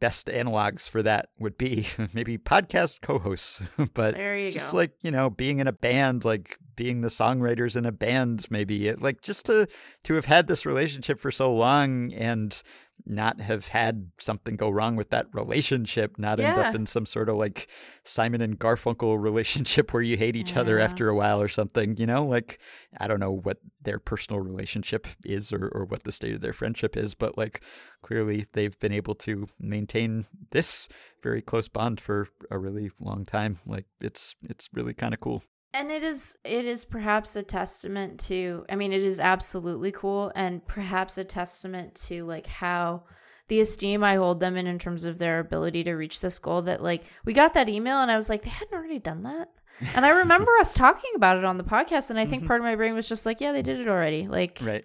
best 0.00 0.26
analogs 0.28 0.88
for 0.88 1.02
that 1.02 1.28
would 1.38 1.56
be 1.58 1.86
maybe 2.14 2.38
podcast 2.38 3.02
co-hosts 3.02 3.62
but 3.94 4.14
just 4.50 4.72
go. 4.72 4.78
like 4.78 4.92
you 5.02 5.10
know 5.10 5.30
being 5.30 5.60
in 5.60 5.66
a 5.66 5.72
band 5.72 6.24
like 6.24 6.58
being 6.74 7.02
the 7.02 7.08
songwriters 7.08 7.76
in 7.76 7.84
a 7.84 7.92
band 7.92 8.46
maybe 8.50 8.92
like 8.94 9.20
just 9.20 9.46
to 9.46 9.68
to 10.02 10.14
have 10.14 10.24
had 10.24 10.46
this 10.46 10.64
relationship 10.64 11.20
for 11.20 11.30
so 11.30 11.52
long 11.52 12.12
and 12.14 12.62
not 13.06 13.40
have 13.40 13.68
had 13.68 14.10
something 14.18 14.56
go 14.56 14.70
wrong 14.70 14.96
with 14.96 15.10
that 15.10 15.26
relationship 15.32 16.18
not 16.18 16.40
end 16.40 16.58
up 16.58 16.74
in 16.74 16.86
some 16.86 17.06
sort 17.06 17.28
of 17.28 17.36
like 17.36 17.68
simon 18.04 18.40
and 18.40 18.58
garfunkel 18.58 19.20
relationship 19.20 19.92
where 19.92 20.02
you 20.02 20.16
hate 20.16 20.36
each 20.36 20.56
other 20.56 20.78
after 20.78 21.08
a 21.08 21.14
while 21.14 21.40
or 21.40 21.48
something 21.48 21.96
you 21.96 22.06
know? 22.06 22.24
Like 22.24 22.60
i 22.98 23.06
don't 23.06 23.20
know 23.20 23.32
what 23.32 23.58
their 23.82 23.98
personal 23.98 24.40
relationship 24.40 25.06
is 25.24 25.52
or, 25.52 25.68
or 25.68 25.84
what 25.84 26.04
the 26.04 26.12
state 26.12 26.34
of 26.34 26.40
their 26.40 26.52
friendship 26.52 26.96
is 26.96 27.14
but 27.14 27.36
like 27.38 27.62
clearly 28.02 28.46
they've 28.52 28.78
been 28.80 28.92
able 28.92 29.14
to 29.14 29.48
maintain 29.58 30.26
this 30.50 30.88
very 31.22 31.42
close 31.42 31.68
bond 31.68 32.00
for 32.00 32.28
a 32.50 32.58
really 32.58 32.90
long 32.98 33.24
time. 33.24 33.58
Like 33.66 33.86
it's 34.00 34.36
it's 34.48 34.68
really 34.72 34.94
kind 34.94 35.14
of 35.14 35.20
cool 35.20 35.42
and 35.74 35.90
it 35.90 36.02
is 36.02 36.36
it 36.44 36.64
is 36.64 36.84
perhaps 36.84 37.36
a 37.36 37.42
testament 37.42 38.18
to 38.18 38.64
i 38.68 38.74
mean 38.76 38.92
it 38.92 39.02
is 39.04 39.20
absolutely 39.20 39.92
cool 39.92 40.32
and 40.34 40.64
perhaps 40.66 41.16
a 41.18 41.24
testament 41.24 41.94
to 41.94 42.24
like 42.24 42.46
how 42.46 43.02
the 43.48 43.60
esteem 43.60 44.02
i 44.04 44.14
hold 44.16 44.40
them 44.40 44.56
in 44.56 44.66
in 44.66 44.78
terms 44.78 45.04
of 45.04 45.18
their 45.18 45.38
ability 45.40 45.82
to 45.84 45.92
reach 45.94 46.20
this 46.20 46.38
goal 46.38 46.62
that 46.62 46.82
like 46.82 47.04
we 47.24 47.32
got 47.32 47.54
that 47.54 47.68
email 47.68 47.98
and 48.02 48.10
i 48.10 48.16
was 48.16 48.28
like 48.28 48.42
they 48.42 48.50
hadn't 48.50 48.74
already 48.74 48.98
done 48.98 49.22
that 49.22 49.48
and 49.94 50.04
i 50.04 50.10
remember 50.10 50.50
us 50.60 50.74
talking 50.86 51.10
about 51.14 51.36
it 51.36 51.44
on 51.44 51.56
the 51.58 51.64
podcast 51.64 52.10
and 52.10 52.18
i 52.18 52.26
think 52.26 52.42
Mhm. 52.42 52.46
part 52.48 52.60
of 52.60 52.64
my 52.64 52.74
brain 52.76 52.94
was 52.94 53.08
just 53.08 53.24
like 53.26 53.40
yeah 53.40 53.52
they 53.52 53.62
did 53.62 53.78
it 53.80 53.88
already 53.88 54.26
like 54.28 54.58
right 54.62 54.84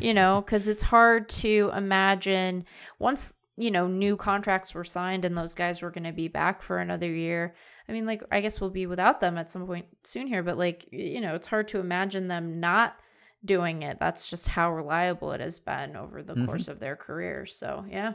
you 0.00 0.14
know, 0.14 0.40
because 0.40 0.68
it's 0.68 0.84
hard 0.84 1.28
to 1.28 1.70
imagine 1.76 2.64
once, 3.00 3.32
you 3.56 3.72
know, 3.72 3.88
new 3.88 4.16
contracts 4.16 4.72
were 4.72 4.84
signed 4.84 5.24
and 5.24 5.36
those 5.36 5.52
guys 5.52 5.82
were 5.82 5.90
going 5.90 6.04
to 6.04 6.12
be 6.12 6.28
back 6.28 6.62
for 6.62 6.78
another 6.78 7.08
year. 7.12 7.54
I 7.90 7.92
mean, 7.92 8.06
like, 8.06 8.22
I 8.30 8.40
guess 8.40 8.60
we'll 8.60 8.70
be 8.70 8.86
without 8.86 9.20
them 9.20 9.36
at 9.36 9.50
some 9.50 9.66
point 9.66 9.86
soon 10.04 10.28
here, 10.28 10.44
but 10.44 10.56
like, 10.56 10.86
you 10.92 11.20
know, 11.20 11.34
it's 11.34 11.48
hard 11.48 11.66
to 11.68 11.80
imagine 11.80 12.28
them 12.28 12.60
not 12.60 12.96
doing 13.44 13.82
it. 13.82 13.98
That's 13.98 14.30
just 14.30 14.46
how 14.46 14.72
reliable 14.72 15.32
it 15.32 15.40
has 15.40 15.58
been 15.58 15.96
over 15.96 16.22
the 16.22 16.34
Mhm. 16.34 16.46
course 16.46 16.68
of 16.68 16.78
their 16.78 16.94
career. 16.94 17.46
So, 17.46 17.84
yeah. 17.90 18.12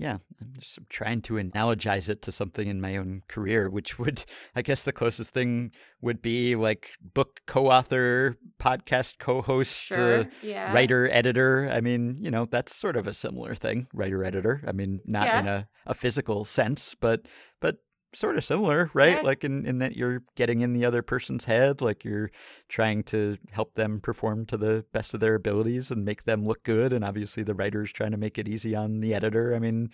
Yeah, 0.00 0.18
I'm 0.40 0.52
just 0.60 0.78
trying 0.88 1.22
to 1.22 1.34
analogize 1.34 2.08
it 2.08 2.22
to 2.22 2.30
something 2.30 2.68
in 2.68 2.80
my 2.80 2.96
own 2.98 3.22
career, 3.26 3.68
which 3.68 3.98
would, 3.98 4.24
I 4.54 4.62
guess, 4.62 4.84
the 4.84 4.92
closest 4.92 5.34
thing 5.34 5.72
would 6.00 6.22
be 6.22 6.54
like 6.54 6.92
book 7.00 7.40
co-author, 7.48 8.36
podcast 8.60 9.18
co-host, 9.18 9.90
uh, 9.90 10.26
yeah. 10.40 10.72
writer, 10.72 11.10
editor. 11.10 11.68
I 11.72 11.80
mean, 11.80 12.16
you 12.20 12.30
know, 12.30 12.44
that's 12.44 12.76
sort 12.76 12.96
of 12.96 13.08
a 13.08 13.12
similar 13.12 13.56
thing, 13.56 13.88
writer, 13.92 14.22
editor. 14.22 14.62
I 14.68 14.70
mean, 14.70 15.00
not 15.06 15.26
Yeah. 15.26 15.40
in 15.40 15.46
a, 15.48 15.68
a 15.86 15.94
physical 15.94 16.44
sense, 16.44 16.94
but 16.94 17.26
but 17.60 17.78
sort 18.14 18.38
of 18.38 18.44
similar, 18.44 18.90
right? 18.94 19.16
Yeah. 19.16 19.22
Like 19.22 19.44
in, 19.44 19.66
in 19.66 19.78
that 19.78 19.96
you're 19.96 20.22
getting 20.34 20.62
in 20.62 20.72
the 20.72 20.84
other 20.84 21.02
person's 21.02 21.44
head, 21.44 21.80
like 21.80 22.04
you're 22.04 22.30
trying 22.68 23.02
to 23.04 23.36
help 23.50 23.74
them 23.74 24.00
perform 24.00 24.46
to 24.46 24.56
the 24.56 24.84
best 24.92 25.14
of 25.14 25.20
their 25.20 25.34
abilities 25.34 25.90
and 25.90 26.04
make 26.04 26.24
them 26.24 26.44
look 26.44 26.62
good. 26.62 26.92
And 26.92 27.04
obviously 27.04 27.42
the 27.42 27.54
writer's 27.54 27.92
trying 27.92 28.12
to 28.12 28.16
make 28.16 28.38
it 28.38 28.48
easy 28.48 28.74
on 28.74 29.00
the 29.00 29.14
editor. 29.14 29.54
I 29.54 29.58
mean, 29.58 29.90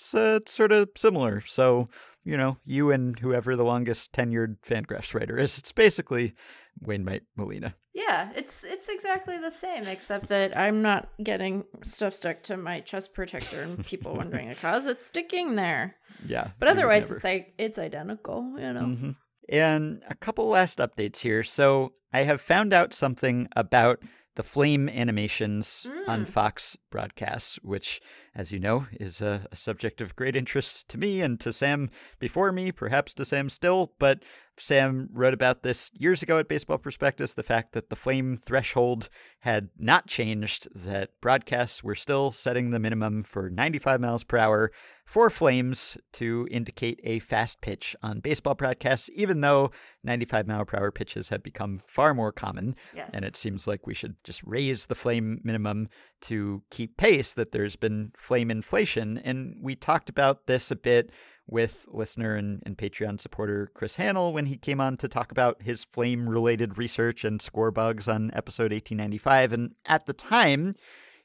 it's, 0.00 0.14
uh, 0.14 0.38
it's 0.40 0.52
sort 0.52 0.72
of 0.72 0.88
similar. 0.96 1.42
So, 1.42 1.88
you 2.24 2.36
know, 2.36 2.56
you 2.64 2.90
and 2.90 3.18
whoever 3.18 3.54
the 3.54 3.64
longest 3.64 4.12
tenured 4.12 4.56
Fangraphs 4.66 5.14
writer 5.14 5.36
is, 5.38 5.58
it's 5.58 5.72
basically 5.72 6.34
Wainwright 6.80 7.22
Molina. 7.36 7.74
Yeah, 7.92 8.30
it's 8.34 8.64
it's 8.64 8.88
exactly 8.88 9.36
the 9.38 9.50
same, 9.50 9.84
except 9.84 10.28
that 10.28 10.56
I'm 10.56 10.80
not 10.80 11.08
getting 11.22 11.64
stuff 11.82 12.14
stuck 12.14 12.42
to 12.44 12.56
my 12.56 12.80
chest 12.80 13.12
protector 13.14 13.62
and 13.62 13.84
people 13.84 14.14
wondering 14.14 14.48
the 14.48 14.54
cause 14.54 14.86
it's 14.92 15.06
sticking 15.06 15.56
there. 15.56 15.96
Yeah. 16.24 16.48
But 16.58 16.68
otherwise, 16.68 17.10
it's 17.10 17.24
like 17.24 17.52
it's 17.58 17.78
identical, 17.78 18.54
you 18.58 18.72
know. 18.72 18.80
Mhm. 18.82 19.16
And 19.48 20.02
a 20.08 20.14
couple 20.14 20.46
last 20.46 20.78
updates 20.78 21.18
here. 21.18 21.42
So 21.42 21.92
I 22.12 22.22
have 22.22 22.40
found 22.40 22.72
out 22.72 22.92
something 22.92 23.48
about 23.56 24.00
the 24.40 24.48
flame 24.48 24.88
animations 24.88 25.86
on 26.06 26.24
Mm. 26.24 26.28
Fox 26.28 26.74
broadcasts, 26.88 27.56
which, 27.62 28.00
as 28.34 28.50
you 28.50 28.58
know, 28.58 28.86
is 28.92 29.20
a, 29.20 29.46
a 29.52 29.56
subject 29.56 30.00
of 30.00 30.16
great 30.16 30.34
interest 30.34 30.88
to 30.88 30.96
me 30.96 31.20
and 31.20 31.38
to 31.40 31.52
Sam 31.52 31.90
before 32.18 32.50
me, 32.50 32.72
perhaps 32.72 33.12
to 33.14 33.26
Sam 33.26 33.50
still. 33.50 33.92
But 33.98 34.22
Sam 34.60 35.08
wrote 35.12 35.34
about 35.34 35.62
this 35.62 35.90
years 35.94 36.22
ago 36.22 36.38
at 36.38 36.48
Baseball 36.48 36.78
Prospectus 36.78 37.34
the 37.34 37.42
fact 37.42 37.72
that 37.72 37.88
the 37.88 37.96
flame 37.96 38.36
threshold 38.36 39.08
had 39.40 39.70
not 39.78 40.06
changed, 40.06 40.68
that 40.74 41.10
broadcasts 41.20 41.82
were 41.82 41.94
still 41.94 42.30
setting 42.30 42.70
the 42.70 42.78
minimum 42.78 43.22
for 43.22 43.48
95 43.48 44.00
miles 44.00 44.22
per 44.22 44.36
hour 44.36 44.70
for 45.04 45.30
flames 45.30 45.98
to 46.12 46.46
indicate 46.50 47.00
a 47.02 47.18
fast 47.18 47.60
pitch 47.60 47.96
on 48.02 48.20
baseball 48.20 48.54
broadcasts, 48.54 49.10
even 49.14 49.40
though 49.40 49.70
95 50.04 50.46
mile 50.46 50.64
per 50.64 50.78
hour 50.78 50.92
pitches 50.92 51.28
have 51.28 51.42
become 51.42 51.80
far 51.86 52.14
more 52.14 52.30
common. 52.30 52.76
Yes. 52.94 53.10
And 53.14 53.24
it 53.24 53.36
seems 53.36 53.66
like 53.66 53.86
we 53.86 53.94
should 53.94 54.14
just 54.22 54.42
raise 54.44 54.86
the 54.86 54.94
flame 54.94 55.40
minimum 55.42 55.88
to 56.22 56.62
keep 56.70 56.96
pace, 56.96 57.34
that 57.34 57.50
there's 57.50 57.76
been 57.76 58.12
flame 58.16 58.50
inflation. 58.50 59.18
And 59.18 59.56
we 59.60 59.74
talked 59.74 60.10
about 60.10 60.46
this 60.46 60.70
a 60.70 60.76
bit 60.76 61.10
with 61.50 61.86
listener 61.90 62.36
and, 62.36 62.62
and 62.64 62.78
Patreon 62.78 63.20
supporter 63.20 63.70
Chris 63.74 63.96
Hannell 63.96 64.32
when 64.32 64.46
he 64.46 64.56
came 64.56 64.80
on 64.80 64.96
to 64.98 65.08
talk 65.08 65.32
about 65.32 65.60
his 65.62 65.84
flame 65.84 66.28
related 66.28 66.78
research 66.78 67.24
and 67.24 67.42
score 67.42 67.70
bugs 67.70 68.08
on 68.08 68.30
episode 68.34 68.72
1895. 68.72 69.52
And 69.52 69.74
at 69.86 70.06
the 70.06 70.12
time, 70.12 70.76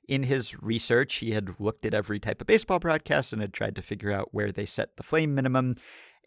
in 0.08 0.24
his 0.24 0.62
research, 0.62 1.16
he 1.16 1.32
had 1.32 1.60
looked 1.60 1.86
at 1.86 1.94
every 1.94 2.20
type 2.20 2.42
of 2.42 2.48
baseball 2.48 2.80
broadcast 2.80 3.34
and 3.34 3.42
had 3.42 3.54
tried 3.54 3.76
to 3.76 3.82
figure 3.82 4.12
out 4.12 4.30
where 4.34 4.52
they 4.52 4.66
set 4.66 4.98
the 4.98 5.04
flame 5.04 5.36
minimum. 5.36 5.76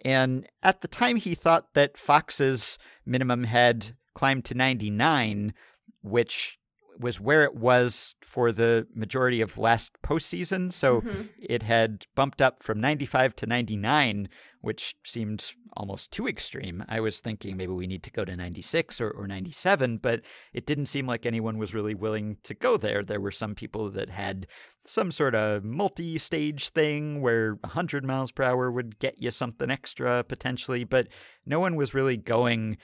And 0.04 0.46
at 0.62 0.80
the 0.80 0.88
time, 0.88 1.16
he 1.16 1.34
thought 1.34 1.74
that 1.74 1.98
Fox's 1.98 2.78
minimum 3.04 3.44
had 3.44 3.96
climbed 4.14 4.44
to 4.46 4.54
99, 4.54 5.54
which 6.02 6.58
was 6.98 7.20
where 7.20 7.44
it 7.44 7.54
was 7.54 8.16
for 8.22 8.50
the 8.52 8.86
majority 8.94 9.40
of 9.40 9.56
last 9.58 9.92
postseason. 10.02 10.72
So 10.72 11.00
Mhm. 11.02 11.28
it 11.38 11.62
had 11.62 12.06
bumped 12.14 12.42
up 12.42 12.62
from 12.62 12.80
95 12.80 13.34
to 13.36 13.46
99, 13.46 14.28
which 14.60 14.96
seemed 15.04 15.52
almost 15.76 16.10
too 16.10 16.26
extreme. 16.26 16.84
I 16.88 16.98
was 17.00 17.20
thinking 17.20 17.56
maybe 17.56 17.72
we 17.72 17.86
need 17.86 18.02
to 18.02 18.10
go 18.10 18.24
to 18.24 18.34
96 18.36 19.00
or, 19.00 19.10
or 19.10 19.28
97, 19.28 19.98
but 19.98 20.22
it 20.52 20.66
didn't 20.66 20.86
seem 20.86 21.06
like 21.06 21.24
anyone 21.24 21.56
was 21.56 21.72
really 21.74 21.94
willing 21.94 22.38
to 22.42 22.54
go 22.54 22.76
there. 22.76 23.04
There 23.04 23.20
were 23.20 23.30
some 23.30 23.54
people 23.54 23.88
that 23.90 24.10
had 24.10 24.48
some 24.88 25.10
sort 25.10 25.34
of 25.34 25.64
multi 25.64 26.18
stage 26.18 26.70
thing 26.70 27.20
where 27.20 27.54
100 27.60 28.04
miles 28.04 28.32
per 28.32 28.42
hour 28.42 28.70
would 28.70 28.98
get 28.98 29.20
you 29.20 29.30
something 29.30 29.70
extra 29.70 30.24
potentially, 30.24 30.84
but 30.84 31.08
no 31.46 31.60
one 31.60 31.76
was 31.76 31.94
really 31.94 32.16
going 32.16 32.78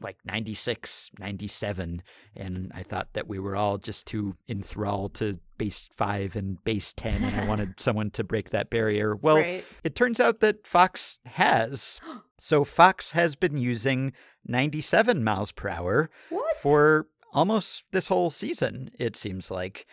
like 0.00 0.16
96, 0.24 1.10
97. 1.18 2.02
And 2.36 2.70
I 2.74 2.82
thought 2.82 3.12
that 3.14 3.26
we 3.26 3.38
were 3.38 3.56
all 3.56 3.78
just 3.78 4.06
too 4.06 4.36
enthralled 4.48 5.14
to 5.14 5.40
base 5.58 5.88
five 5.96 6.36
and 6.36 6.62
base 6.64 6.92
10, 6.92 7.22
and 7.24 7.40
I 7.40 7.46
wanted 7.48 7.80
someone 7.80 8.10
to 8.12 8.22
break 8.22 8.50
that 8.50 8.70
barrier. 8.70 9.16
Well, 9.16 9.38
right. 9.38 9.64
it 9.82 9.96
turns 9.96 10.20
out 10.20 10.40
that 10.40 10.66
Fox 10.66 11.18
has. 11.26 12.00
So 12.40 12.62
Fox 12.62 13.10
has 13.10 13.34
been 13.34 13.58
using 13.58 14.12
97 14.46 15.24
miles 15.24 15.50
per 15.50 15.68
hour 15.68 16.08
What? 16.28 16.56
for 16.58 17.08
almost 17.32 17.86
this 17.90 18.06
whole 18.06 18.30
season, 18.30 18.90
it 18.96 19.16
seems 19.16 19.50
like. 19.50 19.84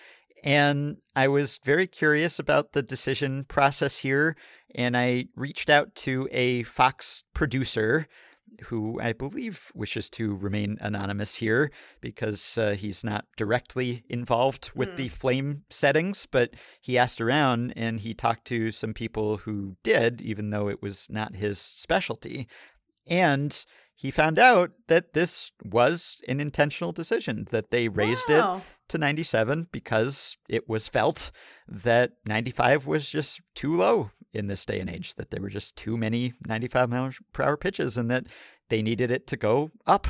And 0.46 0.98
I 1.16 1.28
was 1.28 1.60
very 1.66 1.88
curious 1.88 2.38
about 2.40 2.72
the 2.74 2.84
decision 2.84 3.46
process 3.46 3.98
here. 3.98 4.38
And 4.76 4.96
I 4.96 5.26
reached 5.36 5.70
out 5.70 5.94
to 5.96 6.30
a 6.32 6.64
Fox 6.64 7.24
producer 7.34 8.08
who 8.62 9.02
I 9.02 9.12
believe 9.12 9.72
wishes 9.76 10.10
to 10.12 10.36
remain 10.36 10.78
anonymous 10.80 11.36
here 11.36 11.72
because 12.00 12.58
uh, 12.58 12.72
he's 12.72 13.04
not 13.04 13.26
directly 13.36 14.04
involved 14.08 14.72
with 14.76 14.92
Hmm. 14.92 14.96
the 14.96 15.08
flame 15.10 15.64
settings, 15.70 16.26
but 16.26 16.52
he 16.80 16.98
asked 16.98 17.20
around 17.20 17.74
and 17.76 18.00
he 18.00 18.14
talked 18.14 18.46
to 18.46 18.72
some 18.72 18.94
people 18.94 19.38
who 19.38 19.76
did, 19.84 20.22
even 20.22 20.52
though 20.52 20.70
it 20.70 20.82
was 20.82 21.08
not 21.10 21.36
his 21.36 21.60
specialty. 21.60 22.48
And 23.08 23.66
he 23.96 24.12
found 24.12 24.38
out 24.38 24.72
that 24.88 25.14
this 25.14 25.52
was 25.64 26.22
an 26.28 26.42
intentional 26.42 26.92
decision, 26.92 27.48
that 27.52 27.72
they 27.72 27.88
raised 27.88 28.30
it 28.30 28.44
to 28.90 28.98
97 28.98 29.68
because 29.72 30.38
it 30.50 30.68
was 30.68 30.88
felt 30.88 31.32
that 31.68 32.12
95 32.28 32.88
was 32.88 33.10
just 33.10 33.42
too 33.56 33.76
low 33.78 34.12
in 34.34 34.48
this 34.48 34.66
day 34.66 34.82
and 34.82 34.90
age, 34.90 35.16
that 35.16 35.32
there 35.32 35.42
were 35.42 35.50
just 35.50 35.78
too 35.78 35.98
many 35.98 36.34
95 36.46 36.90
miles 36.90 37.20
per 37.32 37.44
hour 37.44 37.58
pitches 37.58 37.98
and 37.98 38.12
that 38.12 38.28
they 38.70 38.82
needed 38.82 39.12
it 39.12 39.28
to 39.28 39.38
go 39.38 39.72
up. 39.88 40.08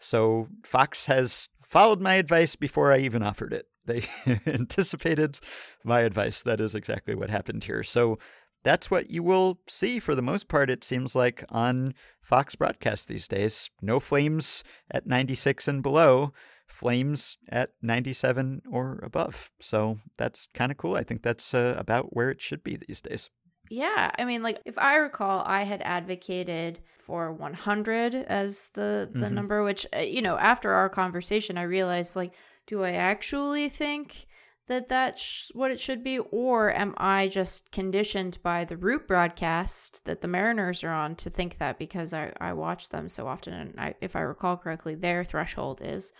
So 0.00 0.48
Fox 0.64 1.06
has 1.06 1.48
followed 1.62 2.00
my 2.00 2.14
advice 2.14 2.56
before 2.56 2.92
I 2.92 2.98
even 2.98 3.22
offered 3.22 3.52
it. 3.52 3.66
They 3.86 4.02
anticipated 4.46 5.38
my 5.84 6.00
advice. 6.00 6.42
That 6.42 6.60
is 6.60 6.74
exactly 6.74 7.14
what 7.14 7.30
happened 7.30 7.62
here. 7.62 7.84
So 7.84 8.18
that's 8.64 8.90
what 8.90 9.10
you 9.10 9.22
will 9.22 9.60
see 9.68 9.98
for 9.98 10.14
the 10.14 10.22
most 10.22 10.48
part, 10.48 10.70
it 10.70 10.84
seems 10.84 11.14
like, 11.14 11.44
on 11.50 11.94
Fox 12.22 12.54
broadcast 12.54 13.08
these 13.08 13.28
days. 13.28 13.70
No 13.82 14.00
flames 14.00 14.64
at 14.90 15.06
96 15.06 15.68
and 15.68 15.82
below 15.82 16.32
flames 16.66 17.38
at 17.48 17.70
97 17.82 18.62
or 18.70 19.00
above. 19.02 19.50
So 19.60 19.98
that's 20.18 20.48
kind 20.54 20.70
of 20.70 20.76
cool. 20.76 20.96
I 20.96 21.04
think 21.04 21.22
that's 21.22 21.54
uh, 21.54 21.74
about 21.78 22.14
where 22.14 22.30
it 22.30 22.40
should 22.40 22.62
be 22.62 22.76
these 22.76 23.00
days. 23.00 23.30
Yeah, 23.70 24.10
I 24.18 24.24
mean, 24.24 24.42
like 24.42 24.60
if 24.64 24.78
I 24.78 24.96
recall, 24.96 25.42
I 25.46 25.62
had 25.62 25.82
advocated 25.82 26.80
for 26.96 27.32
100 27.32 28.14
as 28.14 28.68
the 28.74 29.10
the 29.12 29.26
Mhm. 29.26 29.32
number. 29.32 29.62
Which 29.62 29.86
uh, 29.94 30.00
you 30.00 30.22
know, 30.22 30.36
after 30.38 30.72
our 30.72 30.88
conversation, 30.88 31.58
I 31.58 31.62
realized 31.64 32.16
like, 32.16 32.34
do 32.66 32.82
I 32.82 32.92
actually 32.92 33.68
think 33.68 34.26
that 34.68 34.88
that's 34.88 35.50
what 35.54 35.70
it 35.70 35.80
should 35.80 36.02
be, 36.04 36.18
or 36.18 36.72
am 36.72 36.94
I 36.96 37.28
just 37.28 37.70
conditioned 37.72 38.38
by 38.42 38.64
the 38.64 38.76
root 38.76 39.08
broadcast 39.08 40.04
that 40.04 40.20
the 40.20 40.28
Mariners 40.28 40.84
are 40.84 40.92
on 40.92 41.16
to 41.16 41.30
think 41.30 41.58
that 41.58 41.78
because 41.78 42.12
I 42.12 42.32
I 42.40 42.52
watch 42.52 42.88
them 42.90 43.08
so 43.08 43.26
often, 43.26 43.52
and 43.54 43.74
I, 43.78 43.94
if 44.00 44.14
I 44.16 44.20
recall 44.20 44.56
correctly, 44.56 44.94
their 44.94 45.24
threshold 45.24 45.80
is 45.82 46.12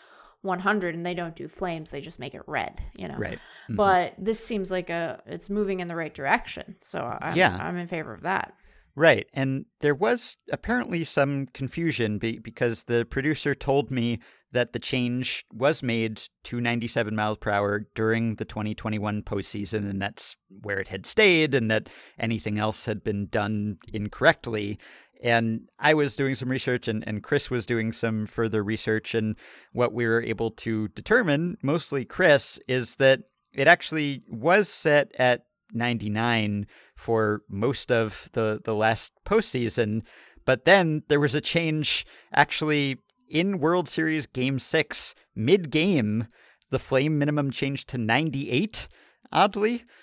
100, 0.42 0.94
and 0.94 1.04
they 1.04 1.14
don't 1.14 1.34
do 1.36 1.48
flames; 1.48 1.90
they 1.90 2.00
just 2.00 2.18
make 2.18 2.34
it 2.34 2.42
red. 2.46 2.80
You 2.94 3.08
know, 3.08 3.16
Right. 3.18 3.38
Mhm. 3.68 3.76
but 3.76 4.14
this 4.18 4.44
seems 4.44 4.70
like 4.70 4.88
a 4.90 5.22
it's 5.26 5.50
moving 5.50 5.80
in 5.80 5.88
the 5.88 5.96
right 5.96 6.14
direction 6.14 6.76
so 6.80 7.00
I'm, 7.20 7.36
Yeah. 7.36 7.56
I'm 7.60 7.76
in 7.76 7.88
favor 7.88 8.12
of 8.14 8.22
that 8.22 8.52
Right. 8.94 9.28
And 9.32 9.64
there 9.78 9.94
was 9.94 10.36
apparently 10.50 11.04
some 11.04 11.46
confusion 11.54 12.18
be- 12.18 12.40
because 12.40 12.82
the 12.84 13.04
producer 13.04 13.54
told 13.54 13.92
me 13.92 14.18
that 14.52 14.72
the 14.72 14.78
change 14.78 15.44
was 15.52 15.82
made 15.82 16.22
to 16.44 16.60
97 16.60 17.14
miles 17.14 17.38
per 17.38 17.50
hour 17.50 17.86
during 17.94 18.36
the 18.36 18.44
2021 18.44 19.22
postseason, 19.22 19.88
and 19.88 20.00
that's 20.00 20.36
where 20.62 20.78
it 20.78 20.88
had 20.88 21.04
stayed, 21.04 21.54
and 21.54 21.70
that 21.70 21.88
anything 22.18 22.58
else 22.58 22.84
had 22.84 23.04
been 23.04 23.26
done 23.26 23.76
incorrectly. 23.92 24.78
And 25.22 25.68
I 25.78 25.94
was 25.94 26.16
doing 26.16 26.34
some 26.34 26.48
research, 26.48 26.88
and, 26.88 27.06
and 27.06 27.22
Chris 27.22 27.50
was 27.50 27.66
doing 27.66 27.92
some 27.92 28.26
further 28.26 28.62
research. 28.62 29.14
And 29.14 29.36
what 29.72 29.92
we 29.92 30.06
were 30.06 30.22
able 30.22 30.52
to 30.52 30.88
determine, 30.88 31.58
mostly 31.62 32.04
Chris, 32.04 32.58
is 32.68 32.94
that 32.96 33.20
it 33.52 33.66
actually 33.66 34.22
was 34.28 34.68
set 34.68 35.12
at 35.18 35.44
99 35.74 36.66
for 36.96 37.42
most 37.48 37.92
of 37.92 38.30
the, 38.32 38.60
the 38.64 38.74
last 38.74 39.12
postseason. 39.26 40.02
But 40.44 40.64
then 40.64 41.02
there 41.08 41.20
was 41.20 41.34
a 41.34 41.40
change 41.40 42.06
actually 42.32 42.98
in 43.30 43.58
World 43.58 43.88
Series 43.88 44.26
Game 44.26 44.58
6, 44.58 45.14
mid 45.36 45.70
game. 45.70 46.26
The 46.70 46.78
flame 46.78 47.18
minimum 47.18 47.50
changed 47.50 47.88
to 47.88 47.98
98, 47.98 48.88
oddly. 49.32 49.84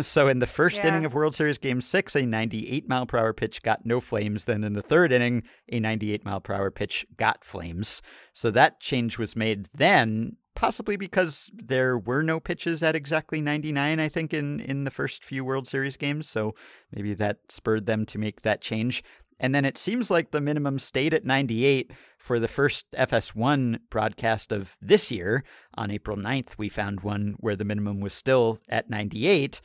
So 0.00 0.28
in 0.28 0.38
the 0.38 0.46
first 0.46 0.84
Yeah. 0.84 0.90
inning 0.90 1.04
of 1.04 1.14
World 1.14 1.34
Series 1.34 1.58
Game 1.58 1.80
6, 1.80 2.14
a 2.14 2.24
98 2.24 2.88
mile 2.88 3.04
per 3.04 3.18
hour 3.18 3.32
pitch 3.32 3.62
got 3.62 3.84
no 3.84 3.98
flames. 4.00 4.44
Then 4.44 4.62
in 4.62 4.74
the 4.74 4.80
third 4.82 5.10
inning, 5.10 5.42
a 5.72 5.80
98 5.80 6.24
mile 6.24 6.40
per 6.40 6.54
hour 6.54 6.70
pitch 6.70 7.04
got 7.16 7.42
flames. 7.44 8.00
So 8.32 8.52
that 8.52 8.78
change 8.78 9.18
was 9.18 9.34
made 9.34 9.66
then, 9.74 10.36
possibly 10.54 10.96
because 10.96 11.50
there 11.52 11.98
were 11.98 12.22
no 12.22 12.38
pitches 12.38 12.80
at 12.84 12.94
exactly 12.94 13.40
99, 13.40 13.98
I 13.98 14.08
think, 14.08 14.32
in, 14.32 14.60
in 14.60 14.84
the 14.84 14.90
first 14.92 15.24
few 15.24 15.44
World 15.44 15.66
Series 15.66 15.96
games. 15.96 16.28
So 16.28 16.54
maybe 16.94 17.14
that 17.14 17.38
spurred 17.48 17.86
them 17.86 18.06
to 18.06 18.18
make 18.18 18.42
that 18.42 18.60
change. 18.60 19.02
And 19.38 19.54
then 19.54 19.64
it 19.64 19.76
seems 19.76 20.10
like 20.10 20.30
the 20.30 20.40
minimum 20.40 20.78
stayed 20.78 21.12
at 21.12 21.24
98 21.24 21.92
for 22.18 22.40
the 22.40 22.48
first 22.48 22.90
FS1 22.92 23.80
broadcast 23.90 24.50
of 24.52 24.76
this 24.80 25.10
year. 25.10 25.44
On 25.74 25.90
April 25.90 26.16
9th, 26.16 26.56
we 26.56 26.68
found 26.68 27.00
one 27.00 27.34
where 27.40 27.56
the 27.56 27.64
minimum 27.64 28.00
was 28.00 28.14
still 28.14 28.58
at 28.68 28.88
98. 28.88 29.60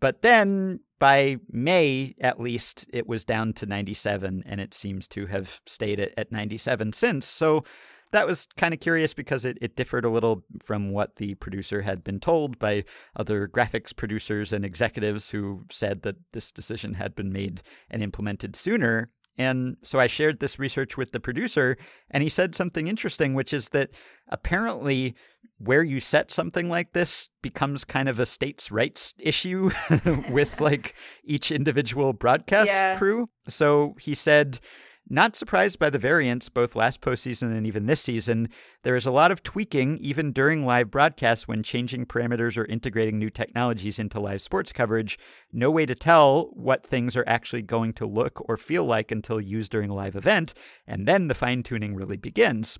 But 0.00 0.22
then 0.22 0.80
by 0.98 1.38
May, 1.50 2.14
at 2.20 2.40
least, 2.40 2.86
it 2.92 3.08
was 3.08 3.24
down 3.24 3.52
to 3.54 3.66
97, 3.66 4.44
and 4.46 4.60
it 4.60 4.74
seems 4.74 5.08
to 5.08 5.26
have 5.26 5.60
stayed 5.66 6.00
at, 6.00 6.12
at 6.16 6.32
97 6.32 6.92
since. 6.92 7.26
So 7.26 7.64
that 8.12 8.26
was 8.26 8.46
kind 8.56 8.72
of 8.74 8.80
curious 8.80 9.12
because 9.14 9.44
it, 9.44 9.58
it 9.60 9.76
differed 9.76 10.04
a 10.04 10.10
little 10.10 10.42
from 10.64 10.90
what 10.92 11.16
the 11.16 11.34
producer 11.36 11.82
had 11.82 12.02
been 12.04 12.20
told 12.20 12.58
by 12.58 12.84
other 13.16 13.48
graphics 13.48 13.94
producers 13.94 14.52
and 14.52 14.64
executives 14.64 15.30
who 15.30 15.64
said 15.70 16.02
that 16.02 16.16
this 16.32 16.50
decision 16.52 16.94
had 16.94 17.14
been 17.14 17.32
made 17.32 17.62
and 17.90 18.02
implemented 18.02 18.56
sooner. 18.56 19.10
And 19.40 19.76
so 19.82 20.00
I 20.00 20.08
shared 20.08 20.40
this 20.40 20.58
research 20.58 20.96
with 20.96 21.12
the 21.12 21.20
producer, 21.20 21.76
and 22.10 22.24
he 22.24 22.28
said 22.28 22.56
something 22.56 22.88
interesting, 22.88 23.34
which 23.34 23.52
is 23.52 23.68
that 23.68 23.90
apparently 24.28 25.14
where 25.58 25.84
you 25.84 26.00
set 26.00 26.30
something 26.30 26.68
like 26.68 26.92
this 26.92 27.28
becomes 27.42 27.84
kind 27.84 28.08
of 28.08 28.18
a 28.20 28.26
states' 28.26 28.70
rights 28.70 29.14
issue 29.18 29.70
with 30.30 30.60
like 30.60 30.94
each 31.24 31.50
individual 31.50 32.12
broadcast 32.12 32.68
Yeah. 32.68 32.96
crew. 32.96 33.28
So 33.48 33.96
he 34.00 34.14
said, 34.14 34.60
not 35.10 35.36
surprised 35.36 35.78
by 35.78 35.90
the 35.90 35.98
variance 35.98 36.48
both 36.48 36.76
last 36.76 37.00
postseason 37.00 37.56
and 37.56 37.66
even 37.66 37.86
this 37.86 38.00
season. 38.00 38.48
There 38.82 38.96
is 38.96 39.06
a 39.06 39.10
lot 39.10 39.30
of 39.30 39.42
tweaking 39.42 39.98
even 39.98 40.32
during 40.32 40.64
live 40.64 40.90
broadcasts 40.90 41.48
when 41.48 41.62
changing 41.62 42.06
parameters 42.06 42.56
or 42.56 42.64
integrating 42.66 43.18
new 43.18 43.30
technologies 43.30 43.98
into 43.98 44.20
live 44.20 44.42
sports 44.42 44.72
coverage. 44.72 45.18
No 45.52 45.70
way 45.70 45.86
to 45.86 45.94
tell 45.94 46.50
what 46.52 46.86
things 46.86 47.16
are 47.16 47.24
actually 47.26 47.62
going 47.62 47.92
to 47.94 48.06
look 48.06 48.42
or 48.48 48.56
feel 48.56 48.84
like 48.84 49.10
until 49.10 49.40
used 49.40 49.72
during 49.72 49.90
a 49.90 49.94
live 49.94 50.16
event, 50.16 50.54
and 50.86 51.06
then 51.06 51.28
the 51.28 51.34
fine 51.34 51.62
tuning 51.62 51.94
really 51.94 52.16
begins. 52.16 52.78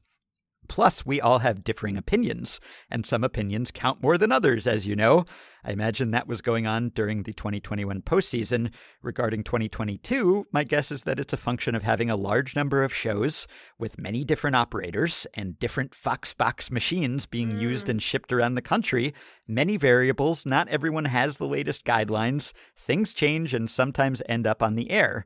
Plus, 0.69 1.05
we 1.05 1.20
all 1.20 1.40
have 1.40 1.65
differing 1.65 1.97
opinions, 1.97 2.61
and 2.90 3.05
some 3.05 3.24
opinions 3.24 3.70
count 3.70 4.03
more 4.03 4.19
than 4.19 4.31
others, 4.31 4.66
as 4.66 4.86
you 4.86 4.95
know. 4.95 5.24
I 5.65 5.73
imagine 5.73 6.12
that 6.12 6.28
was 6.28 6.40
going 6.40 6.66
on 6.66 6.90
during 6.90 7.24
the 7.24 7.32
2021 7.32 8.03
postseason. 8.03 8.70
Regarding 9.03 9.43
2022, 9.43 10.47
my 10.53 10.65
guess 10.65 10.93
is 10.93 11.03
that 11.05 11.19
it's 11.19 11.32
a 11.32 11.39
function 11.39 11.74
of 11.74 11.82
having 11.82 12.11
a 12.11 12.16
large 12.16 12.55
number 12.55 12.85
of 12.85 12.95
shows 12.95 13.47
with 13.78 13.99
many 13.99 14.24
different 14.24 14.57
operators 14.57 15.27
and 15.35 15.59
different 15.59 15.93
Foxbox 15.93 16.70
machines 16.70 17.27
being 17.27 17.51
hmm. 17.53 17.61
used 17.61 17.89
and 17.89 18.03
shipped 18.03 18.32
around 18.32 18.55
the 18.55 18.62
country. 18.62 19.15
Many 19.47 19.77
variables, 19.77 20.47
not 20.47 20.69
everyone 20.69 21.07
has 21.07 21.39
the 21.39 21.47
latest 21.47 21.85
guidelines. 21.85 22.53
Things 22.77 23.12
change 23.12 23.55
and 23.55 23.69
sometimes 23.69 24.23
end 24.28 24.47
up 24.47 24.62
on 24.62 24.74
the 24.74 24.90
air. 24.90 25.24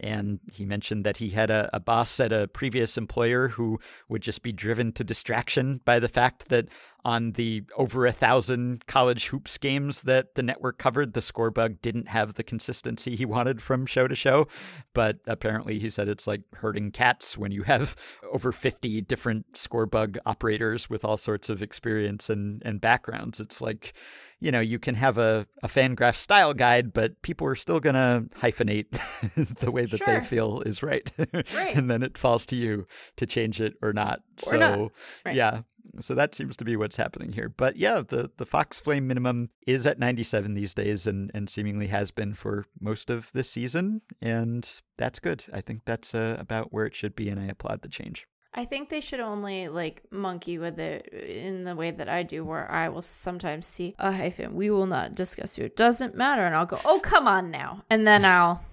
And 0.00 0.38
he 0.52 0.64
mentioned 0.64 1.04
that 1.04 1.16
he 1.16 1.30
had 1.30 1.50
a, 1.50 1.68
a 1.72 1.80
boss 1.80 2.20
at 2.20 2.32
a 2.32 2.48
previous 2.48 2.96
employer 2.96 3.48
who 3.48 3.80
would 4.08 4.22
just 4.22 4.42
be 4.42 4.52
driven 4.52 4.92
to 4.92 5.04
distraction 5.04 5.80
by 5.84 5.98
the 5.98 6.08
fact 6.08 6.48
that 6.48 6.68
on 7.04 7.32
the 7.32 7.62
over 7.76 8.06
a 8.06 8.12
thousand 8.12 8.86
college 8.86 9.28
hoops 9.28 9.56
games 9.58 10.02
that 10.02 10.34
the 10.34 10.42
network 10.42 10.78
covered, 10.78 11.12
the 11.12 11.22
score 11.22 11.50
bug 11.50 11.80
didn't 11.80 12.08
have 12.08 12.34
the 12.34 12.42
consistency 12.42 13.14
he 13.16 13.24
wanted 13.24 13.62
from 13.62 13.86
show 13.86 14.08
to 14.08 14.14
show. 14.14 14.46
But 14.94 15.18
apparently, 15.26 15.78
he 15.78 15.90
said 15.90 16.08
it's 16.08 16.26
like 16.26 16.42
herding 16.54 16.90
cats 16.90 17.38
when 17.38 17.52
you 17.52 17.62
have 17.62 17.94
over 18.32 18.52
50 18.52 19.00
different 19.02 19.56
score 19.56 19.86
bug 19.86 20.18
operators 20.26 20.90
with 20.90 21.04
all 21.04 21.16
sorts 21.16 21.48
of 21.48 21.62
experience 21.62 22.28
and, 22.28 22.62
and 22.64 22.80
backgrounds. 22.80 23.38
It's 23.40 23.60
like, 23.60 23.94
you 24.40 24.50
know, 24.50 24.60
you 24.60 24.78
can 24.78 24.94
have 24.94 25.18
a, 25.18 25.46
a 25.62 25.68
Fangraph 25.68 26.16
style 26.16 26.52
guide, 26.54 26.92
but 26.92 27.20
people 27.22 27.46
are 27.46 27.54
still 27.54 27.80
going 27.80 27.94
to 27.94 28.24
hyphenate 28.36 28.86
the 29.60 29.70
way 29.70 29.84
that 29.86 29.98
Sure. 29.98 30.06
they 30.20 30.24
feel 30.24 30.60
is 30.62 30.82
right. 30.82 31.10
Right. 31.54 31.74
and 31.76 31.90
then 31.90 32.02
it 32.02 32.18
falls 32.18 32.44
to 32.46 32.56
you 32.56 32.86
to 33.16 33.26
change 33.26 33.60
it 33.60 33.74
or 33.82 33.92
not. 33.92 34.20
Or 34.46 34.50
so, 34.50 34.56
not. 34.58 34.92
Right. 35.24 35.34
yeah. 35.36 35.62
So 36.00 36.14
that 36.14 36.34
seems 36.34 36.56
to 36.58 36.64
be 36.64 36.76
what's 36.76 36.96
happening 36.96 37.32
here. 37.32 37.48
But 37.48 37.76
yeah, 37.76 38.02
the, 38.06 38.30
the 38.36 38.46
Fox 38.46 38.78
Flame 38.80 39.06
minimum 39.06 39.50
is 39.66 39.86
at 39.86 39.98
97 39.98 40.54
these 40.54 40.74
days 40.74 41.06
and, 41.06 41.30
and 41.34 41.48
seemingly 41.48 41.86
has 41.88 42.10
been 42.10 42.34
for 42.34 42.66
most 42.80 43.10
of 43.10 43.30
this 43.32 43.50
season. 43.50 44.02
And 44.20 44.68
that's 44.96 45.18
good. 45.18 45.44
I 45.52 45.60
think 45.60 45.82
that's 45.84 46.14
uh, 46.14 46.36
about 46.38 46.72
where 46.72 46.86
it 46.86 46.94
should 46.94 47.14
be, 47.14 47.28
and 47.28 47.40
I 47.40 47.46
applaud 47.46 47.82
the 47.82 47.88
change. 47.88 48.26
I 48.54 48.64
think 48.64 48.88
they 48.88 49.00
should 49.00 49.20
only 49.20 49.68
like 49.68 50.02
monkey 50.10 50.58
with 50.58 50.80
it 50.80 51.06
in 51.08 51.64
the 51.64 51.76
way 51.76 51.90
that 51.90 52.08
I 52.08 52.22
do, 52.22 52.44
where 52.44 52.68
I 52.70 52.88
will 52.88 53.02
sometimes 53.02 53.66
see 53.66 53.94
a 53.98 54.10
hyphen. 54.10 54.54
We 54.56 54.70
will 54.70 54.86
not 54.86 55.14
discuss 55.14 55.58
you. 55.58 55.64
It 55.64 55.76
doesn't 55.76 56.16
matter, 56.16 56.44
and 56.44 56.54
I'll 56.54 56.66
go, 56.66 56.80
"Oh, 56.84 56.98
come 56.98 57.28
on 57.28 57.50
now," 57.50 57.84
and 57.90 58.06
then 58.06 58.24
I'll. 58.24 58.64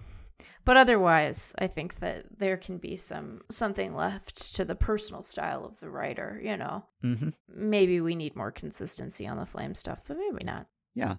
But 0.65 0.77
otherwise, 0.77 1.53
I 1.59 1.67
think 1.67 1.99
that 1.99 2.39
there 2.39 2.57
can 2.57 2.79
be 2.79 2.97
some 2.97 3.41
something 3.49 3.95
left 3.95 4.55
to 4.55 4.65
the 4.65 4.75
personal 4.75 5.21
style 5.23 5.63
of 5.63 5.79
the 5.79 5.89
writer. 5.89 6.41
You 6.43 6.57
know, 6.57 6.85
hmm 7.01 7.29
maybe 7.47 8.01
we 8.01 8.15
need 8.15 8.35
more 8.35 8.51
consistency 8.51 9.27
on 9.27 9.37
the 9.37 9.45
flame 9.45 9.75
stuff, 9.75 9.99
but 10.07 10.17
maybe 10.17 10.43
not. 10.43 10.67
Yeah. 10.95 11.15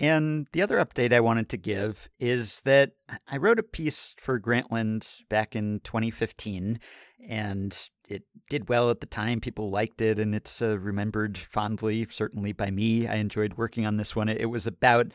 And 0.00 0.48
the 0.52 0.62
other 0.62 0.78
update 0.78 1.12
I 1.12 1.20
wanted 1.20 1.48
to 1.50 1.56
give 1.56 2.08
is 2.18 2.60
that 2.62 2.92
I 3.28 3.36
wrote 3.36 3.60
a 3.60 3.64
piece 3.64 4.14
for 4.18 4.40
Grantland 4.40 5.20
back 5.28 5.54
in 5.54 5.80
2015, 5.84 6.80
and 7.28 7.88
it 8.08 8.24
did 8.50 8.68
well 8.68 8.90
at 8.90 9.00
the 9.00 9.06
time. 9.06 9.40
People 9.40 9.70
liked 9.70 10.00
it, 10.00 10.18
and 10.18 10.34
it's 10.34 10.60
uh, 10.60 10.78
remembered 10.78 11.38
fondly, 11.38 12.06
certainly 12.10 12.52
by 12.52 12.70
me. 12.72 13.06
I 13.06 13.16
enjoyed 13.16 13.56
working 13.56 13.86
on 13.86 13.96
this 13.96 14.16
one. 14.16 14.28
It 14.28 14.50
was 14.50 14.66
about 14.66 15.12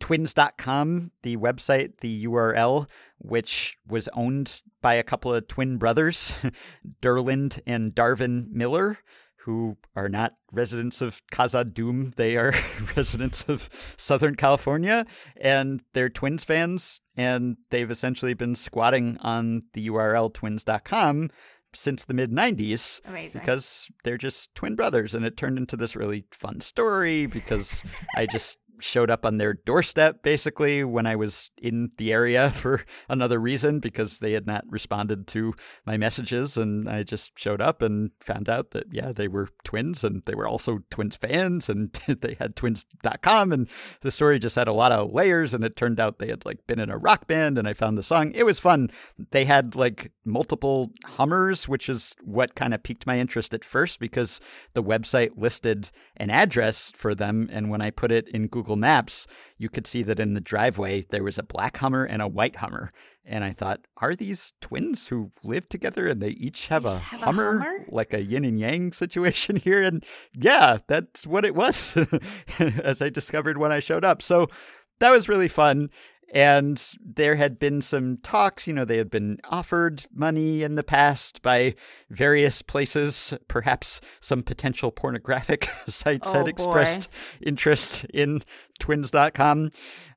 twins.com, 0.00 1.12
the 1.22 1.36
website, 1.36 1.98
the 2.00 2.24
URL, 2.24 2.88
which 3.18 3.76
was 3.86 4.08
owned 4.14 4.62
by 4.82 4.94
a 4.94 5.02
couple 5.02 5.32
of 5.32 5.46
twin 5.46 5.76
brothers, 5.76 6.32
Derland 7.02 7.60
and 7.66 7.94
Darvin 7.94 8.50
Miller, 8.50 8.98
who 9.44 9.76
are 9.94 10.08
not 10.08 10.34
residents 10.52 11.00
of 11.00 11.22
Casa 11.30 11.64
Doom. 11.64 12.12
They 12.16 12.36
are 12.36 12.52
residents 12.96 13.44
of 13.48 13.68
Southern 13.96 14.34
California, 14.34 15.06
and 15.40 15.82
they're 15.92 16.10
Twins 16.10 16.44
fans, 16.44 17.00
and 17.16 17.56
they've 17.70 17.90
essentially 17.90 18.34
been 18.34 18.54
squatting 18.54 19.16
on 19.20 19.62
the 19.72 19.88
URL 19.88 20.32
twins.com 20.32 21.30
since 21.72 22.04
the 22.04 22.14
mid 22.14 22.30
90s 22.32 23.00
Amazing. 23.06 23.40
because 23.40 23.90
they're 24.02 24.18
just 24.18 24.52
twin 24.54 24.74
brothers 24.74 25.14
and 25.14 25.24
it 25.24 25.36
turned 25.36 25.58
into 25.58 25.76
this 25.76 25.94
really 25.94 26.24
fun 26.32 26.60
story 26.60 27.26
because 27.26 27.84
i 28.16 28.26
just 28.26 28.58
showed 28.80 29.10
up 29.10 29.24
on 29.24 29.38
their 29.38 29.54
doorstep 29.54 30.22
basically 30.22 30.84
when 30.84 31.06
i 31.06 31.16
was 31.16 31.50
in 31.58 31.90
the 31.96 32.12
area 32.12 32.50
for 32.54 32.84
another 33.08 33.38
reason 33.38 33.80
because 33.80 34.18
they 34.18 34.32
had 34.32 34.46
not 34.46 34.64
responded 34.68 35.26
to 35.26 35.54
my 35.86 35.96
messages 35.96 36.56
and 36.56 36.88
i 36.88 37.02
just 37.02 37.32
showed 37.38 37.60
up 37.60 37.82
and 37.82 38.10
found 38.20 38.48
out 38.48 38.70
that 38.70 38.86
yeah 38.92 39.12
they 39.12 39.28
were 39.28 39.48
twins 39.64 40.04
and 40.04 40.22
they 40.26 40.34
were 40.34 40.46
also 40.46 40.80
twins 40.90 41.16
fans 41.16 41.68
and 41.68 41.92
they 42.20 42.36
had 42.38 42.56
twins.com 42.56 43.52
and 43.52 43.68
the 44.02 44.10
story 44.10 44.38
just 44.38 44.56
had 44.56 44.68
a 44.68 44.72
lot 44.72 44.92
of 44.92 45.12
layers 45.12 45.54
and 45.54 45.64
it 45.64 45.76
turned 45.76 46.00
out 46.00 46.18
they 46.18 46.28
had 46.28 46.44
like 46.44 46.66
been 46.66 46.78
in 46.78 46.90
a 46.90 46.98
rock 46.98 47.26
band 47.26 47.58
and 47.58 47.68
i 47.68 47.72
found 47.72 47.96
the 47.96 48.02
song. 48.02 48.32
It 48.34 48.44
was 48.44 48.58
fun. 48.58 48.90
They 49.30 49.44
had 49.44 49.74
like 49.74 50.12
multiple 50.24 50.92
hummers 51.04 51.68
which 51.68 51.88
is 51.88 52.14
what 52.22 52.54
kind 52.54 52.74
of 52.74 52.82
piqued 52.82 53.06
my 53.06 53.18
interest 53.18 53.54
at 53.54 53.64
first 53.64 53.98
because 54.00 54.40
the 54.74 54.82
website 54.82 55.30
listed 55.36 55.90
an 56.16 56.30
address 56.30 56.92
for 56.94 57.14
them 57.14 57.48
and 57.50 57.70
when 57.70 57.80
i 57.80 57.90
put 57.90 58.12
it 58.12 58.28
in 58.28 58.46
google 58.46 58.69
maps 58.76 59.26
you 59.58 59.68
could 59.68 59.86
see 59.86 60.02
that 60.02 60.20
in 60.20 60.34
the 60.34 60.40
driveway 60.40 61.02
there 61.10 61.22
was 61.22 61.38
a 61.38 61.42
black 61.42 61.76
hummer 61.78 62.04
and 62.04 62.22
a 62.22 62.28
white 62.28 62.56
hummer. 62.56 62.90
And 63.24 63.44
i 63.44 63.52
thought 63.52 63.80
are 63.98 64.16
these 64.16 64.52
twins 64.60 65.06
who 65.08 65.30
live 65.44 65.68
together 65.68 66.08
and 66.08 66.20
they 66.20 66.30
each 66.30 66.68
have, 66.68 66.84
a, 66.84 66.98
have 66.98 67.22
a 67.22 67.24
hummer, 67.26 67.58
Hummer? 67.58 67.84
like 67.88 68.12
a 68.12 68.22
yin 68.22 68.44
and 68.44 68.58
yang 68.58 68.92
situation 68.92 69.56
here. 69.66 69.82
And 69.82 70.04
yeah 70.34 70.78
that's 70.86 71.26
what 71.26 71.44
it 71.44 71.54
was 71.54 71.96
as 72.58 73.02
i 73.02 73.08
discovered 73.08 73.58
when 73.58 73.72
i 73.72 73.78
showed 73.78 74.04
up. 74.04 74.22
So 74.22 74.48
that 75.00 75.10
was 75.10 75.28
really 75.28 75.48
fun 75.48 75.90
and 76.32 76.94
there 77.04 77.34
had 77.34 77.58
been 77.58 77.80
some 77.80 78.16
talks 78.18 78.66
you 78.66 78.72
know 78.72 78.84
they 78.84 78.98
had 78.98 79.10
been 79.10 79.38
offered 79.44 80.06
money 80.12 80.62
in 80.62 80.74
the 80.76 80.82
past 80.82 81.42
by 81.42 81.74
various 82.08 82.62
places 82.62 83.34
perhaps 83.48 84.00
some 84.20 84.42
potential 84.42 84.90
pornographic 84.90 85.68
sites 85.86 86.28
Oh, 86.30 86.34
had 86.38 86.44
boy. 86.44 86.50
expressed 86.50 87.08
interest 87.40 88.04
in 88.06 88.42
twins.com 88.78 89.70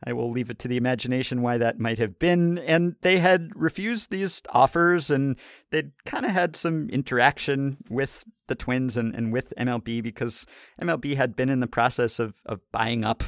i 0.06 0.14
will 0.14 0.30
leave 0.30 0.50
it 0.50 0.60
to 0.60 0.68
the 0.68 0.78
imagination 0.78 1.42
why 1.42 1.58
that 1.58 1.80
might 1.80 1.98
have 1.98 2.18
been 2.20 2.58
and 2.60 2.96
they 3.02 3.18
had 3.20 3.50
refused 3.56 4.10
these 4.12 4.42
offers 4.52 5.10
and 5.10 5.38
they'd 5.72 5.92
kind 6.06 6.26
of 6.26 6.32
had 6.32 6.56
some 6.56 6.90
interaction 6.90 7.78
with 7.90 8.24
the 8.48 8.56
twins 8.56 8.98
and, 8.98 9.16
and 9.16 9.32
with 9.34 9.54
mlb 9.58 10.04
because 10.04 10.46
mlb 10.82 11.16
had 11.16 11.36
been 11.36 11.50
in 11.50 11.60
the 11.60 11.68
process 11.68 12.20
of, 12.20 12.36
of 12.46 12.60
buying 12.72 13.04
up 13.04 13.24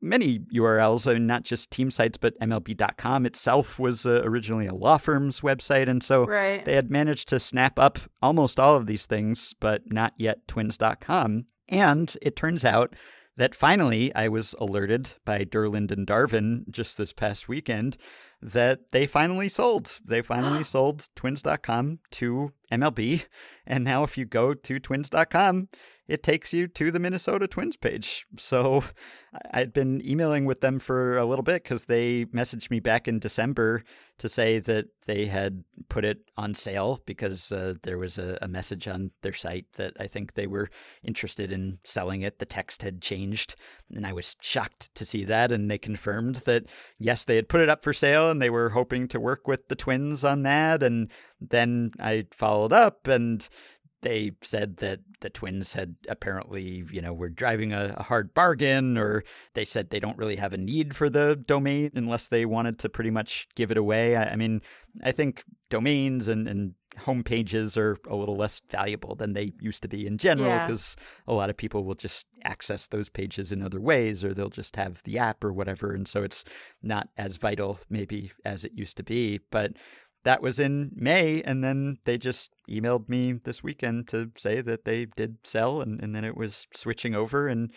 many 0.00 0.40
URLs, 0.54 1.10
I 1.10 1.14
mean, 1.14 1.26
not 1.26 1.42
just 1.44 1.70
team 1.70 1.90
sites, 1.90 2.18
but 2.18 2.38
MLB.com 2.40 3.26
itself 3.26 3.78
was 3.78 4.06
uh, 4.06 4.22
originally 4.24 4.66
a 4.66 4.74
law 4.74 4.98
firm's 4.98 5.40
website. 5.40 5.88
And 5.88 6.02
so 6.02 6.26
Right. 6.26 6.64
they 6.64 6.74
had 6.74 6.90
managed 6.90 7.28
to 7.30 7.40
snap 7.40 7.78
up 7.78 7.98
almost 8.22 8.60
all 8.60 8.76
of 8.76 8.86
these 8.86 9.06
things, 9.06 9.54
but 9.60 9.82
not 9.92 10.14
yet 10.18 10.46
twins.com. 10.48 11.46
And 11.68 12.16
it 12.22 12.36
turns 12.36 12.64
out 12.64 12.94
that 13.36 13.54
finally 13.54 14.14
I 14.14 14.28
was 14.28 14.54
alerted 14.58 15.12
by 15.24 15.40
Derland 15.44 15.90
and 15.90 16.06
Darvin 16.06 16.68
just 16.70 16.96
this 16.96 17.12
past 17.12 17.48
weekend 17.48 17.96
that 18.40 18.90
they 18.92 19.04
finally 19.06 19.48
sold. 19.48 19.98
They 20.04 20.22
finally 20.22 20.62
sold 20.74 21.08
twins.com 21.16 21.98
to 22.12 22.52
MLB. 22.72 23.24
And 23.66 23.84
now 23.84 24.04
if 24.04 24.16
you 24.16 24.24
go 24.24 24.54
to 24.54 24.78
twins.com, 24.78 25.68
it 26.08 26.22
takes 26.22 26.52
you 26.52 26.68
to 26.68 26.90
the 26.90 27.00
Minnesota 27.00 27.48
Twins 27.48 27.76
page. 27.76 28.26
So 28.38 28.84
I'd 29.52 29.72
been 29.72 30.00
emailing 30.06 30.44
with 30.44 30.60
them 30.60 30.78
for 30.78 31.18
a 31.18 31.24
little 31.24 31.42
bit 31.42 31.64
because 31.64 31.84
they 31.84 32.26
messaged 32.26 32.70
me 32.70 32.80
back 32.80 33.08
in 33.08 33.18
December 33.18 33.82
to 34.18 34.28
say 34.28 34.60
that 34.60 34.86
they 35.06 35.26
had 35.26 35.62
put 35.88 36.04
it 36.04 36.18
on 36.36 36.54
sale 36.54 37.02
because 37.06 37.52
uh, 37.52 37.74
there 37.82 37.98
was 37.98 38.18
a, 38.18 38.38
a 38.40 38.48
message 38.48 38.88
on 38.88 39.10
their 39.22 39.32
site 39.32 39.66
that 39.74 39.94
I 40.00 40.06
think 40.06 40.34
they 40.34 40.46
were 40.46 40.70
interested 41.02 41.50
in 41.50 41.78
selling 41.84 42.22
it. 42.22 42.38
The 42.38 42.46
text 42.46 42.82
had 42.82 43.02
changed, 43.02 43.56
and 43.94 44.06
I 44.06 44.12
was 44.12 44.36
shocked 44.40 44.94
to 44.94 45.04
see 45.04 45.24
that. 45.24 45.52
And 45.52 45.70
they 45.70 45.78
confirmed 45.78 46.36
that 46.46 46.66
yes, 46.98 47.24
they 47.24 47.36
had 47.36 47.48
put 47.48 47.60
it 47.60 47.68
up 47.68 47.82
for 47.82 47.92
sale 47.92 48.30
and 48.30 48.40
they 48.40 48.50
were 48.50 48.70
hoping 48.70 49.08
to 49.08 49.20
work 49.20 49.48
with 49.48 49.68
the 49.68 49.76
Twins 49.76 50.24
on 50.24 50.44
that. 50.44 50.82
And 50.82 51.10
then 51.40 51.90
I 51.98 52.26
followed 52.32 52.72
up 52.72 53.06
and 53.06 53.46
they 54.02 54.30
said 54.42 54.76
that 54.76 55.00
the 55.20 55.30
twins 55.30 55.72
had 55.72 55.96
apparently, 56.08 56.84
you 56.92 57.00
know, 57.00 57.12
were 57.12 57.28
driving 57.30 57.72
a, 57.72 57.94
a 57.96 58.02
hard 58.02 58.32
bargain, 58.34 58.96
or 58.96 59.24
they 59.54 59.64
said 59.64 59.90
they 59.90 59.98
don't 59.98 60.18
really 60.18 60.36
have 60.36 60.52
a 60.52 60.58
need 60.58 60.94
for 60.94 61.08
the 61.10 61.34
domain 61.46 61.90
unless 61.94 62.28
they 62.28 62.44
wanted 62.44 62.78
to 62.78 62.88
pretty 62.88 63.10
much 63.10 63.48
give 63.56 63.70
it 63.70 63.78
away. 63.78 64.14
I, 64.14 64.32
I 64.32 64.36
mean, 64.36 64.60
I 65.02 65.12
think 65.12 65.42
domains 65.70 66.28
and, 66.28 66.46
and 66.46 66.74
home 66.98 67.22
pages 67.24 67.76
are 67.76 67.96
a 68.08 68.14
little 68.14 68.36
less 68.36 68.60
valuable 68.70 69.14
than 69.16 69.32
they 69.32 69.52
used 69.60 69.82
to 69.82 69.88
be 69.88 70.06
in 70.06 70.18
general 70.18 70.48
Yeah. 70.48 70.66
because 70.66 70.94
a 71.26 71.34
lot 71.34 71.50
of 71.50 71.56
people 71.56 71.82
will 71.82 71.94
just 71.94 72.26
access 72.44 72.86
those 72.86 73.08
pages 73.08 73.50
in 73.50 73.62
other 73.62 73.80
ways 73.80 74.22
or 74.22 74.32
they'll 74.32 74.48
just 74.50 74.76
have 74.76 75.02
the 75.02 75.18
app 75.18 75.42
or 75.42 75.52
whatever. 75.52 75.92
And 75.92 76.06
so 76.06 76.22
it's 76.22 76.44
not 76.82 77.08
as 77.18 77.38
vital, 77.38 77.78
maybe, 77.90 78.30
as 78.44 78.64
it 78.64 78.72
used 78.74 78.98
to 78.98 79.02
be. 79.02 79.40
But 79.50 79.72
that 80.26 80.42
was 80.42 80.58
in 80.58 80.90
May, 80.96 81.40
and 81.42 81.62
then 81.62 81.98
they 82.04 82.18
just 82.18 82.50
emailed 82.68 83.08
me 83.08 83.34
this 83.44 83.62
weekend 83.62 84.08
to 84.08 84.28
say 84.36 84.60
that 84.60 84.84
they 84.84 85.04
did 85.04 85.36
sell, 85.44 85.80
and, 85.82 86.02
and 86.02 86.12
then 86.16 86.24
it 86.24 86.36
was 86.36 86.66
switching 86.74 87.14
over, 87.14 87.46
and 87.46 87.70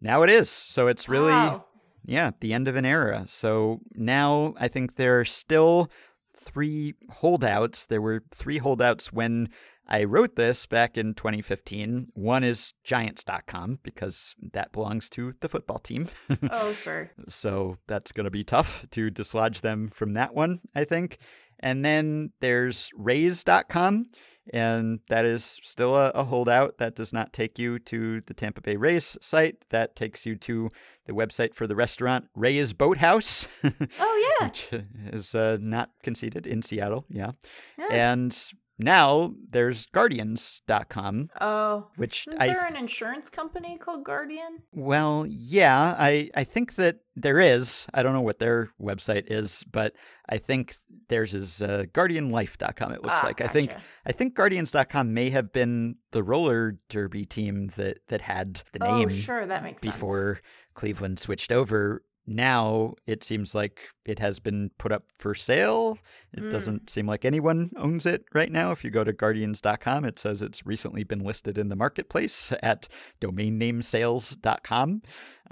now 0.00 0.22
it 0.22 0.28
is. 0.30 0.50
So 0.50 0.88
it's 0.88 1.08
really, 1.08 1.30
Wow. 1.32 1.64
yeah, 2.04 2.32
the 2.40 2.52
end 2.54 2.66
of 2.66 2.74
an 2.74 2.84
era. 2.84 3.22
So 3.28 3.78
now 3.94 4.54
I 4.58 4.66
think 4.66 4.96
there 4.96 5.20
are 5.20 5.24
still 5.24 5.92
three 6.36 6.94
holdouts. 7.08 7.86
There 7.86 8.02
were 8.02 8.24
three 8.34 8.58
holdouts 8.58 9.12
when 9.12 9.48
I 9.86 10.02
wrote 10.02 10.34
this 10.34 10.66
back 10.66 10.98
in 10.98 11.14
2015. 11.14 12.08
One 12.14 12.42
is 12.42 12.74
Giants.com 12.82 13.78
because 13.84 14.34
that 14.52 14.72
belongs 14.72 15.08
to 15.10 15.32
the 15.40 15.48
football 15.48 15.78
team. 15.78 16.08
Oh, 16.50 16.72
sure. 16.82 17.12
So 17.28 17.76
that's 17.86 18.10
going 18.10 18.24
to 18.24 18.30
be 18.30 18.42
tough 18.42 18.84
to 18.90 19.08
dislodge 19.08 19.60
them 19.60 19.88
from 19.88 20.14
that 20.14 20.34
one, 20.34 20.58
I 20.74 20.82
think. 20.82 21.18
And 21.62 21.84
then 21.84 22.30
there's 22.40 22.90
Rays.com, 22.96 24.06
and 24.52 25.00
that 25.08 25.24
is 25.24 25.58
still 25.62 25.94
a, 25.96 26.10
a 26.10 26.24
holdout. 26.24 26.78
That 26.78 26.96
does 26.96 27.12
not 27.12 27.32
take 27.32 27.58
you 27.58 27.78
to 27.80 28.20
the 28.22 28.34
Tampa 28.34 28.60
Bay 28.60 28.76
Rays 28.76 29.16
site. 29.20 29.56
That 29.70 29.94
takes 29.96 30.26
you 30.26 30.36
to 30.36 30.70
the 31.06 31.12
website 31.12 31.54
for 31.54 31.66
the 31.66 31.76
restaurant 31.76 32.26
Ray's 32.34 32.72
Boathouse, 32.72 33.46
Oh, 33.64 34.36
yeah. 34.40 34.46
which 34.46 34.68
is 35.12 35.34
uh, 35.34 35.58
not 35.60 35.90
conceded 36.02 36.46
in 36.46 36.62
Seattle. 36.62 37.04
Yeah. 37.08 37.32
Yeah. 37.78 37.86
And 37.90 38.36
now 38.82 39.34
there's 39.50 39.86
Guardians.com, 39.86 41.30
Oh. 41.40 41.86
which 41.96 42.26
Isn't 42.26 42.40
I 42.40 42.48
there 42.48 42.66
an 42.66 42.76
insurance 42.76 43.28
company 43.30 43.78
called 43.78 44.04
Guardian? 44.04 44.58
Well, 44.72 45.24
yeah, 45.28 45.94
I, 45.98 46.30
I 46.34 46.44
think 46.44 46.74
that 46.76 46.98
there 47.16 47.40
is. 47.40 47.86
I 47.94 48.02
don't 48.02 48.14
know 48.14 48.20
what 48.22 48.38
their 48.38 48.70
website 48.80 49.30
is, 49.30 49.64
but 49.70 49.94
I 50.28 50.38
think 50.38 50.76
theirs 51.08 51.34
is 51.34 51.60
uh, 51.62 51.84
guardianlife.com 51.92 52.92
it 52.92 53.02
looks 53.02 53.20
Ah, 53.22 53.26
like. 53.26 53.40
I 53.40 53.48
think. 53.48 53.74
I 54.06 54.12
think 54.12 54.34
guardians.com 54.34 55.12
may 55.12 55.30
have 55.30 55.52
been 55.52 55.96
the 56.12 56.22
roller 56.22 56.78
derby 56.88 57.24
team 57.24 57.68
that 57.76 57.98
that 58.08 58.20
had 58.20 58.62
the 58.72 58.78
name 58.80 59.06
Oh, 59.06 59.08
sure. 59.08 59.46
That 59.46 59.62
makes 59.62 59.82
sense. 59.82 59.94
before 59.94 60.40
Cleveland 60.74 61.18
switched 61.18 61.52
over. 61.52 62.02
Now 62.26 62.94
it 63.06 63.24
seems 63.24 63.54
like 63.54 63.80
it 64.06 64.18
has 64.18 64.38
been 64.38 64.70
put 64.78 64.92
up 64.92 65.04
for 65.18 65.34
sale. 65.34 65.98
It 66.32 66.42
Mm. 66.44 66.50
doesn't 66.50 66.90
seem 66.90 67.06
like 67.06 67.24
anyone 67.24 67.70
owns 67.76 68.06
it 68.06 68.24
right 68.32 68.50
now. 68.50 68.70
If 68.72 68.84
you 68.84 68.90
go 68.90 69.04
to 69.04 69.12
guardians.com, 69.12 70.04
it 70.04 70.18
says 70.18 70.40
it's 70.42 70.64
recently 70.66 71.04
been 71.04 71.24
listed 71.24 71.58
in 71.58 71.68
the 71.68 71.76
marketplace 71.76 72.52
at 72.62 72.88
domainnamesales.com. 73.20 75.02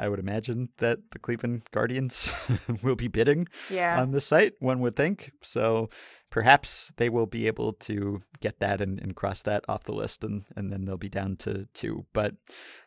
I 0.01 0.09
would 0.09 0.19
imagine 0.19 0.71
that 0.79 0.99
the 1.13 1.19
Cleveland 1.19 1.63
Guardians 1.73 2.33
will 2.83 2.97
be 2.97 3.09
bidding 3.09 3.47
Yeah. 3.71 4.01
on 4.01 4.11
the 4.13 4.21
site, 4.21 4.55
one 4.59 4.81
would 4.81 4.97
think. 4.97 5.31
So 5.43 5.91
perhaps 6.31 6.93
they 6.97 7.09
will 7.11 7.27
be 7.27 7.47
able 7.47 7.73
to 7.75 8.21
get 8.41 8.61
that 8.61 8.81
and, 8.81 8.99
and 9.01 9.15
cross 9.15 9.43
that 9.43 9.65
off 9.69 9.85
the 9.85 9.93
list, 9.93 10.25
and, 10.25 10.45
and 10.57 10.73
then 10.73 10.85
they'll 10.85 10.97
be 10.97 11.09
down 11.09 11.37
to 11.37 11.67
two. 11.75 12.07
But 12.13 12.35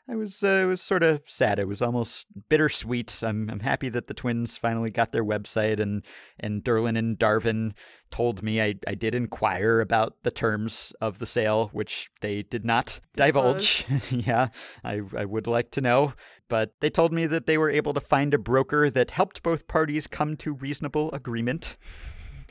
I 0.09 0.15
was 0.15 0.43
uh, 0.43 0.61
it 0.63 0.65
was 0.65 0.81
sort 0.81 1.03
of 1.03 1.21
sad. 1.27 1.59
It 1.59 1.67
was 1.67 1.81
almost 1.81 2.25
bittersweet. 2.49 3.21
I'm 3.23 3.49
I'm 3.49 3.59
happy 3.59 3.89
that 3.89 4.07
the 4.07 4.13
Twins 4.13 4.57
finally 4.57 4.89
got 4.89 5.11
their 5.11 5.23
website, 5.23 5.79
and 5.79 6.03
and 6.39 6.63
Derlin 6.63 6.97
and 6.97 7.17
Darvin 7.17 7.73
told 8.13 8.43
me 8.43 8.61
I, 8.61 8.75
I 8.87 8.93
did 8.93 9.15
inquire 9.15 9.81
about 9.81 10.13
the 10.21 10.29
terms 10.29 10.93
of 11.01 11.17
the 11.17 11.25
sale, 11.25 11.69
which 11.73 12.11
they 12.21 12.43
did 12.43 12.63
not 12.63 12.99
divulge. 13.15 13.87
yeah, 14.11 14.49
I, 14.83 15.01
I 15.17 15.25
would 15.25 15.47
like 15.47 15.71
to 15.71 15.81
know. 15.81 16.13
But 16.47 16.75
they 16.79 16.91
told 16.91 17.11
me 17.11 17.25
that 17.25 17.47
they 17.47 17.57
were 17.57 17.71
able 17.71 17.91
to 17.95 17.99
find 17.99 18.31
a 18.35 18.37
broker 18.37 18.91
that 18.91 19.09
helped 19.09 19.41
both 19.41 19.67
parties 19.67 20.05
come 20.05 20.37
to 20.37 20.53
reasonable 20.53 21.11
agreement. 21.11 21.75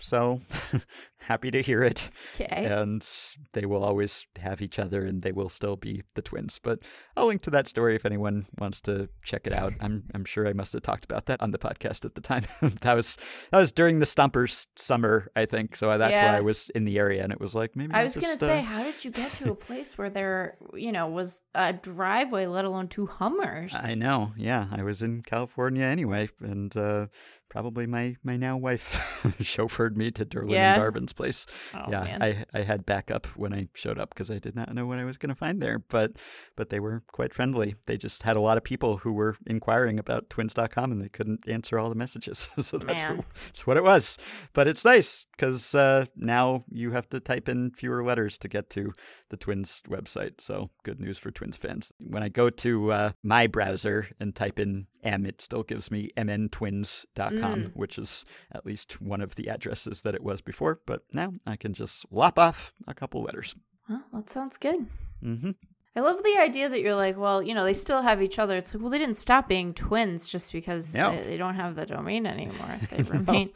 So 0.01 0.40
happy 1.22 1.50
to 1.50 1.62
hear 1.62 1.82
it. 1.82 2.08
Okay. 2.34 2.66
And 2.66 3.06
they 3.52 3.64
will 3.66 3.84
always 3.84 4.26
have 4.40 4.60
each 4.62 4.78
other 4.78 5.04
and 5.04 5.22
they 5.22 5.32
will 5.32 5.48
still 5.48 5.76
be 5.76 6.02
the 6.14 6.22
twins. 6.22 6.58
But 6.62 6.80
I'll 7.16 7.26
link 7.26 7.42
to 7.42 7.50
that 7.50 7.68
story 7.68 7.94
if 7.94 8.04
anyone 8.06 8.46
wants 8.58 8.80
to 8.82 9.08
check 9.22 9.46
it 9.46 9.52
out. 9.52 9.72
I'm 9.80 10.04
I'm 10.14 10.24
sure 10.24 10.46
I 10.46 10.52
must 10.52 10.72
have 10.72 10.82
talked 10.82 11.04
about 11.04 11.26
that 11.26 11.40
on 11.42 11.50
the 11.50 11.58
podcast 11.58 12.04
at 12.04 12.14
the 12.14 12.20
time. 12.20 12.42
that 12.82 12.94
was 12.94 13.16
that 13.50 13.58
was 13.58 13.72
during 13.72 13.98
the 13.98 14.06
Stompers 14.06 14.66
summer, 14.76 15.28
I 15.36 15.46
think. 15.46 15.76
So 15.76 15.96
that's 15.96 16.12
Yeah. 16.12 16.32
why 16.32 16.38
I 16.38 16.40
was 16.40 16.70
in 16.74 16.84
the 16.84 16.98
area 16.98 17.22
and 17.22 17.32
it 17.32 17.40
was 17.40 17.54
like 17.54 17.76
maybe 17.76 17.94
I 17.94 18.04
was 18.04 18.14
just, 18.14 18.38
say, 18.38 18.58
uh, 18.58 18.62
how 18.62 18.82
did 18.82 19.04
you 19.04 19.10
get 19.10 19.32
to 19.34 19.52
a 19.52 19.54
place 19.66 19.96
where 19.96 20.10
there, 20.10 20.56
you 20.74 20.92
know, 20.92 21.06
was 21.08 21.42
a 21.54 21.72
driveway, 21.72 22.46
let 22.46 22.64
alone 22.64 22.88
two 22.88 23.06
Hummers? 23.06 23.74
I 23.74 23.94
know. 23.94 24.32
Yeah, 24.36 24.66
I 24.72 24.82
was 24.82 25.02
in 25.02 25.22
California 25.22 25.84
anyway, 25.84 26.28
and 26.40 26.74
uh, 26.76 27.06
probably 27.48 27.86
my 27.86 28.16
my 28.24 28.36
now 28.36 28.56
wife 28.56 29.00
chauffeured 29.40 29.96
me 29.96 30.10
to 30.12 30.24
Derlin 30.24 30.52
Yeah? 30.52 30.74
and 30.74 30.82
Place. 31.12 31.47
Oh, 31.74 31.84
yeah, 31.90 32.05
man. 32.05 32.22
I 32.22 32.44
I 32.55 32.62
had 32.62 32.86
backup 32.86 33.26
when 33.36 33.52
I 33.52 33.68
showed 33.74 33.98
up 33.98 34.10
because 34.10 34.30
I 34.30 34.39
did 34.39 34.56
not 34.56 34.74
know 34.74 34.86
what 34.86 34.98
I 34.98 35.05
was 35.05 35.18
going 35.18 35.30
to 35.30 35.34
find 35.34 35.60
there, 35.60 35.78
but 35.78 36.12
but 36.56 36.70
they 36.70 36.80
were 36.80 37.02
quite 37.12 37.32
friendly. 37.32 37.74
They 37.86 37.97
just 37.97 38.22
had 38.22 38.36
a 38.36 38.40
lot 38.40 38.56
of 38.56 38.64
people 38.64 38.97
who 38.97 39.12
were 39.12 39.36
inquiring 39.47 39.98
about 39.98 40.30
twins.com 40.30 40.93
and 40.93 41.02
they 41.02 41.09
couldn't 41.09 41.48
answer 41.48 41.78
all 41.78 41.89
the 41.89 41.94
messages, 41.94 42.48
so 42.59 42.78
that's 42.78 43.05
what, 43.05 43.24
that's 43.47 43.66
what 43.66 43.76
it 43.76 43.84
was. 43.84 44.18
But 44.52 44.68
it's 44.68 44.84
nice 44.84 45.26
because 45.32 45.74
uh, 45.74 46.06
now 46.16 46.64
you 46.70 46.90
have 46.90 47.09
to 47.10 47.20
type 47.20 47.48
in 47.48 47.70
fewer 47.72 48.05
letters 48.05 48.39
to 48.39 48.48
get 48.48 48.70
to 48.70 48.93
the 49.28 49.36
Twins 49.36 49.82
website. 49.89 50.40
So 50.40 50.70
good 50.84 51.01
news 51.01 51.18
for 51.18 51.30
Twins 51.30 51.56
fans. 51.56 51.93
When 51.98 52.22
I 52.22 52.28
go 52.28 52.51
to 52.51 52.93
uh, 52.93 53.12
my 53.22 53.47
browser 53.47 54.09
and 54.20 54.34
type 54.34 54.59
in 54.59 54.86
M, 55.02 55.26
it 55.26 55.40
still 55.40 55.62
gives 55.62 55.90
me 55.90 56.10
mntwins.com, 56.16 57.62
Mm. 57.62 57.70
which 57.76 57.98
is 57.98 58.24
at 58.52 58.64
least 58.66 59.00
one 59.00 59.20
of 59.20 59.34
the 59.34 59.48
addresses 59.48 60.00
that 60.02 60.14
it 60.14 60.22
was 60.22 60.40
before. 60.40 60.80
But 60.86 61.02
now 61.12 61.32
I 61.46 61.56
can 61.56 61.72
just 61.74 62.06
lop 62.10 62.38
off 62.38 62.72
a 62.86 62.94
couple 62.94 63.22
letters. 63.22 63.54
Well, 63.88 64.02
that 64.14 64.30
sounds 64.30 64.56
good. 64.58 64.86
hmm 65.22 65.50
I 65.94 66.00
love 66.00 66.22
the 66.22 66.38
idea 66.38 66.70
that 66.70 66.80
you're 66.80 66.94
like, 66.94 67.18
well, 67.18 67.42
you 67.42 67.52
know, 67.52 67.64
they 67.64 67.74
still 67.74 68.00
have 68.00 68.22
each 68.22 68.38
other. 68.38 68.56
It's 68.56 68.72
like, 68.72 68.80
well, 68.80 68.88
they 68.90 68.96
didn't 68.98 69.18
stop 69.18 69.46
being 69.46 69.74
twins 69.74 70.26
just 70.26 70.50
because 70.50 70.94
No. 70.94 71.10
they, 71.14 71.22
they 71.22 71.36
don't 71.36 71.54
have 71.56 71.74
the 71.76 71.84
domain 71.84 72.24
anymore. 72.24 72.78
They 72.90 73.02
remain, 73.02 73.50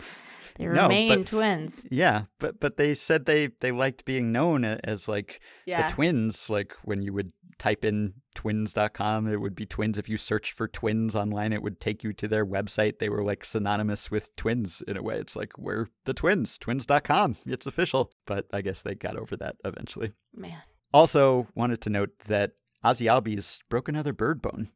they 0.59 0.67
No, 0.67 0.83
remain 0.83 1.21
but- 1.21 1.27
twins. 1.29 1.87
Yeah, 1.91 2.25
but 2.39 2.61
but 2.61 2.77
they 2.77 2.93
said 2.93 3.25
they 3.25 3.49
they 3.61 3.73
liked 3.73 4.05
being 4.05 4.33
known 4.33 4.65
as 4.67 5.09
like 5.09 5.41
Yeah. 5.65 5.89
the 5.89 5.95
twins. 5.95 6.51
Like 6.51 6.75
when 6.85 7.01
you 7.01 7.15
would 7.15 7.33
type 7.59 7.85
in 7.85 8.15
twins.com, 8.35 9.29
it 9.29 9.41
would 9.41 9.55
be 9.55 9.67
twins. 9.67 9.99
If 9.99 10.09
you 10.09 10.17
search 10.17 10.53
for 10.53 10.69
twins 10.69 11.17
online, 11.17 11.53
it 11.53 11.63
would 11.63 11.81
take 11.81 12.05
you 12.05 12.13
to 12.15 12.29
their 12.29 12.47
website. 12.47 12.99
They 12.99 13.09
were 13.09 13.25
like 13.25 13.45
synonymous 13.45 14.11
with 14.11 14.35
twins 14.37 14.83
in 14.87 14.97
a 14.97 15.03
way. 15.03 15.19
It's 15.19 15.37
like 15.37 15.57
we're 15.59 15.87
the 16.05 16.15
twins, 16.15 16.59
twins.com. 16.59 17.37
It's 17.47 17.67
official. 17.67 18.13
But 18.27 18.47
I 18.53 18.61
guess 18.61 18.83
they 18.83 18.95
got 18.95 19.17
over 19.17 19.37
that 19.37 19.57
eventually. 19.65 20.13
Man. 20.35 20.63
Also, 20.93 21.47
wanted 21.55 21.81
to 21.83 21.91
note 21.91 22.11
that 22.27 22.53
Ozzie 22.85 23.07
Albies 23.07 23.61
broke 23.69 23.89
another 23.89 24.13
bird 24.13 24.41
bone. 24.41 24.71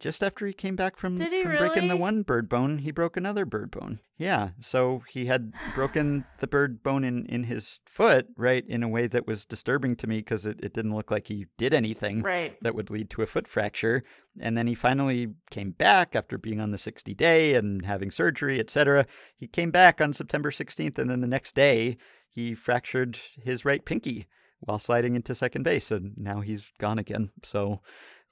Just 0.00 0.22
after 0.22 0.46
he 0.46 0.54
came 0.54 0.76
back 0.76 0.96
from, 0.96 1.14
from 1.16 1.28
breaking 1.58 1.88
the 1.88 1.96
one 1.96 2.22
bird 2.22 2.48
bone, 2.48 2.78
he 2.78 2.90
broke 2.90 3.18
another 3.18 3.44
bird 3.44 3.70
bone. 3.70 4.00
Yeah, 4.16 4.50
so 4.60 5.02
he 5.08 5.26
had 5.26 5.52
broken 5.74 6.24
the 6.38 6.46
bird 6.46 6.82
bone 6.82 7.04
in, 7.04 7.26
in 7.26 7.44
his 7.44 7.78
foot, 7.84 8.26
right, 8.36 8.66
in 8.66 8.82
a 8.82 8.88
way 8.88 9.06
that 9.08 9.26
was 9.26 9.44
disturbing 9.44 9.94
to 9.96 10.06
me 10.06 10.18
because 10.18 10.46
it, 10.46 10.58
it 10.62 10.72
didn't 10.72 10.94
look 10.94 11.10
like 11.10 11.26
he 11.26 11.46
did 11.58 11.74
anything 11.74 12.22
Right. 12.22 12.56
that 12.62 12.74
would 12.74 12.88
lead 12.88 13.10
to 13.10 13.22
a 13.22 13.26
foot 13.26 13.46
fracture. 13.46 14.02
And 14.40 14.56
then 14.56 14.66
he 14.66 14.74
finally 14.74 15.28
came 15.50 15.72
back 15.72 16.16
after 16.16 16.38
being 16.38 16.60
on 16.60 16.70
the 16.70 16.78
60 16.78 17.14
day 17.14 17.54
and 17.54 17.84
having 17.84 18.10
surgery, 18.10 18.58
etc. 18.58 19.06
He 19.36 19.46
came 19.46 19.70
back 19.70 20.00
on 20.00 20.14
September 20.14 20.50
16th, 20.50 20.98
and 20.98 21.10
then 21.10 21.20
the 21.20 21.26
next 21.26 21.54
day 21.54 21.98
he 22.30 22.54
fractured 22.54 23.18
his 23.44 23.66
right 23.66 23.84
pinky 23.84 24.26
while 24.60 24.78
sliding 24.78 25.14
into 25.16 25.34
second 25.34 25.62
base, 25.62 25.90
and 25.90 26.12
now 26.16 26.40
he's 26.40 26.70
gone 26.78 26.98
again. 26.98 27.30
So 27.42 27.80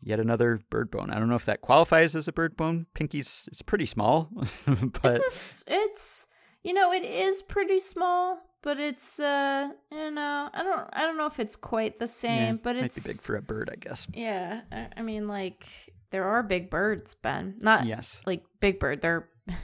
yet 0.03 0.21
another 0.21 0.61
bird 0.71 0.91
bone. 0.91 1.11
I 1.11 1.19
don't 1.19 1.29
know 1.29 1.35
if 1.37 1.45
that 1.47 1.61
qualifies 1.61 2.15
as 2.15 2.29
a 2.29 2.33
bird 2.33 2.57
bone. 2.57 2.87
Pinky's 2.95 3.49
it's 3.49 3.63
pretty 3.63 3.87
small, 3.87 4.31
but 4.67 5.17
it's, 5.17 5.65
a 5.69 5.75
it's, 5.85 6.27
you 6.63 6.73
know, 6.75 6.93
it 6.93 7.05
is 7.05 7.43
pretty 7.43 7.81
small, 7.81 8.39
but 8.63 8.79
it's, 8.81 9.19
uh, 9.21 9.69
you 9.91 10.11
know, 10.11 10.49
I 10.53 10.63
don't, 10.63 10.89
I 10.93 11.03
don't 11.03 11.17
know 11.17 11.27
if 11.27 11.39
it's 11.41 11.57
quite 11.57 11.99
the 11.99 12.05
yeah, 12.05 12.07
same, 12.07 12.61
but 12.63 12.77
might 12.77 12.85
it's, 12.87 13.05
be 13.05 13.13
big 13.13 13.21
for 13.21 13.37
a 13.37 13.43
bird, 13.43 13.71
I 13.73 13.77
guess. 13.77 14.07
yeah. 14.15 14.61
I, 14.73 14.89
I 14.97 15.03
mean, 15.03 15.29
like, 15.29 15.67
there 16.11 16.25
are 16.25 16.43
big 16.43 16.71
birds, 16.71 17.15
Ben. 17.15 17.57
Not 17.61 17.87
Yes. 17.87 18.21
like 18.27 18.43
big 18.61 18.79
bird. 18.81 19.03
They're 19.03 19.29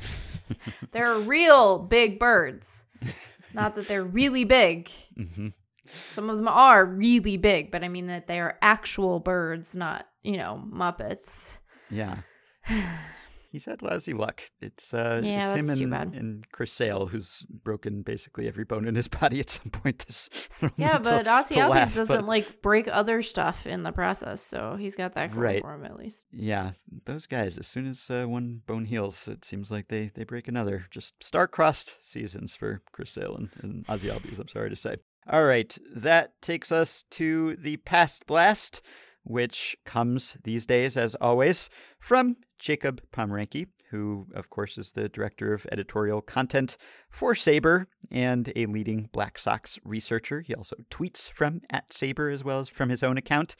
they're 0.93 1.19
real 1.19 1.78
big 1.78 2.19
birds. 2.19 2.85
Not 3.55 3.77
that 3.77 3.86
they're 3.89 4.05
really 4.05 4.44
big. 4.44 4.90
hmm 5.16 5.48
Some 5.86 6.28
of 6.31 6.36
them 6.39 6.48
are 6.48 6.85
really 6.85 7.36
big, 7.36 7.70
but 7.70 7.85
I 7.85 7.89
mean 7.89 8.09
that 8.09 8.27
they 8.27 8.40
are 8.40 8.59
actual 8.62 9.20
birds, 9.20 9.74
not 9.74 10.06
you 10.25 10.37
know 10.37 10.63
muppets. 10.73 11.59
Yeah. 11.91 12.17
He's 13.55 13.67
had 13.67 13.83
lousy 13.83 14.15
luck. 14.15 14.43
It's 14.61 14.93
uh, 14.93 15.21
Yeah, 15.23 15.43
it's 15.43 15.53
him 15.53 15.67
that's 15.67 15.79
and, 15.79 16.15
and 16.17 16.51
Chris 16.51 16.73
Sale 16.73 17.07
who's 17.07 17.47
broken 17.63 18.03
basically 18.03 18.49
every 18.49 18.65
bone 18.65 18.89
in 18.89 18.97
his 18.97 19.07
body 19.21 19.39
at 19.39 19.49
some 19.49 19.71
point. 19.71 20.05
This 20.05 20.29
Yeah, 20.77 20.99
but 20.99 21.29
Ozzie 21.29 21.55
Albies 21.55 21.95
doesn't 21.95 22.23
but 22.23 22.27
like 22.27 22.63
break 22.63 22.89
other 22.91 23.23
stuff 23.23 23.65
in 23.65 23.85
the 23.85 23.93
process, 23.93 24.43
so 24.43 24.75
he's 24.77 24.97
got 24.97 25.15
that 25.15 25.33
Right. 25.37 25.63
for 25.63 25.73
him 25.73 25.85
at 25.85 25.97
least. 25.97 26.27
Yeah, 26.33 26.73
those 27.05 27.27
guys. 27.27 27.57
As 27.57 27.69
soon 27.69 27.87
as 27.87 28.11
uh, 28.11 28.25
one 28.25 28.61
bone 28.67 28.87
heals, 28.87 29.29
it 29.29 29.45
seems 29.45 29.71
like 29.71 29.87
they 29.87 30.11
they 30.15 30.25
break 30.25 30.49
another. 30.49 30.87
Just 30.91 31.23
star-crossed 31.23 31.99
seasons 32.03 32.57
for 32.57 32.83
Chris 32.91 33.11
Sale 33.13 33.37
and, 33.37 33.51
and 33.63 33.85
Ozzie 33.89 34.09
Albies. 34.09 34.41
I'm 34.41 34.49
sorry 34.49 34.71
to 34.71 34.77
say. 34.77 34.97
All 35.31 35.45
right, 35.45 35.79
that 35.95 36.43
takes 36.43 36.73
us 36.73 37.05
to 37.13 37.55
the 37.55 37.77
past 37.77 38.27
blast, 38.27 38.83
which 39.25 39.77
comes 39.85 40.37
these 40.45 40.67
days, 40.67 40.97
as 40.97 41.15
always, 41.17 41.71
from 41.99 42.37
Jacob 42.59 43.01
Pomeranke, 43.11 43.67
who, 43.91 44.27
of 44.35 44.51
course, 44.51 44.79
is 44.79 44.93
the 44.93 45.09
director 45.09 45.53
of 45.53 45.67
editorial 45.73 46.21
content 46.21 46.77
for 47.11 47.35
SABR 47.35 47.87
and 48.11 48.53
a 48.57 48.67
leading 48.67 49.09
Black 49.13 49.39
Sox 49.39 49.79
researcher. 49.85 50.41
He 50.41 50.55
also 50.55 50.77
tweets 50.91 51.31
from 51.31 51.61
at 51.71 51.89
SABR 51.91 52.33
as 52.33 52.45
well 52.45 52.61
as 52.61 52.69
from 52.69 52.89
his 52.89 53.03
own 53.03 53.17
account. 53.17 53.57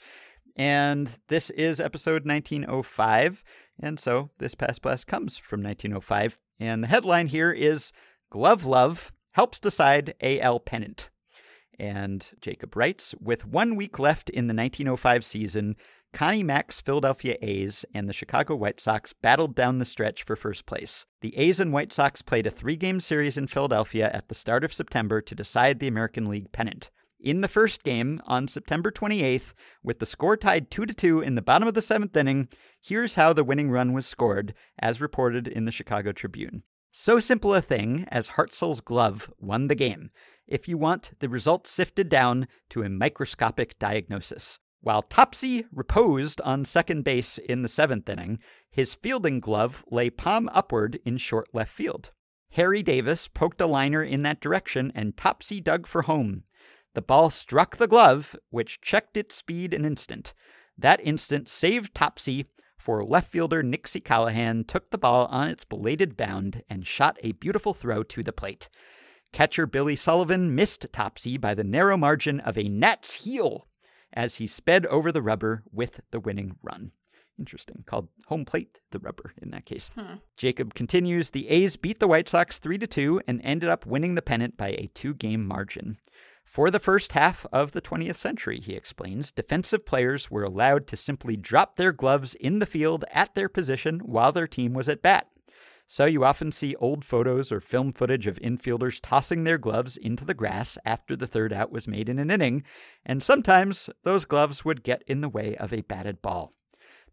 And 0.55 1.13
this 1.27 1.49
is 1.51 1.79
episode 1.79 2.25
1905. 2.25 3.43
And 3.81 3.99
so 3.99 4.29
this 4.37 4.55
past 4.55 4.81
blast 4.81 5.07
comes 5.07 5.37
from 5.37 5.61
1905. 5.61 6.39
And 6.59 6.83
the 6.83 6.87
headline 6.87 7.27
here 7.27 7.51
is 7.51 7.91
Glove 8.29 8.65
Love 8.65 9.11
Helps 9.31 9.59
Decide 9.59 10.13
AL 10.21 10.61
Pennant. 10.61 11.09
And 11.79 12.29
Jacob 12.41 12.75
writes 12.75 13.13
With 13.21 13.45
one 13.45 13.75
week 13.75 13.99
left 13.99 14.29
in 14.29 14.47
the 14.47 14.53
1905 14.53 15.25
season, 15.25 15.75
Connie 16.13 16.43
Mack's 16.43 16.79
Philadelphia 16.79 17.35
A's 17.41 17.83
and 17.93 18.07
the 18.07 18.13
Chicago 18.13 18.55
White 18.55 18.79
Sox 18.79 19.11
battled 19.11 19.53
down 19.53 19.79
the 19.79 19.85
stretch 19.85 20.23
for 20.23 20.37
first 20.37 20.65
place. 20.65 21.05
The 21.19 21.35
A's 21.35 21.59
and 21.59 21.73
White 21.73 21.91
Sox 21.91 22.21
played 22.21 22.47
a 22.47 22.51
three 22.51 22.77
game 22.77 23.01
series 23.01 23.37
in 23.37 23.47
Philadelphia 23.47 24.09
at 24.13 24.29
the 24.29 24.35
start 24.35 24.63
of 24.63 24.73
September 24.73 25.19
to 25.19 25.35
decide 25.35 25.79
the 25.79 25.87
American 25.87 26.29
League 26.29 26.51
pennant. 26.53 26.89
In 27.19 27.41
the 27.41 27.47
first 27.47 27.83
game, 27.83 28.21
on 28.27 28.47
September 28.47 28.91
28th, 28.91 29.53
with 29.83 29.99
the 29.99 30.05
score 30.05 30.37
tied 30.37 30.69
2 30.69 30.85
to 30.85 30.93
2 30.93 31.21
in 31.21 31.35
the 31.35 31.41
bottom 31.41 31.67
of 31.67 31.73
the 31.73 31.81
seventh 31.81 32.15
inning, 32.15 32.47
here's 32.81 33.15
how 33.15 33.33
the 33.33 33.43
winning 33.43 33.71
run 33.71 33.93
was 33.93 34.05
scored, 34.05 34.53
as 34.79 35.01
reported 35.01 35.47
in 35.47 35.65
the 35.65 35.71
Chicago 35.71 36.11
Tribune. 36.11 36.61
So 36.91 37.19
simple 37.19 37.53
a 37.53 37.61
thing 37.61 38.05
as 38.09 38.29
Hartsel's 38.29 38.79
glove 38.79 39.29
won 39.37 39.67
the 39.67 39.75
game, 39.75 40.11
if 40.47 40.67
you 40.67 40.77
want 40.77 41.11
the 41.19 41.29
results 41.29 41.69
sifted 41.69 42.09
down 42.09 42.47
to 42.69 42.83
a 42.83 42.89
microscopic 42.89 43.79
diagnosis. 43.79 44.59
While 44.81 45.01
Topsy 45.01 45.65
reposed 45.71 46.39
on 46.41 46.63
second 46.65 47.03
base 47.03 47.39
in 47.39 47.63
the 47.63 47.67
seventh 47.67 48.07
inning, 48.07 48.37
his 48.69 48.93
fielding 48.93 49.39
glove 49.39 49.83
lay 49.89 50.11
palm 50.11 50.47
upward 50.53 50.99
in 51.03 51.17
short 51.17 51.47
left 51.53 51.71
field. 51.71 52.11
Harry 52.51 52.83
Davis 52.83 53.27
poked 53.27 53.59
a 53.59 53.65
liner 53.65 54.03
in 54.03 54.21
that 54.21 54.39
direction, 54.39 54.91
and 54.93 55.17
Topsy 55.17 55.59
dug 55.59 55.87
for 55.87 56.03
home. 56.03 56.43
The 56.93 57.01
ball 57.01 57.31
struck 57.31 57.77
the 57.77 57.87
glove, 57.87 58.35
which 58.51 58.79
checked 58.79 59.17
its 59.17 59.33
speed 59.33 59.73
an 59.73 59.83
instant. 59.83 60.35
That 60.77 61.01
instant 61.03 61.49
saved 61.49 61.95
Topsy, 61.95 62.45
for 62.77 63.03
left 63.03 63.31
fielder 63.31 63.63
Nixey 63.63 64.03
Callahan 64.03 64.63
took 64.65 64.91
the 64.91 64.99
ball 64.99 65.25
on 65.25 65.49
its 65.49 65.65
belated 65.65 66.15
bound 66.15 66.61
and 66.69 66.85
shot 66.85 67.17
a 67.23 67.31
beautiful 67.31 67.73
throw 67.73 68.03
to 68.03 68.21
the 68.21 68.31
plate. 68.31 68.69
Catcher 69.35 69.67
Billy 69.67 69.97
Sullivan 69.97 70.55
missed 70.55 70.87
Topsy 70.93 71.35
by 71.35 71.53
the 71.53 71.63
narrow 71.65 71.97
margin 71.97 72.39
of 72.39 72.57
a 72.57 72.69
gnat's 72.69 73.11
heel 73.11 73.67
as 74.13 74.35
he 74.35 74.47
sped 74.47 74.85
over 74.85 75.11
the 75.11 75.21
rubber 75.21 75.61
with 75.73 75.99
the 76.11 76.21
winning 76.21 76.55
run. 76.63 76.93
Interesting. 77.37 77.83
Called 77.85 78.07
home 78.27 78.45
plate 78.45 78.79
the 78.91 78.99
rubber 78.99 79.33
in 79.41 79.51
that 79.51 79.65
case. 79.65 79.89
Hmm. 79.93 80.15
Jacob 80.37 80.73
continues 80.73 81.31
the 81.31 81.49
A's 81.49 81.75
beat 81.75 81.99
the 81.99 82.07
White 82.07 82.29
Sox 82.29 82.59
3 82.59 82.77
to 82.77 82.87
2 82.87 83.23
and 83.27 83.41
ended 83.43 83.67
up 83.67 83.85
winning 83.85 84.15
the 84.15 84.21
pennant 84.21 84.55
by 84.55 84.69
a 84.69 84.89
two-game 84.93 85.45
margin. 85.45 85.97
For 86.45 86.71
the 86.71 86.79
first 86.79 87.11
half 87.11 87.45
of 87.51 87.73
the 87.73 87.81
20th 87.81 88.15
century, 88.15 88.61
he 88.61 88.73
explains, 88.73 89.33
defensive 89.33 89.85
players 89.85 90.31
were 90.31 90.43
allowed 90.43 90.87
to 90.87 90.95
simply 90.95 91.35
drop 91.35 91.75
their 91.75 91.91
gloves 91.91 92.35
in 92.35 92.59
the 92.59 92.65
field 92.65 93.03
at 93.11 93.35
their 93.35 93.49
position 93.49 93.99
while 93.99 94.31
their 94.31 94.47
team 94.47 94.73
was 94.73 94.87
at 94.87 95.01
bat. 95.01 95.27
So 95.87 96.05
you 96.05 96.25
often 96.25 96.51
see 96.51 96.75
old 96.77 97.05
photos 97.05 97.51
or 97.51 97.61
film 97.61 97.93
footage 97.93 98.25
of 98.25 98.39
infielders 98.39 98.99
tossing 98.99 99.43
their 99.43 99.59
gloves 99.59 99.97
into 99.97 100.25
the 100.25 100.33
grass 100.33 100.79
after 100.83 101.15
the 101.15 101.27
third 101.27 101.53
out 101.53 101.71
was 101.71 101.87
made 101.87 102.09
in 102.09 102.17
an 102.17 102.31
inning, 102.31 102.63
and 103.05 103.21
sometimes 103.21 103.89
those 104.03 104.25
gloves 104.25 104.65
would 104.65 104.83
get 104.83 105.03
in 105.05 105.21
the 105.21 105.29
way 105.29 105.55
of 105.57 105.71
a 105.71 105.81
batted 105.81 106.23
ball. 106.23 106.53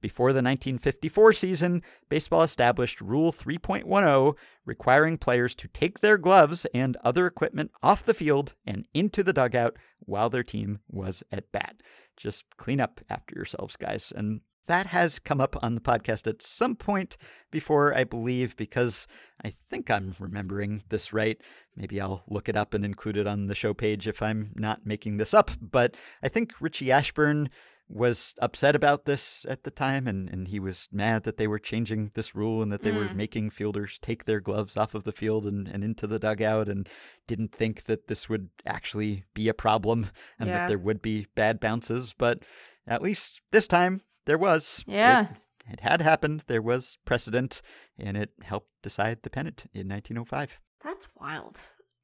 Before 0.03 0.33
the 0.33 0.43
1954 0.43 1.33
season, 1.33 1.83
baseball 2.09 2.43
established 2.43 3.01
Rule 3.01 3.33
3.10, 3.33 4.35
requiring 4.66 5.16
players 5.16 5.55
to 5.55 5.69
take 5.69 6.01
their 6.01 6.19
gloves 6.19 6.66
and 6.74 6.97
other 7.05 7.24
equipment 7.27 7.70
off 7.85 8.03
the 8.03 8.12
field 8.12 8.53
and 8.66 8.85
into 8.95 9.23
the 9.23 9.33
dugout 9.33 9.77
while 10.01 10.29
their 10.29 10.43
team 10.43 10.81
was 10.91 11.23
at 11.31 11.51
bat. 11.53 11.77
Just 12.16 12.45
clean 12.57 12.81
up 12.81 13.01
after 13.11 13.37
yourselves, 13.37 13.77
guys. 13.77 14.12
And 14.16 14.41
that 14.66 14.87
has 14.87 15.20
come 15.20 15.41
up 15.41 15.57
on 15.62 15.77
the 15.77 15.81
podcast 15.81 16.27
at 16.27 16.43
some 16.43 16.74
point 16.74 17.16
before, 17.51 17.95
I 17.95 18.03
believe, 18.05 18.57
because 18.57 19.07
I 19.45 19.53
think 19.70 19.91
I'm 19.91 20.15
remembering 20.19 20.83
this 20.89 21.12
right. 21.12 21.41
Maybe 21.77 22.01
I'll 22.01 22.24
look 22.29 22.49
it 22.49 22.57
up 22.57 22.74
and 22.74 22.85
include 22.85 23.16
it 23.16 23.27
on 23.27 23.47
the 23.47 23.55
show 23.55 23.74
page 23.74 24.07
if 24.09 24.23
I'm 24.23 24.51
not 24.55 24.85
making 24.85 25.16
this 25.16 25.35
up. 25.35 25.53
But 25.61 25.97
I 26.23 26.29
think 26.29 26.55
Richie 26.61 26.93
Ashburn 26.93 27.51
was 27.94 28.35
upset 28.40 28.74
about 28.74 29.05
this 29.05 29.44
at 29.48 29.64
the 29.64 29.70
time 29.70 30.09
and, 30.09 30.28
and 30.31 30.48
he 30.48 30.59
was 30.59 30.89
mad 30.93 31.24
that 31.24 31.36
they 31.36 31.47
were 31.47 31.59
changing 31.59 32.10
this 32.14 32.35
rule 32.35 32.62
and 32.62 32.73
that 32.73 32.82
they 32.82 32.90
were 32.93 33.05
Mm. 33.09 33.16
making 33.16 33.51
fielders 33.51 33.98
take 33.98 34.24
their 34.24 34.40
gloves 34.40 34.77
off 34.77 34.94
of 34.94 35.05
the 35.05 35.12
field 35.12 35.47
and, 35.47 35.69
and 35.69 35.85
into 35.85 36.06
the 36.06 36.19
dugout 36.19 36.69
and 36.69 36.89
didn't 37.27 37.52
think 37.55 37.85
that 37.85 38.06
this 38.09 38.28
would 38.28 38.48
actually 38.64 39.24
be 39.35 39.48
a 39.48 39.55
problem 39.55 40.06
and 40.39 40.48
Yeah. 40.48 40.59
that 40.60 40.69
there 40.69 40.78
would 40.78 41.02
be 41.02 41.27
bad 41.35 41.60
bounces. 41.60 42.14
But 42.16 42.44
at 42.86 43.02
least 43.02 43.43
this 43.51 43.69
time 43.69 44.01
there 44.24 44.39
was. 44.39 44.85
It- 44.89 44.93
Yeah. 44.94 45.27
It, 45.70 45.78
had 45.81 46.01
happened. 46.02 46.43
There 46.48 46.60
was 46.62 46.98
precedent 47.05 47.62
and 47.98 48.16
it 48.16 48.31
helped 48.43 48.70
decide 48.82 49.23
the 49.23 49.31
pennant 49.31 49.66
in 49.74 49.86
1905. 49.86 50.59
That's 50.82 51.06
wild. 51.20 51.60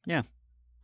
Yeah. 0.07 0.23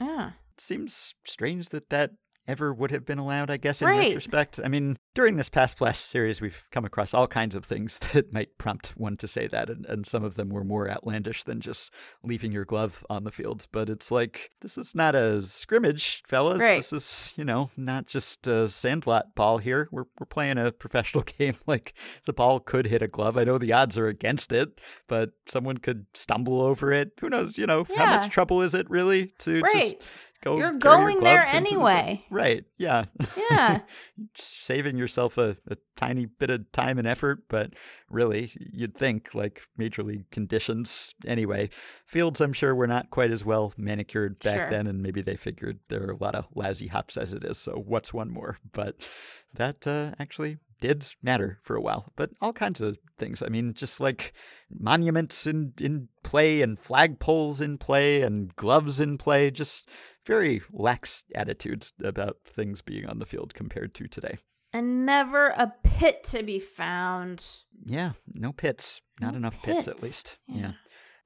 Yeah. 0.01 0.31
It 0.53 0.61
seems 0.61 1.15
strange 1.25 1.69
that 1.69 1.91
that 1.91 2.11
ever 2.47 2.73
would 2.75 2.91
have 2.91 3.05
been 3.07 3.19
allowed, 3.19 3.51
I 3.51 3.57
guess, 3.57 3.81
in 3.81 3.89
Right. 3.89 4.09
retrospect. 4.09 4.61
I 4.63 4.69
mean, 4.69 4.97
during 5.15 5.37
this 5.37 5.49
Past 5.49 5.79
Blast 5.79 6.07
series, 6.11 6.41
we've 6.41 6.65
come 6.71 6.85
across 6.85 7.15
all 7.15 7.27
kinds 7.27 7.55
of 7.55 7.65
things 7.65 7.99
that 8.13 8.33
might 8.33 8.59
prompt 8.59 8.89
one 8.97 9.17
to 9.19 9.29
say 9.29 9.47
that, 9.47 9.71
and, 9.71 9.87
and 9.87 10.07
some 10.07 10.25
of 10.25 10.35
them 10.35 10.51
were 10.51 10.65
more 10.65 10.91
outlandish 10.91 11.45
than 11.45 11.61
just 11.61 11.93
leaving 12.23 12.53
your 12.53 12.65
glove 12.65 13.05
on 13.09 13.25
the 13.25 13.31
field. 13.31 13.67
But 13.73 13.89
it's 13.89 14.11
like, 14.11 14.51
this 14.61 14.77
is 14.77 14.95
not 14.95 15.15
a 15.15 15.43
scrimmage, 15.43 16.23
fellas. 16.27 16.61
Right. 16.61 16.77
This 16.77 16.93
is, 16.93 17.35
you 17.37 17.45
know, 17.45 17.71
not 17.77 18.07
just 18.07 18.47
a 18.47 18.69
sandlot 18.69 19.35
ball 19.35 19.59
here. 19.59 19.89
We're, 19.91 20.05
we're 20.19 20.27
playing 20.27 20.59
a 20.59 20.73
professional 20.73 21.23
game. 21.39 21.55
Like, 21.67 21.95
the 22.27 22.33
ball 22.33 22.61
could 22.61 22.87
hit 22.87 23.03
a 23.03 23.09
glove. 23.09 23.39
I 23.39 23.45
know 23.45 23.59
the 23.59 23.73
odds 23.73 23.97
are 23.97 24.09
against 24.09 24.53
it, 24.53 24.81
but 25.07 25.31
someone 25.47 25.79
could 25.79 26.07
stumble 26.15 26.61
over 26.61 26.93
it. 26.93 27.13
Who 27.21 27.31
knows, 27.31 27.57
you 27.57 27.67
know, 27.67 27.87
how 27.97 28.07
much 28.07 28.31
trouble 28.31 28.61
is 28.63 28.75
it 28.75 28.89
really 28.91 29.33
to 29.39 29.61
just 29.63 29.75
Right. 29.75 30.03
Go 30.45 30.59
You're 30.59 30.79
carry 30.79 31.03
your 31.03 31.11
going 31.13 31.21
there 31.21 31.43
into 31.43 31.51
the- 31.53 31.57
anyway. 31.57 32.25
right. 32.31 32.65
Yeah. 32.79 33.05
Yeah. 33.37 33.81
Saving 34.37 34.97
yourself 34.97 35.39
a, 35.39 35.57
a 35.69 35.77
tiny 35.97 36.27
bit 36.27 36.51
of 36.51 36.71
time 36.73 36.99
and 36.99 37.07
effort, 37.07 37.45
but 37.49 37.73
really, 38.11 38.53
you'd 38.59 38.97
think 38.97 39.35
like 39.35 39.63
major 39.77 40.03
league 40.03 40.31
conditions. 40.31 41.15
Anyway, 41.27 41.71
fields, 42.07 42.41
I'm 42.41 42.53
sure, 42.53 42.75
were 42.75 42.87
not 42.87 43.11
quite 43.11 43.31
as 43.31 43.45
well 43.45 43.73
manicured 43.77 44.39
back 44.41 44.57
Sure. 44.57 44.71
then, 44.71 44.87
and 44.87 45.03
maybe 45.03 45.23
they 45.23 45.37
figured 45.37 45.79
there 45.89 46.07
are 46.07 46.13
a 46.13 46.17
lot 46.23 46.35
of 46.35 46.47
lousy 46.55 46.87
hops 46.89 47.17
as 47.17 47.33
it 47.33 47.45
is, 47.45 47.59
so 47.59 47.73
what's 47.87 48.13
one 48.13 48.31
more? 48.31 48.59
But 48.73 49.09
that 49.55 49.87
uh, 49.87 50.13
actually 50.19 50.59
did 50.81 51.07
matter 51.23 51.59
for 51.63 51.77
a 51.77 51.81
while. 51.81 52.13
But 52.17 52.31
all 52.41 52.53
kinds 52.53 52.81
of 52.81 52.99
things. 53.19 53.43
I 53.43 53.49
mean, 53.49 53.73
just 53.75 54.01
like 54.01 54.35
monuments 54.71 55.47
in, 55.47 55.73
in 55.81 56.09
play 56.25 56.61
and 56.63 56.77
flagpoles 56.77 57.61
in 57.61 57.79
play 57.79 58.23
and 58.23 58.55
gloves 58.57 59.01
in 59.01 59.17
play, 59.17 59.51
just 59.51 59.89
very 60.27 60.63
lax 60.73 61.25
attitudes 61.35 61.93
about 62.03 62.39
things 62.45 62.83
being 62.83 63.07
on 63.07 63.19
the 63.19 63.27
field 63.27 63.55
compared 63.55 63.95
to 63.95 64.07
today. 64.09 64.37
and 64.73 65.07
never 65.07 65.49
a 65.49 65.73
pit 65.85 66.25
to 66.25 66.43
be 66.43 66.59
found. 66.59 67.45
Yeah, 67.85 68.13
no 68.35 68.53
pits. 68.53 69.01
Not 69.21 69.33
No 69.33 69.39
enough 69.39 69.63
pits, 69.63 69.87
at 69.89 70.03
least. 70.03 70.39
Yeah. 70.49 70.57
Yeah. 70.59 70.73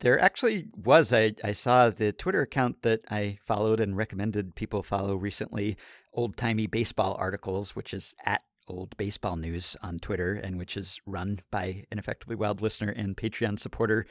There 0.01 0.21
actually 0.21 0.67
was. 0.85 1.13
I, 1.13 1.33
I 1.43 1.53
saw 1.53 1.91
the 1.91 2.13
Twitter 2.13 2.43
account 2.43 2.83
that 2.83 3.01
I 3.11 3.39
followed 3.45 3.81
and 3.81 3.97
recommended 3.97 4.55
people 4.55 4.83
follow 4.83 5.17
recently 5.17 5.77
old 6.13 6.37
timey 6.37 6.67
baseball 6.67 7.17
articles, 7.19 7.75
which 7.75 7.93
is 7.95 8.15
at 8.25 8.43
old 8.69 8.95
baseball 8.99 9.37
news 9.37 9.77
on 9.83 9.99
Twitter 9.99 10.35
and 10.35 10.59
which 10.59 10.77
is 10.77 11.01
run 11.07 11.41
by 11.51 11.85
an 11.91 11.99
effectively 11.99 12.37
wild 12.37 12.61
listener 12.61 12.91
and 12.91 13.17
Patreon 13.17 13.59
supporter. 13.59 14.07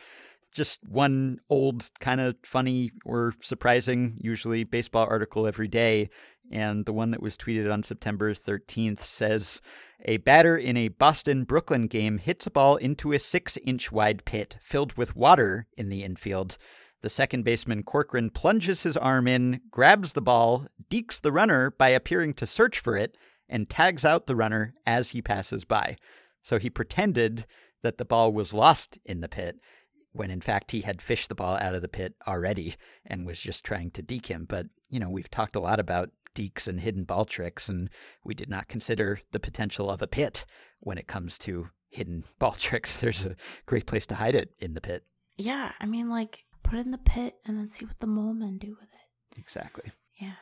Just 0.58 0.80
one 0.90 1.40
old, 1.52 1.88
kind 2.00 2.20
of 2.20 2.36
funny 2.42 2.90
or 3.06 3.36
surprising, 3.44 4.18
usually 4.20 4.64
baseball 4.64 5.06
article 5.08 5.46
every 5.46 5.68
day. 5.68 6.10
And 6.52 6.84
the 6.84 6.94
one 6.94 7.12
that 7.12 7.22
was 7.22 7.38
tweeted 7.38 7.72
on 7.72 7.84
September 7.84 8.34
13th 8.34 9.02
says, 9.02 9.62
a 10.06 10.18
batter 10.18 10.58
in 10.58 10.76
a 10.76 10.88
Boston 10.88 11.44
Brooklyn 11.44 11.86
game 11.86 12.18
hits 12.18 12.48
a 12.48 12.50
ball 12.50 12.78
into 12.78 13.14
a 13.14 13.20
six 13.20 13.58
inch 13.68 13.92
wide 13.92 14.26
pit 14.26 14.58
filled 14.60 14.98
with 14.98 15.16
water 15.16 15.68
in 15.78 15.90
the 15.90 16.04
infield. 16.04 16.58
The 17.04 17.10
second 17.12 17.44
baseman 17.44 17.84
Corcoran 17.84 18.32
plunges 18.32 18.82
his 18.82 18.98
arm 18.98 19.28
in, 19.28 19.62
grabs 19.70 20.14
the 20.14 20.24
ball, 20.24 20.66
dekes 20.90 21.22
the 21.22 21.32
runner 21.32 21.70
by 21.70 21.90
appearing 21.90 22.34
to 22.34 22.48
search 22.48 22.80
for 22.80 22.98
it, 22.98 23.16
and 23.48 23.70
tags 23.70 24.04
out 24.04 24.26
the 24.26 24.36
runner 24.36 24.74
as 24.88 25.12
he 25.12 25.22
passes 25.22 25.66
by. 25.66 25.98
So 26.42 26.58
he 26.58 26.72
pretended 26.72 27.46
that 27.84 28.00
the 28.00 28.06
ball 28.06 28.34
was 28.34 28.56
lost 28.56 28.98
in 29.06 29.22
the 29.22 29.30
pit 29.30 29.60
when 30.14 30.32
in 30.32 30.42
fact 30.42 30.72
he 30.72 30.82
had 30.82 31.02
fished 31.02 31.30
the 31.30 31.36
ball 31.36 31.58
out 31.58 31.76
of 31.76 31.82
the 31.82 31.88
pit 31.88 32.16
already 32.28 32.76
and 33.06 33.26
was 33.26 33.40
just 33.40 33.64
trying 33.64 33.92
to 33.92 34.02
deke 34.02 34.26
him. 34.26 34.46
But, 34.48 34.68
you 34.90 35.00
know, 35.00 35.10
we've 35.10 35.30
talked 35.30 35.56
a 35.56 35.60
lot 35.62 35.80
about 35.80 36.10
dekes 36.36 36.68
and 36.68 36.80
hidden 36.80 37.04
ball 37.04 37.26
tricks, 37.26 37.70
and 37.70 37.90
we 38.24 38.34
did 38.34 38.50
not 38.50 38.68
consider 38.68 39.20
the 39.32 39.40
potential 39.40 39.90
of 39.90 40.02
a 40.02 40.08
pit 40.08 40.46
when 40.80 40.98
it 40.98 41.08
comes 41.08 41.38
to 41.40 41.70
hidden 41.90 42.24
ball 42.40 42.52
tricks. 42.52 42.98
There's 42.98 43.26
a 43.26 43.36
great 43.66 43.86
place 43.86 44.06
to 44.08 44.16
hide 44.16 44.36
it 44.36 44.52
in 44.60 44.74
the 44.74 44.82
pit. 44.82 45.04
Yeah, 45.38 45.72
I 45.80 45.86
mean, 45.86 46.10
like, 46.10 46.46
put 46.64 46.80
it 46.80 46.86
in 46.86 46.92
the 46.92 46.98
pit 46.98 47.36
and 47.46 47.58
then 47.58 47.68
see 47.68 47.86
what 47.86 48.00
the 48.00 48.08
mole 48.08 48.34
men 48.34 48.58
do 48.58 48.70
with 48.70 48.90
it. 48.90 49.40
Exactly. 49.40 49.92
Yeah. 50.20 50.34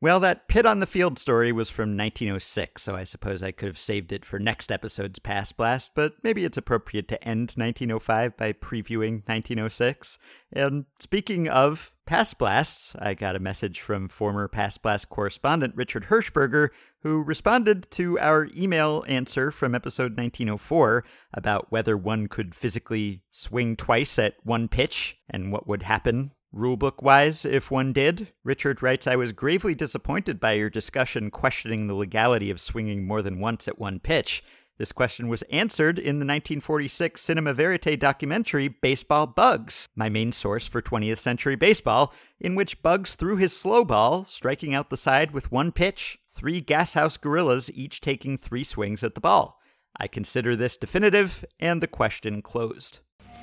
Well, 0.00 0.20
that 0.20 0.46
pit 0.46 0.64
on 0.64 0.78
the 0.78 0.86
field 0.86 1.18
story 1.18 1.50
was 1.50 1.70
from 1.70 1.96
1906, 1.96 2.80
so 2.80 2.94
I 2.94 3.02
suppose 3.02 3.42
I 3.42 3.50
could 3.50 3.66
have 3.66 3.80
saved 3.80 4.12
it 4.12 4.24
for 4.24 4.38
next 4.38 4.70
episode's 4.70 5.18
Past 5.18 5.56
Blast, 5.56 5.90
but 5.96 6.12
maybe 6.22 6.44
it's 6.44 6.56
appropriate 6.56 7.08
to 7.08 7.24
end 7.24 7.54
1905 7.56 8.36
by 8.36 8.52
previewing 8.52 9.26
1906. 9.26 10.20
And 10.52 10.84
speaking 11.00 11.48
of 11.48 11.92
Past 12.06 12.38
Blasts, 12.38 12.94
I 13.00 13.14
got 13.14 13.34
a 13.34 13.40
message 13.40 13.80
from 13.80 14.08
former 14.08 14.46
Past 14.46 14.82
Blast 14.82 15.08
correspondent 15.08 15.74
Richard 15.74 16.04
Hershberger, 16.04 16.68
who 17.02 17.24
responded 17.24 17.90
to 17.90 18.20
our 18.20 18.46
email 18.56 19.04
answer 19.08 19.50
from 19.50 19.74
episode 19.74 20.16
1904 20.16 21.04
about 21.34 21.72
whether 21.72 21.96
one 21.96 22.28
could 22.28 22.54
physically 22.54 23.22
swing 23.32 23.74
twice 23.74 24.16
at 24.16 24.36
one 24.44 24.68
pitch 24.68 25.18
and 25.28 25.50
what 25.50 25.66
would 25.66 25.82
happen 25.82 26.30
Rulebook 26.54 27.02
wise, 27.02 27.44
if 27.44 27.70
one 27.70 27.92
did, 27.92 28.32
Richard 28.42 28.82
writes, 28.82 29.06
I 29.06 29.16
was 29.16 29.32
gravely 29.32 29.74
disappointed 29.74 30.40
by 30.40 30.52
your 30.52 30.70
discussion 30.70 31.30
questioning 31.30 31.86
the 31.86 31.94
legality 31.94 32.50
of 32.50 32.60
swinging 32.60 33.06
more 33.06 33.20
than 33.20 33.38
once 33.38 33.68
at 33.68 33.78
one 33.78 34.00
pitch. 34.00 34.42
This 34.78 34.92
question 34.92 35.28
was 35.28 35.42
answered 35.50 35.98
in 35.98 36.20
the 36.20 36.24
1946 36.24 37.20
Cinema 37.20 37.52
Verite 37.52 37.98
documentary 37.98 38.68
Baseball 38.68 39.26
Bugs, 39.26 39.88
my 39.96 40.08
main 40.08 40.30
source 40.32 40.66
for 40.66 40.80
20th 40.80 41.18
century 41.18 41.56
baseball, 41.56 42.14
in 42.40 42.54
which 42.54 42.80
Bugs 42.80 43.14
threw 43.16 43.36
his 43.36 43.54
slow 43.54 43.84
ball, 43.84 44.24
striking 44.24 44.74
out 44.74 44.88
the 44.88 44.96
side 44.96 45.32
with 45.32 45.52
one 45.52 45.72
pitch, 45.72 46.18
three 46.30 46.62
gashouse 46.62 47.20
gorillas 47.20 47.70
each 47.74 48.00
taking 48.00 48.38
three 48.38 48.64
swings 48.64 49.02
at 49.02 49.14
the 49.14 49.20
ball. 49.20 49.60
I 49.98 50.06
consider 50.06 50.54
this 50.54 50.76
definitive, 50.76 51.44
and 51.58 51.82
the 51.82 51.88
question 51.88 52.40
closed. 52.40 53.00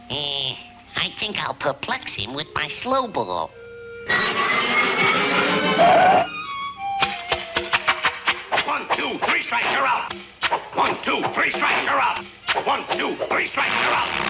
Eh. 0.09 0.55
I 0.95 1.09
think 1.17 1.43
I'll 1.43 1.53
perplex 1.53 2.13
him 2.13 2.33
with 2.33 2.47
my 2.55 2.67
slow 2.67 3.07
ball. 3.07 3.51
One, 8.65 8.87
two, 8.95 9.17
three 9.25 9.41
strikes, 9.41 9.71
you're 9.71 9.85
out. 9.85 10.13
One, 10.73 11.01
two, 11.03 11.21
three 11.33 11.51
strikes, 11.51 11.85
you're 11.85 11.99
out. 11.99 12.25
One, 12.65 12.85
two, 12.97 13.15
three 13.27 13.47
strikes, 13.47 13.73
you're 13.83 13.93
out. 13.93 14.25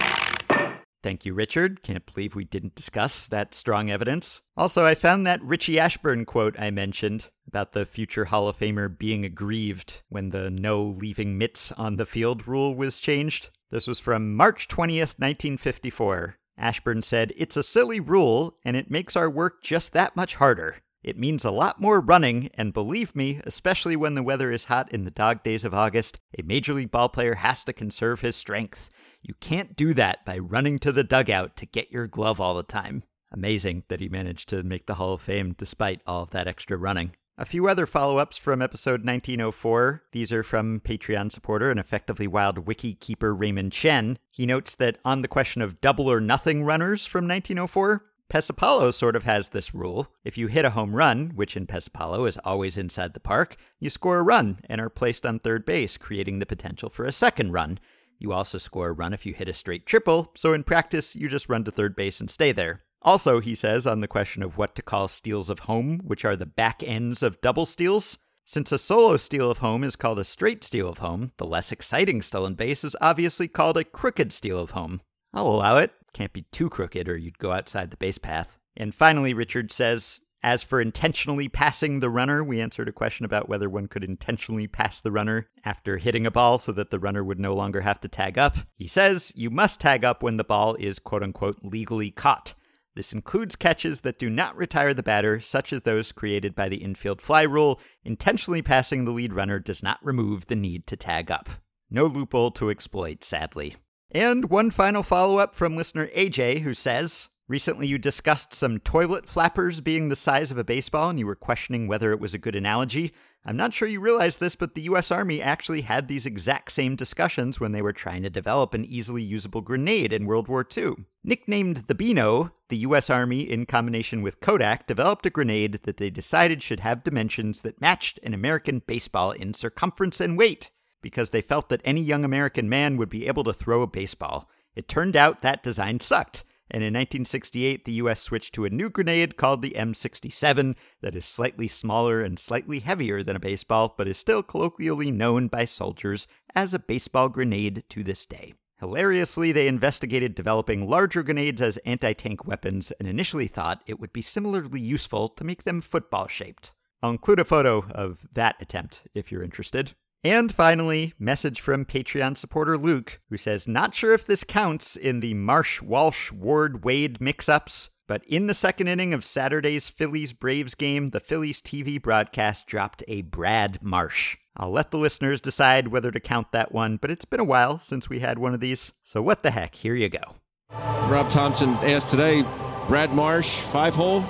Thank 1.02 1.24
you, 1.24 1.34
Richard. 1.34 1.84
Can't 1.84 2.04
believe 2.04 2.34
we 2.34 2.44
didn't 2.44 2.74
discuss 2.74 3.28
that 3.28 3.54
strong 3.54 3.90
evidence. 3.90 4.42
Also, 4.56 4.84
I 4.84 4.96
found 4.96 5.24
that 5.24 5.40
Richie 5.40 5.78
Ashburn 5.78 6.24
quote 6.24 6.58
I 6.58 6.70
mentioned 6.72 7.28
about 7.46 7.72
the 7.72 7.86
future 7.86 8.24
Hall 8.24 8.48
of 8.48 8.58
Famer 8.58 8.98
being 8.98 9.24
aggrieved 9.24 10.02
when 10.08 10.30
the 10.30 10.50
no 10.50 10.82
leaving 10.82 11.38
mitts 11.38 11.70
on 11.70 11.94
the 11.94 12.06
field 12.06 12.48
rule 12.48 12.74
was 12.74 12.98
changed. 12.98 13.50
This 13.70 13.86
was 13.86 14.00
from 14.00 14.34
March 14.34 14.66
20th, 14.66 15.14
1954. 15.18 16.36
Ashburn 16.58 17.02
said, 17.02 17.32
It's 17.36 17.56
a 17.56 17.62
silly 17.62 18.00
rule, 18.00 18.56
and 18.64 18.76
it 18.76 18.90
makes 18.90 19.16
our 19.16 19.28
work 19.28 19.62
just 19.62 19.92
that 19.92 20.16
much 20.16 20.36
harder. 20.36 20.76
It 21.02 21.18
means 21.18 21.44
a 21.44 21.50
lot 21.52 21.80
more 21.80 22.00
running, 22.00 22.50
and 22.54 22.72
believe 22.72 23.14
me, 23.14 23.40
especially 23.44 23.94
when 23.94 24.14
the 24.14 24.24
weather 24.24 24.50
is 24.50 24.64
hot 24.64 24.90
in 24.92 25.04
the 25.04 25.10
dog 25.10 25.44
days 25.44 25.64
of 25.64 25.72
August, 25.72 26.18
a 26.36 26.42
Major 26.42 26.74
League 26.74 26.90
ballplayer 26.90 27.36
has 27.36 27.62
to 27.64 27.72
conserve 27.72 28.22
his 28.22 28.34
strength. 28.34 28.90
You 29.22 29.34
can't 29.40 29.76
do 29.76 29.94
that 29.94 30.24
by 30.24 30.38
running 30.38 30.80
to 30.80 30.90
the 30.90 31.04
dugout 31.04 31.56
to 31.58 31.66
get 31.66 31.92
your 31.92 32.08
glove 32.08 32.40
all 32.40 32.54
the 32.54 32.64
time. 32.64 33.04
Amazing 33.30 33.84
that 33.88 34.00
he 34.00 34.08
managed 34.08 34.48
to 34.48 34.62
make 34.62 34.86
the 34.86 34.94
Hall 34.94 35.14
of 35.14 35.22
Fame 35.22 35.54
despite 35.56 36.00
all 36.06 36.22
of 36.22 36.30
that 36.30 36.48
extra 36.48 36.76
running. 36.76 37.12
A 37.38 37.44
few 37.44 37.68
other 37.68 37.84
follow 37.84 38.16
ups 38.16 38.38
from 38.38 38.62
episode 38.62 39.04
1904. 39.04 40.04
These 40.12 40.32
are 40.32 40.42
from 40.42 40.80
Patreon 40.80 41.30
supporter 41.30 41.70
and 41.70 41.78
effectively 41.78 42.26
wild 42.26 42.66
wiki 42.66 42.94
keeper 42.94 43.34
Raymond 43.34 43.72
Chen. 43.72 44.18
He 44.30 44.46
notes 44.46 44.74
that 44.76 44.96
on 45.04 45.20
the 45.20 45.28
question 45.28 45.60
of 45.60 45.82
double 45.82 46.10
or 46.10 46.18
nothing 46.18 46.64
runners 46.64 47.04
from 47.04 47.28
1904, 47.28 48.06
Pesäpallo 48.30 48.90
sort 48.90 49.16
of 49.16 49.24
has 49.24 49.50
this 49.50 49.74
rule. 49.74 50.08
If 50.24 50.38
you 50.38 50.46
hit 50.46 50.64
a 50.64 50.70
home 50.70 50.96
run, 50.96 51.32
which 51.34 51.58
in 51.58 51.66
Pesäpallo 51.66 52.26
is 52.26 52.38
always 52.38 52.78
inside 52.78 53.12
the 53.12 53.20
park, 53.20 53.56
you 53.80 53.90
score 53.90 54.16
a 54.16 54.22
run 54.22 54.60
and 54.64 54.80
are 54.80 54.88
placed 54.88 55.26
on 55.26 55.38
third 55.38 55.66
base, 55.66 55.98
creating 55.98 56.38
the 56.38 56.46
potential 56.46 56.88
for 56.88 57.04
a 57.04 57.12
second 57.12 57.52
run. 57.52 57.78
You 58.18 58.32
also 58.32 58.56
score 58.56 58.88
a 58.88 58.92
run 58.92 59.12
if 59.12 59.26
you 59.26 59.34
hit 59.34 59.50
a 59.50 59.52
straight 59.52 59.84
triple, 59.84 60.32
so 60.34 60.54
in 60.54 60.64
practice, 60.64 61.14
you 61.14 61.28
just 61.28 61.50
run 61.50 61.64
to 61.64 61.70
third 61.70 61.94
base 61.96 62.18
and 62.18 62.30
stay 62.30 62.52
there. 62.52 62.80
Also, 63.02 63.40
he 63.40 63.54
says 63.54 63.86
on 63.86 64.00
the 64.00 64.08
question 64.08 64.42
of 64.42 64.58
what 64.58 64.74
to 64.74 64.82
call 64.82 65.08
steals 65.08 65.50
of 65.50 65.60
home, 65.60 66.00
which 66.04 66.24
are 66.24 66.36
the 66.36 66.46
back 66.46 66.82
ends 66.82 67.22
of 67.22 67.40
double 67.40 67.66
steals, 67.66 68.18
since 68.48 68.70
a 68.70 68.78
solo 68.78 69.16
steal 69.16 69.50
of 69.50 69.58
home 69.58 69.82
is 69.82 69.96
called 69.96 70.20
a 70.20 70.24
straight 70.24 70.62
steal 70.62 70.88
of 70.88 70.98
home, 70.98 71.32
the 71.36 71.44
less 71.44 71.72
exciting 71.72 72.22
stolen 72.22 72.54
base 72.54 72.84
is 72.84 72.94
obviously 73.00 73.48
called 73.48 73.76
a 73.76 73.82
crooked 73.82 74.32
steal 74.32 74.58
of 74.58 74.70
home. 74.70 75.00
I'll 75.34 75.48
allow 75.48 75.78
it. 75.78 75.92
Can't 76.12 76.32
be 76.32 76.42
too 76.52 76.70
crooked 76.70 77.08
or 77.08 77.16
you'd 77.16 77.38
go 77.38 77.50
outside 77.50 77.90
the 77.90 77.96
base 77.96 78.18
path. 78.18 78.56
And 78.76 78.94
finally, 78.94 79.34
Richard 79.34 79.72
says, 79.72 80.20
as 80.44 80.62
for 80.62 80.80
intentionally 80.80 81.48
passing 81.48 81.98
the 81.98 82.08
runner, 82.08 82.44
we 82.44 82.60
answered 82.60 82.88
a 82.88 82.92
question 82.92 83.24
about 83.26 83.48
whether 83.48 83.68
one 83.68 83.88
could 83.88 84.04
intentionally 84.04 84.68
pass 84.68 85.00
the 85.00 85.10
runner 85.10 85.48
after 85.64 85.96
hitting 85.96 86.24
a 86.24 86.30
ball 86.30 86.56
so 86.58 86.70
that 86.70 86.90
the 86.90 87.00
runner 87.00 87.24
would 87.24 87.40
no 87.40 87.52
longer 87.52 87.80
have 87.80 88.00
to 88.02 88.08
tag 88.08 88.38
up. 88.38 88.56
He 88.76 88.86
says 88.86 89.32
you 89.34 89.50
must 89.50 89.80
tag 89.80 90.04
up 90.04 90.22
when 90.22 90.36
the 90.36 90.44
ball 90.44 90.76
is 90.76 91.00
quote 91.00 91.24
unquote 91.24 91.58
legally 91.64 92.12
caught. 92.12 92.54
This 92.96 93.12
includes 93.12 93.56
catches 93.56 94.00
that 94.00 94.18
do 94.18 94.30
not 94.30 94.56
retire 94.56 94.94
the 94.94 95.02
batter, 95.02 95.38
such 95.38 95.70
as 95.70 95.82
those 95.82 96.12
created 96.12 96.54
by 96.54 96.70
the 96.70 96.78
infield 96.78 97.20
fly 97.20 97.42
rule. 97.42 97.78
Intentionally 98.04 98.62
passing 98.62 99.04
the 99.04 99.10
lead 99.10 99.34
runner 99.34 99.58
does 99.58 99.82
not 99.82 99.98
remove 100.02 100.46
the 100.46 100.56
need 100.56 100.86
to 100.86 100.96
tag 100.96 101.30
up. 101.30 101.50
No 101.90 102.06
loophole 102.06 102.50
to 102.52 102.70
exploit, 102.70 103.22
sadly. 103.22 103.76
And 104.10 104.48
one 104.48 104.70
final 104.70 105.02
follow 105.02 105.36
up 105.36 105.54
from 105.54 105.76
listener 105.76 106.06
AJ, 106.16 106.60
who 106.60 106.72
says 106.72 107.28
Recently, 107.48 107.86
you 107.86 107.98
discussed 107.98 108.54
some 108.54 108.80
toilet 108.80 109.28
flappers 109.28 109.80
being 109.80 110.08
the 110.08 110.16
size 110.16 110.50
of 110.50 110.58
a 110.58 110.64
baseball, 110.64 111.10
and 111.10 111.18
you 111.18 111.26
were 111.26 111.36
questioning 111.36 111.86
whether 111.86 112.10
it 112.12 112.18
was 112.18 112.34
a 112.34 112.38
good 112.38 112.56
analogy. 112.56 113.12
I'm 113.48 113.56
not 113.56 113.72
sure 113.72 113.86
you 113.86 114.00
realize 114.00 114.38
this, 114.38 114.56
but 114.56 114.74
the 114.74 114.82
US 114.82 115.12
Army 115.12 115.40
actually 115.40 115.82
had 115.82 116.08
these 116.08 116.26
exact 116.26 116.72
same 116.72 116.96
discussions 116.96 117.60
when 117.60 117.70
they 117.70 117.80
were 117.80 117.92
trying 117.92 118.24
to 118.24 118.30
develop 118.30 118.74
an 118.74 118.84
easily 118.84 119.22
usable 119.22 119.60
grenade 119.60 120.12
in 120.12 120.26
World 120.26 120.48
War 120.48 120.66
II. 120.76 120.94
Nicknamed 121.22 121.84
the 121.86 121.94
Beano, 121.94 122.50
the 122.70 122.78
US 122.78 123.08
Army, 123.08 123.42
in 123.42 123.64
combination 123.64 124.20
with 124.20 124.40
Kodak, 124.40 124.88
developed 124.88 125.26
a 125.26 125.30
grenade 125.30 125.74
that 125.84 125.98
they 125.98 126.10
decided 126.10 126.60
should 126.60 126.80
have 126.80 127.04
dimensions 127.04 127.60
that 127.60 127.80
matched 127.80 128.18
an 128.24 128.34
American 128.34 128.82
baseball 128.84 129.30
in 129.30 129.54
circumference 129.54 130.20
and 130.20 130.36
weight, 130.36 130.72
because 131.00 131.30
they 131.30 131.40
felt 131.40 131.68
that 131.68 131.82
any 131.84 132.00
young 132.00 132.24
American 132.24 132.68
man 132.68 132.96
would 132.96 133.08
be 133.08 133.28
able 133.28 133.44
to 133.44 133.54
throw 133.54 133.82
a 133.82 133.86
baseball. 133.86 134.50
It 134.74 134.88
turned 134.88 135.14
out 135.14 135.42
that 135.42 135.62
design 135.62 136.00
sucked. 136.00 136.42
And 136.70 136.82
in 136.82 136.94
1968, 136.94 137.84
the 137.84 137.92
US 137.92 138.20
switched 138.20 138.54
to 138.54 138.64
a 138.64 138.70
new 138.70 138.90
grenade 138.90 139.36
called 139.36 139.62
the 139.62 139.74
M67 139.76 140.74
that 141.00 141.14
is 141.14 141.24
slightly 141.24 141.68
smaller 141.68 142.20
and 142.20 142.38
slightly 142.38 142.80
heavier 142.80 143.22
than 143.22 143.36
a 143.36 143.40
baseball, 143.40 143.94
but 143.96 144.08
is 144.08 144.18
still 144.18 144.42
colloquially 144.42 145.10
known 145.10 145.46
by 145.48 145.64
soldiers 145.64 146.26
as 146.54 146.74
a 146.74 146.78
baseball 146.78 147.28
grenade 147.28 147.84
to 147.90 148.02
this 148.02 148.26
day. 148.26 148.54
Hilariously, 148.80 149.52
they 149.52 149.68
investigated 149.68 150.34
developing 150.34 150.86
larger 150.86 151.22
grenades 151.22 151.62
as 151.62 151.78
anti 151.78 152.12
tank 152.12 152.46
weapons 152.46 152.92
and 152.98 153.08
initially 153.08 153.46
thought 153.46 153.82
it 153.86 153.98
would 153.98 154.12
be 154.12 154.20
similarly 154.20 154.80
useful 154.80 155.28
to 155.30 155.44
make 155.44 155.64
them 155.64 155.80
football 155.80 156.28
shaped. 156.28 156.72
I'll 157.02 157.10
include 157.10 157.40
a 157.40 157.44
photo 157.44 157.86
of 157.90 158.26
that 158.32 158.56
attempt 158.60 159.04
if 159.14 159.30
you're 159.30 159.42
interested. 159.42 159.94
And 160.26 160.52
finally, 160.52 161.14
message 161.20 161.60
from 161.60 161.84
Patreon 161.84 162.36
supporter 162.36 162.76
Luke, 162.76 163.20
who 163.30 163.36
says, 163.36 163.68
Not 163.68 163.94
sure 163.94 164.12
if 164.12 164.24
this 164.24 164.42
counts 164.42 164.96
in 164.96 165.20
the 165.20 165.34
Marsh 165.34 165.80
Walsh 165.80 166.32
Ward 166.32 166.84
Wade 166.84 167.20
mix 167.20 167.48
ups, 167.48 167.90
but 168.08 168.24
in 168.24 168.48
the 168.48 168.52
second 168.52 168.88
inning 168.88 169.14
of 169.14 169.24
Saturday's 169.24 169.88
Phillies 169.88 170.32
Braves 170.32 170.74
game, 170.74 171.06
the 171.06 171.20
Phillies 171.20 171.62
TV 171.62 172.02
broadcast 172.02 172.66
dropped 172.66 173.04
a 173.06 173.22
Brad 173.22 173.80
Marsh. 173.80 174.36
I'll 174.56 174.72
let 174.72 174.90
the 174.90 174.98
listeners 174.98 175.40
decide 175.40 175.86
whether 175.86 176.10
to 176.10 176.18
count 176.18 176.50
that 176.50 176.72
one, 176.72 176.96
but 176.96 177.12
it's 177.12 177.24
been 177.24 177.38
a 177.38 177.44
while 177.44 177.78
since 177.78 178.08
we 178.08 178.18
had 178.18 178.40
one 178.40 178.52
of 178.52 178.58
these, 178.58 178.92
so 179.04 179.22
what 179.22 179.44
the 179.44 179.52
heck, 179.52 179.76
here 179.76 179.94
you 179.94 180.08
go. 180.08 180.34
Rob 180.72 181.30
Thomson 181.30 181.74
asked 181.84 182.10
today, 182.10 182.44
Brad 182.88 183.12
Marsh, 183.14 183.60
five 183.70 183.94
hole. 183.94 184.22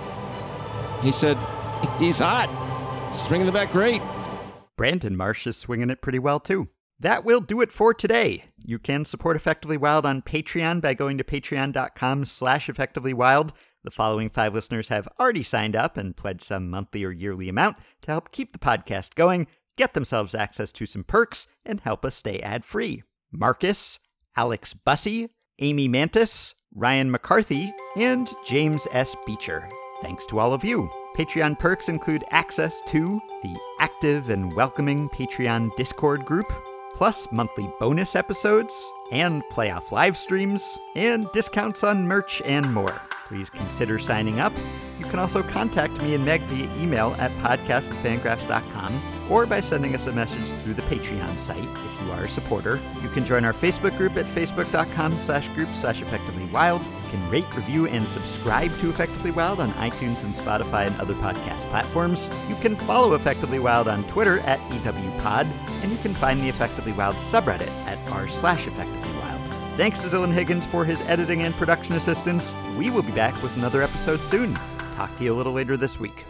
He 1.01 1.10
said, 1.10 1.39
he's 1.98 2.18
hot. 2.18 2.51
Swinging 3.14 3.47
the 3.47 3.52
bat 3.52 3.73
great. 3.73 4.02
Brandon 4.77 5.16
Marsh 5.16 5.47
is 5.47 5.57
swinging 5.57 5.90
it 5.90 6.03
pretty 6.03 6.19
well 6.19 6.40
too. 6.40 6.69
That 6.98 7.24
will 7.24 7.40
do 7.40 7.61
it 7.61 7.73
for 7.73 7.93
today. 7.93 8.44
You 8.65 8.78
can 8.78 9.05
support 9.05 9.36
Effectively 9.36 9.77
Wild 9.77 10.07
on 10.07 10.23
Patreon 10.23 10.81
by 10.81 10.94
going 10.94 11.19
to 11.19 11.24
patreon.com 11.24 12.24
slash 12.24 12.69
effectivelywild. 12.69 13.51
The 13.85 13.90
following 13.90 14.31
five 14.31 14.55
listeners 14.55 14.89
have 14.89 15.09
already 15.20 15.43
signed 15.43 15.77
up 15.77 15.97
and 15.97 16.16
pledged 16.16 16.43
some 16.43 16.70
monthly 16.70 17.05
or 17.05 17.12
yearly 17.12 17.48
amount 17.48 17.77
to 18.03 18.11
help 18.11 18.32
keep 18.32 18.53
the 18.53 18.59
podcast 18.59 19.15
going, 19.15 19.47
get 19.77 19.94
themselves 19.94 20.35
access 20.35 20.73
to 20.73 20.86
some 20.86 21.05
perks, 21.05 21.47
and 21.65 21.81
help 21.81 22.05
us 22.05 22.15
stay 22.15 22.40
ad-free. 22.40 23.03
Marcus, 23.31 23.98
Alex 24.36 24.74
Bussey, 24.74 25.28
Amy 25.59 25.89
Mantis, 25.89 26.55
Ryan 26.74 27.11
McCarthy, 27.11 27.73
and 27.97 28.28
James 28.47 28.89
S. 28.90 29.15
Beecher. 29.27 29.69
Thanks 30.03 30.27
to 30.27 30.39
all 30.39 30.53
of 30.53 30.65
you. 30.65 30.90
Patreon 31.16 31.59
perks 31.59 31.88
include 31.88 32.24
access 32.30 32.82
to 32.82 33.18
the 33.43 33.59
active 33.80 34.28
and 34.28 34.52
welcoming 34.52 35.09
Patreon 35.09 35.74
Discord 35.74 36.26
group, 36.26 36.44
plus 36.94 37.32
monthly 37.32 37.70
bonus 37.80 38.14
episodes, 38.14 38.86
and 39.12 39.43
playoff 39.44 39.93
live 39.93 40.18
streams, 40.18 40.78
and 40.94 41.26
discounts 41.32 41.82
on 41.82 42.06
merch 42.06 42.43
and 42.44 42.70
more. 42.70 43.01
Please 43.28 43.48
consider 43.48 43.98
signing 43.98 44.40
up. 44.40 44.52
You 44.98 45.06
can 45.06 45.18
also 45.18 45.43
contact 45.43 46.02
me 46.02 46.14
and 46.14 46.22
Meg 46.22 46.43
via 46.43 46.70
email 46.76 47.16
at 47.18 47.32
podcast 47.38 47.97
at 47.97 48.05
fangraphs.com 48.05 49.02
or 49.30 49.47
by 49.47 49.60
sending 49.60 49.94
us 49.94 50.06
a 50.06 50.12
message 50.12 50.48
through 50.62 50.74
the 50.74 50.82
Patreon 50.82 51.38
site 51.38 51.64
if 51.64 52.02
you 52.02 52.12
are 52.12 52.24
a 52.24 52.28
supporter. 52.28 52.78
You 53.02 53.09
can 53.09 53.24
join 53.24 53.47
our 53.47 53.55
Facebook 53.55 53.97
group 53.97 54.18
at 54.18 54.26
facebook.com 54.26 55.16
slash 55.16 55.48
group 55.48 55.74
slash 55.74 56.02
effectively 56.02 56.44
wild. 56.52 56.82
Can 57.11 57.31
rate, 57.31 57.47
review, 57.55 57.87
and 57.87 58.09
subscribe 58.09 58.77
to 58.78 58.91
Effectively 58.91 59.31
Wild 59.31 59.61
on 59.61 59.73
iTunes 59.73 60.24
and 60.24 60.35
Spotify 60.35 60.87
and 60.87 61.01
other 61.01 61.15
podcast 61.15 61.69
platforms. 61.70 62.31
You 62.49 62.57
can 62.57 62.77
follow 62.77 63.15
Effectively 63.15 63.59
Wild 63.59 63.89
on 63.89 64.05
Twitter 64.05 64.41
at 64.41 64.59
EWPod, 64.70 65.51
and 65.83 65.93
you 65.93 65.99
can 65.99 66.15
find 66.15 66.41
the 66.41 66.49
Effectively 66.49 66.93
Wild 66.93 67.16
subreddit 67.16 67.70
at 67.87 67.99
r 68.11 68.28
slash 68.28 68.66
effectively 68.66 69.12
wild. 69.20 69.41
Thanks 69.77 70.01
to 70.01 70.09
Dylan 70.09 70.33
Higgins 70.33 70.66
for 70.66 70.85
his 70.85 71.01
editing 71.03 71.43
and 71.43 71.55
production 71.55 71.95
assistance. 71.95 72.55
We 72.77 72.91
will 72.91 73.03
be 73.03 73.12
back 73.12 73.41
with 73.43 73.57
another 73.57 73.83
episode 73.83 74.24
soon. 74.24 74.55
Talk 74.93 75.16
to 75.19 75.24
you 75.24 75.35
a 75.35 75.37
little 75.37 75.53
later 75.53 75.77
this 75.77 76.01
week. 76.01 76.24